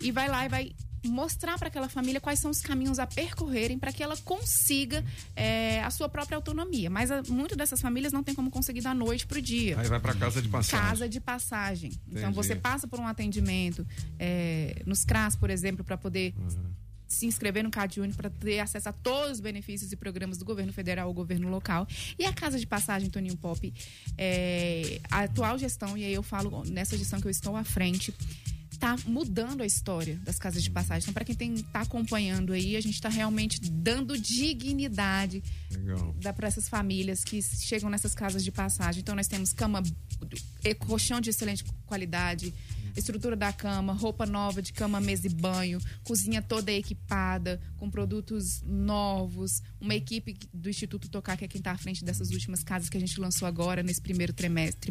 e 0.00 0.12
vai 0.12 0.28
lá 0.28 0.46
e 0.46 0.48
vai 0.48 0.72
mostrar 1.08 1.58
para 1.58 1.68
aquela 1.68 1.88
família 1.88 2.20
quais 2.20 2.38
são 2.38 2.50
os 2.50 2.60
caminhos 2.60 2.98
a 2.98 3.06
percorrerem 3.06 3.78
para 3.78 3.92
que 3.92 4.02
ela 4.02 4.16
consiga 4.18 5.04
é, 5.34 5.82
a 5.82 5.90
sua 5.90 6.08
própria 6.08 6.36
autonomia. 6.36 6.88
Mas 6.88 7.10
a, 7.10 7.22
muito 7.22 7.56
dessas 7.56 7.80
famílias 7.80 8.12
não 8.12 8.22
tem 8.22 8.34
como 8.34 8.50
conseguir 8.50 8.80
da 8.80 8.94
noite 8.94 9.26
para 9.26 9.38
o 9.38 9.42
dia. 9.42 9.78
Aí 9.78 9.88
vai 9.88 10.00
para 10.00 10.14
casa 10.14 10.40
de 10.40 10.48
passagem. 10.48 10.86
Casa 10.88 11.08
de 11.08 11.20
passagem. 11.20 11.92
Então 12.06 12.30
Entendi. 12.30 12.34
você 12.34 12.56
passa 12.56 12.86
por 12.86 13.00
um 13.00 13.06
atendimento 13.06 13.86
é, 14.18 14.82
nos 14.86 15.04
CRAS, 15.04 15.36
por 15.36 15.50
exemplo, 15.50 15.84
para 15.84 15.96
poder 15.96 16.34
se 17.12 17.26
inscrever 17.26 17.62
no 17.62 17.70
CadÚnico 17.70 18.16
para 18.16 18.30
ter 18.30 18.60
acesso 18.60 18.88
a 18.88 18.92
todos 18.92 19.32
os 19.32 19.40
benefícios 19.40 19.92
e 19.92 19.96
programas 19.96 20.38
do 20.38 20.44
governo 20.44 20.72
federal 20.72 21.08
ou 21.08 21.14
governo 21.14 21.48
local. 21.48 21.86
E 22.18 22.24
a 22.24 22.32
casa 22.32 22.58
de 22.58 22.66
passagem, 22.66 23.10
Toninho 23.10 23.36
Pop, 23.36 23.72
é, 24.16 25.00
a 25.10 25.20
atual 25.20 25.58
gestão, 25.58 25.96
e 25.96 26.04
aí 26.04 26.14
eu 26.14 26.22
falo 26.22 26.64
nessa 26.64 26.96
gestão 26.96 27.20
que 27.20 27.26
eu 27.26 27.30
estou 27.30 27.56
à 27.56 27.64
frente, 27.64 28.14
está 28.82 28.96
mudando 29.06 29.62
a 29.62 29.66
história 29.66 30.16
das 30.24 30.40
casas 30.40 30.60
de 30.60 30.68
passagem. 30.68 31.02
Então, 31.02 31.14
para 31.14 31.24
quem 31.24 31.54
está 31.54 31.82
acompanhando 31.82 32.52
aí, 32.52 32.76
a 32.76 32.80
gente 32.80 32.94
está 32.94 33.08
realmente 33.08 33.60
dando 33.60 34.18
dignidade 34.18 35.40
para 36.34 36.48
essas 36.48 36.68
famílias 36.68 37.22
que 37.22 37.40
chegam 37.40 37.88
nessas 37.88 38.12
casas 38.12 38.42
de 38.42 38.50
passagem. 38.50 39.00
Então, 39.00 39.14
nós 39.14 39.28
temos 39.28 39.52
cama, 39.52 39.80
colchão 40.80 41.20
de 41.20 41.30
excelente 41.30 41.64
qualidade, 41.86 42.52
estrutura 42.96 43.36
da 43.36 43.52
cama, 43.52 43.92
roupa 43.92 44.26
nova 44.26 44.60
de 44.60 44.72
cama, 44.72 45.00
mesa 45.00 45.28
e 45.28 45.30
banho, 45.30 45.80
cozinha 46.02 46.42
toda 46.42 46.72
equipada, 46.72 47.60
com 47.76 47.88
produtos 47.88 48.62
novos, 48.66 49.62
uma 49.80 49.94
equipe 49.94 50.36
do 50.52 50.68
Instituto 50.68 51.08
Tocar, 51.08 51.36
que 51.36 51.44
é 51.44 51.48
quem 51.48 51.60
está 51.60 51.70
à 51.70 51.78
frente 51.78 52.04
dessas 52.04 52.30
últimas 52.30 52.64
casas 52.64 52.88
que 52.88 52.96
a 52.96 53.00
gente 53.00 53.20
lançou 53.20 53.46
agora, 53.46 53.80
nesse 53.80 54.00
primeiro 54.00 54.32
trimestre. 54.32 54.90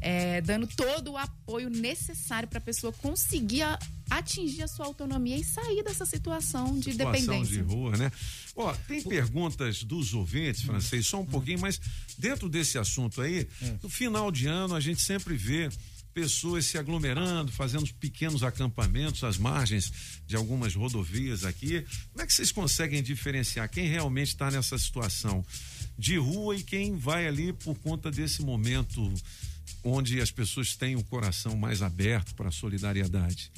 É, 0.00 0.40
dando 0.40 0.66
todo 0.66 1.12
o 1.12 1.16
apoio 1.16 1.68
necessário 1.70 2.48
para 2.48 2.58
a 2.58 2.60
pessoa 2.60 2.92
conseguir 2.92 3.62
a- 3.62 3.78
atingir 4.10 4.62
a 4.62 4.68
sua 4.68 4.86
autonomia 4.86 5.36
e 5.36 5.44
sair 5.44 5.82
dessa 5.82 6.06
situação 6.06 6.78
de 6.78 6.92
situação 6.92 7.12
dependência. 7.12 7.56
de 7.56 7.60
rua, 7.62 7.96
né? 7.96 8.12
Ó, 8.54 8.72
tem 8.86 9.02
perguntas 9.02 9.82
dos 9.82 10.14
ouvintes, 10.14 10.62
francês, 10.62 11.06
só 11.06 11.20
um 11.20 11.26
pouquinho, 11.26 11.58
mas 11.60 11.80
dentro 12.18 12.48
desse 12.48 12.78
assunto 12.78 13.20
aí, 13.20 13.48
no 13.82 13.88
final 13.88 14.30
de 14.30 14.46
ano 14.46 14.74
a 14.74 14.80
gente 14.80 15.00
sempre 15.02 15.36
vê 15.36 15.68
pessoas 16.14 16.64
se 16.64 16.78
aglomerando, 16.78 17.52
fazendo 17.52 17.86
pequenos 17.94 18.42
acampamentos 18.42 19.22
às 19.22 19.36
margens 19.36 19.92
de 20.26 20.34
algumas 20.34 20.74
rodovias 20.74 21.44
aqui. 21.44 21.84
Como 22.12 22.22
é 22.22 22.26
que 22.26 22.32
vocês 22.32 22.50
conseguem 22.50 23.02
diferenciar 23.02 23.68
quem 23.68 23.86
realmente 23.86 24.28
está 24.28 24.50
nessa 24.50 24.78
situação 24.78 25.44
de 25.98 26.16
rua 26.16 26.56
e 26.56 26.62
quem 26.62 26.96
vai 26.96 27.26
ali 27.26 27.52
por 27.52 27.74
conta 27.80 28.10
desse 28.10 28.40
momento 28.40 29.12
onde 29.86 30.20
as 30.20 30.30
pessoas 30.30 30.74
têm 30.74 30.96
o 30.96 31.04
coração 31.04 31.56
mais 31.56 31.80
aberto 31.80 32.34
para 32.34 32.48
a 32.48 32.52
solidariedade? 32.52 33.52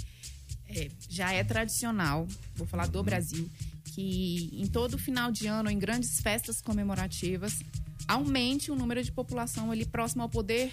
É, 0.66 0.90
já 1.08 1.32
é 1.32 1.42
tradicional, 1.42 2.28
vou 2.54 2.66
falar 2.66 2.86
do 2.86 3.02
Brasil, 3.02 3.50
que 3.94 4.50
em 4.52 4.66
todo 4.66 4.98
final 4.98 5.32
de 5.32 5.46
ano, 5.46 5.70
em 5.70 5.78
grandes 5.78 6.20
festas 6.20 6.60
comemorativas, 6.60 7.60
aumente 8.06 8.70
o 8.70 8.76
número 8.76 9.02
de 9.02 9.10
população 9.10 9.72
ali 9.72 9.86
próximo 9.86 10.22
ao 10.22 10.28
poder 10.28 10.70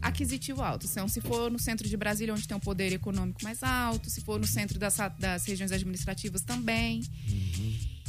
aquisitivo 0.00 0.62
alto. 0.62 0.86
Então, 0.86 1.06
se 1.08 1.20
for 1.20 1.50
no 1.50 1.58
centro 1.58 1.86
de 1.86 1.96
Brasília, 1.96 2.32
onde 2.32 2.48
tem 2.48 2.56
um 2.56 2.60
poder 2.60 2.92
econômico 2.92 3.42
mais 3.42 3.62
alto, 3.62 4.08
se 4.08 4.22
for 4.22 4.40
no 4.40 4.46
centro 4.46 4.78
das, 4.78 4.96
das 5.18 5.44
regiões 5.44 5.72
administrativas 5.72 6.42
também. 6.42 7.02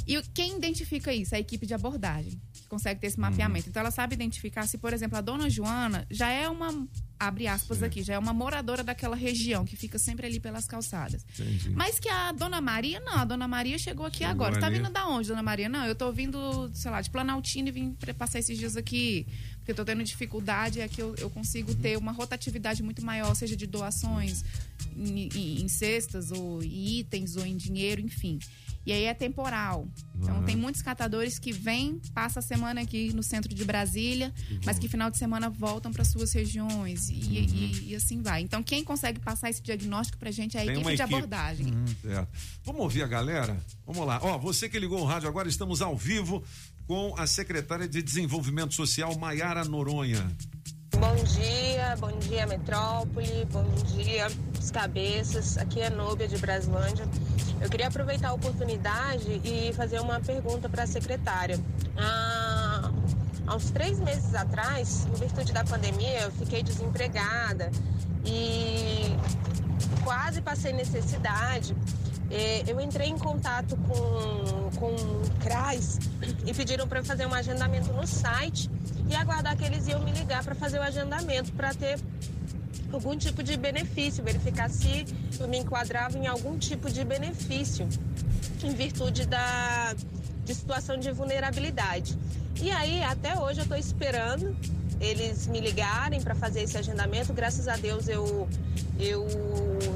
E 0.08 0.22
quem 0.34 0.56
identifica 0.58 1.14
isso? 1.14 1.36
A 1.36 1.40
equipe 1.40 1.66
de 1.66 1.74
abordagem, 1.74 2.40
que 2.54 2.64
consegue 2.70 3.02
ter 3.02 3.08
esse 3.08 3.20
mapeamento. 3.20 3.68
Então, 3.68 3.82
ela 3.82 3.92
sabe 3.92 4.16
identificar 4.16 4.66
se, 4.66 4.78
por 4.78 4.94
exemplo, 4.94 5.18
a 5.18 5.22
dona 5.22 5.50
Joana 5.50 6.08
já 6.10 6.30
é 6.32 6.48
uma, 6.48 6.88
abre 7.20 7.46
aspas 7.46 7.84
aqui, 7.84 8.02
já 8.02 8.14
é 8.14 8.18
uma 8.18 8.34
moradora 8.34 8.84
daquela 8.86 9.16
região, 9.18 9.66
que 9.66 9.76
fica 9.76 10.00
sempre 10.00 10.26
ali 10.26 10.40
pelas 10.40 10.66
calçadas. 10.66 11.26
Entendi. 11.38 11.72
Mas 11.72 12.00
que 12.00 12.08
a 12.08 12.32
dona 12.32 12.62
Maria, 12.62 13.02
não, 13.02 13.14
a 13.18 13.26
dona 13.26 13.48
Maria 13.50 13.78
chegou 13.78 14.06
aqui 14.06 14.24
agora. 14.24 14.54
Você 14.54 14.62
tá 14.62 14.70
vindo 14.70 14.90
da 14.90 15.06
onde, 15.08 15.28
dona 15.28 15.44
Maria? 15.44 15.68
Não, 15.68 15.86
eu 15.86 15.94
tô 15.96 16.10
vindo, 16.12 16.72
sei 16.74 16.90
lá, 16.90 17.02
de 17.02 17.10
Planaltina 17.10 17.68
e 17.68 17.72
vim 17.74 17.92
passar 18.18 18.40
esses 18.40 18.58
dias 18.58 18.78
aqui. 18.78 19.28
Porque 19.58 19.72
eu 19.72 19.76
tô 19.76 19.84
tendo 19.84 20.02
dificuldade, 20.02 20.80
é 20.80 20.88
que 20.88 21.02
eu, 21.02 21.14
eu 21.18 21.30
consigo 21.30 21.72
Uhum. 21.72 21.78
ter 21.82 21.98
uma 21.98 22.14
rotatividade 22.14 22.82
muito 22.82 23.04
maior, 23.04 23.36
seja 23.36 23.58
de 23.58 23.68
doações 23.68 24.46
em, 24.96 25.28
em- 25.36 25.62
em 25.64 25.68
cestas, 25.68 26.32
ou 26.32 26.64
em 26.64 27.00
itens, 27.00 27.36
ou 27.36 27.46
em 27.46 27.58
dinheiro, 27.58 28.00
enfim. 28.00 28.40
E 28.88 28.94
aí 28.94 29.04
é 29.04 29.14
temporal. 29.14 29.86
Então 30.16 30.44
tem 30.46 30.56
muitos 30.56 30.82
catadores 30.82 31.38
que 31.38 31.52
vêm, 31.52 32.02
passam 32.14 32.40
a 32.40 32.42
semana 32.42 32.80
aqui 32.80 33.12
no 33.14 33.22
centro 33.22 33.54
de 33.54 33.66
Brasília, 33.66 34.34
mas 34.66 34.80
que 34.80 34.88
final 34.88 35.12
de 35.12 35.18
semana 35.18 35.50
voltam 35.50 35.92
para 35.92 36.06
suas 36.06 36.32
regiões 36.32 37.10
e, 37.10 37.14
Uhum. 37.14 37.20
e- 37.30 37.90
e 37.90 37.96
assim 37.96 38.22
vai. 38.22 38.42
Então 38.42 38.64
quem 38.64 38.86
consegue 38.86 39.20
passar 39.20 39.50
esse 39.50 39.62
diagnóstico 39.62 40.18
pra 40.18 40.32
gente 40.32 40.56
é 40.56 40.62
a 40.62 40.66
Tem 40.66 40.74
equipe 40.76 40.96
de 40.96 41.02
equipe. 41.02 41.16
abordagem. 41.16 41.74
Certo. 42.02 42.30
Vamos 42.64 42.82
ouvir 42.82 43.04
a 43.04 43.08
galera? 43.08 43.58
Vamos 43.86 44.08
lá. 44.08 44.20
Ó, 44.24 44.38
você 44.38 44.70
que 44.70 44.80
ligou 44.80 45.02
o 45.02 45.06
rádio 45.06 45.28
agora, 45.28 45.50
estamos 45.50 45.82
ao 45.82 45.96
vivo 45.98 46.42
com 46.88 47.14
a 47.18 47.28
secretária 47.28 47.90
de 47.90 48.02
Desenvolvimento 48.02 48.74
Social, 48.74 49.18
Maiara 49.20 49.66
Noronha. 49.66 50.26
Bom 51.00 51.14
dia, 51.16 51.96
bom 52.00 52.12
dia 52.18 52.48
Metrópole, 52.48 53.46
bom 53.52 53.64
dia 53.86 54.28
os 54.60 54.72
cabeças. 54.72 55.56
Aqui 55.60 55.80
é 55.80 55.92
Núbia 55.92 56.28
de 56.28 56.40
Braslândia. 56.40 57.08
Eu 57.62 57.70
queria 57.70 57.88
aproveitar 57.88 58.30
a 58.30 58.34
oportunidade 58.34 59.40
e 59.44 59.72
fazer 59.74 60.00
uma 60.00 60.20
pergunta 60.20 60.68
para 60.68 60.84
a 60.84 60.88
secretária. 60.88 61.60
Ah, 61.96 62.92
há 63.46 63.56
uns 63.56 63.70
três 63.70 64.00
meses 64.00 64.34
atrás, 64.34 65.06
em 65.06 65.20
virtude 65.20 65.54
da 65.54 65.64
pandemia, 65.64 66.22
eu 66.22 66.32
fiquei 66.32 66.64
desempregada 66.64 67.70
e 68.26 69.16
quase 70.04 70.42
passei 70.42 70.74
necessidade. 70.74 71.76
Eh, 72.32 72.64
Eu 72.68 72.82
entrei 72.82 73.08
em 73.08 73.18
contato 73.18 73.78
com, 73.88 74.70
com 74.80 74.96
o 74.96 75.30
CRAS 75.42 76.00
e 76.46 76.54
pediram 76.54 76.88
para 76.88 77.04
fazer 77.04 77.28
um 77.28 77.34
agendamento 77.34 77.94
no 77.94 78.06
site 78.06 78.70
e 79.10 79.16
aguardar 79.16 79.56
que 79.58 79.66
eles 79.66 79.88
iam 79.88 80.02
me 80.02 80.12
ligar 80.12 80.44
para 80.44 80.56
fazer 80.56 80.80
o 80.80 80.82
agendamento 80.82 81.52
para 81.54 81.74
ter 81.74 82.00
algum 82.92 83.18
tipo 83.18 83.44
de 83.44 83.58
benefício, 83.58 84.24
verificar 84.24 84.70
se 84.70 85.06
eu 85.40 85.48
me 85.48 85.58
enquadrava 85.58 86.18
em 86.18 86.28
algum 86.28 86.58
tipo 86.58 86.90
de 86.90 87.04
benefício 87.04 87.88
em 88.64 88.74
virtude 88.74 89.26
da 89.26 89.94
de 90.44 90.56
situação 90.56 90.98
de 90.98 91.12
vulnerabilidade. 91.12 92.18
E 92.62 92.72
aí, 92.72 93.04
até 93.04 93.38
hoje 93.38 93.60
eu 93.60 93.64
estou 93.64 93.78
esperando 93.78 94.56
eles 95.00 95.48
me 95.48 95.60
ligarem 95.60 96.22
para 96.22 96.36
fazer 96.36 96.62
esse 96.62 96.78
agendamento. 96.78 97.34
Graças 97.34 97.68
a 97.68 97.76
Deus 97.76 98.08
eu 98.08 98.48
eu 99.00 99.28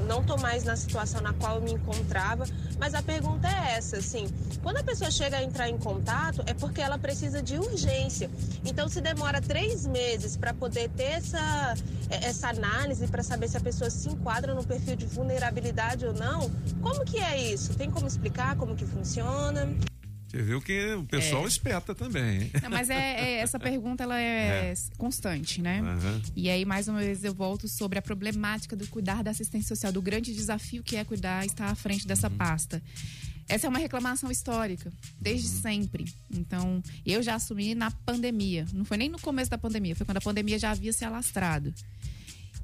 não 0.06 0.20
estou 0.20 0.38
mais 0.38 0.62
na 0.62 0.76
situação 0.76 1.20
na 1.20 1.32
qual 1.32 1.56
eu 1.56 1.62
me 1.62 1.72
encontrava. 1.72 2.44
Mas 2.78 2.94
a 2.94 3.02
pergunta 3.02 3.48
é 3.48 3.76
essa, 3.76 3.96
assim, 3.96 4.28
quando 4.62 4.76
a 4.78 4.82
pessoa 4.82 5.10
chega 5.10 5.36
a 5.36 5.42
entrar 5.42 5.68
em 5.68 5.78
contato 5.78 6.42
é 6.46 6.54
porque 6.54 6.80
ela 6.80 6.98
precisa 6.98 7.42
de 7.42 7.58
urgência. 7.58 8.30
Então, 8.64 8.88
se 8.88 9.00
demora 9.00 9.40
três 9.40 9.86
meses 9.86 10.36
para 10.36 10.54
poder 10.54 10.88
ter 10.90 11.04
essa 11.04 11.74
essa 12.10 12.48
análise 12.48 13.06
para 13.06 13.22
saber 13.22 13.48
se 13.48 13.56
a 13.56 13.60
pessoa 13.60 13.88
se 13.88 14.08
enquadra 14.08 14.54
no 14.54 14.62
perfil 14.62 14.96
de 14.96 15.06
vulnerabilidade 15.06 16.04
ou 16.04 16.12
não, 16.12 16.50
como 16.82 17.04
que 17.04 17.18
é 17.18 17.52
isso? 17.52 17.74
Tem 17.74 17.90
como 17.90 18.06
explicar 18.06 18.54
como 18.56 18.76
que 18.76 18.84
funciona? 18.84 19.74
Você 20.32 20.42
viu 20.42 20.62
que 20.62 20.94
o 20.94 21.04
pessoal 21.04 21.44
É. 21.44 21.48
espeta 21.48 21.94
também? 21.94 22.50
Não, 22.62 22.70
mas 22.70 22.88
é, 22.88 22.94
é- 22.94 23.34
essa 23.40 23.58
pergunta 23.60 24.02
ela 24.02 24.18
é, 24.18 24.72
É. 24.72 24.74
constante, 24.96 25.60
né? 25.60 25.80
Aham. 25.80 26.22
E 26.34 26.48
aí, 26.48 26.64
mais 26.64 26.88
uma 26.88 27.00
vez, 27.00 27.22
eu 27.22 27.34
volto 27.34 27.68
sobre 27.68 27.98
a 27.98 28.02
problemática 28.02 28.74
do 28.74 28.86
cuidar 28.88 29.22
da 29.22 29.30
assistência 29.30 29.68
social, 29.68 29.92
do 29.92 30.00
grande 30.00 30.32
desafio 30.34 30.82
que 30.82 30.96
é 30.96 31.04
cuidar, 31.04 31.44
estar 31.44 31.66
à 31.66 31.74
frente 31.74 32.06
dessa 32.06 32.28
Uhum. 32.28 32.36
pasta. 32.36 32.82
Essa 33.48 33.66
é 33.66 33.68
uma 33.68 33.78
reclamação 33.78 34.30
histórica, 34.30 34.90
desde 35.20 35.48
Uhum. 35.48 35.60
sempre. 35.60 36.04
Então, 36.34 36.82
eu 37.04 37.22
já 37.22 37.34
assumi 37.34 37.74
na 37.74 37.90
pandemia. 37.90 38.64
Não 38.72 38.84
foi 38.86 38.96
nem 38.96 39.10
no 39.10 39.20
começo 39.20 39.50
da 39.50 39.58
pandemia, 39.58 39.94
foi 39.94 40.06
quando 40.06 40.16
a 40.16 40.20
pandemia 40.22 40.58
já 40.58 40.70
havia 40.70 40.92
se 40.94 41.04
alastrado. 41.04 41.74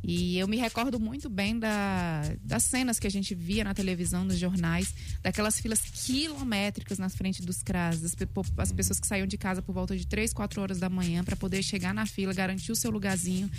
E 0.03 0.39
eu 0.39 0.47
me 0.47 0.57
recordo 0.57 0.99
muito 1.01 1.29
bem 1.29 1.59
da, 1.59 2.23
das 2.43 2.65
cenas 2.65 2.99
que 2.99 3.07
a 3.07 3.11
gente 3.11 3.35
via 3.35 3.65
na 3.65 3.75
televisão, 3.75 4.25
nos 4.25 4.39
jornais, 4.39 4.95
daquelas 5.23 5.61
filas 5.61 5.81
quilométricas 5.81 6.99
na 6.99 7.09
frente 7.09 7.43
dos 7.43 7.63
CRAS, 7.63 8.05
as, 8.05 8.17
as 8.57 8.73
pessoas 8.73 9.01
que 9.01 9.07
saíam 9.07 9.27
de 9.27 9.37
casa 9.37 9.61
por 9.61 9.73
volta 9.73 9.97
de 9.97 10.07
3, 10.07 10.33
4 10.33 10.61
horas 10.61 10.79
da 10.79 10.89
manhã 10.89 11.25
para 11.25 11.37
poder 11.37 11.63
chegar 11.63 11.93
na 11.93 12.07
fila, 12.07 12.33
garantir 12.33 12.73
o 12.73 12.77
seu 12.77 12.91
lugarzinho. 12.91 13.51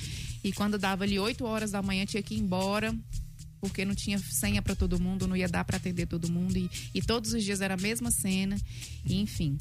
E 0.43 0.51
quando 0.53 0.77
dava 0.77 1.03
ali 1.03 1.19
8 1.19 1.45
horas 1.45 1.71
da 1.71 1.81
manhã, 1.81 2.05
tinha 2.05 2.23
que 2.23 2.35
ir 2.35 2.39
embora. 2.39 2.95
Porque 3.59 3.83
não 3.83 3.93
tinha 3.93 4.17
senha 4.17 4.61
para 4.61 4.73
todo 4.73 4.97
mundo, 4.97 5.27
não 5.27 5.35
ia 5.35 5.49
dar 5.49 5.65
para 5.65 5.75
atender 5.75 6.05
todo 6.05 6.31
mundo. 6.31 6.57
E, 6.57 6.69
e 6.93 7.01
todos 7.01 7.33
os 7.33 7.43
dias 7.43 7.59
era 7.59 7.73
a 7.73 7.77
mesma 7.77 8.09
cena, 8.09 8.57
e 9.05 9.19
enfim. 9.19 9.57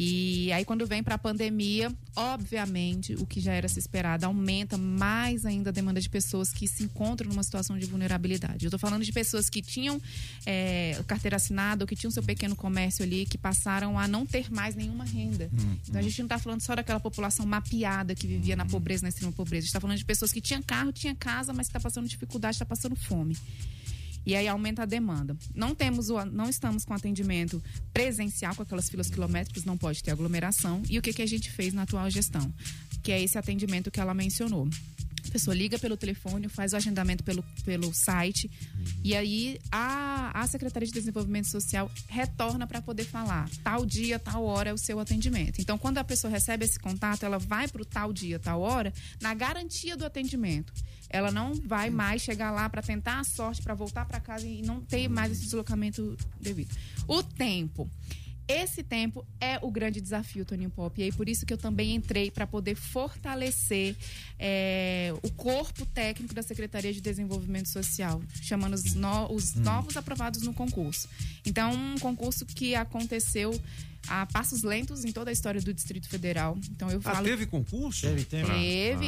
E 0.00 0.52
aí, 0.52 0.64
quando 0.64 0.86
vem 0.86 1.02
para 1.02 1.16
a 1.16 1.18
pandemia, 1.18 1.92
obviamente, 2.14 3.14
o 3.14 3.26
que 3.26 3.40
já 3.40 3.52
era 3.52 3.66
se 3.66 3.80
esperado, 3.80 4.24
aumenta 4.26 4.78
mais 4.78 5.44
ainda 5.44 5.70
a 5.70 5.72
demanda 5.72 6.00
de 6.00 6.08
pessoas 6.08 6.52
que 6.52 6.68
se 6.68 6.84
encontram 6.84 7.28
numa 7.28 7.42
situação 7.42 7.76
de 7.76 7.84
vulnerabilidade. 7.84 8.64
Eu 8.64 8.68
estou 8.68 8.78
falando 8.78 9.04
de 9.04 9.10
pessoas 9.10 9.50
que 9.50 9.60
tinham 9.60 10.00
é, 10.46 11.02
carteira 11.04 11.34
assinada 11.34 11.82
ou 11.82 11.88
que 11.88 11.96
tinham 11.96 12.12
seu 12.12 12.22
pequeno 12.22 12.54
comércio 12.54 13.04
ali, 13.04 13.26
que 13.26 13.36
passaram 13.36 13.98
a 13.98 14.06
não 14.06 14.24
ter 14.24 14.48
mais 14.52 14.76
nenhuma 14.76 15.02
renda. 15.02 15.50
Então, 15.88 15.98
a 15.98 16.02
gente 16.02 16.16
não 16.20 16.26
está 16.26 16.38
falando 16.38 16.60
só 16.60 16.76
daquela 16.76 17.00
população 17.00 17.44
mapeada 17.44 18.14
que 18.14 18.28
vivia 18.28 18.54
na 18.54 18.64
pobreza, 18.64 19.02
na 19.02 19.08
extrema 19.08 19.32
pobreza. 19.32 19.58
A 19.58 19.62
gente 19.62 19.70
está 19.70 19.80
falando 19.80 19.98
de 19.98 20.04
pessoas 20.04 20.30
que 20.30 20.40
tinham 20.40 20.62
carro, 20.62 20.92
tinham 20.92 21.16
casa, 21.16 21.52
mas 21.52 21.66
que 21.66 21.70
está 21.76 21.80
passando 21.80 22.06
dificuldade, 22.06 22.54
está 22.54 22.64
passando 22.64 22.94
fome. 22.94 23.36
E 24.28 24.36
aí 24.36 24.46
aumenta 24.46 24.82
a 24.82 24.84
demanda. 24.84 25.34
Não 25.54 25.74
temos 25.74 26.10
o, 26.10 26.22
não 26.26 26.50
estamos 26.50 26.84
com 26.84 26.92
atendimento 26.92 27.62
presencial 27.94 28.54
com 28.54 28.62
aquelas 28.62 28.86
filas 28.90 29.08
quilométricas, 29.08 29.64
não 29.64 29.78
pode 29.78 30.04
ter 30.04 30.10
aglomeração. 30.10 30.82
E 30.86 30.98
o 30.98 31.02
que, 31.02 31.14
que 31.14 31.22
a 31.22 31.26
gente 31.26 31.50
fez 31.50 31.72
na 31.72 31.84
atual 31.84 32.10
gestão? 32.10 32.52
Que 33.02 33.10
é 33.10 33.22
esse 33.22 33.38
atendimento 33.38 33.90
que 33.90 33.98
ela 33.98 34.12
mencionou. 34.12 34.68
A 35.26 35.30
pessoa 35.30 35.54
liga 35.54 35.78
pelo 35.78 35.96
telefone, 35.96 36.46
faz 36.46 36.74
o 36.74 36.76
agendamento 36.76 37.24
pelo, 37.24 37.42
pelo 37.64 37.92
site 37.94 38.50
e 39.02 39.14
aí 39.14 39.58
a, 39.72 40.42
a 40.42 40.46
Secretaria 40.46 40.86
de 40.86 40.92
Desenvolvimento 40.92 41.48
Social 41.48 41.90
retorna 42.08 42.66
para 42.66 42.82
poder 42.82 43.04
falar 43.04 43.48
tal 43.62 43.86
dia, 43.86 44.18
tal 44.18 44.44
hora 44.44 44.70
é 44.70 44.72
o 44.74 44.78
seu 44.78 45.00
atendimento. 45.00 45.60
Então, 45.60 45.78
quando 45.78 45.98
a 45.98 46.04
pessoa 46.04 46.30
recebe 46.30 46.64
esse 46.64 46.78
contato, 46.78 47.24
ela 47.24 47.38
vai 47.38 47.68
para 47.68 47.82
o 47.82 47.84
tal 47.84 48.12
dia, 48.12 48.38
tal 48.38 48.60
hora, 48.60 48.92
na 49.20 49.32
garantia 49.34 49.96
do 49.96 50.04
atendimento. 50.04 50.72
Ela 51.10 51.30
não 51.30 51.54
vai 51.54 51.90
mais 51.90 52.22
chegar 52.22 52.50
lá 52.50 52.68
para 52.68 52.82
tentar 52.82 53.20
a 53.20 53.24
sorte, 53.24 53.62
para 53.62 53.74
voltar 53.74 54.04
para 54.04 54.20
casa 54.20 54.46
e 54.46 54.62
não 54.62 54.80
ter 54.80 55.08
mais 55.08 55.32
esse 55.32 55.42
deslocamento 55.44 56.16
devido. 56.40 56.74
O 57.06 57.22
tempo. 57.22 57.88
Esse 58.50 58.82
tempo 58.82 59.26
é 59.38 59.58
o 59.60 59.70
grande 59.70 60.00
desafio, 60.00 60.42
Toninho 60.42 60.70
Pop. 60.70 60.98
E 60.98 61.04
aí, 61.04 61.12
por 61.12 61.28
isso 61.28 61.44
que 61.44 61.52
eu 61.52 61.58
também 61.58 61.94
entrei 61.94 62.30
para 62.30 62.46
poder 62.46 62.74
fortalecer 62.76 63.94
é, 64.38 65.12
o 65.22 65.30
corpo 65.32 65.84
técnico 65.84 66.32
da 66.34 66.42
Secretaria 66.42 66.90
de 66.92 67.00
Desenvolvimento 67.00 67.68
Social, 67.68 68.22
chamando 68.40 68.72
os, 68.74 68.94
no- 68.94 69.30
os 69.32 69.54
Hum. 69.54 69.60
novos 69.60 69.98
aprovados 69.98 70.40
no 70.42 70.54
concurso. 70.54 71.08
Então, 71.44 71.72
um 71.74 71.98
concurso 71.98 72.46
que 72.46 72.74
aconteceu 72.74 73.50
a 74.06 74.24
passos 74.26 74.62
lentos 74.62 75.04
em 75.04 75.12
toda 75.12 75.30
a 75.30 75.32
história 75.32 75.60
do 75.60 75.74
Distrito 75.74 76.08
Federal. 76.08 76.56
Então, 76.70 76.90
eu 76.90 76.98
Ah, 77.04 77.14
falo. 77.14 77.24
teve 77.26 77.46
concurso? 77.46 78.02
Teve, 78.02 78.24
Teve, 78.24 78.48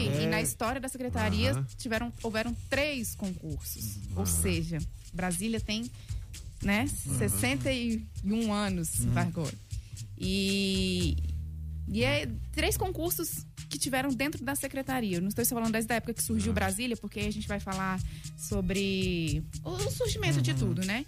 Ah. 0.09 0.23
e 0.23 0.27
na 0.27 0.43
história 0.43 0.81
da 0.81 0.89
secretaria 0.89 1.65
tiveram, 1.77 2.13
houveram 2.23 2.55
três 2.69 3.15
concursos. 3.15 3.99
Ou 4.17 4.27
seja, 4.27 4.79
Brasília 5.13 5.61
tem 5.61 5.91
né, 6.63 6.81
Aham. 7.07 7.19
61 7.19 8.53
anos, 8.53 8.99
Uhum. 9.01 9.17
agora. 9.19 9.55
E, 10.19 11.17
e 11.89 12.05
é 12.05 12.29
três 12.53 12.77
concursos 12.77 13.47
que 13.71 13.79
tiveram 13.79 14.11
dentro 14.11 14.45
da 14.45 14.55
secretaria. 14.55 15.17
Eu 15.17 15.23
não 15.23 15.29
estou 15.29 15.43
só 15.45 15.55
falando 15.55 15.73
desde 15.73 15.91
a 15.93 15.97
época 15.97 16.13
que 16.13 16.23
surgiu 16.23 16.53
Brasília, 16.53 16.97
porque 16.99 17.21
a 17.21 17.33
gente 17.33 17.49
vai 17.49 17.59
falar 17.61 17.99
sobre 18.37 19.43
o 19.65 19.79
surgimento 19.91 20.43
de 20.43 20.53
tudo, 20.53 20.85
né? 20.85 21.07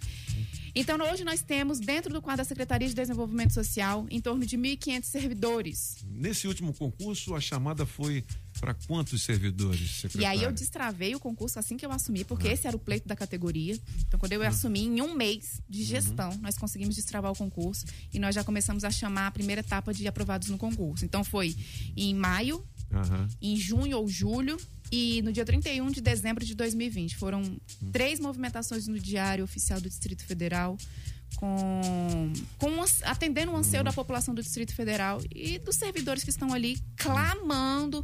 Então, 0.75 0.97
hoje 1.11 1.23
nós 1.23 1.41
temos, 1.43 1.79
dentro 1.79 2.11
do 2.11 2.19
quadro 2.21 2.37
da 2.43 2.43
Secretaria 2.47 2.87
de 2.87 2.95
Desenvolvimento 2.95 3.53
Social, 3.53 4.07
em 4.09 4.19
torno 4.19 4.43
de 4.43 4.57
1.500 4.57 5.03
servidores. 5.03 5.97
Nesse 6.03 6.47
último 6.47 6.73
concurso, 6.73 7.35
a 7.35 7.39
chamada 7.41 7.85
foi 7.85 8.25
para 8.59 8.73
quantos 8.73 9.21
servidores, 9.21 9.81
E 9.81 10.01
secretário? 10.01 10.39
aí 10.39 10.43
eu 10.43 10.51
destravei 10.51 11.13
o 11.15 11.19
concurso 11.19 11.59
assim 11.59 11.77
que 11.77 11.85
eu 11.85 11.91
assumi, 11.91 12.23
porque 12.23 12.47
esse 12.47 12.67
era 12.67 12.75
o 12.75 12.79
pleito 12.79 13.07
da 13.07 13.15
categoria. 13.15 13.77
Então, 14.07 14.19
quando 14.19 14.31
eu 14.33 14.41
assumi, 14.43 14.81
em 14.81 15.01
um 15.01 15.13
mês 15.13 15.61
de 15.69 15.83
gestão, 15.83 16.35
nós 16.41 16.57
conseguimos 16.57 16.95
destravar 16.95 17.31
o 17.31 17.35
concurso 17.35 17.85
e 18.11 18.17
nós 18.19 18.33
já 18.33 18.43
começamos 18.43 18.83
a 18.83 18.89
chamar 18.89 19.27
a 19.27 19.31
primeira 19.31 19.61
etapa 19.61 19.93
de 19.93 20.07
aprovados 20.07 20.49
no 20.49 20.57
concurso. 20.57 21.05
Então, 21.05 21.23
foi 21.23 21.55
em 21.95 22.15
maio, 22.15 22.63
Aham. 22.93 23.27
em 23.41 23.55
junho 23.57 23.97
ou 23.97 24.07
julho 24.07 24.57
e 24.91 25.21
no 25.23 25.31
dia 25.33 25.43
31 25.45 25.89
de 25.91 26.01
dezembro 26.01 26.45
de 26.45 26.53
2020. 26.55 27.15
Foram 27.17 27.41
Hum. 27.41 27.57
três 27.91 28.19
movimentações 28.19 28.87
no 28.87 28.99
Diário 28.99 29.43
Oficial 29.43 29.81
do 29.81 29.89
Distrito 29.89 30.23
Federal. 30.25 30.77
Com, 31.35 32.31
com 32.59 32.69
atendendo 33.03 33.51
o 33.51 33.55
anseio 33.57 33.81
Hum. 33.81 33.85
da 33.85 33.91
população 33.93 34.33
do 34.35 34.41
Distrito 34.43 34.73
Federal 34.75 35.19
e 35.33 35.57
dos 35.59 35.75
servidores 35.75 36.23
que 36.23 36.29
estão 36.29 36.53
ali 36.53 36.77
clamando 36.95 38.01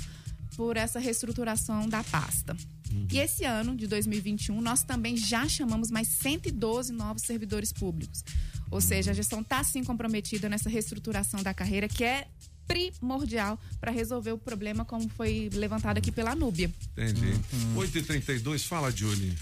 por 0.55 0.75
essa 0.75 0.99
reestruturação 0.99 1.87
da 1.87 2.03
pasta. 2.03 2.57
Uhum. 2.91 3.07
E 3.11 3.19
esse 3.19 3.45
ano, 3.45 3.75
de 3.77 3.85
2021, 3.87 4.59
nós 4.59 4.83
também 4.83 5.15
já 5.15 5.47
chamamos 5.47 5.89
mais 5.91 6.07
112 6.07 6.91
novos 6.91 7.21
servidores 7.21 7.71
públicos. 7.71 8.23
Ou 8.71 8.81
seja, 8.81 9.11
a 9.11 9.13
gestão 9.13 9.41
está 9.41 9.63
sim 9.63 9.83
comprometida 9.83 10.49
nessa 10.49 10.69
reestruturação 10.69 11.41
da 11.43 11.53
carreira, 11.53 11.87
que 11.87 12.03
é 12.03 12.27
primordial 12.69 13.59
para 13.81 13.91
resolver 13.91 14.31
o 14.31 14.37
problema, 14.37 14.85
como 14.85 15.09
foi 15.09 15.49
levantado 15.51 15.97
aqui 15.97 16.11
pela 16.11 16.35
Núbia. 16.35 16.71
Entendi. 16.95 17.33
8h32, 17.75 18.67
fala, 18.67 18.91
Julie. 18.91 19.35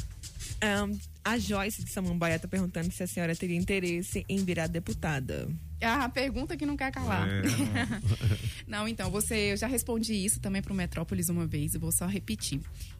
Ahn, 0.61 0.97
a 1.23 1.37
Joyce 1.37 1.83
de 1.83 1.91
Samambaia 1.91 2.37
está 2.37 2.47
perguntando 2.47 2.91
se 2.91 3.03
a 3.03 3.07
senhora 3.07 3.35
teria 3.35 3.57
interesse 3.57 4.25
em 4.29 4.43
virar 4.43 4.67
deputada. 4.67 5.47
É 5.79 5.87
a 5.87 6.09
pergunta 6.09 6.57
que 6.57 6.65
não 6.65 6.75
quer 6.75 6.91
calar. 6.91 7.27
É. 7.29 7.41
não, 8.67 8.87
então, 8.87 9.11
você, 9.11 9.51
eu 9.51 9.57
já 9.57 9.67
respondi 9.67 10.13
isso 10.13 10.39
também 10.39 10.61
para 10.61 10.73
o 10.73 10.75
Metrópolis 10.75 11.29
uma 11.29 11.45
vez, 11.45 11.75
eu 11.75 11.79
vou 11.79 11.91
só 11.91 12.07
repetir. 12.07 12.59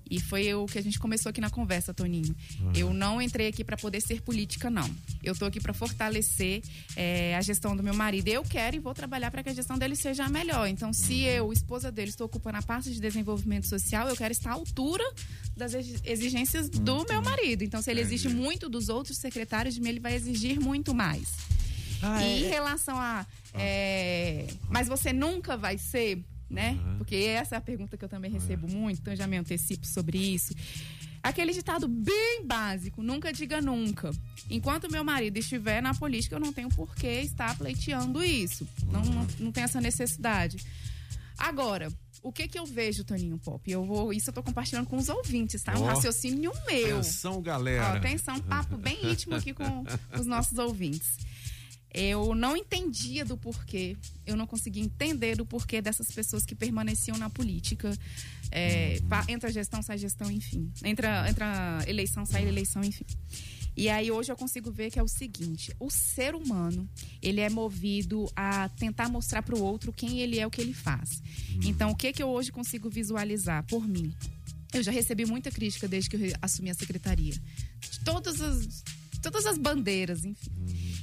E 0.09 0.21
foi 0.21 0.53
o 0.53 0.65
que 0.67 0.77
a 0.77 0.81
gente 0.81 0.97
começou 0.99 1.29
aqui 1.29 1.41
na 1.41 1.49
conversa, 1.49 1.93
Toninho. 1.93 2.33
Uhum. 2.61 2.71
Eu 2.75 2.93
não 2.93 3.21
entrei 3.21 3.47
aqui 3.47 3.63
para 3.63 3.75
poder 3.75 3.99
ser 3.99 4.21
política, 4.21 4.69
não. 4.69 4.89
Eu 5.21 5.35
tô 5.35 5.43
aqui 5.45 5.59
para 5.59 5.73
fortalecer 5.73 6.61
eh, 6.95 7.35
a 7.35 7.41
gestão 7.41 7.75
do 7.75 7.83
meu 7.83 7.93
marido. 7.93 8.29
Eu 8.29 8.41
quero 8.43 8.77
e 8.77 8.79
vou 8.79 8.93
trabalhar 8.93 9.31
para 9.31 9.43
que 9.43 9.49
a 9.49 9.53
gestão 9.53 9.77
dele 9.77 9.95
seja 9.97 10.23
a 10.23 10.29
melhor. 10.29 10.67
Então, 10.67 10.93
se 10.93 11.23
eu, 11.23 11.51
esposa 11.51 11.91
dele, 11.91 12.09
estou 12.11 12.25
ocupando 12.27 12.57
a 12.57 12.61
pasta 12.61 12.89
de 12.89 13.01
desenvolvimento 13.01 13.67
social, 13.67 14.07
eu 14.07 14.15
quero 14.15 14.31
estar 14.31 14.51
à 14.51 14.53
altura 14.53 15.03
das 15.57 15.73
exi- 15.73 15.99
exigências 16.05 16.69
do 16.69 17.05
meu 17.09 17.21
marido. 17.21 17.63
Então, 17.63 17.81
se 17.81 17.91
ele 17.91 17.99
exige 17.99 18.29
muito 18.29 18.69
dos 18.69 18.87
outros 18.87 19.17
secretários 19.17 19.75
de 19.75 19.81
mim, 19.81 19.89
ele 19.89 19.99
vai 19.99 20.13
exigir 20.15 20.57
muito 20.57 20.93
mais. 20.95 21.27
Ah, 22.01 22.21
e 22.23 22.25
é- 22.25 22.39
em 22.39 22.49
relação 22.49 22.97
a. 22.99 23.25
é, 23.53 24.47
mas 24.69 24.87
você 24.87 25.11
nunca 25.13 25.57
vai 25.57 25.77
ser, 25.77 26.23
né? 26.49 26.79
Porque 26.97 27.15
essa 27.15 27.55
é 27.55 27.57
a 27.57 27.61
pergunta 27.61 27.97
que 27.97 28.05
eu 28.05 28.09
também 28.09 28.31
recebo 28.31 28.67
muito, 28.67 28.99
então 29.01 29.13
eu 29.13 29.17
já 29.17 29.27
me 29.27 29.37
antecipo 29.37 29.85
sobre 29.85 30.17
isso. 30.17 30.53
Aquele 31.23 31.51
ditado 31.51 31.87
bem 31.87 32.45
básico, 32.45 33.01
nunca 33.01 33.33
diga 33.33 33.59
nunca. 33.59 34.11
Enquanto 34.49 34.89
meu 34.89 35.03
marido 35.03 35.37
estiver 35.37 35.81
na 35.81 35.93
política, 35.93 36.35
eu 36.35 36.39
não 36.39 36.53
tenho 36.53 36.69
por 36.69 36.95
que 36.95 37.07
estar 37.07 37.57
pleiteando 37.57 38.23
isso. 38.23 38.65
Não, 38.91 39.01
não, 39.03 39.27
não 39.39 39.51
tem 39.51 39.63
essa 39.63 39.81
necessidade. 39.81 40.57
Agora, 41.37 41.89
o 42.23 42.31
que 42.31 42.47
que 42.47 42.57
eu 42.57 42.65
vejo, 42.65 43.03
Toninho 43.03 43.37
Pop? 43.39 43.69
Eu 43.69 43.83
vou, 43.83 44.13
isso 44.13 44.29
eu 44.29 44.33
tô 44.33 44.41
compartilhando 44.41 44.87
com 44.87 44.95
os 44.97 45.09
ouvintes, 45.09 45.61
tá? 45.63 45.77
Um 45.77 45.83
Ó, 45.83 45.87
raciocínio 45.87 46.51
meu. 46.65 46.99
Atenção, 46.99 47.41
galera. 47.41 47.93
Ó, 47.93 47.97
atenção, 47.97 48.39
papo 48.39 48.77
bem 48.77 48.97
íntimo 49.11 49.35
aqui 49.35 49.53
com 49.53 49.83
os 50.17 50.25
nossos 50.25 50.57
ouvintes. 50.57 51.17
Eu 51.99 52.35
não 52.35 52.55
entendia 52.55 53.25
do 53.25 53.35
porquê, 53.35 53.97
eu 54.23 54.37
não 54.37 54.45
conseguia 54.45 54.83
entender 54.83 55.35
do 55.35 55.43
porquê 55.43 55.81
dessas 55.81 56.11
pessoas 56.11 56.45
que 56.45 56.53
permaneciam 56.53 57.17
na 57.17 57.27
política. 57.27 57.91
É, 58.51 58.99
entra 59.27 59.51
gestão, 59.51 59.81
sai 59.81 59.97
gestão, 59.97 60.29
enfim. 60.29 60.71
Entra, 60.83 61.27
entra 61.27 61.83
eleição, 61.87 62.23
sai 62.23 62.47
eleição, 62.47 62.83
enfim. 62.83 63.03
E 63.75 63.89
aí 63.89 64.11
hoje 64.11 64.31
eu 64.31 64.35
consigo 64.35 64.71
ver 64.71 64.91
que 64.91 64.99
é 64.99 65.03
o 65.03 65.07
seguinte: 65.07 65.75
o 65.79 65.89
ser 65.89 66.35
humano 66.35 66.87
ele 67.19 67.41
é 67.41 67.49
movido 67.49 68.31
a 68.35 68.69
tentar 68.69 69.09
mostrar 69.09 69.41
para 69.41 69.55
o 69.55 69.61
outro 69.63 69.91
quem 69.91 70.19
ele 70.19 70.37
é, 70.37 70.45
o 70.45 70.51
que 70.51 70.61
ele 70.61 70.75
faz. 70.75 71.19
Então, 71.65 71.89
o 71.89 71.95
que 71.95 72.13
que 72.13 72.21
eu 72.21 72.29
hoje 72.29 72.51
consigo 72.51 72.91
visualizar 72.91 73.63
por 73.65 73.87
mim? 73.87 74.13
Eu 74.71 74.83
já 74.83 74.91
recebi 74.91 75.25
muita 75.25 75.49
crítica 75.49 75.87
desde 75.87 76.11
que 76.11 76.15
eu 76.15 76.33
assumi 76.43 76.69
a 76.69 76.75
secretaria. 76.75 77.33
De 77.33 77.99
todas 78.05 78.39
as, 78.39 78.83
todas 79.19 79.47
as 79.47 79.57
bandeiras, 79.57 80.23
enfim. 80.23 80.51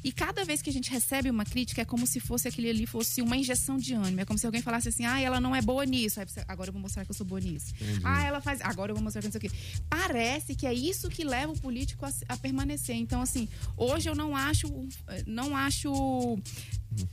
E 0.04 0.12
cada 0.12 0.44
vez 0.44 0.60
que 0.60 0.68
a 0.68 0.72
gente 0.72 0.90
recebe 0.90 1.30
uma 1.30 1.46
crítica, 1.46 1.80
é 1.80 1.84
como 1.84 2.06
se 2.06 2.20
fosse 2.20 2.46
aquele 2.46 2.68
ali 2.68 2.86
fosse 2.86 3.22
uma 3.22 3.38
injeção 3.38 3.78
de 3.78 3.94
ânimo. 3.94 4.20
É 4.20 4.24
como 4.26 4.38
se 4.38 4.44
alguém 4.44 4.60
falasse 4.60 4.90
assim: 4.90 5.06
ah, 5.06 5.18
ela 5.18 5.40
não 5.40 5.56
é 5.56 5.62
boa 5.62 5.86
nisso. 5.86 6.20
Aí 6.20 6.26
você, 6.26 6.44
agora 6.46 6.68
eu 6.68 6.72
vou 6.74 6.82
mostrar 6.82 7.06
que 7.06 7.10
eu 7.10 7.14
sou 7.14 7.24
boa 7.24 7.40
nisso. 7.40 7.72
Entendi. 7.80 8.00
Ah, 8.04 8.22
ela 8.22 8.40
faz. 8.42 8.60
Agora 8.60 8.92
eu 8.92 8.94
vou 8.94 9.02
mostrar 9.02 9.22
que 9.22 9.28
não 9.28 9.32
sei 9.32 9.38
o 9.38 9.50
quê. 9.50 9.50
Parece 9.88 10.54
que 10.54 10.66
é 10.66 10.74
isso 10.74 11.08
que 11.08 11.24
leva 11.24 11.52
o 11.52 11.58
político 11.58 12.04
a, 12.04 12.12
a 12.28 12.36
permanecer. 12.36 12.94
Então, 12.96 13.22
assim, 13.22 13.48
hoje 13.78 14.10
eu 14.10 14.14
não 14.14 14.36
acho. 14.36 14.68
Não 15.26 15.56
acho 15.56 16.38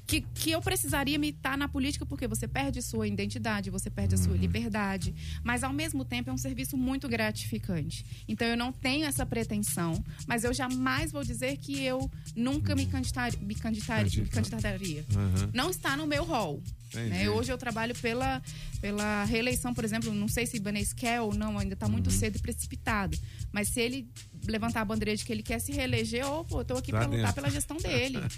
que, 0.08 0.22
que 0.22 0.52
eu 0.52 0.62
precisaria 0.62 1.18
me 1.18 1.30
estar 1.30 1.58
na 1.58 1.68
política 1.68 2.06
porque 2.06 2.28
você 2.28 2.48
perde 2.48 2.82
sua 2.82 3.08
identidade, 3.08 3.70
você 3.70 3.90
perde 3.90 4.16
a 4.16 4.18
sua 4.18 4.36
liberdade, 4.36 5.14
mas 5.44 5.64
ao 5.64 5.74
mesmo 5.74 6.04
tempo 6.06 6.30
é 6.30 6.34
um 6.34 6.38
serviço 6.38 6.78
muito 6.78 7.08
gratificante. 7.08 8.06
Então 8.28 8.48
eu 8.48 8.58
não 8.58 8.72
tenho 8.72 9.06
essa 9.06 9.26
pretensão, 9.26 10.04
mas 10.28 10.44
eu 10.44 10.54
jamais 10.54 11.12
vou 11.12 11.24
dizer 11.24 11.58
que 11.58 11.82
eu 11.84 12.10
nunca 12.36 12.76
me, 12.76 12.86
candidatar, 12.86 13.32
me, 13.42 13.56
candidatar, 13.56 14.04
me 14.04 14.28
candidataria. 14.28 15.06
Uhum. 15.16 15.50
Não 15.54 15.70
está 15.70 15.96
no 15.96 16.06
meu 16.06 16.24
rol. 16.24 16.62
Né? 16.94 17.30
Hoje 17.30 17.50
eu 17.52 17.58
trabalho 17.58 17.96
pela, 17.96 18.42
pela 18.82 19.24
reeleição, 19.24 19.74
por 19.74 19.86
exemplo, 19.86 20.14
não 20.14 20.28
sei 20.28 20.46
se 20.46 20.58
Ibanez 20.58 20.92
quer 20.92 21.22
ou 21.22 21.34
não, 21.34 21.58
ainda 21.58 21.74
está 21.74 21.88
muito 21.88 22.08
Uhum. 22.10 22.18
cedo 22.18 22.36
e 22.36 22.40
precipitado. 22.40 23.18
Mas 23.52 23.70
se 23.70 23.80
ele 23.80 24.10
levantar 24.48 24.82
a 24.82 24.86
bandeira 24.86 25.16
de 25.16 25.24
que 25.26 25.32
ele 25.32 25.44
quer 25.44 25.60
se 25.60 25.72
reeleger, 25.72 26.22
eu 26.22 26.46
estou 26.62 26.78
aqui 26.78 26.92
Tá 26.92 27.00
para 27.00 27.08
lutar 27.08 27.34
pela 27.34 27.50
gestão 27.50 27.78
dele. 27.78 28.20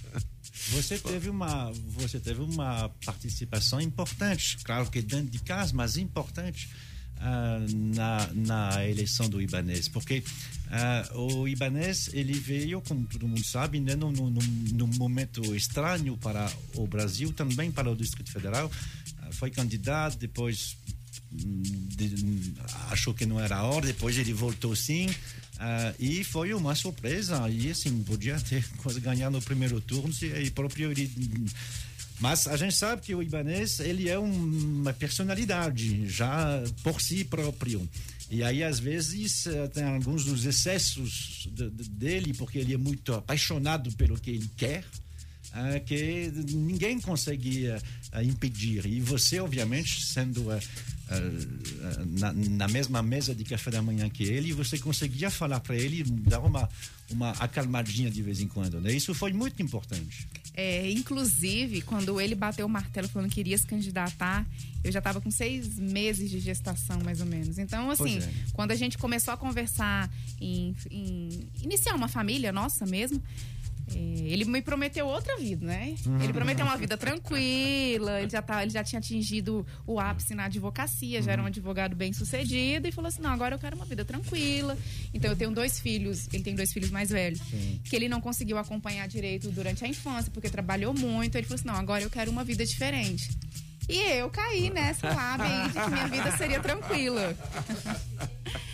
Você 0.71 0.97
teve 0.99 1.29
uma, 1.29 1.71
você 1.87 2.19
teve 2.19 2.41
uma 2.41 2.87
participação 3.03 3.81
importante, 3.81 4.57
claro 4.63 4.89
que 4.89 5.01
dentro 5.01 5.31
de 5.31 5.39
casa, 5.39 5.73
mas 5.73 5.97
importante 5.97 6.69
ah, 7.17 7.59
na, 7.95 8.29
na 8.33 8.87
eleição 8.87 9.27
do 9.27 9.41
Ibanez, 9.41 9.87
porque 9.87 10.23
ah, 10.69 11.09
o 11.15 11.47
Ibanez 11.47 12.09
ele 12.13 12.33
veio, 12.33 12.81
como 12.81 13.05
todo 13.07 13.27
mundo 13.27 13.43
sabe, 13.43 13.79
né, 13.79 13.95
num, 13.95 14.11
num, 14.11 14.29
num 14.31 14.87
momento 14.97 15.55
estranho 15.55 16.15
para 16.17 16.51
o 16.75 16.85
Brasil, 16.85 17.33
também 17.33 17.71
para 17.71 17.89
o 17.89 17.95
Distrito 17.95 18.31
Federal. 18.31 18.71
Ah, 19.19 19.29
foi 19.31 19.49
candidato, 19.49 20.17
depois 20.17 20.77
hum, 21.31 21.63
de- 21.89 22.53
achou 22.91 23.13
que 23.13 23.25
não 23.25 23.39
era 23.39 23.57
a 23.57 23.63
hora, 23.63 23.87
depois 23.87 24.17
ele 24.17 24.33
voltou 24.33 24.75
sim. 24.75 25.07
Ah, 25.59 25.93
e 25.99 26.23
foi 26.23 26.53
uma 26.53 26.75
surpresa. 26.75 27.49
E 27.49 27.71
assim, 27.71 28.03
podia 28.03 28.39
ter 28.39 28.65
quase 28.81 28.99
ganhar 28.99 29.29
no 29.29 29.41
primeiro 29.41 29.79
turno 29.81 30.13
se 30.13 30.25
aí 30.33 30.49
próprio 30.49 30.91
ele. 30.91 31.09
Mas 32.19 32.47
a 32.47 32.55
gente 32.55 32.75
sabe 32.75 33.01
que 33.01 33.13
o 33.15 33.21
Ibanez 33.23 33.79
ele 33.79 34.07
é 34.07 34.17
um- 34.17 34.79
uma 34.81 34.93
personalidade 34.93 36.07
já 36.07 36.63
por 36.83 37.01
si 37.01 37.23
próprio. 37.25 37.87
E 38.31 38.41
aí, 38.43 38.63
às 38.63 38.79
vezes, 38.79 39.45
eh, 39.47 39.67
tem 39.67 39.83
alguns 39.83 40.25
dos 40.25 40.45
excessos 40.45 41.47
de- 41.51 41.69
de- 41.69 41.89
dele, 41.89 42.33
porque 42.33 42.57
ele 42.59 42.73
é 42.73 42.77
muito 42.77 43.13
apaixonado 43.13 43.91
pelo 43.93 44.17
que 44.19 44.31
ele 44.31 44.49
quer, 44.55 44.83
ah, 45.51 45.79
que 45.79 46.31
ninguém 46.51 46.99
consegue 46.99 47.67
ah, 47.69 47.81
ah, 48.13 48.23
impedir. 48.23 48.85
E 48.85 48.99
você, 49.01 49.39
obviamente, 49.39 50.03
sendo 50.03 50.49
ah, 50.51 50.59
na, 52.19 52.33
na 52.33 52.67
mesma 52.67 53.01
mesa 53.01 53.33
de 53.33 53.43
café 53.43 53.71
da 53.71 53.81
manhã 53.81 54.09
que 54.09 54.23
ele, 54.23 54.53
você 54.53 54.77
conseguia 54.77 55.29
falar 55.29 55.59
para 55.59 55.75
ele, 55.75 56.03
dar 56.03 56.39
uma, 56.39 56.69
uma 57.09 57.31
acalmadinha 57.31 58.09
de 58.09 58.21
vez 58.21 58.39
em 58.39 58.47
quando. 58.47 58.79
Né? 58.79 58.93
Isso 58.93 59.13
foi 59.13 59.33
muito 59.33 59.61
importante. 59.61 60.27
É, 60.55 60.89
inclusive, 60.91 61.81
quando 61.81 62.21
ele 62.21 62.35
bateu 62.35 62.65
o 62.65 62.69
martelo 62.69 63.07
falando 63.07 63.29
que 63.29 63.39
iria 63.39 63.57
se 63.57 63.65
candidatar, 63.65 64.45
eu 64.83 64.91
já 64.91 64.99
estava 64.99 65.19
com 65.19 65.31
seis 65.31 65.79
meses 65.79 66.29
de 66.29 66.39
gestação, 66.39 66.99
mais 67.03 67.19
ou 67.21 67.25
menos. 67.25 67.57
Então, 67.57 67.89
assim, 67.89 68.19
é. 68.19 68.29
quando 68.53 68.71
a 68.71 68.75
gente 68.75 68.97
começou 68.97 69.33
a 69.33 69.37
conversar 69.37 70.11
em, 70.39 70.75
em 70.91 71.29
iniciar 71.63 71.95
uma 71.95 72.07
família 72.07 72.51
nossa 72.51 72.85
mesmo, 72.85 73.21
ele 73.91 74.45
me 74.45 74.61
prometeu 74.61 75.05
outra 75.05 75.37
vida, 75.37 75.65
né? 75.65 75.95
Uhum. 76.05 76.21
Ele 76.21 76.33
prometeu 76.33 76.65
uma 76.65 76.77
vida 76.77 76.97
tranquila, 76.97 78.21
ele 78.21 78.29
já, 78.29 78.41
tá, 78.41 78.63
ele 78.63 78.71
já 78.71 78.83
tinha 78.83 78.99
atingido 78.99 79.65
o 79.85 79.99
ápice 79.99 80.33
na 80.33 80.45
advocacia, 80.45 81.21
já 81.21 81.33
era 81.33 81.41
um 81.41 81.45
advogado 81.45 81.95
bem 81.95 82.13
sucedido, 82.13 82.87
e 82.87 82.91
falou 82.91 83.09
assim: 83.09 83.21
não, 83.21 83.31
agora 83.31 83.55
eu 83.55 83.59
quero 83.59 83.75
uma 83.75 83.85
vida 83.85 84.05
tranquila. 84.05 84.77
Então 85.13 85.29
eu 85.29 85.35
tenho 85.35 85.51
dois 85.51 85.79
filhos, 85.79 86.27
ele 86.33 86.43
tem 86.43 86.55
dois 86.55 86.71
filhos 86.71 86.91
mais 86.91 87.09
velhos, 87.09 87.41
que 87.83 87.95
ele 87.95 88.07
não 88.07 88.21
conseguiu 88.21 88.57
acompanhar 88.57 89.07
direito 89.07 89.49
durante 89.49 89.83
a 89.83 89.87
infância, 89.87 90.31
porque 90.31 90.49
trabalhou 90.49 90.93
muito. 90.93 91.37
Ele 91.37 91.45
falou 91.45 91.55
assim: 91.55 91.67
não, 91.67 91.75
agora 91.75 92.03
eu 92.03 92.09
quero 92.09 92.31
uma 92.31 92.43
vida 92.43 92.65
diferente. 92.65 93.29
E 93.89 93.97
eu 93.97 94.29
caí 94.29 94.69
nessa 94.69 95.13
lábia 95.13 95.45
aí 95.45 95.67
de 95.67 95.73
que 95.73 95.89
minha 95.89 96.07
vida 96.07 96.37
seria 96.37 96.59
tranquila. 96.61 97.35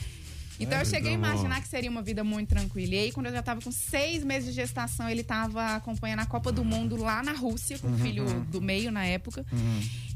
Então 0.60 0.78
eu 0.80 0.86
cheguei 0.86 1.12
a 1.12 1.14
imaginar 1.14 1.62
que 1.62 1.68
seria 1.68 1.90
uma 1.90 2.02
vida 2.02 2.24
muito 2.24 2.50
tranquila. 2.50 2.96
E 2.96 3.00
aí, 3.00 3.12
quando 3.12 3.28
eu 3.28 3.32
já 3.32 3.42
tava 3.42 3.62
com 3.62 3.72
seis 3.72 4.24
meses 4.24 4.50
de 4.50 4.56
gestação, 4.56 5.10
ele 5.10 5.24
tava 5.24 5.76
acompanhando 5.76 6.20
a 6.20 6.26
Copa 6.26 6.52
do 6.52 6.66
Mundo 6.66 6.98
lá 6.98 7.24
na 7.24 7.32
Rússia, 7.32 7.80
com 7.80 7.88
o 7.88 7.92
Uhum. 7.92 7.98
filho 8.00 8.26
do 8.52 8.62
meio 8.62 8.92
na 8.92 9.06
época. 9.06 9.46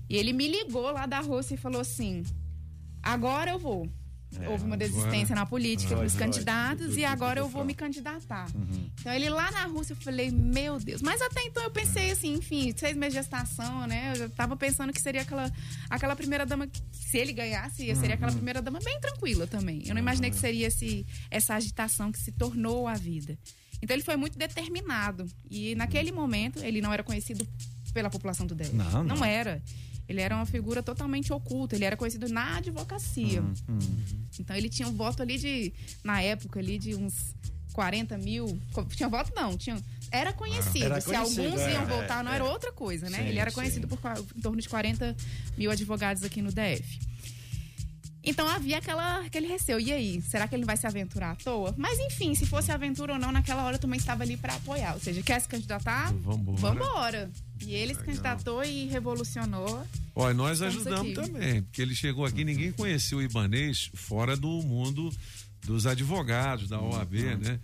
E 0.09 0.17
ele 0.17 0.33
me 0.33 0.47
ligou 0.47 0.91
lá 0.91 1.05
da 1.05 1.21
Rússia 1.21 1.55
e 1.55 1.57
falou 1.57 1.79
assim: 1.81 2.23
agora 3.01 3.51
eu 3.51 3.59
vou. 3.59 3.89
É, 4.41 4.49
Houve 4.49 4.63
uma 4.65 4.75
agora- 4.75 4.89
desistência 4.89 5.35
na 5.35 5.45
política 5.45 5.95
dos 5.95 6.15
candidatos 6.15 6.97
e 6.97 7.05
agora 7.05 7.39
eu 7.39 7.47
vou 7.49 7.63
me 7.63 7.73
candidatar. 7.73 8.47
Uhum. 8.55 8.89
Então 8.99 9.13
ele 9.13 9.29
lá 9.29 9.51
na 9.51 9.65
Rússia, 9.65 9.93
eu 9.93 9.97
falei, 9.97 10.31
meu 10.31 10.79
Deus. 10.79 11.01
Mas 11.01 11.21
até 11.21 11.41
então 11.43 11.61
eu 11.63 11.71
pensei 11.71 12.11
assim, 12.11 12.33
enfim, 12.35 12.73
seis 12.75 12.95
meses 12.95 13.13
de 13.15 13.19
gestação, 13.21 13.85
né? 13.87 14.11
Eu 14.11 14.15
já 14.15 14.29
tava 14.29 14.55
pensando 14.55 14.91
que 14.93 15.01
seria 15.01 15.21
aquela, 15.21 15.51
aquela 15.89 16.15
primeira 16.15 16.45
dama, 16.45 16.67
que, 16.67 16.81
se 16.91 17.17
ele 17.17 17.33
ganhasse, 17.33 17.77
seria 17.77 17.93
Uhum. 17.95 18.13
aquela 18.13 18.31
primeira 18.31 18.61
dama 18.61 18.79
bem 18.83 18.99
tranquila 18.99 19.45
também. 19.47 19.83
Eu 19.85 19.93
não 19.93 20.01
imaginei 20.01 20.29
que 20.31 20.37
seria 20.37 20.67
esse, 20.67 21.05
essa 21.29 21.55
agitação 21.55 22.11
que 22.11 22.19
se 22.19 22.31
tornou 22.31 22.87
a 22.87 22.95
vida. 22.95 23.37
Então 23.81 23.95
ele 23.95 24.03
foi 24.03 24.15
muito 24.15 24.37
determinado. 24.37 25.25
E 25.49 25.75
naquele 25.75 26.11
momento, 26.11 26.59
ele 26.63 26.79
não 26.81 26.93
era 26.93 27.03
conhecido 27.03 27.45
pela 27.93 28.09
população 28.09 28.47
do 28.47 28.55
DF. 28.55 28.73
Não, 28.73 29.03
não. 29.03 29.23
era. 29.25 29.61
Ele 30.13 30.21
era 30.21 30.35
uma 30.35 30.45
figura 30.45 30.83
totalmente 30.83 31.33
oculta. 31.33 31.75
Ele 31.75 31.85
era 31.85 31.97
conhecido 31.97 32.29
na 32.29 32.57
advocacia. 32.57 33.41
Uhum. 33.41 33.79
Então 34.39 34.55
ele 34.55 34.69
tinha 34.69 34.87
um 34.87 34.93
voto 34.93 35.23
ali 35.23 35.37
de, 35.39 35.73
na 36.03 36.21
época 36.21 36.59
ali, 36.59 36.77
de 36.77 36.93
uns 36.95 37.35
40 37.73 38.15
mil. 38.19 38.59
Tinha 38.95 39.09
voto 39.09 39.33
não, 39.35 39.57
tinha. 39.57 39.75
Era 40.11 40.31
conhecido. 40.31 40.85
Era 40.85 41.01
Se 41.01 41.07
conhecido, 41.07 41.41
alguns 41.47 41.61
é, 41.61 41.73
iam 41.73 41.81
é, 41.81 41.85
votar, 41.85 42.23
não 42.23 42.31
é. 42.31 42.35
era 42.35 42.45
outra 42.45 42.71
coisa, 42.71 43.09
né? 43.09 43.17
Sim, 43.17 43.27
ele 43.29 43.39
era 43.39 43.49
sim. 43.49 43.55
conhecido 43.55 43.87
por 43.87 43.99
qua- 43.99 44.13
em 44.19 44.41
torno 44.41 44.61
de 44.61 44.69
40 44.69 45.15
mil 45.57 45.71
advogados 45.71 46.23
aqui 46.23 46.41
no 46.41 46.51
DF. 46.51 46.99
Então 48.23 48.47
havia 48.47 48.77
aquela, 48.77 49.19
aquele 49.19 49.47
receio. 49.47 49.79
E 49.79 49.91
aí, 49.91 50.21
será 50.21 50.47
que 50.47 50.55
ele 50.55 50.65
vai 50.65 50.77
se 50.77 50.87
aventurar 50.87 51.31
à 51.31 51.35
toa? 51.35 51.73
Mas 51.77 51.99
enfim, 51.99 52.33
se 52.35 52.45
fosse 52.45 52.71
aventura 52.71 53.13
ou 53.13 53.19
não, 53.19 53.31
naquela 53.31 53.63
hora 53.63 53.75
eu 53.75 53.79
também 53.79 53.97
estava 53.97 54.23
ali 54.23 54.37
para 54.37 54.55
apoiar. 54.55 54.93
Ou 54.93 54.99
seja, 54.99 55.21
quer 55.21 55.39
se 55.41 55.47
candidatar? 55.47 56.13
Vambora. 56.13 56.57
Vambora. 56.57 57.31
E 57.61 57.73
ele 57.73 57.93
se 57.93 58.03
candidatou 58.03 58.63
e 58.63 58.85
revolucionou. 58.85 59.85
Olha, 60.15 60.33
nós 60.33 60.59
Estamos 60.61 60.75
ajudamos 60.87 61.17
aqui. 61.17 61.31
também, 61.31 61.61
porque 61.63 61.81
ele 61.81 61.95
chegou 61.95 62.25
aqui, 62.25 62.43
ninguém 62.43 62.71
conhecia 62.71 63.17
o 63.17 63.21
Ibanês 63.21 63.89
fora 63.93 64.37
do 64.37 64.47
mundo 64.61 65.11
dos 65.65 65.87
advogados 65.87 66.67
da 66.67 66.79
OAB, 66.79 67.13
né? 67.39 67.59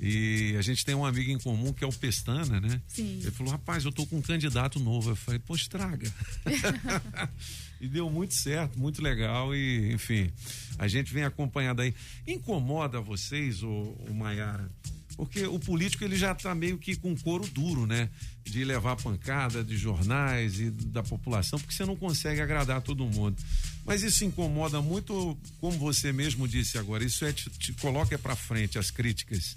E 0.00 0.56
a 0.58 0.62
gente 0.62 0.84
tem 0.84 0.94
um 0.94 1.04
amigo 1.04 1.30
em 1.30 1.38
comum 1.38 1.72
que 1.72 1.84
é 1.84 1.86
o 1.86 1.92
Pestana, 1.92 2.60
né? 2.60 2.80
Sim. 2.88 3.18
Ele 3.20 3.30
falou, 3.30 3.52
rapaz, 3.52 3.84
eu 3.84 3.92
tô 3.92 4.06
com 4.06 4.16
um 4.16 4.22
candidato 4.22 4.80
novo. 4.80 5.10
Eu 5.10 5.16
falei, 5.16 5.38
pô, 5.38 5.54
estraga. 5.54 6.10
e 7.82 7.88
deu 7.88 8.08
muito 8.08 8.32
certo, 8.32 8.78
muito 8.78 9.02
legal 9.02 9.52
e, 9.52 9.92
enfim, 9.92 10.30
a 10.78 10.86
gente 10.86 11.12
vem 11.12 11.24
acompanhando 11.24 11.80
aí. 11.80 11.92
Incomoda 12.24 13.00
vocês, 13.00 13.64
o, 13.64 13.96
o 14.08 14.14
Maiara? 14.14 14.70
Porque 15.16 15.44
o 15.44 15.58
político 15.58 16.04
ele 16.04 16.16
já 16.16 16.30
está 16.30 16.54
meio 16.54 16.78
que 16.78 16.94
com 16.94 17.14
couro 17.16 17.44
duro, 17.48 17.84
né? 17.84 18.08
De 18.44 18.64
levar 18.64 18.94
pancada 18.96 19.64
de 19.64 19.76
jornais 19.76 20.60
e 20.60 20.70
da 20.70 21.02
população, 21.02 21.58
porque 21.58 21.74
você 21.74 21.84
não 21.84 21.96
consegue 21.96 22.40
agradar 22.40 22.80
todo 22.80 23.04
mundo. 23.04 23.36
Mas 23.84 24.04
isso 24.04 24.24
incomoda 24.24 24.80
muito, 24.80 25.36
como 25.60 25.76
você 25.76 26.12
mesmo 26.12 26.46
disse 26.46 26.78
agora, 26.78 27.04
isso 27.04 27.24
é 27.24 27.32
te, 27.32 27.50
te 27.50 27.72
coloca 27.74 28.16
para 28.16 28.36
frente 28.36 28.78
as 28.78 28.92
críticas. 28.92 29.56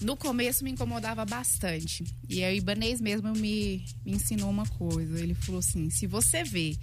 No 0.00 0.16
começo 0.16 0.62
me 0.62 0.70
incomodava 0.70 1.24
bastante. 1.24 2.04
E 2.28 2.44
aí 2.44 2.54
o 2.54 2.58
Ibanês 2.58 3.00
mesmo 3.00 3.32
me, 3.32 3.84
me 4.06 4.12
ensinou 4.12 4.48
uma 4.48 4.66
coisa. 4.66 5.20
Ele 5.20 5.34
falou 5.34 5.58
assim: 5.58 5.90
se 5.90 6.06
você 6.06 6.44
vê 6.44 6.76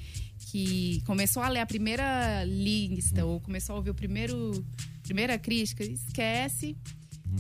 que 0.56 1.02
começou 1.06 1.44
a 1.44 1.50
ler 1.50 1.60
a 1.60 1.66
primeira 1.66 2.46
lista 2.46 3.26
ou 3.26 3.42
começou 3.42 3.74
a 3.74 3.78
ouvir 3.78 3.90
o 3.90 3.94
primeiro 3.94 4.66
primeira 5.04 5.38
crítica, 5.38 5.84
esquece. 5.84 6.78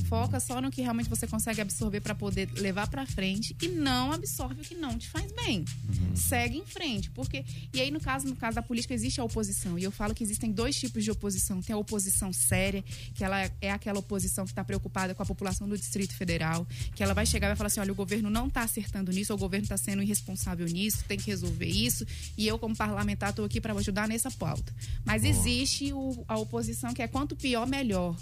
Foca 0.09 0.39
só 0.39 0.61
no 0.61 0.69
que 0.69 0.81
realmente 0.81 1.09
você 1.09 1.25
consegue 1.25 1.61
absorver 1.61 2.01
para 2.01 2.13
poder 2.13 2.49
levar 2.55 2.87
para 2.87 3.05
frente 3.05 3.55
e 3.61 3.67
não 3.67 4.11
absorve 4.11 4.61
o 4.61 4.63
que 4.63 4.75
não 4.75 4.97
te 4.97 5.07
faz 5.09 5.31
bem. 5.31 5.63
Segue 6.13 6.57
em 6.57 6.65
frente, 6.65 7.09
porque 7.11 7.43
e 7.73 7.79
aí 7.81 7.89
no 7.89 7.99
caso 7.99 8.27
no 8.27 8.35
caso 8.35 8.55
da 8.55 8.61
política 8.61 8.93
existe 8.93 9.19
a 9.19 9.23
oposição 9.23 9.79
e 9.79 9.83
eu 9.83 9.91
falo 9.91 10.13
que 10.13 10.23
existem 10.23 10.51
dois 10.51 10.75
tipos 10.75 11.03
de 11.03 11.11
oposição. 11.11 11.61
Tem 11.61 11.73
a 11.73 11.77
oposição 11.77 12.31
séria, 12.33 12.83
que 13.13 13.23
ela 13.23 13.49
é 13.61 13.71
aquela 13.71 13.99
oposição 13.99 14.43
que 14.45 14.51
está 14.51 14.63
preocupada 14.63 15.15
com 15.15 15.23
a 15.23 15.25
população 15.25 15.67
do 15.67 15.77
Distrito 15.77 16.13
Federal, 16.15 16.67
que 16.93 17.01
ela 17.01 17.13
vai 17.13 17.25
chegar 17.25 17.47
e 17.47 17.49
vai 17.51 17.55
falar 17.55 17.67
assim, 17.67 17.79
olha, 17.79 17.91
o 17.91 17.95
governo 17.95 18.29
não 18.29 18.47
está 18.47 18.61
acertando 18.63 19.11
nisso, 19.11 19.33
o 19.33 19.37
governo 19.37 19.63
está 19.63 19.77
sendo 19.77 20.03
irresponsável 20.03 20.65
nisso, 20.67 21.03
tem 21.07 21.17
que 21.17 21.27
resolver 21.27 21.67
isso 21.67 22.05
e 22.37 22.45
eu 22.47 22.59
como 22.59 22.75
parlamentar 22.75 23.29
estou 23.29 23.45
aqui 23.45 23.59
para 23.61 23.73
ajudar 23.73 24.07
nessa 24.07 24.29
pauta. 24.29 24.73
Mas 25.05 25.23
existe 25.23 25.93
o- 25.93 26.23
a 26.27 26.37
oposição 26.37 26.93
que 26.93 27.01
é 27.01 27.07
quanto 27.07 27.35
pior 27.35 27.65
melhor 27.65 28.15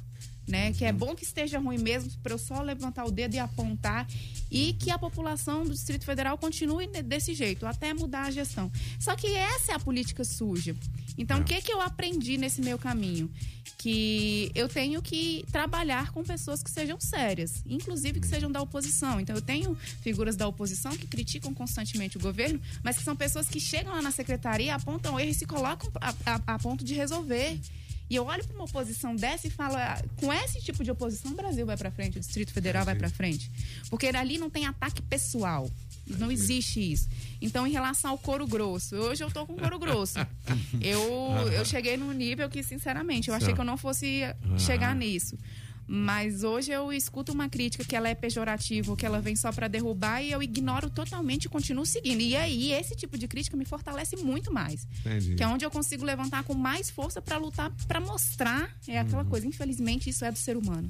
né? 0.47 0.71
Que 0.73 0.85
é 0.85 0.91
bom 0.91 1.15
que 1.15 1.23
esteja 1.23 1.59
ruim 1.59 1.77
mesmo 1.77 2.11
para 2.21 2.33
eu 2.33 2.37
só 2.37 2.61
levantar 2.61 3.05
o 3.05 3.11
dedo 3.11 3.35
e 3.35 3.39
apontar 3.39 4.07
e 4.51 4.73
que 4.73 4.91
a 4.91 4.97
população 4.99 5.63
do 5.63 5.71
Distrito 5.71 6.05
Federal 6.05 6.37
continue 6.37 6.87
de- 6.87 7.01
desse 7.01 7.33
jeito 7.33 7.65
até 7.65 7.93
mudar 7.93 8.23
a 8.23 8.31
gestão. 8.31 8.71
Só 8.99 9.15
que 9.15 9.27
essa 9.27 9.71
é 9.71 9.75
a 9.75 9.79
política 9.79 10.23
suja. 10.23 10.75
Então, 11.17 11.39
o 11.39 11.43
que 11.43 11.61
que 11.61 11.71
eu 11.71 11.79
aprendi 11.81 12.37
nesse 12.37 12.61
meu 12.61 12.77
caminho? 12.77 13.31
Que 13.77 14.51
eu 14.55 14.67
tenho 14.69 15.01
que 15.01 15.45
trabalhar 15.51 16.11
com 16.11 16.23
pessoas 16.23 16.61
que 16.63 16.69
sejam 16.71 16.99
sérias, 16.99 17.63
inclusive 17.67 18.19
que 18.19 18.27
sejam 18.27 18.51
da 18.51 18.61
oposição. 18.61 19.19
Então, 19.19 19.35
eu 19.35 19.41
tenho 19.41 19.75
figuras 20.01 20.35
da 20.35 20.47
oposição 20.47 20.95
que 20.95 21.05
criticam 21.07 21.53
constantemente 21.53 22.17
o 22.17 22.19
governo, 22.19 22.59
mas 22.83 22.97
que 22.97 23.03
são 23.03 23.15
pessoas 23.15 23.47
que 23.47 23.59
chegam 23.59 23.93
lá 23.93 24.01
na 24.01 24.11
secretaria, 24.11 24.75
apontam 24.75 25.19
erro 25.19 25.29
e 25.31 25.33
se 25.33 25.45
colocam 25.45 25.89
a, 26.01 26.09
a- 26.25 26.41
a 26.55 26.59
ponto 26.59 26.83
de 26.83 26.93
resolver. 26.93 27.59
E 28.13 28.15
eu 28.15 28.27
olho 28.27 28.43
para 28.45 28.55
uma 28.55 28.65
oposição 28.65 29.15
dessa 29.15 29.47
e 29.47 29.49
falo, 29.49 29.75
ah, 29.75 29.99
com 30.17 30.31
esse 30.31 30.61
tipo 30.61 30.83
de 30.83 30.91
oposição, 30.91 31.31
o 31.31 31.33
Brasil 31.33 31.65
vai 31.65 31.75
para 31.75 31.89
frente, 31.89 32.17
o 32.17 32.19
Distrito 32.19 32.53
Federal 32.53 32.85
vai 32.85 32.93
para 32.93 33.09
frente. 33.09 33.49
Porque 33.89 34.05
ali 34.05 34.37
não 34.37 34.51
tem 34.51 34.67
ataque 34.67 35.01
pessoal. 35.01 35.67
Não 36.05 36.31
existe 36.31 36.79
isso. 36.79 37.09
Então, 37.41 37.65
em 37.65 37.71
relação 37.71 38.11
ao 38.11 38.17
couro 38.19 38.45
grosso, 38.45 38.95
hoje 38.95 39.23
eu 39.23 39.31
tô 39.31 39.47
com 39.47 39.55
couro 39.55 39.79
grosso. 39.79 40.19
Eu, 40.79 41.01
eu 41.53 41.65
cheguei 41.65 41.97
num 41.97 42.11
nível 42.11 42.47
que, 42.49 42.61
sinceramente, 42.61 43.29
eu 43.29 43.35
achei 43.35 43.53
que 43.53 43.59
eu 43.59 43.65
não 43.65 43.77
fosse 43.77 44.21
chegar 44.59 44.93
nisso. 44.93 45.37
Mas 45.87 46.43
hoje 46.43 46.71
eu 46.71 46.91
escuto 46.93 47.31
uma 47.31 47.49
crítica 47.49 47.83
que 47.83 47.95
ela 47.95 48.09
é 48.09 48.15
pejorativa, 48.15 48.95
que 48.95 49.05
ela 49.05 49.19
vem 49.19 49.35
só 49.35 49.51
para 49.51 49.67
derrubar 49.67 50.21
e 50.21 50.31
eu 50.31 50.41
ignoro 50.41 50.89
totalmente 50.89 51.45
e 51.45 51.49
continuo 51.49 51.85
seguindo. 51.85 52.21
E 52.21 52.35
aí, 52.35 52.71
esse 52.71 52.95
tipo 52.95 53.17
de 53.17 53.27
crítica 53.27 53.57
me 53.57 53.65
fortalece 53.65 54.15
muito 54.17 54.51
mais. 54.51 54.87
Entendi. 54.99 55.35
Que 55.35 55.43
é 55.43 55.47
onde 55.47 55.65
eu 55.65 55.71
consigo 55.71 56.05
levantar 56.05 56.43
com 56.43 56.53
mais 56.53 56.89
força 56.89 57.21
para 57.21 57.37
lutar, 57.37 57.71
para 57.87 57.99
mostrar, 57.99 58.75
é 58.87 58.99
aquela 58.99 59.25
coisa, 59.25 59.45
infelizmente 59.45 60.09
isso 60.09 60.23
é 60.25 60.31
do 60.31 60.37
ser 60.37 60.57
humano, 60.57 60.87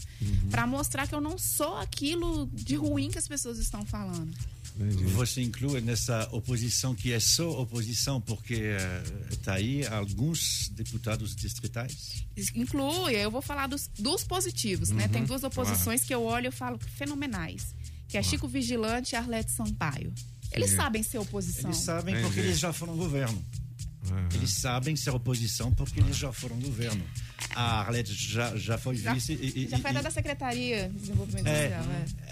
Pra 0.49 0.67
mostrar 0.67 1.07
que 1.07 1.15
eu 1.15 1.21
não 1.21 1.37
sou 1.37 1.77
aquilo 1.77 2.47
de 2.53 2.75
ruim 2.75 3.09
que 3.09 3.17
as 3.17 3.27
pessoas 3.27 3.57
estão 3.57 3.85
falando. 3.85 4.33
Você 5.15 5.41
inclui 5.41 5.81
nessa 5.81 6.27
oposição 6.31 6.95
que 6.95 7.13
é 7.13 7.19
só 7.19 7.61
oposição 7.61 8.19
porque 8.19 8.71
está 9.29 9.53
aí 9.53 9.85
alguns 9.85 10.69
deputados 10.69 11.35
distritais? 11.35 12.25
Inclui, 12.55 13.15
eu 13.15 13.29
vou 13.29 13.41
falar 13.41 13.67
dos, 13.67 13.87
dos 13.99 14.23
positivos, 14.23 14.82
né? 14.91 15.05
Uhum, 15.05 15.09
Tem 15.11 15.23
duas 15.25 15.43
oposições 15.43 16.03
que 16.03 16.13
eu 16.13 16.23
olho 16.23 16.47
e 16.47 16.51
falo 16.51 16.79
fenomenais, 16.97 17.75
que 18.07 18.17
é 18.17 18.23
Chico 18.23 18.47
Vigilante 18.47 19.13
e 19.13 19.15
Arlete 19.15 19.51
Sampaio. 19.51 20.13
Eles 20.51 20.71
Sim. 20.71 20.75
sabem 20.77 21.03
ser 21.03 21.17
oposição. 21.17 21.69
Eles 21.71 21.81
sabem 21.83 22.21
porque 22.21 22.39
eles 22.39 22.59
já 22.59 22.71
foram 22.71 22.95
governo. 22.95 23.43
Eles 24.33 24.55
sabem 24.59 24.95
ser 24.95 25.11
oposição 25.11 25.71
porque 25.73 25.99
eles 25.99 26.17
já 26.17 26.31
foram 26.31 26.59
governo. 26.59 27.03
A 27.55 27.79
Arlete 27.81 28.13
já, 28.13 28.55
já 28.57 28.77
foi 28.77 28.95
Já, 28.97 29.13
vice. 29.13 29.33
e- 29.33 29.63
e- 29.65 29.67
já 29.69 29.77
foi 29.79 29.91
e- 29.91 29.93
da 29.93 30.11
Secretaria 30.11 30.89
de 30.89 30.99
Desenvolvimento 30.99 31.47
É, 31.47 31.69
Social, 31.69 31.83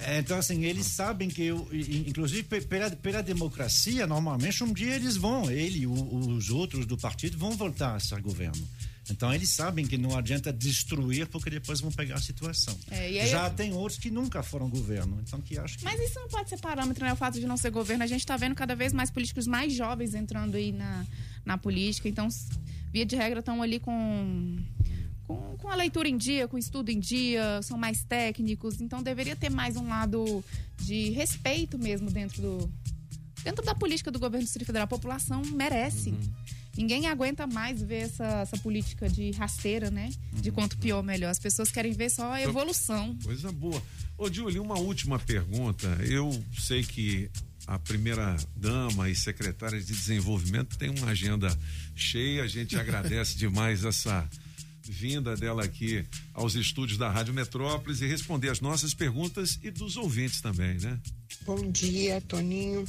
é. 0.06 0.16
é, 0.16 0.20
então, 0.20 0.38
assim, 0.38 0.64
eles 0.66 0.86
sabem 0.88 1.30
que, 1.30 1.44
eu, 1.44 1.68
inclusive, 1.72 2.44
pe- 2.44 2.62
pela, 2.62 2.90
pela 2.92 3.22
democracia, 3.24 4.06
normalmente, 4.06 4.64
um 4.64 4.74
dia 4.74 4.96
eles 4.96 5.16
vão, 5.16 5.50
ele 5.50 5.80
e 5.80 5.88
os 5.88 6.50
outros 6.50 6.86
do 6.86 6.98
partido 6.98 7.38
vão 7.38 7.52
voltar 7.52 7.96
a 7.96 8.00
ser 8.00 8.20
governo. 8.22 8.68
Então, 9.12 9.34
eles 9.34 9.50
sabem 9.50 9.86
que 9.86 9.98
não 9.98 10.18
adianta 10.18 10.52
destruir, 10.52 11.28
porque 11.28 11.50
depois 11.50 11.80
vão 11.82 11.92
pegar 11.92 12.16
a 12.16 12.22
situação. 12.22 12.78
É, 12.90 13.12
e 13.12 13.20
aí 13.20 13.28
Já 13.30 13.48
eu- 13.48 13.54
tem 13.54 13.74
outros 13.74 14.00
que 14.00 14.10
nunca 14.10 14.42
foram 14.42 14.70
governo, 14.70 15.20
então 15.26 15.40
que 15.42 15.58
acho 15.58 15.78
que... 15.78 15.84
Mas 15.84 16.00
isso 16.00 16.20
não 16.20 16.28
pode 16.30 16.50
ser 16.50 16.58
parâmetro, 16.60 17.04
né? 17.06 17.14
O 17.14 17.16
fato 17.16 17.40
de 17.40 17.46
não 17.46 17.58
ser 17.58 17.70
governo. 17.72 18.04
A 18.04 18.08
gente 18.08 18.22
está 18.22 18.38
vendo 18.38 18.56
cada 18.56 18.76
vez 18.76 18.94
mais 18.94 19.12
políticos 19.12 19.46
mais 19.48 19.74
jovens 19.74 20.16
entrando 20.16 20.56
aí 20.56 20.72
na, 20.72 21.06
na 21.46 21.58
política. 21.58 22.08
Então, 22.10 22.28
via 22.92 23.06
de 23.06 23.16
regra, 23.16 23.40
estão 23.40 23.62
ali 23.62 23.80
com, 23.80 24.58
com, 25.28 25.58
com 25.58 25.68
a 25.70 25.76
leitura 25.76 26.08
em 26.08 26.18
dia, 26.18 26.48
com 26.48 26.56
o 26.56 26.60
estudo 26.60 26.90
em 26.90 27.00
dia, 27.00 27.62
são 27.62 27.78
mais 27.78 28.04
técnicos. 28.04 28.80
Então, 28.82 29.04
deveria 29.04 29.36
ter 29.36 29.50
mais 29.50 29.76
um 29.76 29.88
lado 29.88 30.44
de 30.80 31.10
respeito 31.12 31.78
mesmo 31.78 32.10
dentro 32.10 32.42
do. 32.42 32.72
Dentro 33.44 33.66
da 33.66 33.74
política 33.74 34.12
do 34.12 34.20
governo 34.20 34.44
do 34.44 34.46
Distrito 34.46 34.68
Federal, 34.68 34.84
a 34.86 34.88
população 34.88 35.42
merece. 35.54 36.14
Ninguém 36.76 37.08
aguenta 37.08 37.46
mais 37.46 37.82
ver 37.82 38.04
essa, 38.04 38.26
essa 38.42 38.58
política 38.58 39.10
de 39.10 39.32
rasteira, 39.32 39.92
né? 39.92 40.10
De 40.34 40.52
quanto 40.52 40.78
pior, 40.78 41.04
melhor. 41.04 41.30
As 41.30 41.40
pessoas 41.40 41.70
querem 41.70 41.92
ver 41.92 42.10
só 42.10 42.32
a 42.32 42.42
evolução. 42.42 43.18
Coisa 43.24 43.52
boa. 43.52 43.82
Ô, 44.18 44.32
Júlio, 44.32 44.62
uma 44.62 44.80
última 44.80 45.20
pergunta. 45.20 45.88
Eu 46.08 46.32
sei 46.58 46.84
que 46.84 47.30
a 47.68 47.78
primeira 47.78 48.38
dama 48.56 49.10
e 49.10 49.16
secretária 49.16 49.80
de 49.80 49.86
desenvolvimento 49.86 50.78
tem 50.78 50.90
uma 50.90 51.08
agenda 51.08 51.56
cheia. 51.96 52.44
A 52.44 52.48
gente 52.48 52.76
agradece 52.80 53.38
demais 53.38 53.84
essa 53.84 54.28
vinda 54.84 55.36
dela 55.36 55.64
aqui 55.64 56.06
aos 56.34 56.56
estúdios 56.56 56.98
da 56.98 57.10
Rádio 57.10 57.34
Metrópolis 57.34 58.02
e 58.02 58.08
responder 58.08 58.50
as 58.50 58.62
nossas 58.62 58.94
perguntas 58.94 59.60
e 59.62 59.70
dos 59.70 59.96
ouvintes 59.96 60.42
também, 60.42 60.78
né? 60.80 61.00
Bom 61.46 61.72
dia, 61.72 62.22
Toninho. 62.22 62.86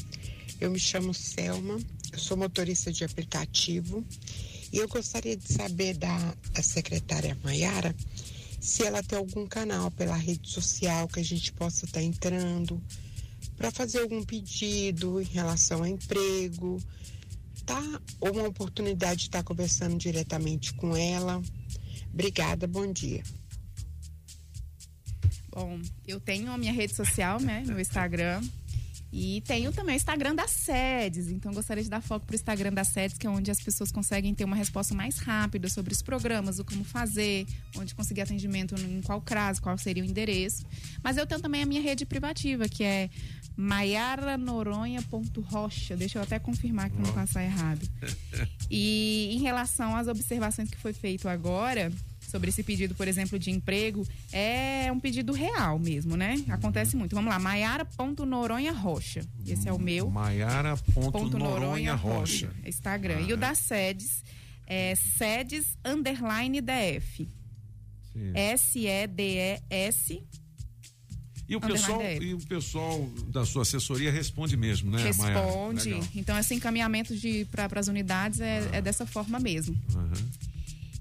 Eu 0.61 0.71
me 0.71 0.79
chamo 0.79 1.13
Selma, 1.13 1.79
eu 2.13 2.19
sou 2.19 2.37
motorista 2.37 2.93
de 2.93 3.05
aplicativo 3.05 4.05
e 4.73 4.77
eu 4.77 4.87
gostaria 4.87 5.37
de 5.37 5.51
saber 5.53 5.97
da, 5.97 6.35
secretária 6.63 7.37
Maiara 7.43 7.95
se 8.61 8.85
ela 8.85 9.03
tem 9.03 9.19
algum 9.19 9.47
canal 9.47 9.91
pela 9.91 10.15
rede 10.15 10.49
social 10.49 11.09
que 11.09 11.19
a 11.19 11.25
gente 11.25 11.53
possa 11.53 11.85
estar 11.85 12.03
entrando 12.03 12.81
para 13.57 13.71
fazer 13.71 14.01
algum 14.01 14.23
pedido 14.23 15.21
em 15.21 15.25
relação 15.25 15.83
a 15.83 15.89
emprego, 15.89 16.81
tá? 17.67 17.83
Ou 18.21 18.33
uma 18.33 18.49
oportunidade 18.49 19.21
de 19.21 19.27
estar 19.27 19.43
conversando 19.43 19.97
diretamente 19.97 20.73
com 20.75 20.97
ela. 20.97 21.43
Obrigada, 22.13 22.67
bom 22.67 22.91
dia. 22.93 23.23
Bom, 25.51 25.81
eu 26.07 26.21
tenho 26.21 26.51
a 26.51 26.57
minha 26.57 26.73
rede 26.73 26.95
social, 26.95 27.41
né? 27.41 27.63
Meu 27.67 27.81
Instagram. 27.81 28.43
E 29.13 29.43
tenho 29.43 29.71
também 29.73 29.95
o 29.95 29.97
Instagram 29.97 30.35
das 30.35 30.51
sedes. 30.51 31.29
Então, 31.29 31.53
gostaria 31.53 31.85
de 31.85 31.91
dar 31.91 32.01
foco 32.01 32.25
pro 32.25 32.35
Instagram 32.35 32.73
das 32.73 32.89
sedes, 32.89 33.19
que 33.19 33.27
é 33.27 33.31
onde 33.31 33.51
as 33.51 33.61
pessoas 33.61 33.93
conseguem 33.93 34.35
ter 34.35 34.45
uma 34.45 34.57
resposta 34.57 34.95
mais 34.95 35.19
rápida 35.19 35.69
sobre 35.69 35.93
os 35.93 36.01
programas, 36.01 36.59
o 36.59 36.65
como 36.65 36.83
fazer, 36.83 37.47
onde 37.77 37.95
conseguir 37.95 38.23
atendimento 38.23 38.75
em 38.75 39.03
qual 39.03 39.21
caso, 39.21 39.61
qual 39.61 39.77
seria 39.77 40.03
o 40.03 40.07
endereço. 40.07 40.65
Mas 41.03 41.19
eu 41.19 41.27
tenho 41.27 41.43
também 41.43 41.63
a 41.63 41.67
minha 41.67 41.83
rede 41.83 42.07
privativa, 42.07 42.67
que 42.69 42.83
é 42.83 43.11
maiaranoronha.rocha. 43.55 45.95
Deixa 45.95 46.19
eu 46.19 46.23
até 46.23 46.39
confirmar 46.39 46.89
que 46.89 46.97
não 46.97 47.13
passar 47.13 47.45
errado. 47.45 47.87
E 48.75 49.29
em 49.35 49.41
relação 49.41 49.95
às 49.95 50.09
observações 50.09 50.71
que 50.71 50.79
foi 50.79 50.95
feito 50.95 51.29
agora 51.29 51.93
sobre 52.33 52.49
esse 52.49 52.63
pedido, 52.63 52.95
por 52.95 53.07
exemplo, 53.07 53.39
de 53.39 53.51
emprego, 53.51 54.09
é 54.33 54.91
um 54.91 54.99
pedido 54.99 55.35
real 55.35 55.79
mesmo, 55.79 56.17
né? 56.17 56.43
Acontece 56.49 56.97
muito. 56.97 57.15
Vamos 57.15 57.31
lá, 57.31 57.39
maiara.noronha 57.39 58.73
rocha. 58.73 59.21
Esse 59.47 59.69
é 59.69 59.73
o 59.73 59.79
meu. 59.79 60.11
Maiara.noronha 60.11 61.39
Noronha 61.39 61.95
Rocha. 61.95 62.51
Instagram. 62.65 63.21
E 63.21 63.33
o 63.33 63.37
das 63.37 63.59
sedes 63.59 64.25
é 64.67 64.95
sedes 64.95 65.77
underline 65.85 66.61
DF. 66.61 67.29
S-E-D-E-S. 68.35 70.23
E 71.49 71.57
o, 71.57 71.61
pessoal, 71.61 72.01
e 72.03 72.33
o 72.33 72.39
pessoal 72.39 73.11
da 73.29 73.45
sua 73.45 73.63
assessoria 73.63 74.11
responde 74.11 74.57
mesmo, 74.57 74.91
né? 74.91 75.03
Responde. 75.03 76.01
Então, 76.15 76.39
esse 76.39 76.55
encaminhamento 76.55 77.13
para 77.51 77.79
as 77.79 77.89
unidades 77.89 78.41
é, 78.41 78.67
é 78.73 78.81
dessa 78.81 79.05
forma 79.05 79.39
mesmo. 79.39 79.79
Aham. 79.95 80.13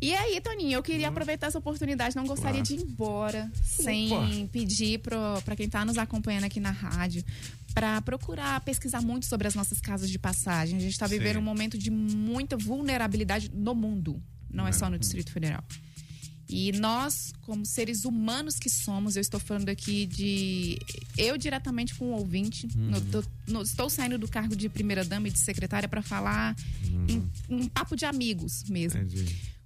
E 0.01 0.15
aí, 0.15 0.41
Toninho, 0.41 0.71
eu 0.73 0.81
queria 0.83 1.09
aproveitar 1.09 1.47
essa 1.47 1.59
oportunidade, 1.59 2.15
não 2.15 2.25
gostaria 2.25 2.63
Claro. 2.63 2.65
de 2.65 2.73
ir 2.73 2.81
embora 2.81 3.51
sem 3.63 4.47
pedir 4.51 4.99
para 4.99 5.55
quem 5.55 5.67
está 5.67 5.85
nos 5.85 5.97
acompanhando 5.97 6.45
aqui 6.45 6.59
na 6.59 6.71
rádio 6.71 7.23
para 7.73 8.01
procurar 8.01 8.59
pesquisar 8.61 8.99
muito 9.01 9.27
sobre 9.27 9.47
as 9.47 9.53
nossas 9.53 9.79
casas 9.79 10.09
de 10.09 10.17
passagem. 10.17 10.77
A 10.77 10.81
gente 10.81 10.93
está 10.93 11.05
vivendo 11.05 11.35
Sim. 11.35 11.39
um 11.41 11.43
momento 11.43 11.77
de 11.77 11.91
muita 11.91 12.57
vulnerabilidade 12.57 13.51
no 13.53 13.75
mundo, 13.75 14.21
não 14.49 14.67
é 14.67 14.71
só 14.71 14.89
no 14.89 14.97
Distrito 14.97 15.31
Federal. 15.31 15.63
E 16.49 16.73
nós, 16.73 17.31
como 17.43 17.65
seres 17.65 18.03
humanos 18.03 18.55
que 18.55 18.69
somos, 18.69 19.15
eu 19.15 19.21
estou 19.21 19.39
falando 19.39 19.69
aqui 19.69 20.05
de. 20.05 20.77
Eu 21.17 21.37
diretamente 21.37 21.95
com 21.95 22.05
o 22.05 22.11
ouvinte. 22.17 22.67
no- 22.75 22.99
tô- 22.99 23.23
no- 23.47 23.61
estou 23.61 23.89
saindo 23.89 24.17
do 24.17 24.27
cargo 24.27 24.53
de 24.53 24.67
primeira-dama 24.67 25.29
e 25.29 25.31
de 25.31 25.39
secretária 25.39 25.87
para 25.87 26.01
falar 26.01 26.53
em 27.07 27.29
um 27.49 27.67
papo 27.69 27.95
de 27.95 28.03
amigos 28.03 28.65
mesmo. 28.67 28.99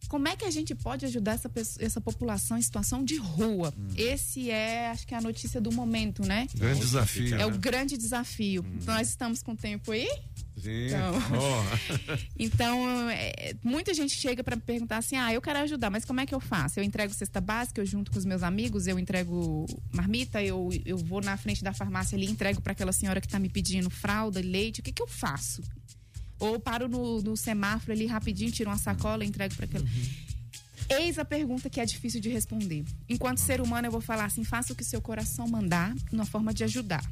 Como 0.07 0.27
é 0.27 0.35
que 0.35 0.45
a 0.45 0.51
gente 0.51 0.73
pode 0.75 1.05
ajudar 1.05 1.33
essa, 1.33 1.49
pesso- 1.49 1.77
essa 1.83 1.99
população 1.99 2.57
em 2.57 2.61
situação 2.61 3.03
de 3.03 3.17
rua? 3.17 3.73
Esse 3.97 4.49
é, 4.51 4.89
acho 4.89 5.05
que 5.07 5.13
é 5.13 5.17
a 5.17 5.21
notícia 5.21 5.59
do 5.59 5.71
momento, 5.71 6.23
né? 6.25 6.47
Grande 6.55 6.79
desafio, 6.79 7.35
É 7.35 7.37
né? 7.39 7.45
o 7.45 7.51
grande 7.57 7.97
desafio. 7.97 8.65
Nós 8.85 9.09
estamos 9.09 9.41
com 9.41 9.55
tempo 9.55 9.91
aí? 9.91 10.07
Sim. 10.61 10.87
Então. 10.87 11.13
Ó. 11.33 12.15
Então, 12.37 13.09
é, 13.09 13.55
muita 13.63 13.93
gente 13.93 14.13
chega 14.15 14.43
para 14.43 14.55
me 14.55 14.61
perguntar 14.61 14.97
assim: 14.97 15.15
ah, 15.15 15.33
eu 15.33 15.41
quero 15.41 15.59
ajudar, 15.59 15.89
mas 15.89 16.05
como 16.05 16.19
é 16.19 16.25
que 16.25 16.33
eu 16.35 16.39
faço? 16.39 16.79
Eu 16.79 16.83
entrego 16.83 17.13
cesta 17.13 17.39
básica, 17.41 17.81
eu 17.81 17.85
junto 17.85 18.11
com 18.11 18.17
os 18.19 18.25
meus 18.25 18.43
amigos, 18.43 18.87
eu 18.87 18.97
entrego 18.99 19.65
marmita, 19.93 20.41
eu, 20.43 20.69
eu 20.85 20.97
vou 20.97 21.21
na 21.21 21.35
frente 21.37 21.63
da 21.63 21.73
farmácia 21.73 22.15
ali, 22.17 22.25
entrego 22.25 22.61
para 22.61 22.71
aquela 22.73 22.91
senhora 22.91 23.19
que 23.21 23.27
tá 23.27 23.39
me 23.39 23.49
pedindo 23.49 23.89
fralda, 23.89 24.39
leite, 24.41 24.79
o 24.79 24.83
que, 24.83 24.91
que 24.91 25.01
eu 25.01 25.07
faço? 25.07 25.61
Ou 26.39 26.59
paro 26.59 26.87
no, 26.87 27.21
no 27.21 27.37
semáforo 27.37 27.93
ali 27.93 28.05
rapidinho, 28.05 28.51
tiro 28.51 28.69
uma 28.69 28.77
sacola 28.77 29.23
e 29.23 29.27
entrego 29.27 29.55
para 29.55 29.65
aquela. 29.65 29.85
Eis 30.89 31.17
a 31.17 31.25
pergunta 31.25 31.69
que 31.69 31.79
é 31.79 31.85
difícil 31.85 32.21
de 32.21 32.29
responder. 32.29 32.85
Enquanto 33.09 33.39
ser 33.39 33.59
humano, 33.61 33.87
eu 33.87 33.91
vou 33.91 34.01
falar 34.01 34.25
assim: 34.25 34.43
faça 34.43 34.73
o 34.73 34.75
que 34.75 34.83
seu 34.83 35.01
coração 35.01 35.47
mandar, 35.47 35.95
uma 36.11 36.25
forma 36.25 36.53
de 36.53 36.63
ajudar. 36.63 37.03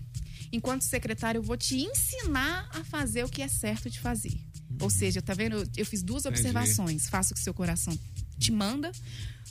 Enquanto 0.52 0.84
secretário, 0.84 1.40
eu 1.40 1.44
vou 1.44 1.58
te 1.58 1.82
ensinar 1.82 2.70
a 2.74 2.84
fazer 2.84 3.24
o 3.24 3.30
que 3.30 3.42
é 3.42 3.48
certo 3.48 3.90
de 3.90 4.00
fazer. 4.00 4.38
Ou 4.80 4.90
seja, 4.90 5.22
tá 5.22 5.34
vendo? 5.34 5.68
Eu 5.76 5.86
fiz 5.86 6.04
duas 6.04 6.26
Entendi. 6.26 6.40
observações. 6.40 7.08
Faça 7.08 7.34
o 7.34 7.36
que 7.36 7.42
seu 7.42 7.54
coração 7.54 7.98
te 8.40 8.52
manda, 8.52 8.92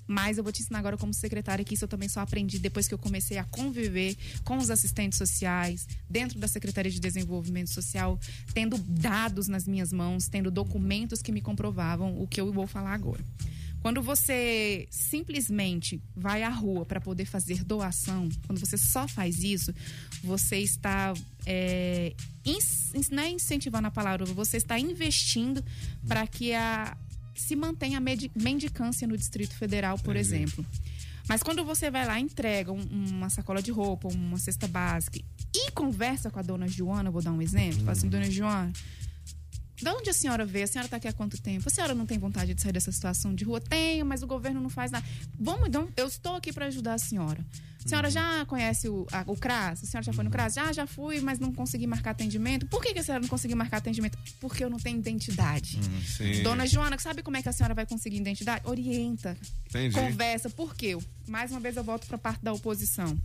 mas 0.07 0.37
eu 0.37 0.45
vou 0.45 0.53
te 0.53 0.61
ensinar 0.63 0.81
agora 0.81 0.97
como 0.97 1.15
secretária 1.15 1.65
que 1.65 1.75
isso 1.75 1.85
eu 1.85 1.89
também 1.89 2.09
só 2.09 2.21
aprendi 2.21 2.59
depois 2.59 2.89
que 2.89 2.95
eu 2.95 2.99
comecei 2.99 3.39
a 3.39 3.45
conviver 3.45 4.17
com 4.45 4.59
os 4.59 4.69
assistentes 4.69 5.17
sociais, 5.17 5.87
dentro 6.11 6.39
da 6.39 6.49
Secretaria 6.49 6.91
de 6.91 6.99
Desenvolvimento 7.01 7.71
Social, 7.71 8.19
tendo 8.53 8.77
dados 8.79 9.49
nas 9.49 9.67
minhas 9.67 9.93
mãos, 9.93 10.29
tendo 10.29 10.51
documentos 10.51 11.23
que 11.23 11.31
me 11.33 11.41
comprovavam 11.41 12.21
o 12.21 12.27
que 12.27 12.41
eu 12.41 12.53
vou 12.53 12.67
falar 12.67 12.93
agora. 12.95 13.25
Quando 13.81 14.01
você 14.01 14.87
simplesmente 14.91 16.01
vai 16.15 16.45
à 16.45 16.49
rua 16.49 16.85
para 16.87 17.01
poder 17.01 17.25
fazer 17.25 17.65
doação, 17.65 18.29
quando 18.47 18.61
você 18.61 18.79
só 18.79 19.09
faz 19.09 19.43
isso, 19.43 19.75
você 20.23 20.59
está 20.59 21.13
é, 21.45 22.15
ins- 22.45 22.93
não 23.11 23.23
é 23.25 23.31
incentivando 23.31 23.89
a 23.89 23.91
palavra, 23.91 24.25
você 24.27 24.57
está 24.57 24.79
investindo 24.79 25.65
para 26.07 26.27
que 26.29 26.55
a 26.55 26.97
se 27.43 27.57
mantenha 27.57 27.99
a 27.99 28.01
mendicância 28.01 29.07
no 29.07 29.17
Distrito 29.17 29.55
Federal, 29.55 29.99
por 29.99 30.15
exemplo. 30.17 30.65
Mas 31.29 31.43
quando 31.43 31.65
você 31.65 31.91
vai 31.91 32.05
lá, 32.07 32.19
entrega 32.19 32.73
um- 32.73 32.89
uma 33.11 33.31
sacola 33.31 33.63
de 33.63 33.71
roupa, 33.71 34.09
uma 34.09 34.39
cesta 34.39 34.67
básica 34.67 35.21
e 35.55 35.71
conversa 35.73 36.31
com 36.31 36.39
a 36.39 36.43
dona 36.43 36.67
Joana, 36.67 37.11
vou 37.11 37.23
dar 37.23 37.33
um 37.33 37.41
exemplo, 37.43 37.81
fala 37.81 37.93
assim, 37.93 38.09
dona 38.09 38.31
Joana, 38.31 38.73
de 39.83 39.91
onde 39.91 40.11
a 40.11 40.13
senhora 40.13 40.45
veio? 40.47 40.65
A 40.65 40.69
senhora 40.69 40.87
está 40.87 40.97
aqui 40.97 41.09
há 41.09 41.13
quanto 41.13 41.41
tempo? 41.41 41.65
A 41.67 41.71
senhora 41.71 41.95
não 41.95 42.07
tem 42.07 42.19
vontade 42.19 42.55
de 42.55 42.63
sair 42.63 42.73
dessa 42.73 42.93
situação 42.93 43.35
de 43.35 43.45
rua? 43.45 43.61
Tenho, 43.61 44.07
mas 44.07 44.23
o 44.23 44.27
governo 44.27 44.61
não 44.61 44.71
faz 44.71 44.91
nada. 44.91 45.05
Vamos, 45.39 45.69
então, 45.69 45.89
eu 45.97 46.07
estou 46.07 46.37
aqui 46.37 46.53
para 46.53 46.67
ajudar 46.67 46.95
a 46.95 46.99
senhora. 46.99 47.45
A 47.85 47.89
senhora 47.89 48.09
já 48.11 48.47
conhece 48.47 48.89
o, 48.89 49.05
a- 49.11 49.25
o 49.27 49.37
CRAS? 49.37 49.83
A 49.83 49.87
senhora 49.87 50.05
já 50.05 50.13
foi 50.13 50.23
no 50.23 50.31
CRAS? 50.31 50.55
Já, 50.55 50.73
já 50.73 50.87
fui, 50.87 51.21
mas 51.21 51.41
não 51.41 51.53
consegui 51.53 51.85
marcar 51.85 52.11
atendimento. 52.13 52.65
Por 52.67 52.81
que, 52.81 52.93
que 52.93 53.01
a 53.01 53.03
senhora 53.03 53.21
não 53.21 53.29
conseguiu 53.29 53.57
marcar 53.57 53.79
atendimento? 53.79 54.17
Porque 54.41 54.63
eu 54.63 54.71
não 54.71 54.79
tenho 54.79 54.99
identidade. 54.99 55.81
Sim. 56.07 56.43
Dona 56.45 56.65
Joana, 56.65 56.97
sabe 57.01 57.23
como 57.25 57.37
é 57.37 57.43
que 57.43 57.49
a 57.49 57.53
senhora 57.53 57.75
vai 57.75 57.85
conseguir 57.85 58.19
identidade? 58.19 58.61
Orienta. 58.69 59.37
Entendi. 59.69 59.97
Conversa. 59.97 60.49
Por 60.49 60.77
quê? 60.77 60.97
Mais 61.27 61.51
uma 61.51 61.59
vez 61.59 61.77
eu 61.77 61.83
volto 61.83 62.07
para 62.07 62.15
a 62.15 62.21
parte 62.21 62.41
da 62.45 62.53
oposição. 62.53 63.19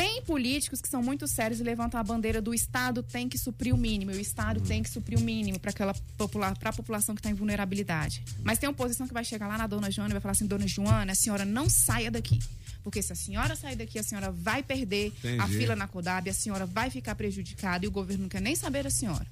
Tem 0.00 0.22
políticos 0.22 0.80
que 0.80 0.88
são 0.88 1.02
muito 1.02 1.28
sérios 1.28 1.60
e 1.60 1.62
levantam 1.62 2.00
a 2.00 2.02
bandeira 2.02 2.40
do 2.40 2.54
Estado 2.54 3.02
tem 3.02 3.28
que 3.28 3.36
suprir 3.36 3.74
o 3.74 3.76
mínimo, 3.76 4.10
e 4.10 4.16
o 4.16 4.20
Estado 4.20 4.58
tem 4.58 4.82
que 4.82 4.88
suprir 4.88 5.18
o 5.18 5.20
mínimo 5.20 5.60
para 5.60 5.72
aquela 5.72 5.92
popula 6.16 6.54
para 6.54 6.70
a 6.70 6.72
população 6.72 7.14
que 7.14 7.20
está 7.20 7.28
em 7.28 7.34
vulnerabilidade. 7.34 8.22
Mas 8.42 8.58
tem 8.58 8.66
oposição 8.66 9.06
que 9.06 9.12
vai 9.12 9.24
chegar 9.26 9.46
lá 9.46 9.58
na 9.58 9.66
dona 9.66 9.90
Joana 9.90 10.12
e 10.12 10.14
vai 10.14 10.20
falar 10.22 10.32
assim: 10.32 10.46
Dona 10.46 10.66
Joana, 10.66 11.12
a 11.12 11.14
senhora 11.14 11.44
não 11.44 11.68
saia 11.68 12.10
daqui. 12.10 12.38
Porque 12.82 13.02
se 13.02 13.12
a 13.12 13.14
senhora 13.14 13.54
sair 13.54 13.76
daqui, 13.76 13.98
a 13.98 14.02
senhora 14.02 14.30
vai 14.30 14.62
perder 14.62 15.12
a 15.22 15.28
Entendi. 15.28 15.58
fila 15.58 15.76
na 15.76 15.86
CODAB, 15.86 16.30
a 16.30 16.32
senhora 16.32 16.64
vai 16.64 16.88
ficar 16.88 17.14
prejudicada 17.14 17.84
e 17.84 17.88
o 17.88 17.90
governo 17.90 18.22
não 18.22 18.28
quer 18.30 18.40
nem 18.40 18.56
saber 18.56 18.84
da 18.84 18.90
senhora. 18.90 19.26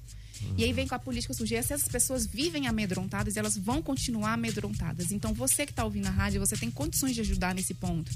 E 0.57 0.63
aí 0.63 0.71
vem 0.71 0.87
com 0.87 0.95
a 0.95 0.99
política 0.99 1.33
sujeira. 1.33 1.63
Se 1.63 1.73
essas 1.73 1.87
pessoas 1.87 2.25
vivem 2.25 2.67
amedrontadas, 2.67 3.35
elas 3.37 3.57
vão 3.57 3.81
continuar 3.81 4.33
amedrontadas. 4.33 5.11
Então, 5.11 5.33
você 5.33 5.65
que 5.65 5.71
está 5.71 5.83
ouvindo 5.83 6.07
a 6.07 6.11
rádio, 6.11 6.39
você 6.39 6.55
tem 6.55 6.69
condições 6.69 7.15
de 7.15 7.21
ajudar 7.21 7.53
nesse 7.55 7.73
ponto. 7.73 8.11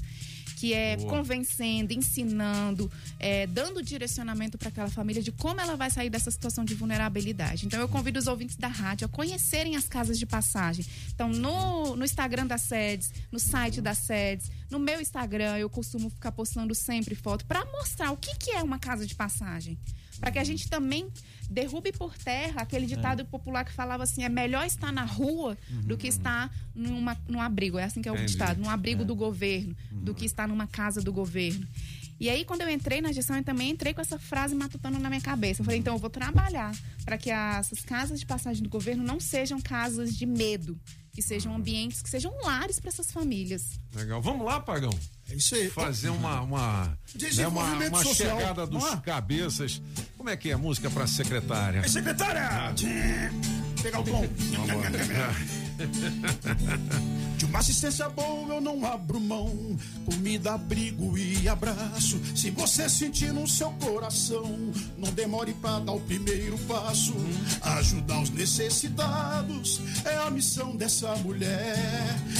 Que 0.64 0.72
é 0.72 0.96
Boa. 0.96 1.10
convencendo, 1.10 1.92
ensinando, 1.92 2.90
é, 3.20 3.46
dando 3.46 3.82
direcionamento 3.82 4.56
para 4.56 4.68
aquela 4.68 4.88
família 4.88 5.22
de 5.22 5.30
como 5.30 5.60
ela 5.60 5.76
vai 5.76 5.90
sair 5.90 6.08
dessa 6.08 6.30
situação 6.30 6.64
de 6.64 6.74
vulnerabilidade. 6.74 7.66
Então, 7.66 7.78
eu 7.78 7.86
convido 7.86 8.18
os 8.18 8.26
ouvintes 8.26 8.56
da 8.56 8.68
rádio 8.68 9.04
a 9.04 9.08
conhecerem 9.08 9.76
as 9.76 9.86
casas 9.86 10.18
de 10.18 10.24
passagem. 10.24 10.86
Então, 11.14 11.28
no, 11.28 11.94
no 11.96 12.04
Instagram 12.04 12.46
da 12.46 12.56
SEDES, 12.56 13.12
no 13.30 13.38
site 13.38 13.82
da 13.82 13.94
SEDES, 13.94 14.50
no 14.70 14.78
meu 14.78 15.02
Instagram, 15.02 15.58
eu 15.58 15.68
costumo 15.68 16.08
ficar 16.08 16.32
postando 16.32 16.74
sempre 16.74 17.14
foto 17.14 17.44
para 17.44 17.62
mostrar 17.66 18.10
o 18.10 18.16
que, 18.16 18.34
que 18.38 18.50
é 18.52 18.62
uma 18.62 18.78
casa 18.78 19.06
de 19.06 19.14
passagem. 19.14 19.78
Para 20.24 20.32
que 20.32 20.38
a 20.38 20.44
gente 20.44 20.70
também 20.70 21.06
derrube 21.50 21.92
por 21.92 22.16
terra 22.16 22.62
aquele 22.62 22.86
ditado 22.86 23.26
popular 23.26 23.62
que 23.62 23.72
falava 23.72 24.02
assim: 24.04 24.24
é 24.24 24.28
melhor 24.30 24.64
estar 24.64 24.90
na 24.90 25.04
rua 25.04 25.56
do 25.82 25.98
que 25.98 26.08
estar 26.08 26.50
numa, 26.74 27.14
num 27.28 27.42
abrigo. 27.42 27.78
É 27.78 27.84
assim 27.84 28.00
que 28.00 28.08
é 28.08 28.12
o 28.12 28.14
Entendi. 28.14 28.32
ditado: 28.32 28.58
num 28.58 28.70
abrigo 28.70 29.02
É. 29.02 29.04
do 29.04 29.14
governo, 29.14 29.76
do 29.92 30.14
que 30.14 30.24
estar 30.24 30.48
numa 30.48 30.66
casa 30.66 31.02
do 31.02 31.12
governo. 31.12 31.66
E 32.18 32.30
aí, 32.30 32.42
quando 32.44 32.62
eu 32.62 32.70
entrei 32.70 33.02
na 33.02 33.12
gestão, 33.12 33.36
eu 33.36 33.44
também 33.44 33.70
entrei 33.70 33.92
com 33.92 34.00
essa 34.00 34.18
frase 34.18 34.54
matutando 34.54 34.98
na 34.98 35.10
minha 35.10 35.20
cabeça. 35.20 35.60
Eu 35.60 35.64
falei, 35.64 35.80
então, 35.80 35.94
eu 35.94 35.98
vou 35.98 36.08
trabalhar 36.08 36.74
para 37.04 37.18
que 37.18 37.28
essas 37.30 37.80
casas 37.80 38.18
de 38.20 38.24
passagem 38.24 38.62
do 38.62 38.68
governo 38.70 39.02
não 39.04 39.18
sejam 39.20 39.60
casas 39.60 40.16
de 40.16 40.24
medo, 40.24 40.78
que 41.12 41.20
sejam 41.20 41.54
ambientes, 41.54 42.00
que 42.00 42.08
sejam 42.08 42.32
lares 42.44 42.78
para 42.80 42.88
essas 42.88 43.12
famílias. 43.12 43.78
Legal. 43.94 44.22
Vamos 44.22 44.46
lá, 44.46 44.60
Pagão. 44.60 44.96
É 45.30 45.34
isso 45.34 45.54
aí. 45.54 45.70
Fazer 45.70 46.10
uma, 46.10 46.40
uma, 46.42 46.98
né, 47.36 47.46
uma, 47.46 47.64
uma 47.64 48.02
social. 48.02 48.38
chegada 48.38 48.66
dos 48.66 48.82
lá. 48.82 48.96
cabeças. 48.98 49.80
Como 50.16 50.28
é 50.28 50.36
que 50.36 50.50
é 50.50 50.52
a 50.52 50.58
música 50.58 50.90
pra 50.90 51.06
secretária? 51.06 51.80
Ei, 51.80 51.88
secretária! 51.88 52.74
Pegar 53.82 54.00
o 54.00 54.04
tom. 54.04 54.24
De 57.36 57.44
uma 57.44 57.58
assistência 57.58 58.08
boa 58.08 58.54
eu 58.54 58.60
não 58.60 58.84
abro 58.84 59.20
mão. 59.20 59.76
Comida, 60.04 60.54
abrigo 60.54 61.18
e 61.18 61.48
abraço. 61.48 62.20
Se 62.34 62.50
você 62.50 62.88
sentir 62.88 63.32
no 63.32 63.46
seu 63.48 63.70
coração, 63.72 64.72
não 64.96 65.12
demore 65.12 65.52
pra 65.54 65.80
dar 65.80 65.92
o 65.92 66.00
primeiro 66.00 66.56
passo. 66.60 67.14
Ajudar 67.60 68.22
os 68.22 68.30
necessitados 68.30 69.80
é 70.04 70.14
a 70.16 70.30
missão 70.30 70.76
dessa 70.76 71.14
mulher. 71.16 71.76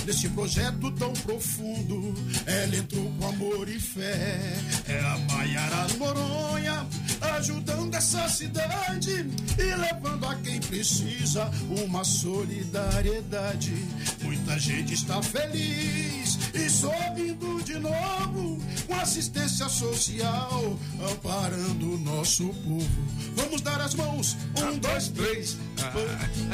Nesse 0.06 0.28
projeto 0.28 0.90
tão 0.92 1.12
profundo, 1.12 2.14
ela 2.46 2.76
entrou 2.76 3.10
com 3.18 3.26
amor 3.26 3.68
e 3.68 3.80
fé. 3.80 4.56
É 4.86 5.00
a 5.00 5.18
Maiara 5.32 5.88
Noronha 5.98 6.86
ajudando 7.20 7.94
essa 7.94 8.28
cidade 8.28 9.26
e 9.58 9.74
levando 9.76 10.26
a 10.26 10.34
quem 10.36 10.60
precisa 10.60 11.50
uma 11.84 12.04
solidariedade. 12.04 13.74
Muita 14.22 14.58
gente 14.58 14.94
está 14.94 15.22
feliz 15.22 16.23
e 16.54 16.70
sorrindo 16.70 17.62
de 17.64 17.78
novo 17.78 18.58
com 18.86 18.94
assistência 18.94 19.68
social, 19.68 20.78
amparando 21.10 21.94
o 21.94 21.98
nosso 21.98 22.46
povo. 22.48 23.04
Vamos 23.34 23.60
dar 23.60 23.80
as 23.80 23.94
mãos, 23.94 24.36
um, 24.56 24.78
dois, 24.78 25.08
três. 25.08 25.56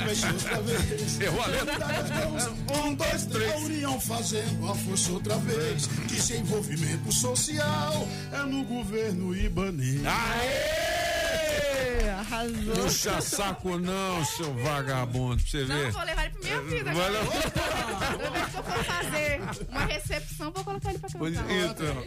Mexe 0.05 0.27
outra 0.27 0.61
vez. 0.63 1.21
Errou 1.21 1.43
a 1.43 1.47
letra. 1.47 1.79
Vamos 1.79 1.79
dar 1.79 2.01
as 2.01 2.11
mãos, 2.11 2.51
um, 2.85 2.95
dois, 2.95 3.25
três. 3.27 3.53
A 3.53 3.57
união 3.59 4.01
fazendo 4.01 4.71
a 4.71 4.75
força 4.75 5.13
outra 5.13 5.37
vez. 5.37 5.89
Desenvolvimento 6.07 7.13
social 7.13 8.09
é 8.33 8.43
no 8.43 8.65
governo 8.65 9.37
Ibanês. 9.37 10.03
Arrasou. 12.41 12.75
Puxa 12.75 13.21
saco 13.21 13.79
não, 13.79 14.25
seu 14.25 14.55
vagabundo. 14.63 15.43
Pra 15.43 15.51
você 15.51 15.65
Não, 15.65 15.77
ver. 15.77 15.91
vou 15.93 16.03
levar 16.05 16.25
ele 16.27 16.35
pra 16.35 16.43
minha 16.43 16.63
vida. 16.63 16.93
Vai 16.95 17.07
agora. 17.17 17.25
lá. 17.25 18.11
Toda 18.13 18.31
vez 18.31 18.47
que 18.47 18.57
eu 18.57 18.63
for 18.65 18.85
fazer 18.85 19.41
uma 19.69 19.85
recepção, 19.85 20.51
vou 20.53 20.65
colocar 20.65 20.91
ele 20.91 20.99
pra 20.99 21.11
cantar. 21.11 21.51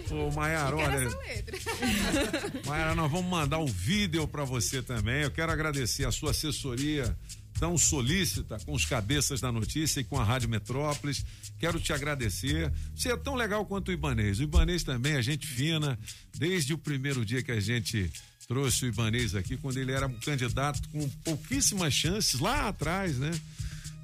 então, 0.04 0.28
ô 0.28 0.32
Maiara, 0.32 0.76
olha. 0.76 1.10
Mayara, 2.66 2.96
nós 2.96 3.12
vamos 3.12 3.30
mandar 3.30 3.60
um 3.60 3.66
vídeo 3.66 4.28
para 4.28 4.44
você 4.44 4.82
também. 4.82 5.24
Eu 5.24 5.32
quero 5.32 5.52
agradecer 5.52 6.06
a 6.06 6.12
sua 6.12 6.32
assessoria 6.32 7.16
tão 7.60 7.78
solícita 7.78 8.58
com 8.66 8.74
os 8.74 8.84
cabeças 8.86 9.40
da 9.40 9.52
notícia 9.52 10.00
e 10.02 10.04
com 10.04 10.20
a 10.20 10.24
Rádio 10.24 10.50
Metrópolis. 10.50 11.24
Quero 11.60 11.80
te 11.80 11.94
agradecer. 11.94 12.72
Você 12.96 13.12
é 13.12 13.18
tão 13.18 13.36
legal 13.36 13.66
quanto 13.66 13.90
o 13.90 13.92
Ibanês. 13.92 14.40
O 14.40 14.44
Ibanês 14.44 14.84
também, 14.84 15.16
a 15.16 15.22
gente 15.22 15.46
fina, 15.48 15.98
desde 16.36 16.74
o 16.74 16.78
primeiro 16.78 17.24
dia 17.24 17.42
que 17.44 17.52
a 17.52 17.60
gente 17.60 18.12
trouxe 18.54 18.86
o 18.86 18.88
Ibanês 18.88 19.34
aqui, 19.34 19.58
quando 19.58 19.78
ele 19.78 19.92
era 19.92 20.06
um 20.06 20.14
candidato 20.14 20.88
com 20.90 21.10
pouquíssimas 21.24 21.92
chances 21.92 22.40
lá 22.40 22.68
atrás, 22.68 23.18
né? 23.18 23.32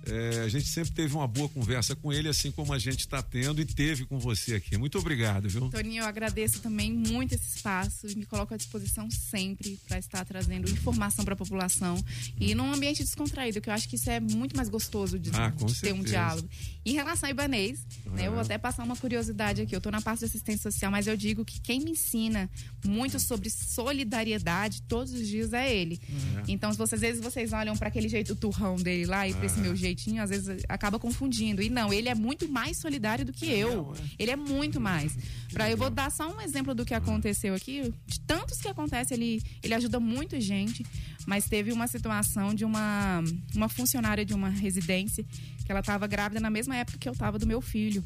É, 0.05 0.41
a 0.43 0.47
gente 0.47 0.67
sempre 0.67 0.91
teve 0.91 1.13
uma 1.13 1.27
boa 1.27 1.47
conversa 1.49 1.95
com 1.95 2.11
ele, 2.11 2.30
assim 2.30 2.51
como 2.51 2.73
a 2.73 2.80
gente 2.80 3.01
está 3.01 3.21
tendo 3.21 3.61
e 3.61 3.65
teve 3.65 4.05
com 4.05 4.17
você 4.17 4.55
aqui. 4.55 4.77
Muito 4.77 4.97
obrigado, 4.97 5.47
viu? 5.47 5.69
Toninho, 5.69 6.01
eu 6.01 6.07
agradeço 6.07 6.61
também 6.61 6.91
muito 6.91 7.35
esse 7.35 7.57
espaço 7.57 8.07
e 8.07 8.15
me 8.15 8.26
coloco 8.26 8.53
à 8.53 8.57
disposição 8.57 9.11
sempre 9.11 9.77
para 9.88 9.99
estar 9.99 10.26
trazendo 10.26 10.69
informação 10.71 11.23
para 11.23 11.34
a 11.34 11.38
população 11.38 12.03
e 12.39 12.55
num 12.55 12.73
ambiente 12.73 13.03
descontraído, 13.03 13.61
que 13.61 13.69
eu 13.69 13.73
acho 13.73 13.88
que 13.88 13.97
isso 13.97 14.09
é 14.09 14.19
muito 14.19 14.55
mais 14.55 14.69
gostoso 14.69 15.19
de, 15.19 15.30
Ah, 15.34 15.49
de 15.49 15.80
ter 15.80 15.93
um 15.93 16.01
diálogo. 16.01 16.49
Em 16.85 16.93
relação 16.93 17.27
ao 17.27 17.31
Ibanês, 17.31 17.85
né, 18.05 18.27
eu 18.27 18.31
vou 18.31 18.39
até 18.39 18.57
passar 18.57 18.84
uma 18.84 18.95
curiosidade 18.95 19.61
aqui. 19.61 19.76
Eu 19.76 19.80
estou 19.80 19.91
na 19.91 20.01
parte 20.01 20.19
de 20.19 20.26
assistência 20.26 20.71
social, 20.71 20.89
mas 20.91 21.05
eu 21.05 21.15
digo 21.15 21.45
que 21.45 21.59
quem 21.59 21.81
me 21.81 21.91
ensina 21.91 22.49
muito 22.85 23.19
sobre 23.19 23.49
solidariedade 23.49 24.81
todos 24.84 25.14
os 25.14 25.27
dias 25.27 25.53
é 25.53 25.73
ele. 25.73 25.99
É. 26.38 26.43
Então, 26.47 26.72
se 26.72 26.77
vocês, 26.77 27.01
às 27.01 27.07
vezes 27.07 27.22
vocês 27.23 27.53
olham 27.53 27.76
para 27.76 27.88
aquele 27.88 28.07
jeito 28.10 28.35
turrão 28.35 28.76
dele 28.76 29.06
lá 29.06 29.27
e 29.27 29.34
para 29.34 29.45
esse 29.45 29.60
É. 29.60 29.61
meu 29.61 29.76
jeitinho, 29.76 30.22
às 30.22 30.30
vezes 30.30 30.64
acaba 30.68 30.97
confundindo. 30.99 31.61
E 31.61 31.69
não, 31.69 31.91
ele 31.93 32.10
é 32.10 32.15
muito 32.15 32.47
mais 32.47 32.77
solidário 32.77 33.26
do 33.26 33.34
que 33.34 33.45
eu. 33.45 33.93
Ele 34.18 34.31
é 34.31 34.35
muito 34.35 34.80
mais. 34.80 35.18
Pra, 35.51 35.69
eu 35.69 35.77
vou 35.77 35.89
dar 35.89 36.11
só 36.11 36.30
um 36.34 36.39
exemplo 36.41 36.73
do 36.76 36.85
que 36.85 36.93
aconteceu 36.93 37.53
aqui. 37.53 37.93
De 38.07 38.19
tantos 38.22 38.60
que 38.60 38.68
acontece, 38.68 39.14
ele, 39.14 39.41
ele 39.64 39.73
ajuda 39.73 39.99
muito 39.99 40.39
gente. 40.39 40.85
Mas 41.26 41.45
teve 41.45 41.72
uma 41.72 41.88
situação 41.88 42.53
de 42.53 42.65
uma, 42.65 43.23
uma 43.56 43.69
funcionária 43.69 44.26
de 44.26 44.34
uma 44.34 44.49
residência 44.49 45.23
que 45.65 45.72
ela 45.72 45.81
estava 45.81 46.07
grávida 46.07 46.39
na 46.39 46.49
mesma 46.49 46.76
época 46.76 46.97
que 46.97 47.07
eu 47.07 47.14
estava 47.14 47.38
do 47.38 47.45
meu 47.45 47.61
filho. 47.61 48.03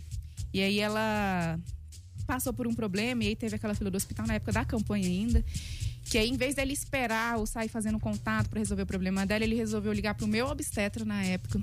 E 0.54 0.62
aí 0.62 0.80
ela 0.80 1.58
passou 2.34 2.52
por 2.52 2.66
um 2.66 2.74
problema 2.74 3.24
e 3.24 3.28
aí 3.28 3.36
teve 3.36 3.56
aquela 3.56 3.76
fila 3.76 3.92
do 3.92 3.96
hospital 3.96 4.26
na 4.26 4.34
época 4.36 4.52
da 4.52 4.66
campanha 4.66 5.08
ainda 5.08 5.44
Que 6.06 6.18
aí, 6.18 6.30
em 6.30 6.36
vez 6.36 6.56
dele 6.56 6.74
esperar 6.74 7.38
ou 7.38 7.46
sair 7.46 7.70
fazendo 7.70 8.00
contato 8.00 8.50
para 8.50 8.60
resolver 8.60 8.84
o 8.84 8.86
problema 8.86 9.26
dela, 9.26 9.44
ele 9.44 9.56
resolveu 9.56 9.94
ligar 9.94 10.16
pro 10.16 10.28
meu 10.28 10.48
obstetra 10.48 11.06
na 11.06 11.24
época. 11.24 11.62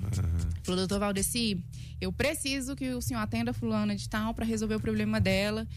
Falou, 0.63 0.79
doutor 0.79 0.99
Valdeci, 0.99 1.63
eu 1.99 2.11
preciso 2.11 2.75
que 2.75 2.89
o 2.89 3.01
senhor 3.01 3.19
atenda 3.19 3.53
fulana 3.53 3.95
de 3.95 4.07
tal 4.09 4.33
para 4.33 4.45
resolver 4.45 4.75
o 4.75 4.79
problema 4.79 5.19
dela. 5.19 5.67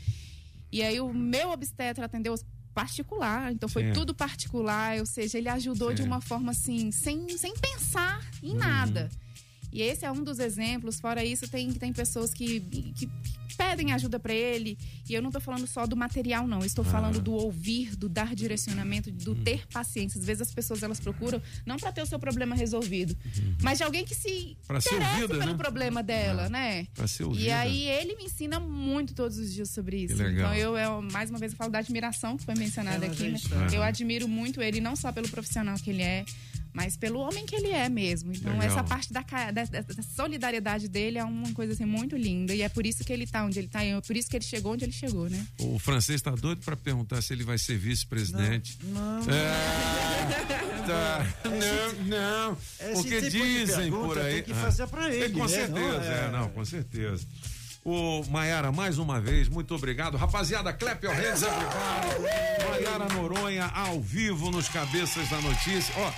E 0.73 0.83
aí 0.83 0.99
o 1.01 1.13
meu 1.13 1.51
obstetra 1.51 2.07
atendeu 2.07 2.35
particular, 2.73 3.53
então 3.53 3.69
foi 3.69 3.85
Sim. 3.85 3.93
tudo 3.93 4.15
particular, 4.15 4.99
ou 4.99 5.07
seja, 5.07 5.39
ele 5.39 5.49
ajudou 5.49 5.93
de 5.93 6.03
Sim. 6.03 6.09
uma 6.09 6.21
forma 6.21 6.51
assim, 6.53 6.91
sem, 6.91 7.29
sem 7.37 7.53
pensar 7.55 8.21
em 8.43 8.55
nada. 8.55 9.11
E 9.71 9.83
esse 9.83 10.07
é 10.07 10.11
um 10.11 10.23
dos 10.23 10.39
exemplos. 10.39 11.01
Fora 11.01 11.25
isso, 11.25 11.49
tem, 11.49 11.73
tem 11.73 11.93
pessoas 11.93 12.33
que, 12.33 12.61
que 12.97 13.11
pedem 13.57 13.93
ajuda 13.93 14.19
para 14.19 14.33
ele. 14.35 14.79
E 15.09 15.15
eu 15.15 15.21
não 15.23 15.31
tô 15.31 15.41
falando 15.41 15.67
só 15.67 15.87
do 15.87 15.97
material, 15.97 16.47
não. 16.47 16.61
Eu 16.61 16.67
estou 16.67 16.85
Ah. 16.85 16.91
falando 16.91 17.21
do 17.21 17.33
ouvir, 17.33 17.95
do 17.97 18.09
dar 18.09 18.35
direcionamento, 18.35 19.11
do 19.11 19.35
ter 19.35 19.67
paciência. 19.69 20.19
Às 20.19 20.27
vezes 20.27 20.43
as 20.43 20.53
pessoas 20.55 20.83
elas 20.83 20.99
procuram 21.01 21.41
não 21.67 21.77
para 21.77 21.93
ter 21.93 22.03
o 22.03 22.07
seu 22.07 22.19
problema 22.19 22.55
resolvido, 22.55 23.17
mas 23.63 23.79
de 23.79 23.85
alguém 23.85 24.05
que 24.05 24.15
se 24.15 24.57
Pra 24.67 24.81
ser 24.81 24.95
interesse 24.95 25.13
ouvida, 25.23 25.39
pelo 25.39 25.53
né? 25.53 25.59
problema 25.59 26.03
dela, 26.03 26.45
Ah, 26.47 26.49
né? 26.49 26.87
pra 26.95 27.07
ser 27.07 27.23
E 27.23 27.27
ouvida. 27.27 27.59
aí 27.59 27.83
ele 27.89 28.17
me 28.17 28.25
ensina 28.25 28.59
muito 28.61 29.15
todos 29.15 29.39
os 29.39 29.53
dias 29.53 29.71
sobre 29.71 30.05
isso. 30.05 30.17
Que 30.17 30.23
legal. 30.23 30.53
Então 30.53 30.55
eu, 30.55 30.77
eu, 30.77 31.03
mais 31.03 31.31
uma 31.31 31.39
vez, 31.39 31.53
eu 31.53 31.59
falo 31.59 31.71
da 31.71 31.79
admiração 31.79 32.37
que 32.37 32.45
foi 32.45 32.55
mencionada 32.55 33.07
É, 33.07 33.09
aqui. 33.11 33.29
né? 33.31 33.39
é. 33.73 33.77
Eu 33.77 33.83
admiro 33.83 34.27
muito 34.29 34.61
ele, 34.63 34.81
não 34.81 34.97
só 34.97 35.13
pelo 35.13 35.29
profissional 35.29 35.77
que 35.77 35.91
ele 35.91 36.03
é, 36.03 36.25
mas 36.73 36.97
pelo 36.97 37.21
homem 37.21 37.47
que 37.47 37.55
ele 37.55 37.69
é 37.69 37.89
mesmo. 37.89 38.33
Então, 38.33 38.53
Legal. 38.53 38.67
essa 38.69 38.83
parte 38.85 39.13
da- 39.13 39.21
da- 39.23 39.65
da 39.65 40.03
solidariedade 40.03 40.89
dele 40.89 41.19
é 41.19 41.25
uma 41.25 41.53
coisa 41.53 41.73
assim, 41.73 41.85
muito 41.85 42.17
linda. 42.17 42.55
E 42.55 42.63
é 42.63 42.69
por 42.69 42.85
isso 42.85 43.05
que 43.05 43.13
ele 43.13 43.27
tá 43.35 43.45
onde 43.45 43.59
ele 43.59 43.67
tá. 43.69 43.85
E 43.85 43.91
é 43.91 44.01
por 44.01 44.17
isso 44.17 44.31
que 44.31 44.37
ele 44.37 44.45
chegou 44.45 44.73
onde 44.75 44.85
ele 44.85 44.93
chegou, 44.93 45.29
né? 45.29 45.45
O 45.59 45.77
francês 45.79 46.23
tá 46.23 46.31
doido 46.31 46.65
pra 46.65 46.77
perguntar 46.77 47.21
se 47.21 47.33
ele 47.33 47.43
vai 47.43 47.59
ser 47.59 47.77
vice-presidente. 47.77 48.79
Não. 48.85 49.19
É, 49.29 50.87
tá. 50.87 51.27
Não, 51.45 52.05
não. 52.51 52.57
Porque 52.95 53.23
tipo 53.23 53.45
dizem 53.45 53.91
por 53.91 54.17
aí. 54.19 54.35
tem 54.43 54.43
que 54.45 54.55
fazer 54.55 54.87
pra 54.87 55.11
É, 55.11 55.17
ele, 55.17 55.35
Com 55.35 55.41
né? 55.41 55.49
certeza, 55.49 55.81
Não, 55.81 56.03
é, 56.05 56.27
é. 56.27 56.31
não, 56.31 56.49
com 56.51 56.65
certeza. 56.65 57.27
O 57.85 58.25
Maiara, 58.31 58.71
mais 58.73 58.99
uma 58.99 59.21
vez, 59.21 59.49
muito 59.49 59.75
obrigado. 59.75 60.17
Rapaziada, 60.17 60.71
your 61.03 61.13
hands, 61.13 61.43
everybody. 61.43 62.71
Maiara 62.71 63.13
Noronha, 63.15 63.67
ao 63.67 64.01
vivo 64.01 64.51
nos 64.51 64.69
Cabeças 64.69 65.29
da 65.29 65.41
Notícia. 65.41 65.93
Ó, 65.99 66.13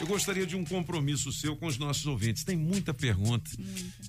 eu 0.00 0.06
gostaria 0.06 0.46
de 0.46 0.56
um 0.56 0.64
compromisso 0.64 1.32
seu 1.32 1.56
com 1.56 1.66
os 1.66 1.78
nossos 1.78 2.06
ouvintes. 2.06 2.44
Tem 2.44 2.56
muita 2.56 2.92
pergunta. 2.92 3.50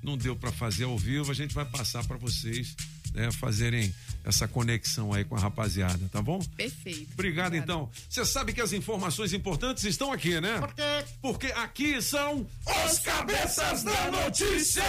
Não 0.01 0.18
deu 0.18 0.35
para 0.35 0.51
fazer 0.51 0.85
ao 0.85 0.97
vivo, 0.97 1.31
a 1.31 1.35
gente 1.35 1.53
vai 1.53 1.65
passar 1.65 2.05
para 2.05 2.18
vocês 2.18 2.76
né, 3.14 3.31
fazerem 3.31 3.93
essa 4.23 4.47
conexão 4.47 5.14
aí 5.14 5.23
com 5.23 5.35
a 5.35 5.39
rapaziada, 5.39 6.10
tá 6.11 6.22
bom? 6.22 6.39
Perfeito. 6.55 7.10
Obrigado, 7.14 7.55
então. 7.55 7.89
Você 8.10 8.26
sabe 8.26 8.53
que 8.53 8.61
as 8.61 8.73
informações 8.73 9.34
importantes 9.34 9.84
estão 9.84 10.11
aqui, 10.11 10.39
né? 10.39 10.60
Por 10.60 10.73
quê? 10.73 11.05
Porque 11.22 11.47
aqui 11.47 12.01
são 12.01 12.47
os 12.85 12.99
Cabeças 12.99 13.84
da 13.84 14.11
Notícia! 14.11 14.84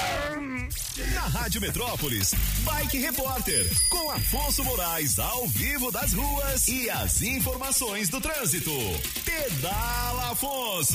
Na 1.15 1.21
Rádio 1.23 1.61
Metrópolis, 1.61 2.33
Bike 2.65 2.99
Repórter, 2.99 3.69
com 3.91 4.11
Afonso 4.13 4.65
Moraes 4.65 5.19
ao 5.19 5.49
vivo 5.49 5.91
das 5.91 6.13
ruas 6.13 6.69
e 6.69 6.89
as 6.89 7.23
informações 7.23 8.09
do 8.09 8.21
trânsito. 8.21 8.73
Pedala 9.25 10.31
Afonso. 10.31 10.94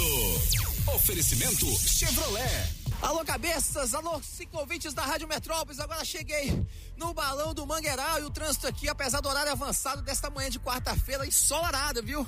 Oferecimento 0.95 1.65
Chevrolet. 1.87 2.69
Alô, 3.01 3.23
cabeças, 3.25 3.93
alô, 3.93 4.21
ciclovintes 4.21 4.93
da 4.93 5.03
Rádio 5.03 5.27
Metrópolis. 5.27 5.79
Agora 5.79 6.05
cheguei 6.05 6.65
no 6.97 7.13
balão 7.13 7.53
do 7.53 7.65
Mangueiral 7.65 8.19
e 8.19 8.23
o 8.23 8.29
trânsito 8.29 8.67
aqui, 8.67 8.87
apesar 8.87 9.21
do 9.21 9.29
horário 9.29 9.51
avançado 9.51 10.01
desta 10.01 10.29
manhã 10.29 10.49
de 10.49 10.59
quarta-feira, 10.59 11.25
ensolarada, 11.25 12.01
viu? 12.01 12.27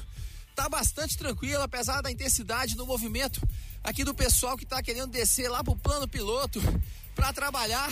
Tá 0.56 0.68
bastante 0.68 1.18
tranquilo, 1.18 1.62
apesar 1.64 2.02
da 2.02 2.12
intensidade 2.12 2.76
do 2.76 2.86
movimento 2.86 3.42
aqui 3.84 4.04
do 4.04 4.14
pessoal 4.14 4.58
que 4.58 4.66
tá 4.66 4.82
querendo 4.82 5.12
descer 5.12 5.50
lá 5.50 5.64
pro 5.64 5.76
plano 5.76 6.08
piloto 6.08 6.62
para 7.16 7.34
trabalhar. 7.34 7.90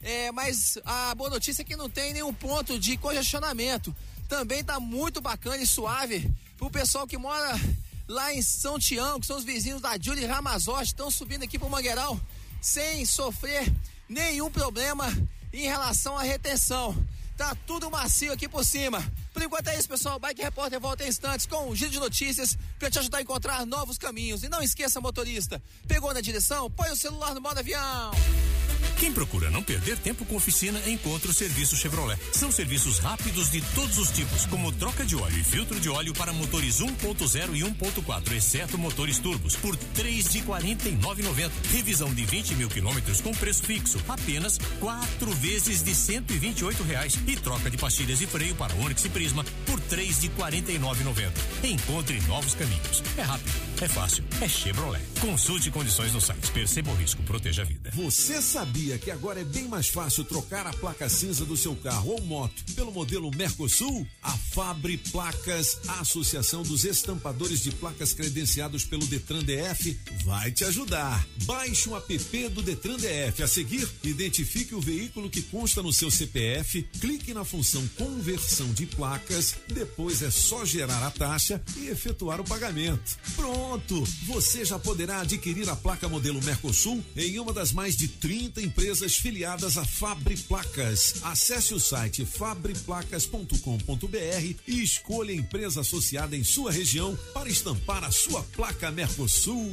É, 0.00 0.32
mas 0.32 0.78
a 0.84 1.14
boa 1.14 1.30
notícia 1.30 1.62
é 1.62 1.64
que 1.64 1.76
não 1.76 1.88
tem 1.88 2.12
nenhum 2.12 2.34
ponto 2.34 2.78
de 2.78 2.96
congestionamento. 2.96 3.94
Também 4.28 4.64
tá 4.64 4.80
muito 4.80 5.20
bacana 5.20 5.58
e 5.58 5.66
suave 5.66 6.28
pro 6.56 6.70
pessoal 6.70 7.06
que 7.06 7.16
mora 7.16 7.52
lá 8.12 8.32
em 8.32 8.42
São 8.42 8.78
Tião, 8.78 9.18
que 9.18 9.26
são 9.26 9.38
os 9.38 9.44
vizinhos 9.44 9.80
da 9.80 9.98
Júlia 9.98 10.28
Ramazotti, 10.28 10.88
estão 10.88 11.10
subindo 11.10 11.44
aqui 11.44 11.58
pro 11.58 11.68
Mangueiral 11.68 12.20
sem 12.60 13.04
sofrer 13.06 13.72
nenhum 14.08 14.50
problema 14.50 15.10
em 15.52 15.62
relação 15.62 16.16
à 16.16 16.22
retenção. 16.22 16.94
Tá 17.36 17.56
tudo 17.66 17.90
macio 17.90 18.32
aqui 18.32 18.46
por 18.46 18.64
cima. 18.64 19.02
Por 19.32 19.42
enquanto 19.42 19.68
é 19.68 19.78
isso, 19.78 19.88
pessoal. 19.88 20.18
Bike 20.18 20.42
Repórter 20.42 20.80
volta 20.80 21.04
em 21.04 21.08
instantes 21.08 21.46
com 21.46 21.68
um 21.68 21.74
giro 21.74 21.90
de 21.90 21.98
notícias 21.98 22.56
para 22.78 22.90
te 22.90 22.98
ajudar 22.98 23.18
a 23.18 23.22
encontrar 23.22 23.66
novos 23.66 23.98
caminhos. 23.98 24.42
E 24.42 24.48
não 24.48 24.62
esqueça, 24.62 25.00
motorista, 25.00 25.62
pegou 25.86 26.12
na 26.12 26.20
direção? 26.20 26.70
Põe 26.70 26.90
o 26.90 26.96
celular 26.96 27.34
no 27.34 27.40
modo 27.40 27.58
avião. 27.58 28.12
Quem 29.02 29.12
procura 29.12 29.50
não 29.50 29.64
perder 29.64 29.98
tempo 29.98 30.24
com 30.24 30.36
oficina, 30.36 30.80
encontra 30.88 31.28
o 31.28 31.34
serviço 31.34 31.74
Chevrolet. 31.74 32.16
São 32.32 32.52
serviços 32.52 33.00
rápidos 33.00 33.50
de 33.50 33.60
todos 33.74 33.98
os 33.98 34.12
tipos, 34.12 34.46
como 34.46 34.70
troca 34.70 35.04
de 35.04 35.16
óleo 35.16 35.36
e 35.36 35.42
filtro 35.42 35.80
de 35.80 35.88
óleo 35.88 36.14
para 36.14 36.32
motores 36.32 36.78
1.0 36.78 37.56
e 37.56 37.62
1.4, 37.62 38.32
exceto 38.32 38.78
motores 38.78 39.18
turbos, 39.18 39.56
por 39.56 39.76
três 39.76 40.28
de 40.28 40.40
49,90. 40.42 41.50
Revisão 41.72 42.14
de 42.14 42.24
20 42.24 42.54
mil 42.54 42.68
quilômetros 42.68 43.20
com 43.20 43.32
preço 43.32 43.64
fixo, 43.64 43.98
apenas 44.08 44.56
quatro 44.78 45.32
vezes 45.32 45.82
de 45.82 45.96
128 45.96 46.84
reais. 46.84 47.18
E 47.26 47.34
troca 47.34 47.68
de 47.68 47.76
pastilhas 47.76 48.20
e 48.20 48.26
freio 48.28 48.54
para 48.54 48.72
Onix 48.76 49.04
e 49.04 49.08
Prisma 49.22 49.44
por 49.66 49.78
três 49.82 50.20
de 50.20 50.28
49,90. 50.30 51.30
Encontre 51.62 52.20
novos 52.22 52.56
caminhos. 52.56 53.04
É 53.16 53.22
rápido, 53.22 53.52
é 53.80 53.86
fácil, 53.86 54.24
é 54.40 54.48
Chevrolet. 54.48 55.00
Consulte 55.20 55.70
condições 55.70 56.12
no 56.12 56.20
site. 56.20 56.50
Perceba 56.50 56.90
o 56.90 56.94
risco, 56.96 57.22
proteja 57.22 57.62
a 57.62 57.64
vida. 57.64 57.92
Você 57.94 58.42
sabia 58.42 58.98
que 58.98 59.12
agora 59.12 59.40
é 59.40 59.44
bem 59.44 59.68
mais 59.68 59.86
fácil 59.86 60.24
trocar 60.24 60.66
a 60.66 60.72
placa 60.72 61.08
cinza 61.08 61.44
do 61.44 61.56
seu 61.56 61.76
carro 61.76 62.14
ou 62.14 62.20
moto 62.22 62.64
pelo 62.74 62.90
modelo 62.90 63.30
Mercosul? 63.36 64.04
A 64.20 64.32
Fabre 64.32 64.96
Placas, 64.96 65.78
a 65.86 66.00
Associação 66.00 66.64
dos 66.64 66.84
Estampadores 66.84 67.62
de 67.62 67.70
Placas 67.70 68.12
credenciados 68.12 68.82
pelo 68.84 69.06
Detran 69.06 69.44
DF, 69.44 69.96
vai 70.24 70.50
te 70.50 70.64
ajudar. 70.64 71.24
Baixe 71.44 71.88
o 71.88 71.96
app 71.96 72.48
do 72.48 72.60
Detran 72.60 72.96
DF. 72.96 73.40
A 73.40 73.46
seguir, 73.46 73.88
identifique 74.02 74.74
o 74.74 74.80
veículo 74.80 75.30
que 75.30 75.42
consta 75.42 75.80
no 75.80 75.92
seu 75.92 76.10
CPF, 76.10 76.82
clique 77.00 77.32
na 77.32 77.44
função 77.44 77.86
conversão 77.96 78.72
de 78.72 78.84
placas, 79.12 79.56
depois 79.68 80.22
é 80.22 80.30
só 80.30 80.64
gerar 80.64 81.06
a 81.06 81.10
taxa 81.10 81.60
e 81.76 81.88
efetuar 81.88 82.40
o 82.40 82.44
pagamento. 82.44 83.18
Pronto! 83.36 84.02
Você 84.26 84.64
já 84.64 84.78
poderá 84.78 85.20
adquirir 85.20 85.68
a 85.68 85.76
placa 85.76 86.08
modelo 86.08 86.42
Mercosul 86.42 87.04
em 87.14 87.38
uma 87.38 87.52
das 87.52 87.72
mais 87.72 87.94
de 87.94 88.08
30 88.08 88.62
empresas 88.62 89.16
filiadas 89.16 89.76
à 89.76 89.84
Fabre 89.84 90.34
Placas. 90.36 91.16
Acesse 91.22 91.74
o 91.74 91.80
site 91.80 92.24
fabreplacas.com.br 92.24 94.54
e 94.66 94.82
escolha 94.82 95.32
a 95.32 95.36
empresa 95.36 95.82
associada 95.82 96.34
em 96.34 96.44
sua 96.44 96.72
região 96.72 97.14
para 97.34 97.50
estampar 97.50 98.02
a 98.04 98.10
sua 98.10 98.42
placa 98.54 98.90
Mercosul. 98.90 99.70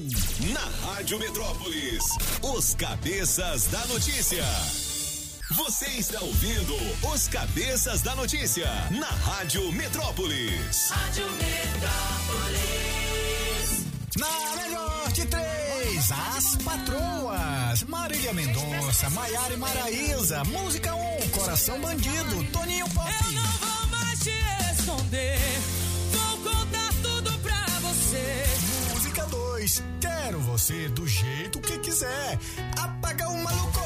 Na 0.52 0.66
Rádio 0.90 1.18
Metrópolis, 1.18 2.04
os 2.42 2.76
Cabeças 2.76 3.68
da 3.68 3.86
Notícia. 3.88 4.44
Você 5.52 5.88
está 5.88 6.22
ouvindo 6.22 6.76
os 7.12 7.28
Cabeças 7.28 8.04
da 8.04 8.16
Notícia 8.16 8.68
na 8.92 9.08
Rádio 9.08 9.72
Metrópolis. 9.72 10.92
Rádio 10.92 11.26
Metrópolis. 11.32 12.70
Na 14.16 14.56
melhor 14.62 15.12
de 15.12 15.26
três, 15.26 16.12
as 16.12 16.56
patroas. 16.58 17.84
Marília 17.88 18.32
Mendonça, 18.32 19.10
Maiara 19.10 19.56
e 19.56 19.58
Maraíza. 19.58 20.44
Música 20.44 20.94
1, 20.94 21.00
um, 21.00 21.30
Coração 21.30 21.82
Bandido, 21.82 22.44
Toninho 22.52 22.88
Pop. 22.90 23.12
Eu 23.12 23.32
não 23.32 23.52
vou 23.52 23.88
mais 23.88 24.20
te 24.20 24.32
esconder. 24.72 25.40
Vou 26.12 26.38
contar 26.54 26.94
tudo 27.02 27.40
pra 27.40 27.66
você. 27.82 28.59
Música 29.30 29.38
2, 29.38 29.84
Quero 30.00 30.40
você 30.40 30.88
do 30.90 31.08
jeito 31.08 31.60
que 31.60 31.78
quiser. 31.80 32.40
Apaga 32.78 33.28
o 33.30 33.38
maluco. 33.44 33.80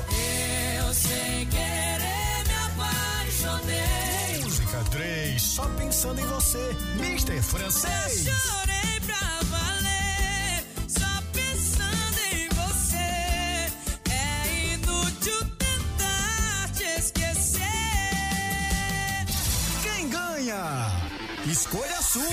Eu 0.78 0.94
sem 0.94 1.46
querer 1.48 2.44
me 2.48 2.54
apaixonei. 2.66 4.44
Música 4.44 4.84
3, 4.92 5.42
Só 5.42 5.66
pensando 5.70 6.20
em 6.20 6.26
você. 6.26 6.76
Mister 7.00 7.42
Francês. 7.42 8.28
Eu 8.28 8.34
chorei 8.36 9.00
pra 9.06 9.40
valer, 9.50 10.66
só 10.88 11.22
pensando 11.34 12.20
em 12.32 12.50
você. 12.50 13.72
É 14.10 14.74
inútil 14.74 15.40
tentar 15.58 16.70
te 16.74 16.84
esquecer. 16.84 17.64
Quem 19.82 20.10
ganha? 20.10 21.03
Escolha 21.46 21.98
a 21.98 22.02
sua, 22.02 22.24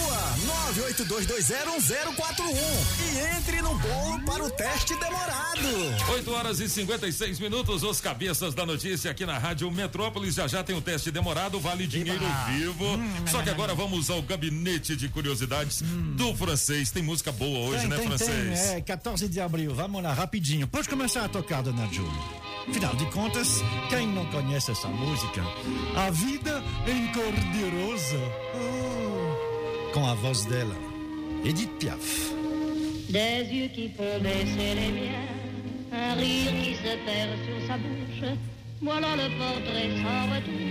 982201041 0.77 2.55
e 3.03 3.37
entre 3.37 3.61
no 3.61 3.74
bolo 3.77 4.20
para 4.24 4.45
o 4.45 4.51
teste 4.51 4.95
demorado. 4.95 5.61
8 6.12 6.31
horas 6.32 6.61
e 6.61 6.69
56 6.69 7.41
minutos, 7.41 7.82
os 7.82 8.01
cabeças 8.01 8.55
da 8.55 8.65
notícia 8.65 9.11
aqui 9.11 9.27
na 9.27 9.37
Rádio 9.37 9.69
Metrópolis. 9.69 10.37
Já 10.37 10.47
já 10.47 10.62
tem 10.62 10.77
o 10.77 10.81
teste 10.81 11.11
demorado, 11.11 11.59
vale 11.59 11.89
dinheiro 11.89 12.24
vivo. 12.53 12.85
Só 13.28 13.43
que 13.43 13.51
agora 13.51 13.74
vamos 13.74 14.09
ao 14.11 14.23
gabinete 14.23 14.95
de 14.95 15.09
curiosidades 15.09 15.82
do 15.82 16.32
francês. 16.37 16.93
Tem 16.93 17.03
música 17.03 17.32
boa 17.32 17.69
hoje, 17.69 17.81
tem, 17.81 17.89
né, 17.89 17.97
tem, 17.97 18.07
francês? 18.07 18.61
Tem, 18.61 18.77
é, 18.77 18.81
14 18.81 19.28
de 19.28 19.41
abril, 19.41 19.74
vamos 19.74 20.01
lá, 20.05 20.12
rapidinho. 20.12 20.69
Pode 20.69 20.89
começar 20.89 21.24
a 21.24 21.28
tocar, 21.28 21.65
dona 21.65 21.89
Júlia. 21.93 22.12
Afinal 22.69 22.95
de 22.95 23.07
contas, 23.07 23.61
quem 23.89 24.07
não 24.07 24.24
conhece 24.27 24.70
essa 24.70 24.87
música? 24.87 25.43
A 25.97 26.11
vida 26.11 26.62
em 26.87 27.09
cor 27.12 27.32
de 27.32 27.65
rosa. 27.77 28.19
Oh. 28.55 29.00
Com 29.93 30.07
a 30.07 30.15
voz 30.15 30.45
dela, 30.45 30.77
Edith 31.45 31.71
Piaf. 31.79 32.31
Des 33.09 33.43
yeux 33.53 33.69
qui 33.69 33.89
font 33.91 34.21
baisser 34.23 34.75
les 34.75 34.93
miens, 34.93 35.29
un 35.93 36.15
rire 36.15 36.53
qui 36.62 36.75
se 36.77 36.97
perd 37.05 37.31
sur 37.45 37.61
sa 37.67 37.77
bouche. 37.77 38.23
Voilà 38.81 39.17
le 39.17 39.29
portrait 39.37 39.91
sans 40.03 40.31
retouche. 40.33 40.71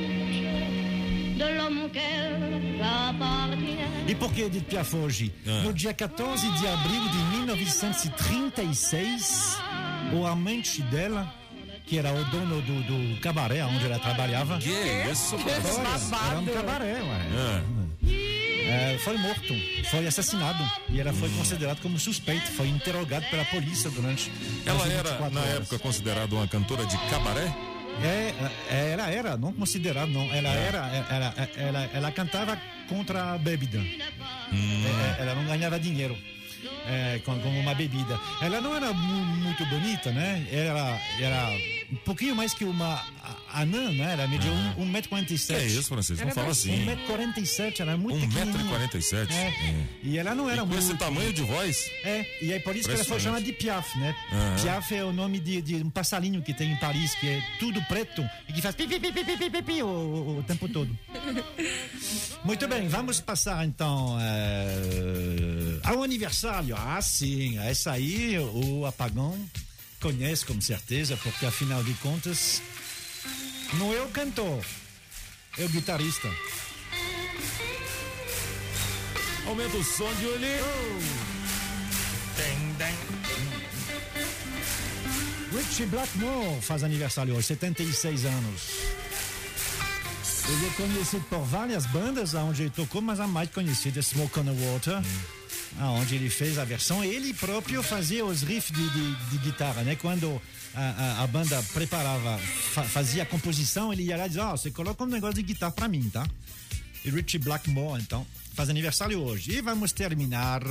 E 4.07 4.15
por 4.15 4.33
que 4.33 4.41
Edith 4.41 4.65
Piaf 4.65 4.93
hoje? 4.93 5.31
No 5.63 5.71
dia 5.71 5.93
14 5.93 6.51
de 6.51 6.67
abril 6.67 7.07
de 7.09 7.17
1936, 7.37 9.57
o 10.13 10.25
amante 10.25 10.81
dela, 10.83 11.33
que 11.85 11.97
era 11.97 12.11
o 12.11 12.25
dono 12.25 12.61
do, 12.61 12.81
do 12.83 13.17
cabaré 13.21 13.63
onde 13.63 13.85
ela 13.85 13.99
trabalhava. 13.99 14.57
Que 14.57 14.69
isso, 15.09 15.37
Olha, 15.37 15.51
Era 15.51 16.39
um 16.39 16.45
cabaré, 16.45 17.01
ué. 17.01 17.61
É, 18.69 18.97
foi 18.99 19.17
morto, 19.17 19.53
foi 19.89 20.05
assassinado 20.07 20.63
e 20.89 20.99
ela 20.99 21.11
foi 21.13 21.29
considerada 21.29 21.79
como 21.81 21.97
suspeito, 21.99 22.47
foi 22.51 22.67
interrogado 22.67 23.25
pela 23.29 23.43
polícia 23.45 23.89
durante. 23.89 24.31
Ela 24.65 24.85
era, 24.87 25.09
24 25.09 25.33
na 25.33 25.41
horas. 25.41 25.55
época, 25.55 25.79
considerada 25.79 26.35
uma 26.35 26.47
cantora 26.47 26.85
de 26.85 26.97
cabaré? 27.09 27.53
É, 28.01 28.33
é, 28.69 28.91
ela 28.93 29.09
era, 29.09 29.35
não 29.37 29.51
considerada, 29.51 30.07
não. 30.07 30.23
Ela 30.33 30.49
era, 30.49 30.77
ela, 31.09 31.35
ela, 31.57 31.89
ela 31.93 32.11
cantava 32.11 32.57
contra 32.87 33.33
a 33.33 33.37
bebida. 33.37 33.79
É, 33.79 35.21
ela 35.21 35.35
não 35.35 35.45
ganhava 35.45 35.79
dinheiro. 35.79 36.17
é, 36.87 37.19
uma 37.25 37.73
bebida. 37.75 38.19
Ela 38.41 38.61
não 38.61 38.75
era 38.75 38.93
mu- 38.93 39.25
muito 39.43 39.65
bonita, 39.65 40.11
né? 40.11 40.45
Era, 40.51 40.99
era 41.19 41.49
um 41.91 41.95
pouquinho 41.97 42.35
mais 42.35 42.53
que 42.53 42.63
uma 42.63 43.03
anã, 43.53 43.91
não 43.91 44.05
Ela 44.05 44.27
mediu 44.27 44.51
1,47m. 44.51 44.55
Ah. 44.55 44.75
Um, 44.77 44.83
um 44.83 44.85
metro 44.85 45.37
sete. 45.37 45.53
é 45.53 45.65
isso, 45.65 45.89
Francisco? 45.89 46.25
Não 46.25 46.33
fala 46.33 46.51
assim. 46.51 46.85
1,47m, 46.85 47.79
ela 47.79 47.91
é 47.93 47.95
muito 47.95 48.27
1,47m. 48.27 49.31
É. 49.31 49.47
É. 49.47 49.85
E 50.03 50.17
ela 50.17 50.35
não 50.35 50.49
era 50.49 50.57
e 50.57 50.59
com 50.61 50.67
muito. 50.67 50.79
esse 50.79 50.95
tamanho 50.95 51.33
de 51.33 51.41
voz? 51.41 51.89
É, 52.03 52.25
e 52.41 52.53
aí 52.53 52.59
por 52.59 52.75
isso 52.75 52.87
que 52.87 52.95
ela 52.95 53.03
foi 53.03 53.19
chamada 53.19 53.43
de 53.43 53.53
Piaf, 53.53 53.97
né? 53.97 54.15
Ah. 54.31 54.55
Piaf 54.61 54.93
é 54.93 55.03
o 55.03 55.11
nome 55.11 55.39
de, 55.39 55.61
de, 55.61 55.75
um 55.75 55.89
passarinho 55.89 56.41
que 56.41 56.53
tem 56.53 56.71
em 56.71 56.77
Paris, 56.77 57.15
que 57.15 57.27
é 57.27 57.43
tudo 57.59 57.81
preto 57.83 58.27
e 58.47 58.53
que 58.53 58.61
faz 58.61 58.75
pi, 58.75 58.87
pi, 58.87 58.99
pi, 58.99 59.11
pi, 59.11 59.49
pi, 59.49 59.61
pi, 59.61 59.83
o, 59.83 59.87
o, 59.87 60.37
o, 60.39 60.43
tempo 60.43 60.69
todo. 60.69 60.95
muito 62.45 62.67
bem, 62.67 62.87
vamos 62.87 63.19
passar 63.19 63.65
então 63.65 64.17
eh, 64.19 65.79
ao 65.83 66.03
aniversário. 66.03 66.75
Ah, 66.77 67.01
sim, 67.01 67.57
essa 67.59 67.93
aí, 67.93 68.37
o 68.37 68.85
apagão 68.85 69.37
conhece 69.99 70.45
com 70.45 70.59
certeza, 70.61 71.17
porque 71.17 71.45
afinal 71.45 71.83
de 71.83 71.93
contas, 71.95 72.61
não 73.73 73.93
é 73.93 74.01
o 74.01 74.09
cantor, 74.09 74.63
é 75.57 75.65
o 75.65 75.69
guitarrista. 75.69 76.29
Aumenta 79.45 79.77
o 79.77 79.83
som 79.83 80.13
de 80.15 80.25
olho. 80.25 81.19
Richie 85.51 85.85
Blackmore 85.87 86.61
faz 86.61 86.83
aniversário 86.83 87.35
hoje, 87.35 87.47
76 87.47 88.25
anos. 88.25 88.61
Ele 90.47 90.65
é 90.65 90.69
conhecido 90.71 91.23
por 91.29 91.43
várias 91.45 91.85
bandas 91.87 92.33
onde 92.33 92.63
ele 92.63 92.69
tocou, 92.69 93.01
mas 93.01 93.19
a 93.19 93.27
mais 93.27 93.49
conhecida 93.49 93.99
é 93.99 94.01
Smoke 94.01 94.39
on 94.39 94.45
the 94.45 94.51
Water, 94.51 95.01
onde 95.79 96.15
ele 96.15 96.29
fez 96.29 96.57
a 96.57 96.65
versão. 96.65 97.03
Ele 97.03 97.33
próprio 97.33 97.81
fazia 97.83 98.25
os 98.25 98.41
riffs 98.41 98.75
de, 98.75 98.89
de- 98.89 99.15
de 99.31 99.37
guitarra, 99.39 99.81
né? 99.83 99.95
Quando 99.95 100.41
a, 100.73 100.81
a- 101.19 101.23
a 101.23 101.27
banda 101.27 101.61
preparava, 101.73 102.37
fa- 102.73 102.83
fazia 102.83 103.23
a 103.23 103.25
composição, 103.25 103.91
ele 103.93 104.03
ia 104.03 104.17
lá 104.17 104.25
e 104.25 104.29
dizia: 104.29 104.45
Ó, 104.45 104.51
você 104.57 104.71
coloca 104.71 105.03
um 105.03 105.07
negócio 105.07 105.35
de 105.35 105.43
guitarra 105.43 105.71
pra 105.71 105.87
mim, 105.87 106.09
tá? 106.09 106.27
E 107.05 107.09
Richie 107.09 107.39
Blackmore, 107.39 108.01
então, 108.01 108.27
faz 108.53 108.69
aniversário 108.69 109.21
hoje. 109.21 109.51
E 109.53 109.61
vamos 109.61 109.91
terminar. 109.93 110.61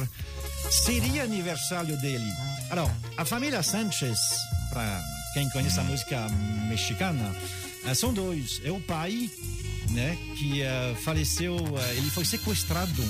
Seria 0.71 1.23
aniversário 1.25 1.97
dele. 2.01 2.31
Alors, 2.71 2.91
a 3.17 3.25
família 3.25 3.63
Sanchez, 3.63 4.19
para 4.71 5.03
quem 5.33 5.49
conhece 5.51 5.81
a 5.81 5.85
música 5.85 6.29
mexicana, 6.69 7.35
eh, 7.87 7.95
são 7.95 8.13
dois. 8.13 8.61
É 8.63 8.71
o 8.71 8.79
pai, 8.81 9.31
né, 9.91 10.19
que 10.37 10.61
eh, 10.61 10.95
faleceu, 11.03 11.57
eh, 11.79 11.95
ele 11.97 12.11
foi 12.11 12.27
sequestrado 12.27 13.03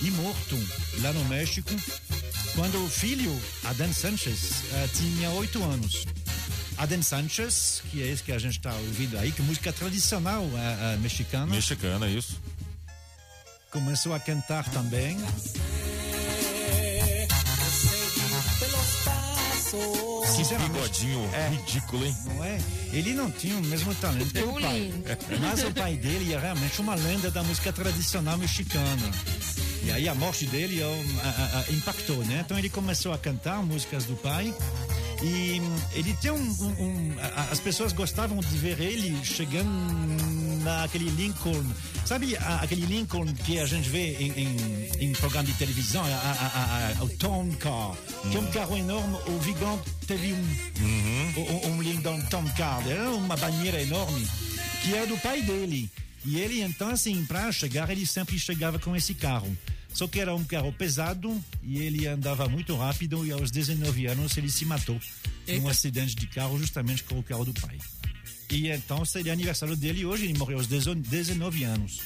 e 0.00 0.10
morto 0.10 0.58
lá 1.00 1.12
no 1.12 1.24
México 1.26 1.74
quando 2.54 2.84
o 2.84 2.88
filho, 2.88 3.40
Adan 3.64 3.92
Sanchez, 3.92 4.64
eh, 4.72 4.88
tinha 4.92 5.30
oito 5.30 5.62
anos. 5.62 6.06
Adan 6.76 7.02
Sanchez, 7.02 7.82
que 7.90 8.02
é 8.02 8.06
esse 8.06 8.22
que 8.22 8.32
a 8.32 8.38
gente 8.38 8.58
está 8.58 8.74
ouvindo 8.74 9.16
aí, 9.16 9.30
que 9.30 9.40
é 9.40 9.44
música 9.44 9.72
tradicional 9.72 10.42
eh, 10.42 10.94
eh, 10.94 10.96
mexicana. 10.96 11.46
Mexicana, 11.46 12.08
isso. 12.08 12.36
Começou 13.70 14.12
a 14.12 14.18
cantar 14.18 14.68
também. 14.70 15.16
Sinceramente. 20.26 20.72
Bigodinho 20.72 21.30
ridículo, 21.50 22.04
hein? 22.06 22.16
Não 22.26 22.44
é? 22.44 22.58
Ele 22.92 23.12
não 23.14 23.30
tinha 23.30 23.56
o 23.56 23.62
mesmo 23.62 23.94
talento 23.96 24.32
que 24.32 24.42
o 24.42 24.52
pai. 24.60 24.92
Mas 25.40 25.64
o 25.64 25.72
pai 25.72 25.96
dele 25.96 26.32
é 26.32 26.38
realmente 26.38 26.80
uma 26.80 26.94
lenda 26.94 27.30
da 27.30 27.42
música 27.42 27.72
tradicional 27.72 28.36
mexicana. 28.38 29.10
E 29.84 29.90
aí 29.90 30.08
a 30.08 30.14
morte 30.14 30.46
dele 30.46 30.82
ó, 30.82 30.88
a- 30.88 31.28
a- 31.28 31.60
a- 31.68 31.72
impactou, 31.72 32.16
né? 32.24 32.42
Então 32.44 32.58
ele 32.58 32.68
começou 32.68 33.12
a 33.12 33.18
cantar 33.18 33.62
músicas 33.62 34.04
do 34.04 34.16
pai. 34.16 34.54
E 35.22 35.60
ele 35.94 36.14
tem 36.20 36.30
um. 36.30 36.36
um- 36.36 36.82
um- 36.84 37.14
as 37.50 37.58
pessoas 37.58 37.92
gostavam 37.92 38.38
de 38.38 38.56
ver 38.58 38.80
ele 38.80 39.18
chegando 39.24 39.68
naquele 40.62 41.10
Lincoln. 41.10 41.64
Sabe 42.06 42.36
aquele 42.36 42.86
Lincoln 42.86 43.26
que 43.44 43.58
a 43.58 43.66
gente 43.66 43.88
vê 43.88 44.14
em, 44.14 44.30
em, 44.30 44.90
em 45.08 45.12
programa 45.14 45.44
de 45.48 45.54
televisão? 45.54 46.04
A- 46.04 46.08
a- 46.08 46.98
a- 47.00 47.04
o 47.04 47.08
Tom 47.16 47.50
Car. 47.58 47.94
Que 48.30 48.36
é 48.36 48.40
um 48.40 48.46
carro 48.50 48.76
enorme. 48.76 49.16
O 49.26 49.38
Vigão 49.40 49.80
teve 50.06 50.32
um 50.32 50.46
um, 51.36 51.70
um 51.72 51.82
Lincoln 51.82 52.20
Tom 52.30 52.44
Car, 52.56 52.86
era 52.88 53.10
uma 53.10 53.36
banheira 53.36 53.80
enorme, 53.82 54.26
que 54.82 54.94
era 54.94 55.06
do 55.06 55.16
pai 55.18 55.42
dele. 55.42 55.90
E 56.24 56.38
ele, 56.40 56.62
então, 56.62 56.88
assim, 56.90 57.24
para 57.24 57.50
chegar, 57.52 57.88
ele 57.90 58.04
sempre 58.06 58.38
chegava 58.38 58.78
com 58.78 58.94
esse 58.94 59.14
carro. 59.14 59.56
Só 59.98 60.06
que 60.06 60.20
era 60.20 60.32
um 60.32 60.44
carro 60.44 60.72
pesado 60.72 61.44
e 61.60 61.78
ele 61.82 62.06
andava 62.06 62.48
muito 62.48 62.76
rápido 62.76 63.26
e 63.26 63.32
aos 63.32 63.50
19 63.50 64.06
anos 64.06 64.36
ele 64.36 64.48
se 64.48 64.64
matou 64.64 64.94
num 64.94 65.54
Eita. 65.54 65.70
acidente 65.72 66.14
de 66.14 66.28
carro 66.28 66.56
justamente 66.56 67.02
com 67.02 67.18
o 67.18 67.22
carro 67.24 67.44
do 67.44 67.52
pai. 67.60 67.76
E 68.48 68.68
então 68.68 69.04
seria 69.04 69.32
aniversário 69.32 69.74
dele 69.74 70.04
hoje, 70.04 70.26
ele 70.26 70.38
morreu 70.38 70.58
aos 70.58 70.68
19 70.68 71.64
anos. 71.64 72.00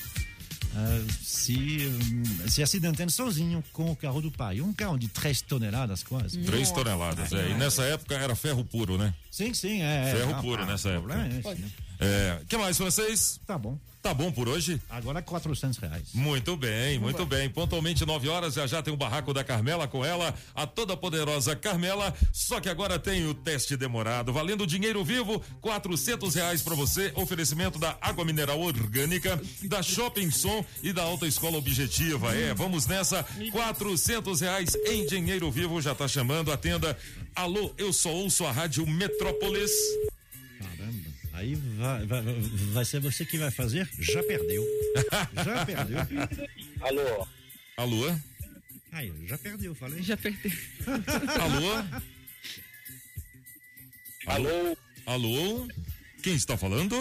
Ah, 0.75 1.05
se, 1.23 1.87
hum, 1.87 2.49
se 2.49 2.63
acidentando 2.63 3.11
sozinho 3.11 3.63
com 3.75 3.91
o 3.91 3.95
carro 3.95 4.23
do 4.23 4.31
pai. 4.31 4.63
Um 4.63 4.73
carro 4.73 4.97
de 4.97 5.09
3 5.09 5.43
toneladas 5.43 6.03
quase. 6.03 6.39
3 6.39 6.71
toneladas, 6.71 7.31
é. 7.31 7.51
E 7.51 7.55
nessa 7.59 7.83
época 7.83 8.15
era 8.15 8.35
ferro 8.35 8.65
puro, 8.65 8.97
né? 8.97 9.13
Sim, 9.31 9.53
sim, 9.53 9.83
é. 9.83 10.09
é. 10.09 10.15
Ferro 10.17 10.41
puro 10.41 10.63
ah, 10.63 10.67
nessa 10.67 10.89
o 10.89 10.93
época. 10.93 11.09
problema 11.13 11.35
é 11.35 11.39
esse, 11.41 11.61
né? 11.61 11.71
É, 12.01 12.41
que 12.49 12.57
mais, 12.57 12.79
francês? 12.79 13.39
Tá 13.47 13.59
bom. 13.59 13.79
Tá 14.03 14.13
bom 14.13 14.33
por 14.33 14.49
hoje? 14.49 14.83
Agora 14.91 15.23
400 15.23 15.79
reais. 15.79 16.09
Muito 16.13 16.57
bem, 16.57 16.99
muito 16.99 17.25
bem. 17.25 17.49
Pontualmente 17.49 18.05
9 18.05 18.29
horas, 18.29 18.55
já 18.55 18.67
já 18.67 18.83
tem 18.83 18.93
o 18.93 18.97
barraco 18.97 19.33
da 19.33 19.45
Carmela 19.45 19.87
com 19.87 20.05
ela, 20.05 20.35
a 20.57 20.67
toda 20.67 20.97
poderosa 20.97 21.55
Carmela. 21.55 22.13
Só 22.33 22.61
que 22.61 22.69
agora 22.69 22.99
tem 22.99 23.25
o 23.29 23.33
teste 23.33 23.77
demorado, 23.77 24.33
valendo 24.33 24.67
dinheiro 24.67 25.05
vivo, 25.05 25.41
400 25.61 26.35
reais 26.35 26.63
para 26.63 26.75
você. 26.75 27.13
Oferecimento 27.15 27.79
da 27.79 27.97
água 28.01 28.25
mineral 28.25 28.61
orgânica, 28.61 29.41
da 29.69 29.81
Shopping 29.85 30.33
Som 30.33 30.65
e 30.83 30.93
da 30.93 31.05
Alta 31.05 31.27
Escola 31.27 31.59
Objetiva. 31.59 32.35
É, 32.35 32.53
vamos 32.55 32.89
nessa, 32.89 33.25
400 33.53 34.41
reais 34.41 34.75
em 34.85 35.07
dinheiro 35.07 35.49
vivo. 35.49 35.81
Já 35.81 35.95
tá 35.95 36.09
chamando, 36.09 36.51
atenda. 36.51 36.99
Alô, 37.37 37.73
eu 37.79 37.93
só 37.93 38.11
ouço 38.11 38.45
a 38.45 38.51
rádio 38.51 38.85
Metrópolis. 38.85 39.71
Aí 41.43 41.57
vai, 41.57 42.07
vai, 42.07 42.23
vai 42.73 42.85
ser 42.85 43.01
você 43.01 43.25
que 43.25 43.37
vai 43.37 43.51
fazer? 43.51 43.91
Já 43.99 44.23
perdeu. 44.23 44.65
Já 45.45 45.67
perdeu. 45.67 45.99
Alô? 46.81 47.29
Alô? 47.77 48.17
Aí, 48.93 49.13
já 49.27 49.37
perdeu, 49.37 49.75
falei. 49.75 50.01
Já 50.05 50.17
perdeu. 50.17 50.53
Alô? 51.41 52.01
Alô? 54.27 54.79
Alô? 55.05 55.69
Quem 56.23 56.37
está 56.37 56.57
falando? 56.57 56.95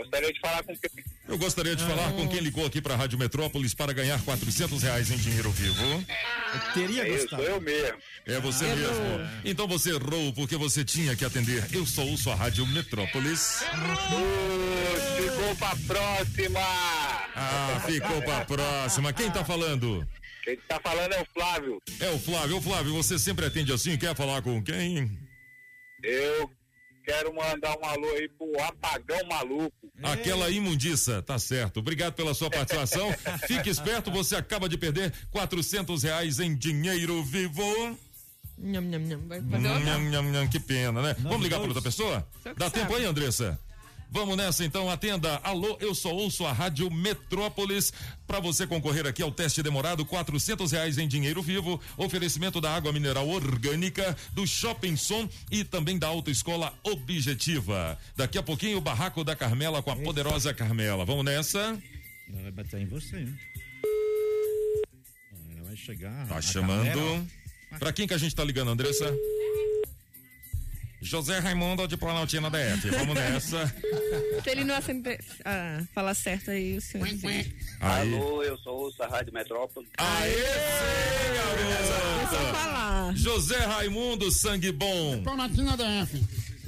Gostaria 0.00 0.32
de 0.32 0.40
falar 0.40 0.62
com 0.62 0.72
o 0.72 0.78
Pepe. 0.78 1.04
Eu 1.28 1.38
gostaria 1.38 1.76
de 1.76 1.84
falar 1.84 2.12
com 2.12 2.26
quem 2.28 2.40
ligou 2.40 2.66
aqui 2.66 2.80
para 2.80 2.94
a 2.94 2.96
Rádio 2.96 3.18
Metrópolis 3.18 3.74
para 3.74 3.92
ganhar 3.92 4.20
400 4.24 4.82
reais 4.82 5.10
em 5.10 5.16
dinheiro 5.16 5.50
vivo. 5.50 5.82
Eu 5.84 6.72
teria 6.74 7.06
É 7.06 7.10
gostado. 7.18 7.42
eu 7.42 7.60
mesmo. 7.60 7.98
É 8.26 8.40
você 8.40 8.64
Ah, 8.64 8.68
mesmo. 8.76 8.94
errou. 8.94 9.20
Então 9.44 9.68
você 9.68 9.90
errou 9.90 10.32
porque 10.32 10.56
você 10.56 10.84
tinha 10.84 11.14
que 11.14 11.24
atender. 11.24 11.64
Eu 11.72 11.84
só 11.86 12.02
ouço 12.02 12.30
a 12.30 12.34
Rádio 12.34 12.66
Metrópolis. 12.66 13.62
Ficou 15.16 15.54
pra 15.56 15.76
próxima. 15.86 16.60
Ah, 17.36 17.82
ficou 17.86 18.22
pra 18.22 18.44
próxima. 18.44 19.12
Quem 19.12 19.30
tá 19.30 19.44
falando? 19.44 20.06
Quem 20.44 20.56
tá 20.56 20.80
falando 20.80 21.12
é 21.12 21.20
o 21.22 21.26
Flávio. 21.34 21.82
É 22.00 22.10
o 22.10 22.18
Flávio. 22.18 22.56
Ô 22.56 22.60
Flávio, 22.62 22.92
você 22.94 23.18
sempre 23.18 23.44
atende 23.46 23.72
assim? 23.72 23.96
Quer 23.96 24.16
falar 24.16 24.40
com 24.42 24.62
quem? 24.62 25.10
Eu 26.02 26.50
quero 27.04 27.34
mandar 27.34 27.76
um 27.78 27.84
alô 27.84 28.08
aí 28.10 28.28
pro 28.28 28.62
Apagão 28.62 29.26
Maluco. 29.28 29.72
Aquela 30.02 30.50
imundiça, 30.50 31.22
tá 31.22 31.38
certo. 31.38 31.78
Obrigado 31.80 32.14
pela 32.14 32.34
sua 32.34 32.50
participação. 32.50 33.12
Fique 33.46 33.68
esperto, 33.68 34.10
você 34.10 34.36
acaba 34.36 34.68
de 34.68 34.78
perder 34.78 35.12
400 35.30 36.02
reais 36.02 36.40
em 36.40 36.54
dinheiro 36.54 37.22
vivo. 37.24 37.98
Nham, 38.58 38.82
nham, 38.82 39.00
nham. 39.00 39.20
Vai 39.26 39.40
fazer? 39.40 39.58
Nham, 39.58 40.10
nham, 40.10 40.22
nham, 40.30 40.48
que 40.48 40.60
pena, 40.60 41.00
né? 41.00 41.16
Vamos 41.18 41.42
ligar 41.42 41.58
para 41.58 41.68
outra 41.68 41.82
pessoa? 41.82 42.26
Dá 42.56 42.66
sabe. 42.66 42.80
tempo 42.80 42.94
aí, 42.94 43.04
Andressa? 43.04 43.58
Vamos 44.12 44.36
nessa 44.36 44.64
então, 44.64 44.90
atenda. 44.90 45.36
Alô, 45.44 45.78
eu 45.80 45.94
só 45.94 46.12
ouço 46.12 46.44
a 46.44 46.52
Rádio 46.52 46.90
Metrópolis. 46.90 47.92
Para 48.26 48.40
você 48.40 48.66
concorrer 48.66 49.06
aqui 49.06 49.22
ao 49.22 49.30
teste 49.30 49.62
demorado, 49.62 50.04
400 50.04 50.72
reais 50.72 50.98
em 50.98 51.06
dinheiro 51.06 51.40
vivo. 51.40 51.80
Oferecimento 51.96 52.60
da 52.60 52.74
água 52.74 52.92
mineral 52.92 53.28
orgânica, 53.28 54.16
do 54.32 54.44
Shopping 54.46 54.96
Som 54.96 55.28
e 55.50 55.62
também 55.62 55.96
da 55.96 56.08
Autoescola 56.08 56.74
Objetiva. 56.82 57.96
Daqui 58.16 58.36
a 58.36 58.42
pouquinho, 58.42 58.78
o 58.78 58.80
Barraco 58.80 59.22
da 59.22 59.36
Carmela 59.36 59.80
com 59.80 59.92
a 59.92 59.96
poderosa 59.96 60.52
Carmela. 60.52 61.04
Vamos 61.04 61.24
nessa? 61.24 61.80
Ela 62.28 62.42
vai 62.42 62.50
bater 62.50 62.80
em 62.80 62.86
você, 62.86 63.16
hein? 63.16 63.38
Ela 65.54 65.64
vai 65.64 65.76
chegar. 65.76 66.26
Tá 66.26 66.42
chamando. 66.42 67.28
Pra 67.78 67.92
quem 67.92 68.08
que 68.08 68.14
a 68.14 68.18
gente 68.18 68.34
tá 68.34 68.42
ligando, 68.42 68.72
Andressa? 68.72 69.14
José 71.00 71.38
Raimundo 71.38 71.88
de 71.88 71.96
Planaltina 71.96 72.50
DF. 72.50 72.90
Vamos 72.90 73.14
nessa. 73.14 73.66
Se 74.44 74.50
ele 74.50 74.64
não 74.64 74.74
acender, 74.74 75.18
ah, 75.44 75.82
falar 75.94 76.14
certo 76.14 76.50
aí, 76.50 76.76
o 76.76 76.80
senhor. 76.80 77.08
Aí. 77.80 77.80
Alô, 77.80 78.42
eu 78.42 78.58
sou 78.58 78.92
a 79.00 79.06
Rádio 79.06 79.32
Metrópole. 79.32 79.86
Aê, 79.96 80.30
Deixa 80.30 80.44
eu 82.34 82.54
falar. 82.54 83.16
José 83.16 83.58
Raimundo, 83.58 84.30
sangue 84.30 84.72
bom. 84.72 85.22
Planaltina 85.22 85.76
DF. 85.76 86.20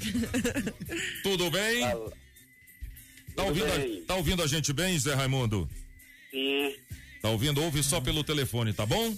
Tudo 1.23 1.51
bem? 1.51 1.83
Tá 3.37 3.45
ouvindo, 3.45 3.67
a, 3.67 4.07
tá 4.07 4.17
ouvindo 4.17 4.43
a 4.43 4.47
gente 4.47 4.73
bem, 4.73 4.95
José 4.95 5.15
Raimundo? 5.15 5.69
Sim, 6.31 6.75
Tá 7.21 7.29
ouvindo? 7.31 7.63
Ouve 7.63 7.83
só 7.85 8.01
pelo 8.01 8.25
telefone, 8.25 8.73
tá 8.73 8.85
bom? 8.85 9.17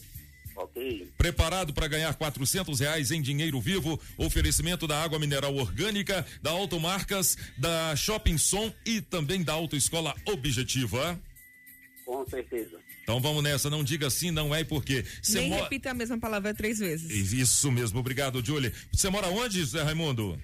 Ok. 0.57 1.09
Preparado 1.19 1.73
para 1.73 1.89
ganhar 1.89 2.15
400 2.15 2.81
reais 2.81 3.11
em 3.11 3.21
dinheiro 3.21 3.61
vivo? 3.61 4.01
Oferecimento 4.17 4.87
da 4.87 5.03
água 5.03 5.19
mineral 5.19 5.55
orgânica, 5.57 6.25
da 6.43 6.51
Automarcas, 6.51 7.37
da 7.57 7.95
Shopping 7.97 8.39
Som 8.39 8.73
e 8.87 9.01
também 9.01 9.43
da 9.43 9.53
Autoescola 9.53 10.15
Objetiva. 10.27 11.21
Com 12.05 12.27
certeza. 12.29 12.79
Então 13.03 13.21
vamos 13.21 13.43
nessa, 13.43 13.69
não 13.69 13.85
diga 13.85 14.09
sim, 14.09 14.31
não 14.31 14.55
é 14.55 14.61
e 14.61 14.65
por 14.65 14.83
quê. 14.85 15.05
Você 15.23 15.41
Nem 15.41 15.51
mo- 15.51 15.57
repita 15.63 15.91
a 15.91 15.95
mesma 15.95 16.19
palavra 16.19 16.55
três 16.55 16.79
vezes. 16.79 17.33
Isso 17.33 17.71
mesmo, 17.71 17.99
obrigado, 18.01 18.45
Julie. 18.45 18.73
Você 18.93 19.11
mora 19.11 19.29
onde, 19.29 19.63
Zé 19.65 19.83
Raimundo? 19.83 20.41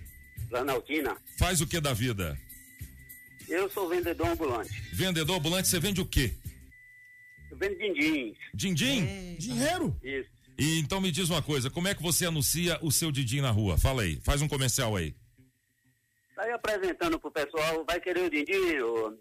Planaltina, 0.49 1.17
Faz 1.39 1.61
o 1.61 1.67
que 1.67 1.81
da 1.81 1.93
vida? 1.95 2.39
eu 3.49 3.69
sou 3.71 3.89
vendedor 3.89 4.29
ambulante. 4.29 4.71
Vendedor 4.93 5.37
ambulante, 5.37 5.69
você 5.69 5.81
vende 5.81 6.01
o 6.01 6.07
quê? 6.07 6.33
Vendo 7.61 7.79
din-dins. 7.79 8.37
Dindim? 8.55 9.37
Dinheiro? 9.39 9.97
Isso. 10.03 10.31
E 10.59 10.81
então 10.81 11.01
me 11.01 11.13
diz 11.13 11.29
uma 11.29 11.43
coisa, 11.43 11.71
como 11.71 11.89
é 11.89 11.95
que 11.95 12.03
você 12.03 12.27
anuncia 12.27 12.79
o 12.83 12.91
seu 12.91 13.13
Dindim 13.13 13.41
na 13.41 13.51
rua? 13.51 13.79
Fala 13.79 14.03
aí, 14.03 14.19
faz 14.23 14.43
um 14.43 14.49
comercial 14.49 14.97
aí. 14.97 15.15
Tá 16.35 16.43
aí 16.43 16.53
apresentando 16.53 17.21
pro 17.21 17.31
pessoal, 17.31 17.85
vai 17.85 18.01
querer 18.01 18.25
o 18.25 18.31
din-din? 18.31 18.81
ô? 18.81 19.15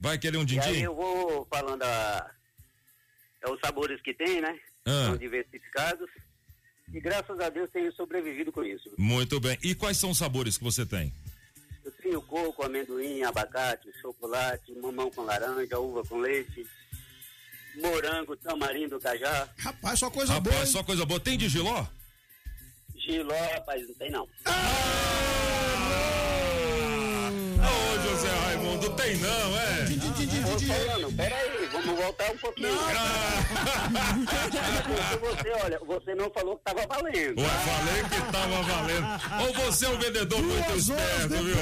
Vai 0.00 0.18
querer 0.18 0.36
um 0.36 0.44
E 0.44 0.58
aí 0.58 0.82
eu 0.82 0.94
vou 0.94 1.46
falando 1.48 1.82
a, 1.82 2.30
é 3.42 3.50
os 3.50 3.60
sabores 3.60 4.00
que 4.02 4.12
tem, 4.12 4.40
né? 4.40 4.58
Ah. 4.84 5.06
São 5.06 5.16
diversificados. 5.16 6.10
E 6.92 7.00
graças 7.00 7.38
a 7.38 7.48
Deus 7.48 7.70
tenho 7.70 7.92
sobrevivido 7.92 8.50
com 8.50 8.64
isso. 8.64 8.90
Muito 8.98 9.38
bem. 9.38 9.56
E 9.62 9.74
quais 9.74 9.96
são 9.96 10.10
os 10.10 10.18
sabores 10.18 10.58
que 10.58 10.64
você 10.64 10.84
tem? 10.84 11.12
Eu 11.84 11.92
tenho 11.92 12.22
coco, 12.22 12.64
amendoim, 12.64 13.22
abacate, 13.22 13.88
chocolate, 14.00 14.72
mamão 14.80 15.10
com 15.10 15.22
laranja, 15.22 15.78
uva 15.78 16.04
com 16.04 16.18
leite, 16.18 16.66
morango, 17.80 18.36
tamarindo, 18.36 18.98
cajá. 19.00 19.48
Rapaz, 19.58 19.98
só 20.00 20.10
coisa 20.10 20.32
Rapaz, 20.34 20.54
boa. 20.54 20.64
hein? 20.66 20.72
só 20.72 20.82
coisa 20.82 21.04
boa. 21.06 21.20
Tem 21.20 21.36
de 21.38 21.48
giló? 21.48 21.86
Giló, 22.96 23.34
rapaz, 23.54 23.86
não 23.88 23.94
tem 23.94 24.10
não. 24.10 24.28
Ô, 27.58 28.08
José 28.08 28.28
Raimundo, 28.28 28.90
tem 28.90 29.16
não, 29.16 29.58
é? 29.58 29.86
Tô 29.88 30.58
falando, 30.60 31.16
peraí, 31.16 31.68
vamos 31.72 31.98
voltar 31.98 32.30
um 32.30 32.38
pouquinho. 32.38 32.68
você, 35.20 35.50
olha, 35.64 35.80
você 35.86 36.14
não 36.14 36.30
falou 36.30 36.56
que 36.56 36.64
tava 36.64 36.86
valendo. 36.86 37.40
Ué, 37.40 37.48
falei 37.48 38.02
que 38.04 38.20
tava 38.32 38.62
valendo. 38.62 39.06
Ou 39.46 39.52
você 39.64 39.86
é 39.86 39.88
um 39.88 39.98
vendedor 39.98 40.42
muito 40.42 40.72
esperto, 40.76 41.28
viu? 41.28 41.56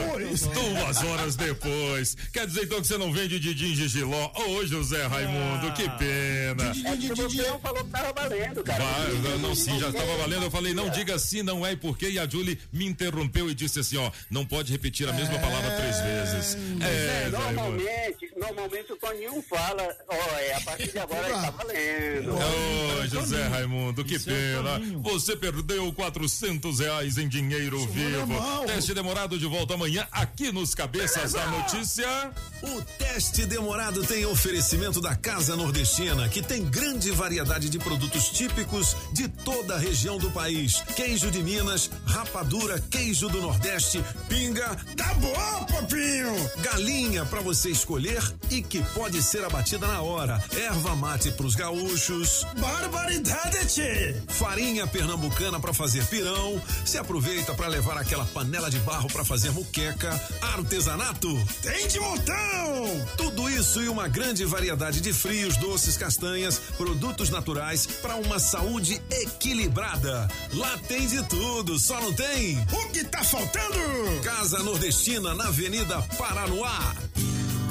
Duas 0.53 1.03
horas 1.05 1.37
depois. 1.37 2.17
Quer 2.33 2.47
dizer 2.47 2.65
então 2.65 2.81
que 2.81 2.87
você 2.87 2.99
não 2.99 3.13
vende 3.13 3.39
Didim 3.39 3.73
de 3.73 3.89
Giló? 3.89 4.33
Ô, 4.35 4.67
José 4.67 5.07
Raimundo, 5.07 5.73
que 5.73 5.89
pena. 5.91 6.73
É 6.85 6.97
porque 6.97 7.15
você 7.15 7.43
não 7.43 7.59
falou 7.61 7.85
que 7.85 7.91
tava 7.91 8.13
valendo, 8.13 8.63
cara. 8.65 8.83
Vai, 8.83 9.13
não, 9.13 9.39
não, 9.39 9.55
sim, 9.55 9.79
já 9.79 9.89
estava 9.89 10.17
valendo. 10.17 10.45
Eu 10.45 10.51
falei, 10.51 10.75
não 10.75 10.91
diga 10.91 11.19
sim, 11.19 11.43
não 11.43 11.65
é 11.65 11.73
e 11.73 11.77
por 11.77 11.97
quê. 11.97 12.11
E 12.11 12.19
a 12.19 12.29
Julie 12.29 12.59
me 12.73 12.87
interrompeu 12.87 13.49
e 13.51 13.55
disse 13.55 13.81
assim: 13.81 13.97
ó, 13.99 14.11
não 14.31 14.45
pode 14.45 14.73
repetir 14.73 15.09
a 15.09 15.13
mesma 15.13 15.39
palavra 15.39 15.71
três 15.77 15.86
vezes. 16.01 16.59
É, 16.81 17.31
Zé 17.31 17.37
Raimundo. 17.37 17.83
Normalmente, 18.17 18.33
normalmente 18.37 18.93
o 18.93 18.97
Toninho 18.97 19.43
fala, 19.43 19.97
ó, 20.09 20.15
é, 20.39 20.55
a 20.55 20.61
partir 20.63 20.91
de 20.91 20.99
agora 20.99 21.29
ele 21.29 21.35
tá 21.35 21.51
valendo. 21.51 22.35
Ô, 22.35 23.07
José 23.07 23.43
Raimundo, 23.49 24.05
que 24.05 24.19
pena. 24.19 24.81
Você 25.03 25.37
perdeu 25.37 25.93
400 25.93 26.79
reais 26.81 27.19
em 27.19 27.29
dinheiro 27.29 27.79
vivo. 27.89 28.67
Teste 28.67 28.95
demorado 28.95 29.39
de 29.39 29.47
volta 29.47 29.75
amanhã 29.75 30.07
aqui 30.11 30.51
nos 30.51 30.75
Cabeças 30.75 31.33
da 31.33 31.47
Notícia. 31.47 32.33
O 32.63 32.83
teste 32.99 33.45
demorado 33.45 34.05
tem 34.05 34.25
oferecimento 34.25 35.01
da 35.01 35.15
Casa 35.15 35.55
Nordestina, 35.55 36.29
que 36.29 36.43
tem 36.43 36.65
grande 36.65 37.11
variedade 37.11 37.69
de 37.69 37.79
produtos 37.79 38.29
típicos 38.31 38.97
de 39.13 39.29
toda 39.29 39.75
a 39.75 39.79
região 39.79 40.19
do 40.19 40.31
país. 40.31 40.81
Queijo 40.95 41.31
de 41.31 41.43
Minas, 41.43 41.91
rapadura, 42.07 42.81
queijo 42.91 43.29
do 43.29 43.41
Nordeste, 43.41 44.03
pinga. 44.29 44.77
Tá 44.97 45.13
bom, 45.15 45.67
papinho! 45.67 46.35
Galinha 46.63 47.25
para 47.27 47.41
você 47.41 47.71
escolher 47.71 48.06
e 48.51 48.63
que 48.63 48.83
pode 48.95 49.23
ser 49.23 49.45
abatida 49.45 49.87
na 49.87 50.03
hora. 50.03 50.43
Erva 50.57 50.95
mate 50.95 51.31
pros 51.33 51.55
gaúchos. 51.55 52.47
Barbaridade, 52.59 53.67
tchê! 53.67 54.23
Farinha 54.29 54.87
pernambucana 54.87 55.59
para 55.59 55.73
fazer 55.73 56.07
pirão. 56.07 56.61
Se 56.85 56.99
aproveita 56.99 57.55
para 57.55 57.69
levar 57.69 57.99
aquela 57.99 58.25
panela 58.27 58.71
de 58.71 58.79
barro 58.81 59.09
para 59.09 59.25
fazer 59.25 59.51
muqueca. 59.51 60.11
Artesanato. 60.41 61.29
Tem 61.63 61.89
de 61.89 61.99
montão! 61.99 63.07
Tudo 63.17 63.51
isso 63.51 63.83
e 63.83 63.89
uma 63.89 64.09
grande 64.09 64.45
variedade 64.45 65.01
de 65.01 65.13
frios, 65.13 65.57
doces, 65.57 65.97
castanhas, 65.97 66.59
produtos 66.77 67.31
naturais 67.31 67.87
para 67.87 68.17
uma 68.17 68.39
saúde 68.39 69.01
equilibrada. 69.11 70.29
Lá 70.53 70.79
tem 70.87 71.07
de 71.07 71.23
tudo, 71.25 71.79
só 71.79 72.01
não 72.01 72.13
tem. 72.13 72.59
O 72.73 72.89
que 72.91 73.05
tá 73.05 73.25
faltando? 73.25 74.21
Casa 74.23 74.63
Nordestina 74.63 75.35
na 75.35 75.49
Avenida 75.49 76.01
Paranoá. 76.17 76.95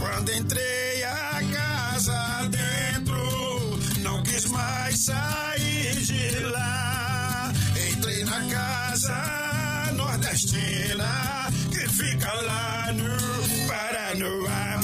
Quando 0.06 0.32
entrei 0.32 1.04
a 1.04 1.42
casa 1.52 2.50
dentro, 2.50 3.80
não 4.02 4.22
quis 4.22 4.46
mais 4.46 5.06
sair 5.06 5.96
de 5.96 6.40
lá. 6.42 7.52
Entrei 7.92 8.24
na 8.24 8.40
casa 8.48 9.92
nordestina, 9.94 11.50
que 11.72 11.90
fica 11.90 12.32
lá 12.34 12.94
no 12.94 13.68
Paranoá. 13.68 14.80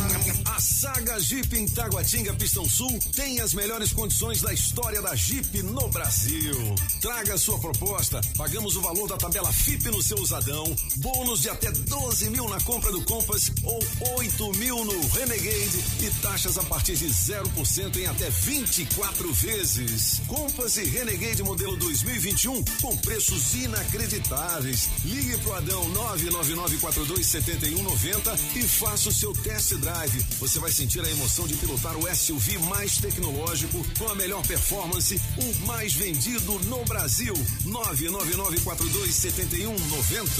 A 0.56 0.60
saga 0.60 1.11
Jeep 1.22 1.56
em 1.56 1.68
Taguatinga, 1.68 2.34
Pistão 2.34 2.68
Sul, 2.68 3.00
tem 3.16 3.40
as 3.40 3.54
melhores 3.54 3.94
condições 3.94 4.42
da 4.42 4.54
história 4.54 5.02
da 5.02 5.16
Jeep 5.16 5.62
no 5.64 5.88
Brasil. 5.90 6.76
Traga 7.00 7.38
sua 7.38 7.60
proposta. 7.60 8.20
Pagamos 8.36 8.76
o 8.76 8.82
valor 8.82 9.08
da 9.08 9.16
tabela 9.18 9.54
FIP 9.54 9.90
no 9.90 10.02
seu 10.02 10.18
usadão. 10.18 10.76
Bônus 10.98 11.42
de 11.42 11.50
até 11.50 11.72
12 11.72 12.30
mil 12.30 12.50
na 12.50 12.60
compra 12.62 12.92
do 12.92 13.02
Compass 13.04 13.52
ou 13.64 13.80
8 14.18 14.52
mil 14.58 14.84
no 14.84 15.08
Renegade 15.10 15.80
e 16.02 16.10
taxas 16.22 16.58
a 16.58 16.64
partir 16.64 16.96
de 16.96 17.06
0% 17.08 17.98
em 17.98 18.08
até 18.08 18.30
24 18.30 19.32
vezes. 19.34 20.22
Compass 20.28 20.78
e 20.78 20.86
Renegade 20.86 21.44
modelo 21.44 21.78
2021 21.78 22.64
com 22.82 22.98
preços 22.98 23.54
inacreditáveis. 23.56 24.90
Ligue 25.06 25.38
pro 25.40 25.54
Adão 25.54 25.84
999427190 25.94 28.40
e 28.56 28.68
faça 28.68 29.10
o 29.10 29.14
seu 29.14 29.34
test 29.34 29.74
drive. 29.76 30.26
Você 30.40 30.58
vai 30.60 30.72
sentir 30.72 31.02
a 31.02 31.11
emoção 31.12 31.46
de 31.48 31.56
pilotar 31.56 31.98
o 31.98 32.16
SUV 32.16 32.58
mais 32.60 32.98
tecnológico, 32.98 33.86
com 33.98 34.08
a 34.08 34.16
melhor 34.16 34.48
performance, 34.48 35.20
o 35.38 35.66
mais 35.66 35.94
vendido 35.94 36.58
no 36.66 36.86
Brasil. 36.86 37.34
999427190. 37.66 40.32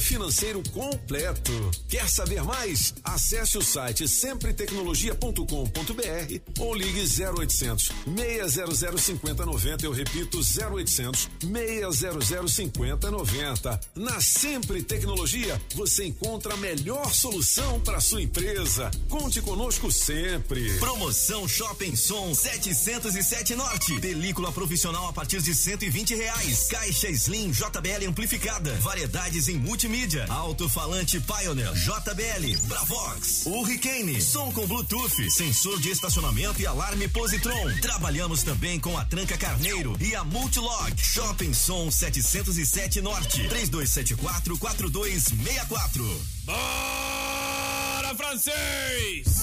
financeiro 0.00 0.62
completo. 0.70 1.52
Quer 1.88 2.08
saber 2.08 2.42
mais? 2.42 2.94
Acesse 3.04 3.58
o 3.58 3.62
site 3.62 4.08
sempretecnologia.com.br 4.08 6.40
ou 6.58 6.74
ligue 6.74 7.00
0800 7.00 7.92
600 8.16 9.00
5090. 9.00 9.84
Eu 9.84 9.92
repito, 9.92 10.38
0800 10.38 11.28
600 11.40 12.52
5090. 12.52 13.80
Na 13.94 14.20
Sempre 14.20 14.82
Tecnologia, 14.82 15.60
você 15.74 16.06
encontra 16.06 16.54
a 16.54 16.56
melhor 16.56 17.12
solução 17.12 17.80
para 17.80 18.00
sua 18.00 18.22
empresa. 18.22 18.90
Conte 19.08 19.40
conosco 19.40 19.90
sempre. 19.90 20.78
Promoção 20.78 21.46
Shopping 21.46 21.94
Som 21.94 22.34
707 22.34 23.54
Norte. 23.54 24.00
Película 24.00 24.50
profissional 24.52 25.08
a 25.08 25.12
partir 25.12 25.42
de 25.42 25.54
120 25.54 26.14
reais. 26.14 26.68
Caixa 26.68 27.08
Slim 27.10 27.50
JBL 27.50 28.06
amplificada. 28.08 28.74
Variedades 28.76 29.48
em 29.48 29.58
multimídia. 29.90 30.26
Alto-falante 30.28 31.20
Pioneer 31.20 31.74
JBL. 31.74 32.56
Bravox. 32.68 33.44
Hurricane. 33.44 34.20
Som 34.22 34.52
com 34.52 34.66
Bluetooth. 34.66 35.30
Sensor 35.30 35.78
de 35.80 35.90
estacionamento 35.90 36.62
e 36.62 36.66
alarme 36.66 37.08
Positron. 37.08 37.74
Trabalhamos 37.82 38.42
também 38.44 38.78
com 38.78 38.96
a 38.96 39.04
Tranca 39.04 39.36
Carneiro 39.36 39.96
e 40.00 40.14
a 40.14 40.22
Multilog. 40.22 40.94
Shopping 40.96 41.52
Som 41.52 41.90
707 41.90 43.00
Norte. 43.00 43.48
3274 43.48 44.56
4264. 44.58 46.22
Bora, 46.44 48.14
francês! 48.14 49.40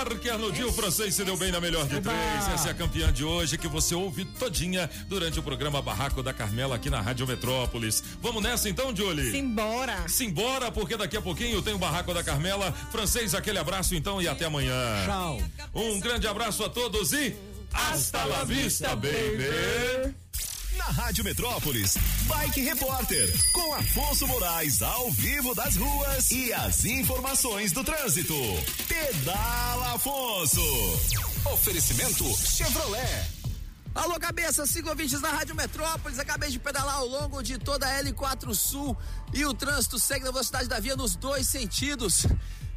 Marque 0.00 0.30
Arnoldi, 0.30 0.64
o 0.64 0.72
francês 0.72 1.14
se 1.14 1.22
deu 1.26 1.36
bem 1.36 1.52
na 1.52 1.60
melhor 1.60 1.86
de 1.86 2.00
três. 2.00 2.48
Essa 2.54 2.68
é 2.68 2.70
a 2.70 2.74
campeã 2.74 3.12
de 3.12 3.22
hoje 3.22 3.58
que 3.58 3.68
você 3.68 3.94
ouve 3.94 4.24
todinha 4.24 4.88
durante 5.08 5.38
o 5.38 5.42
programa 5.42 5.82
Barraco 5.82 6.22
da 6.22 6.32
Carmela 6.32 6.76
aqui 6.76 6.88
na 6.88 7.02
Rádio 7.02 7.26
Metrópolis. 7.26 8.02
Vamos 8.22 8.42
nessa 8.42 8.66
então, 8.70 8.96
Julie? 8.96 9.30
Simbora. 9.30 10.08
Simbora, 10.08 10.72
porque 10.72 10.96
daqui 10.96 11.18
a 11.18 11.20
pouquinho 11.20 11.60
tem 11.60 11.74
o 11.74 11.78
Barraco 11.78 12.14
da 12.14 12.24
Carmela. 12.24 12.72
Francês, 12.90 13.34
aquele 13.34 13.58
abraço 13.58 13.94
então 13.94 14.22
e 14.22 14.26
até 14.26 14.46
amanhã. 14.46 14.72
Tchau. 15.04 15.42
Um 15.74 16.00
grande 16.00 16.26
abraço 16.26 16.64
a 16.64 16.70
todos 16.70 17.12
e 17.12 17.36
hasta 17.70 18.24
la 18.24 18.42
vista, 18.42 18.96
baby. 18.96 20.14
Na 20.80 20.86
Rádio 20.86 21.22
Metrópolis, 21.22 21.98
Bike 22.26 22.62
Repórter, 22.62 23.30
com 23.52 23.74
Afonso 23.74 24.26
Moraes 24.26 24.80
ao 24.80 25.10
vivo 25.10 25.54
das 25.54 25.76
ruas 25.76 26.30
e 26.30 26.54
as 26.54 26.86
informações 26.86 27.70
do 27.70 27.84
trânsito. 27.84 28.34
Pedala 28.88 29.96
Afonso. 29.96 30.62
Oferecimento 31.52 32.24
Chevrolet. 32.34 33.26
Alô, 33.94 34.18
cabeça, 34.18 34.66
cinco 34.66 34.88
ouvintes 34.88 35.20
da 35.20 35.28
Rádio 35.28 35.54
Metrópolis. 35.54 36.18
Acabei 36.18 36.48
de 36.48 36.58
pedalar 36.58 36.96
ao 36.96 37.06
longo 37.06 37.42
de 37.42 37.58
toda 37.58 37.86
a 37.86 38.02
L4 38.02 38.54
Sul 38.54 38.96
e 39.34 39.44
o 39.44 39.52
trânsito 39.52 39.98
segue 39.98 40.24
na 40.24 40.30
velocidade 40.30 40.66
da 40.66 40.80
via 40.80 40.96
nos 40.96 41.14
dois 41.14 41.46
sentidos. 41.46 42.26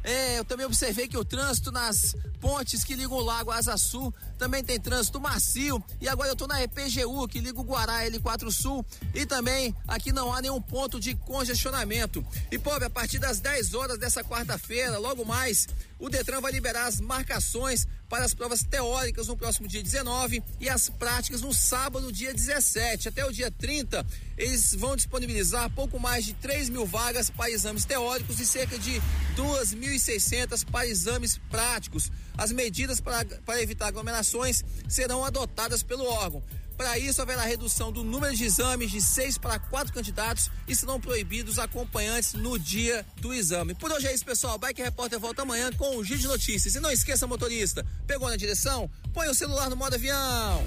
É, 0.04 0.38
eu 0.38 0.44
também 0.44 0.66
observei 0.66 1.08
que 1.08 1.16
o 1.16 1.24
trânsito 1.24 1.72
nas 1.72 2.14
pontes 2.38 2.84
que 2.84 2.94
ligam 2.94 3.16
o 3.16 3.22
Lago 3.22 3.50
Asa 3.50 3.78
Sul 3.78 4.14
também 4.38 4.62
tem 4.62 4.78
trânsito 4.78 5.18
macio. 5.18 5.82
E 5.98 6.06
agora 6.06 6.28
eu 6.28 6.36
tô 6.36 6.46
na 6.46 6.62
EPGU, 6.62 7.26
que 7.26 7.40
liga 7.40 7.58
o 7.58 7.64
Guará 7.64 8.04
L4 8.04 8.52
Sul. 8.52 8.84
E 9.14 9.24
também 9.24 9.74
aqui 9.88 10.12
não 10.12 10.30
há 10.30 10.42
nenhum 10.42 10.60
ponto 10.60 11.00
de 11.00 11.14
congestionamento. 11.14 12.24
E, 12.52 12.58
pobre, 12.58 12.84
a 12.84 12.90
partir 12.90 13.18
das 13.18 13.40
10 13.40 13.72
horas 13.72 13.98
dessa 13.98 14.22
quarta-feira, 14.22 14.98
logo 14.98 15.24
mais, 15.24 15.66
o 16.04 16.10
Detran 16.10 16.38
vai 16.38 16.52
liberar 16.52 16.84
as 16.84 17.00
marcações 17.00 17.88
para 18.10 18.26
as 18.26 18.34
provas 18.34 18.62
teóricas 18.62 19.28
no 19.28 19.38
próximo 19.38 19.66
dia 19.66 19.82
19 19.82 20.42
e 20.60 20.68
as 20.68 20.90
práticas 20.90 21.40
no 21.40 21.54
sábado, 21.54 22.12
dia 22.12 22.30
17. 22.30 23.08
Até 23.08 23.24
o 23.24 23.32
dia 23.32 23.50
30, 23.50 24.06
eles 24.36 24.74
vão 24.74 24.94
disponibilizar 24.96 25.70
pouco 25.70 25.98
mais 25.98 26.26
de 26.26 26.34
3 26.34 26.68
mil 26.68 26.84
vagas 26.84 27.30
para 27.30 27.50
exames 27.50 27.86
teóricos 27.86 28.38
e 28.38 28.44
cerca 28.44 28.78
de 28.78 29.00
2.600 29.34 30.70
para 30.70 30.86
exames 30.86 31.40
práticos. 31.48 32.12
As 32.36 32.52
medidas 32.52 33.00
para, 33.00 33.24
para 33.24 33.62
evitar 33.62 33.86
aglomerações 33.86 34.62
serão 34.86 35.24
adotadas 35.24 35.82
pelo 35.82 36.04
órgão. 36.04 36.42
Para 36.76 36.98
isso, 36.98 37.22
haverá 37.22 37.42
redução 37.42 37.92
do 37.92 38.02
número 38.02 38.34
de 38.34 38.44
exames 38.44 38.90
de 38.90 39.00
seis 39.00 39.38
para 39.38 39.58
quatro 39.58 39.92
candidatos 39.92 40.50
e 40.66 40.74
serão 40.74 41.00
proibidos 41.00 41.58
acompanhantes 41.58 42.34
no 42.34 42.58
dia 42.58 43.06
do 43.20 43.32
exame. 43.32 43.74
Por 43.74 43.92
hoje 43.92 44.06
é 44.06 44.14
isso, 44.14 44.24
pessoal. 44.24 44.58
Bike 44.58 44.82
Repórter 44.82 45.18
volta 45.20 45.42
amanhã 45.42 45.70
com 45.72 45.96
o 45.96 46.04
Giro 46.04 46.20
de 46.20 46.26
Notícias. 46.26 46.74
E 46.74 46.80
não 46.80 46.90
esqueça, 46.90 47.26
motorista, 47.26 47.86
pegou 48.06 48.28
na 48.28 48.36
direção? 48.36 48.90
Põe 49.12 49.28
o 49.28 49.34
celular 49.34 49.70
no 49.70 49.76
modo 49.76 49.94
avião. 49.94 50.66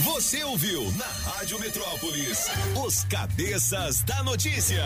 Você 0.00 0.42
ouviu 0.44 0.90
na 0.92 1.06
Rádio 1.06 1.58
Metrópolis 1.60 2.46
os 2.84 3.04
cabeças 3.04 4.02
da 4.02 4.22
notícia. 4.22 4.84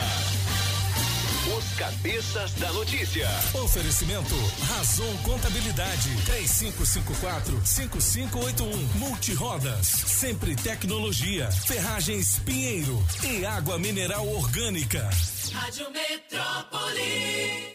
Os 1.56 1.72
cabeças 1.76 2.52
da 2.54 2.72
notícia. 2.72 3.28
Oferecimento 3.64 4.34
Razon 4.68 5.16
Contabilidade 5.24 6.08
3554-5581. 6.26 8.76
Multirodas, 8.96 9.86
sempre 9.86 10.54
tecnologia. 10.54 11.50
Ferragens 11.50 12.38
Pinheiro 12.40 13.02
e 13.24 13.44
água 13.44 13.76
mineral 13.78 14.28
orgânica. 14.28 15.10
Rádio 15.52 15.90
Metrópolis. 15.90 17.62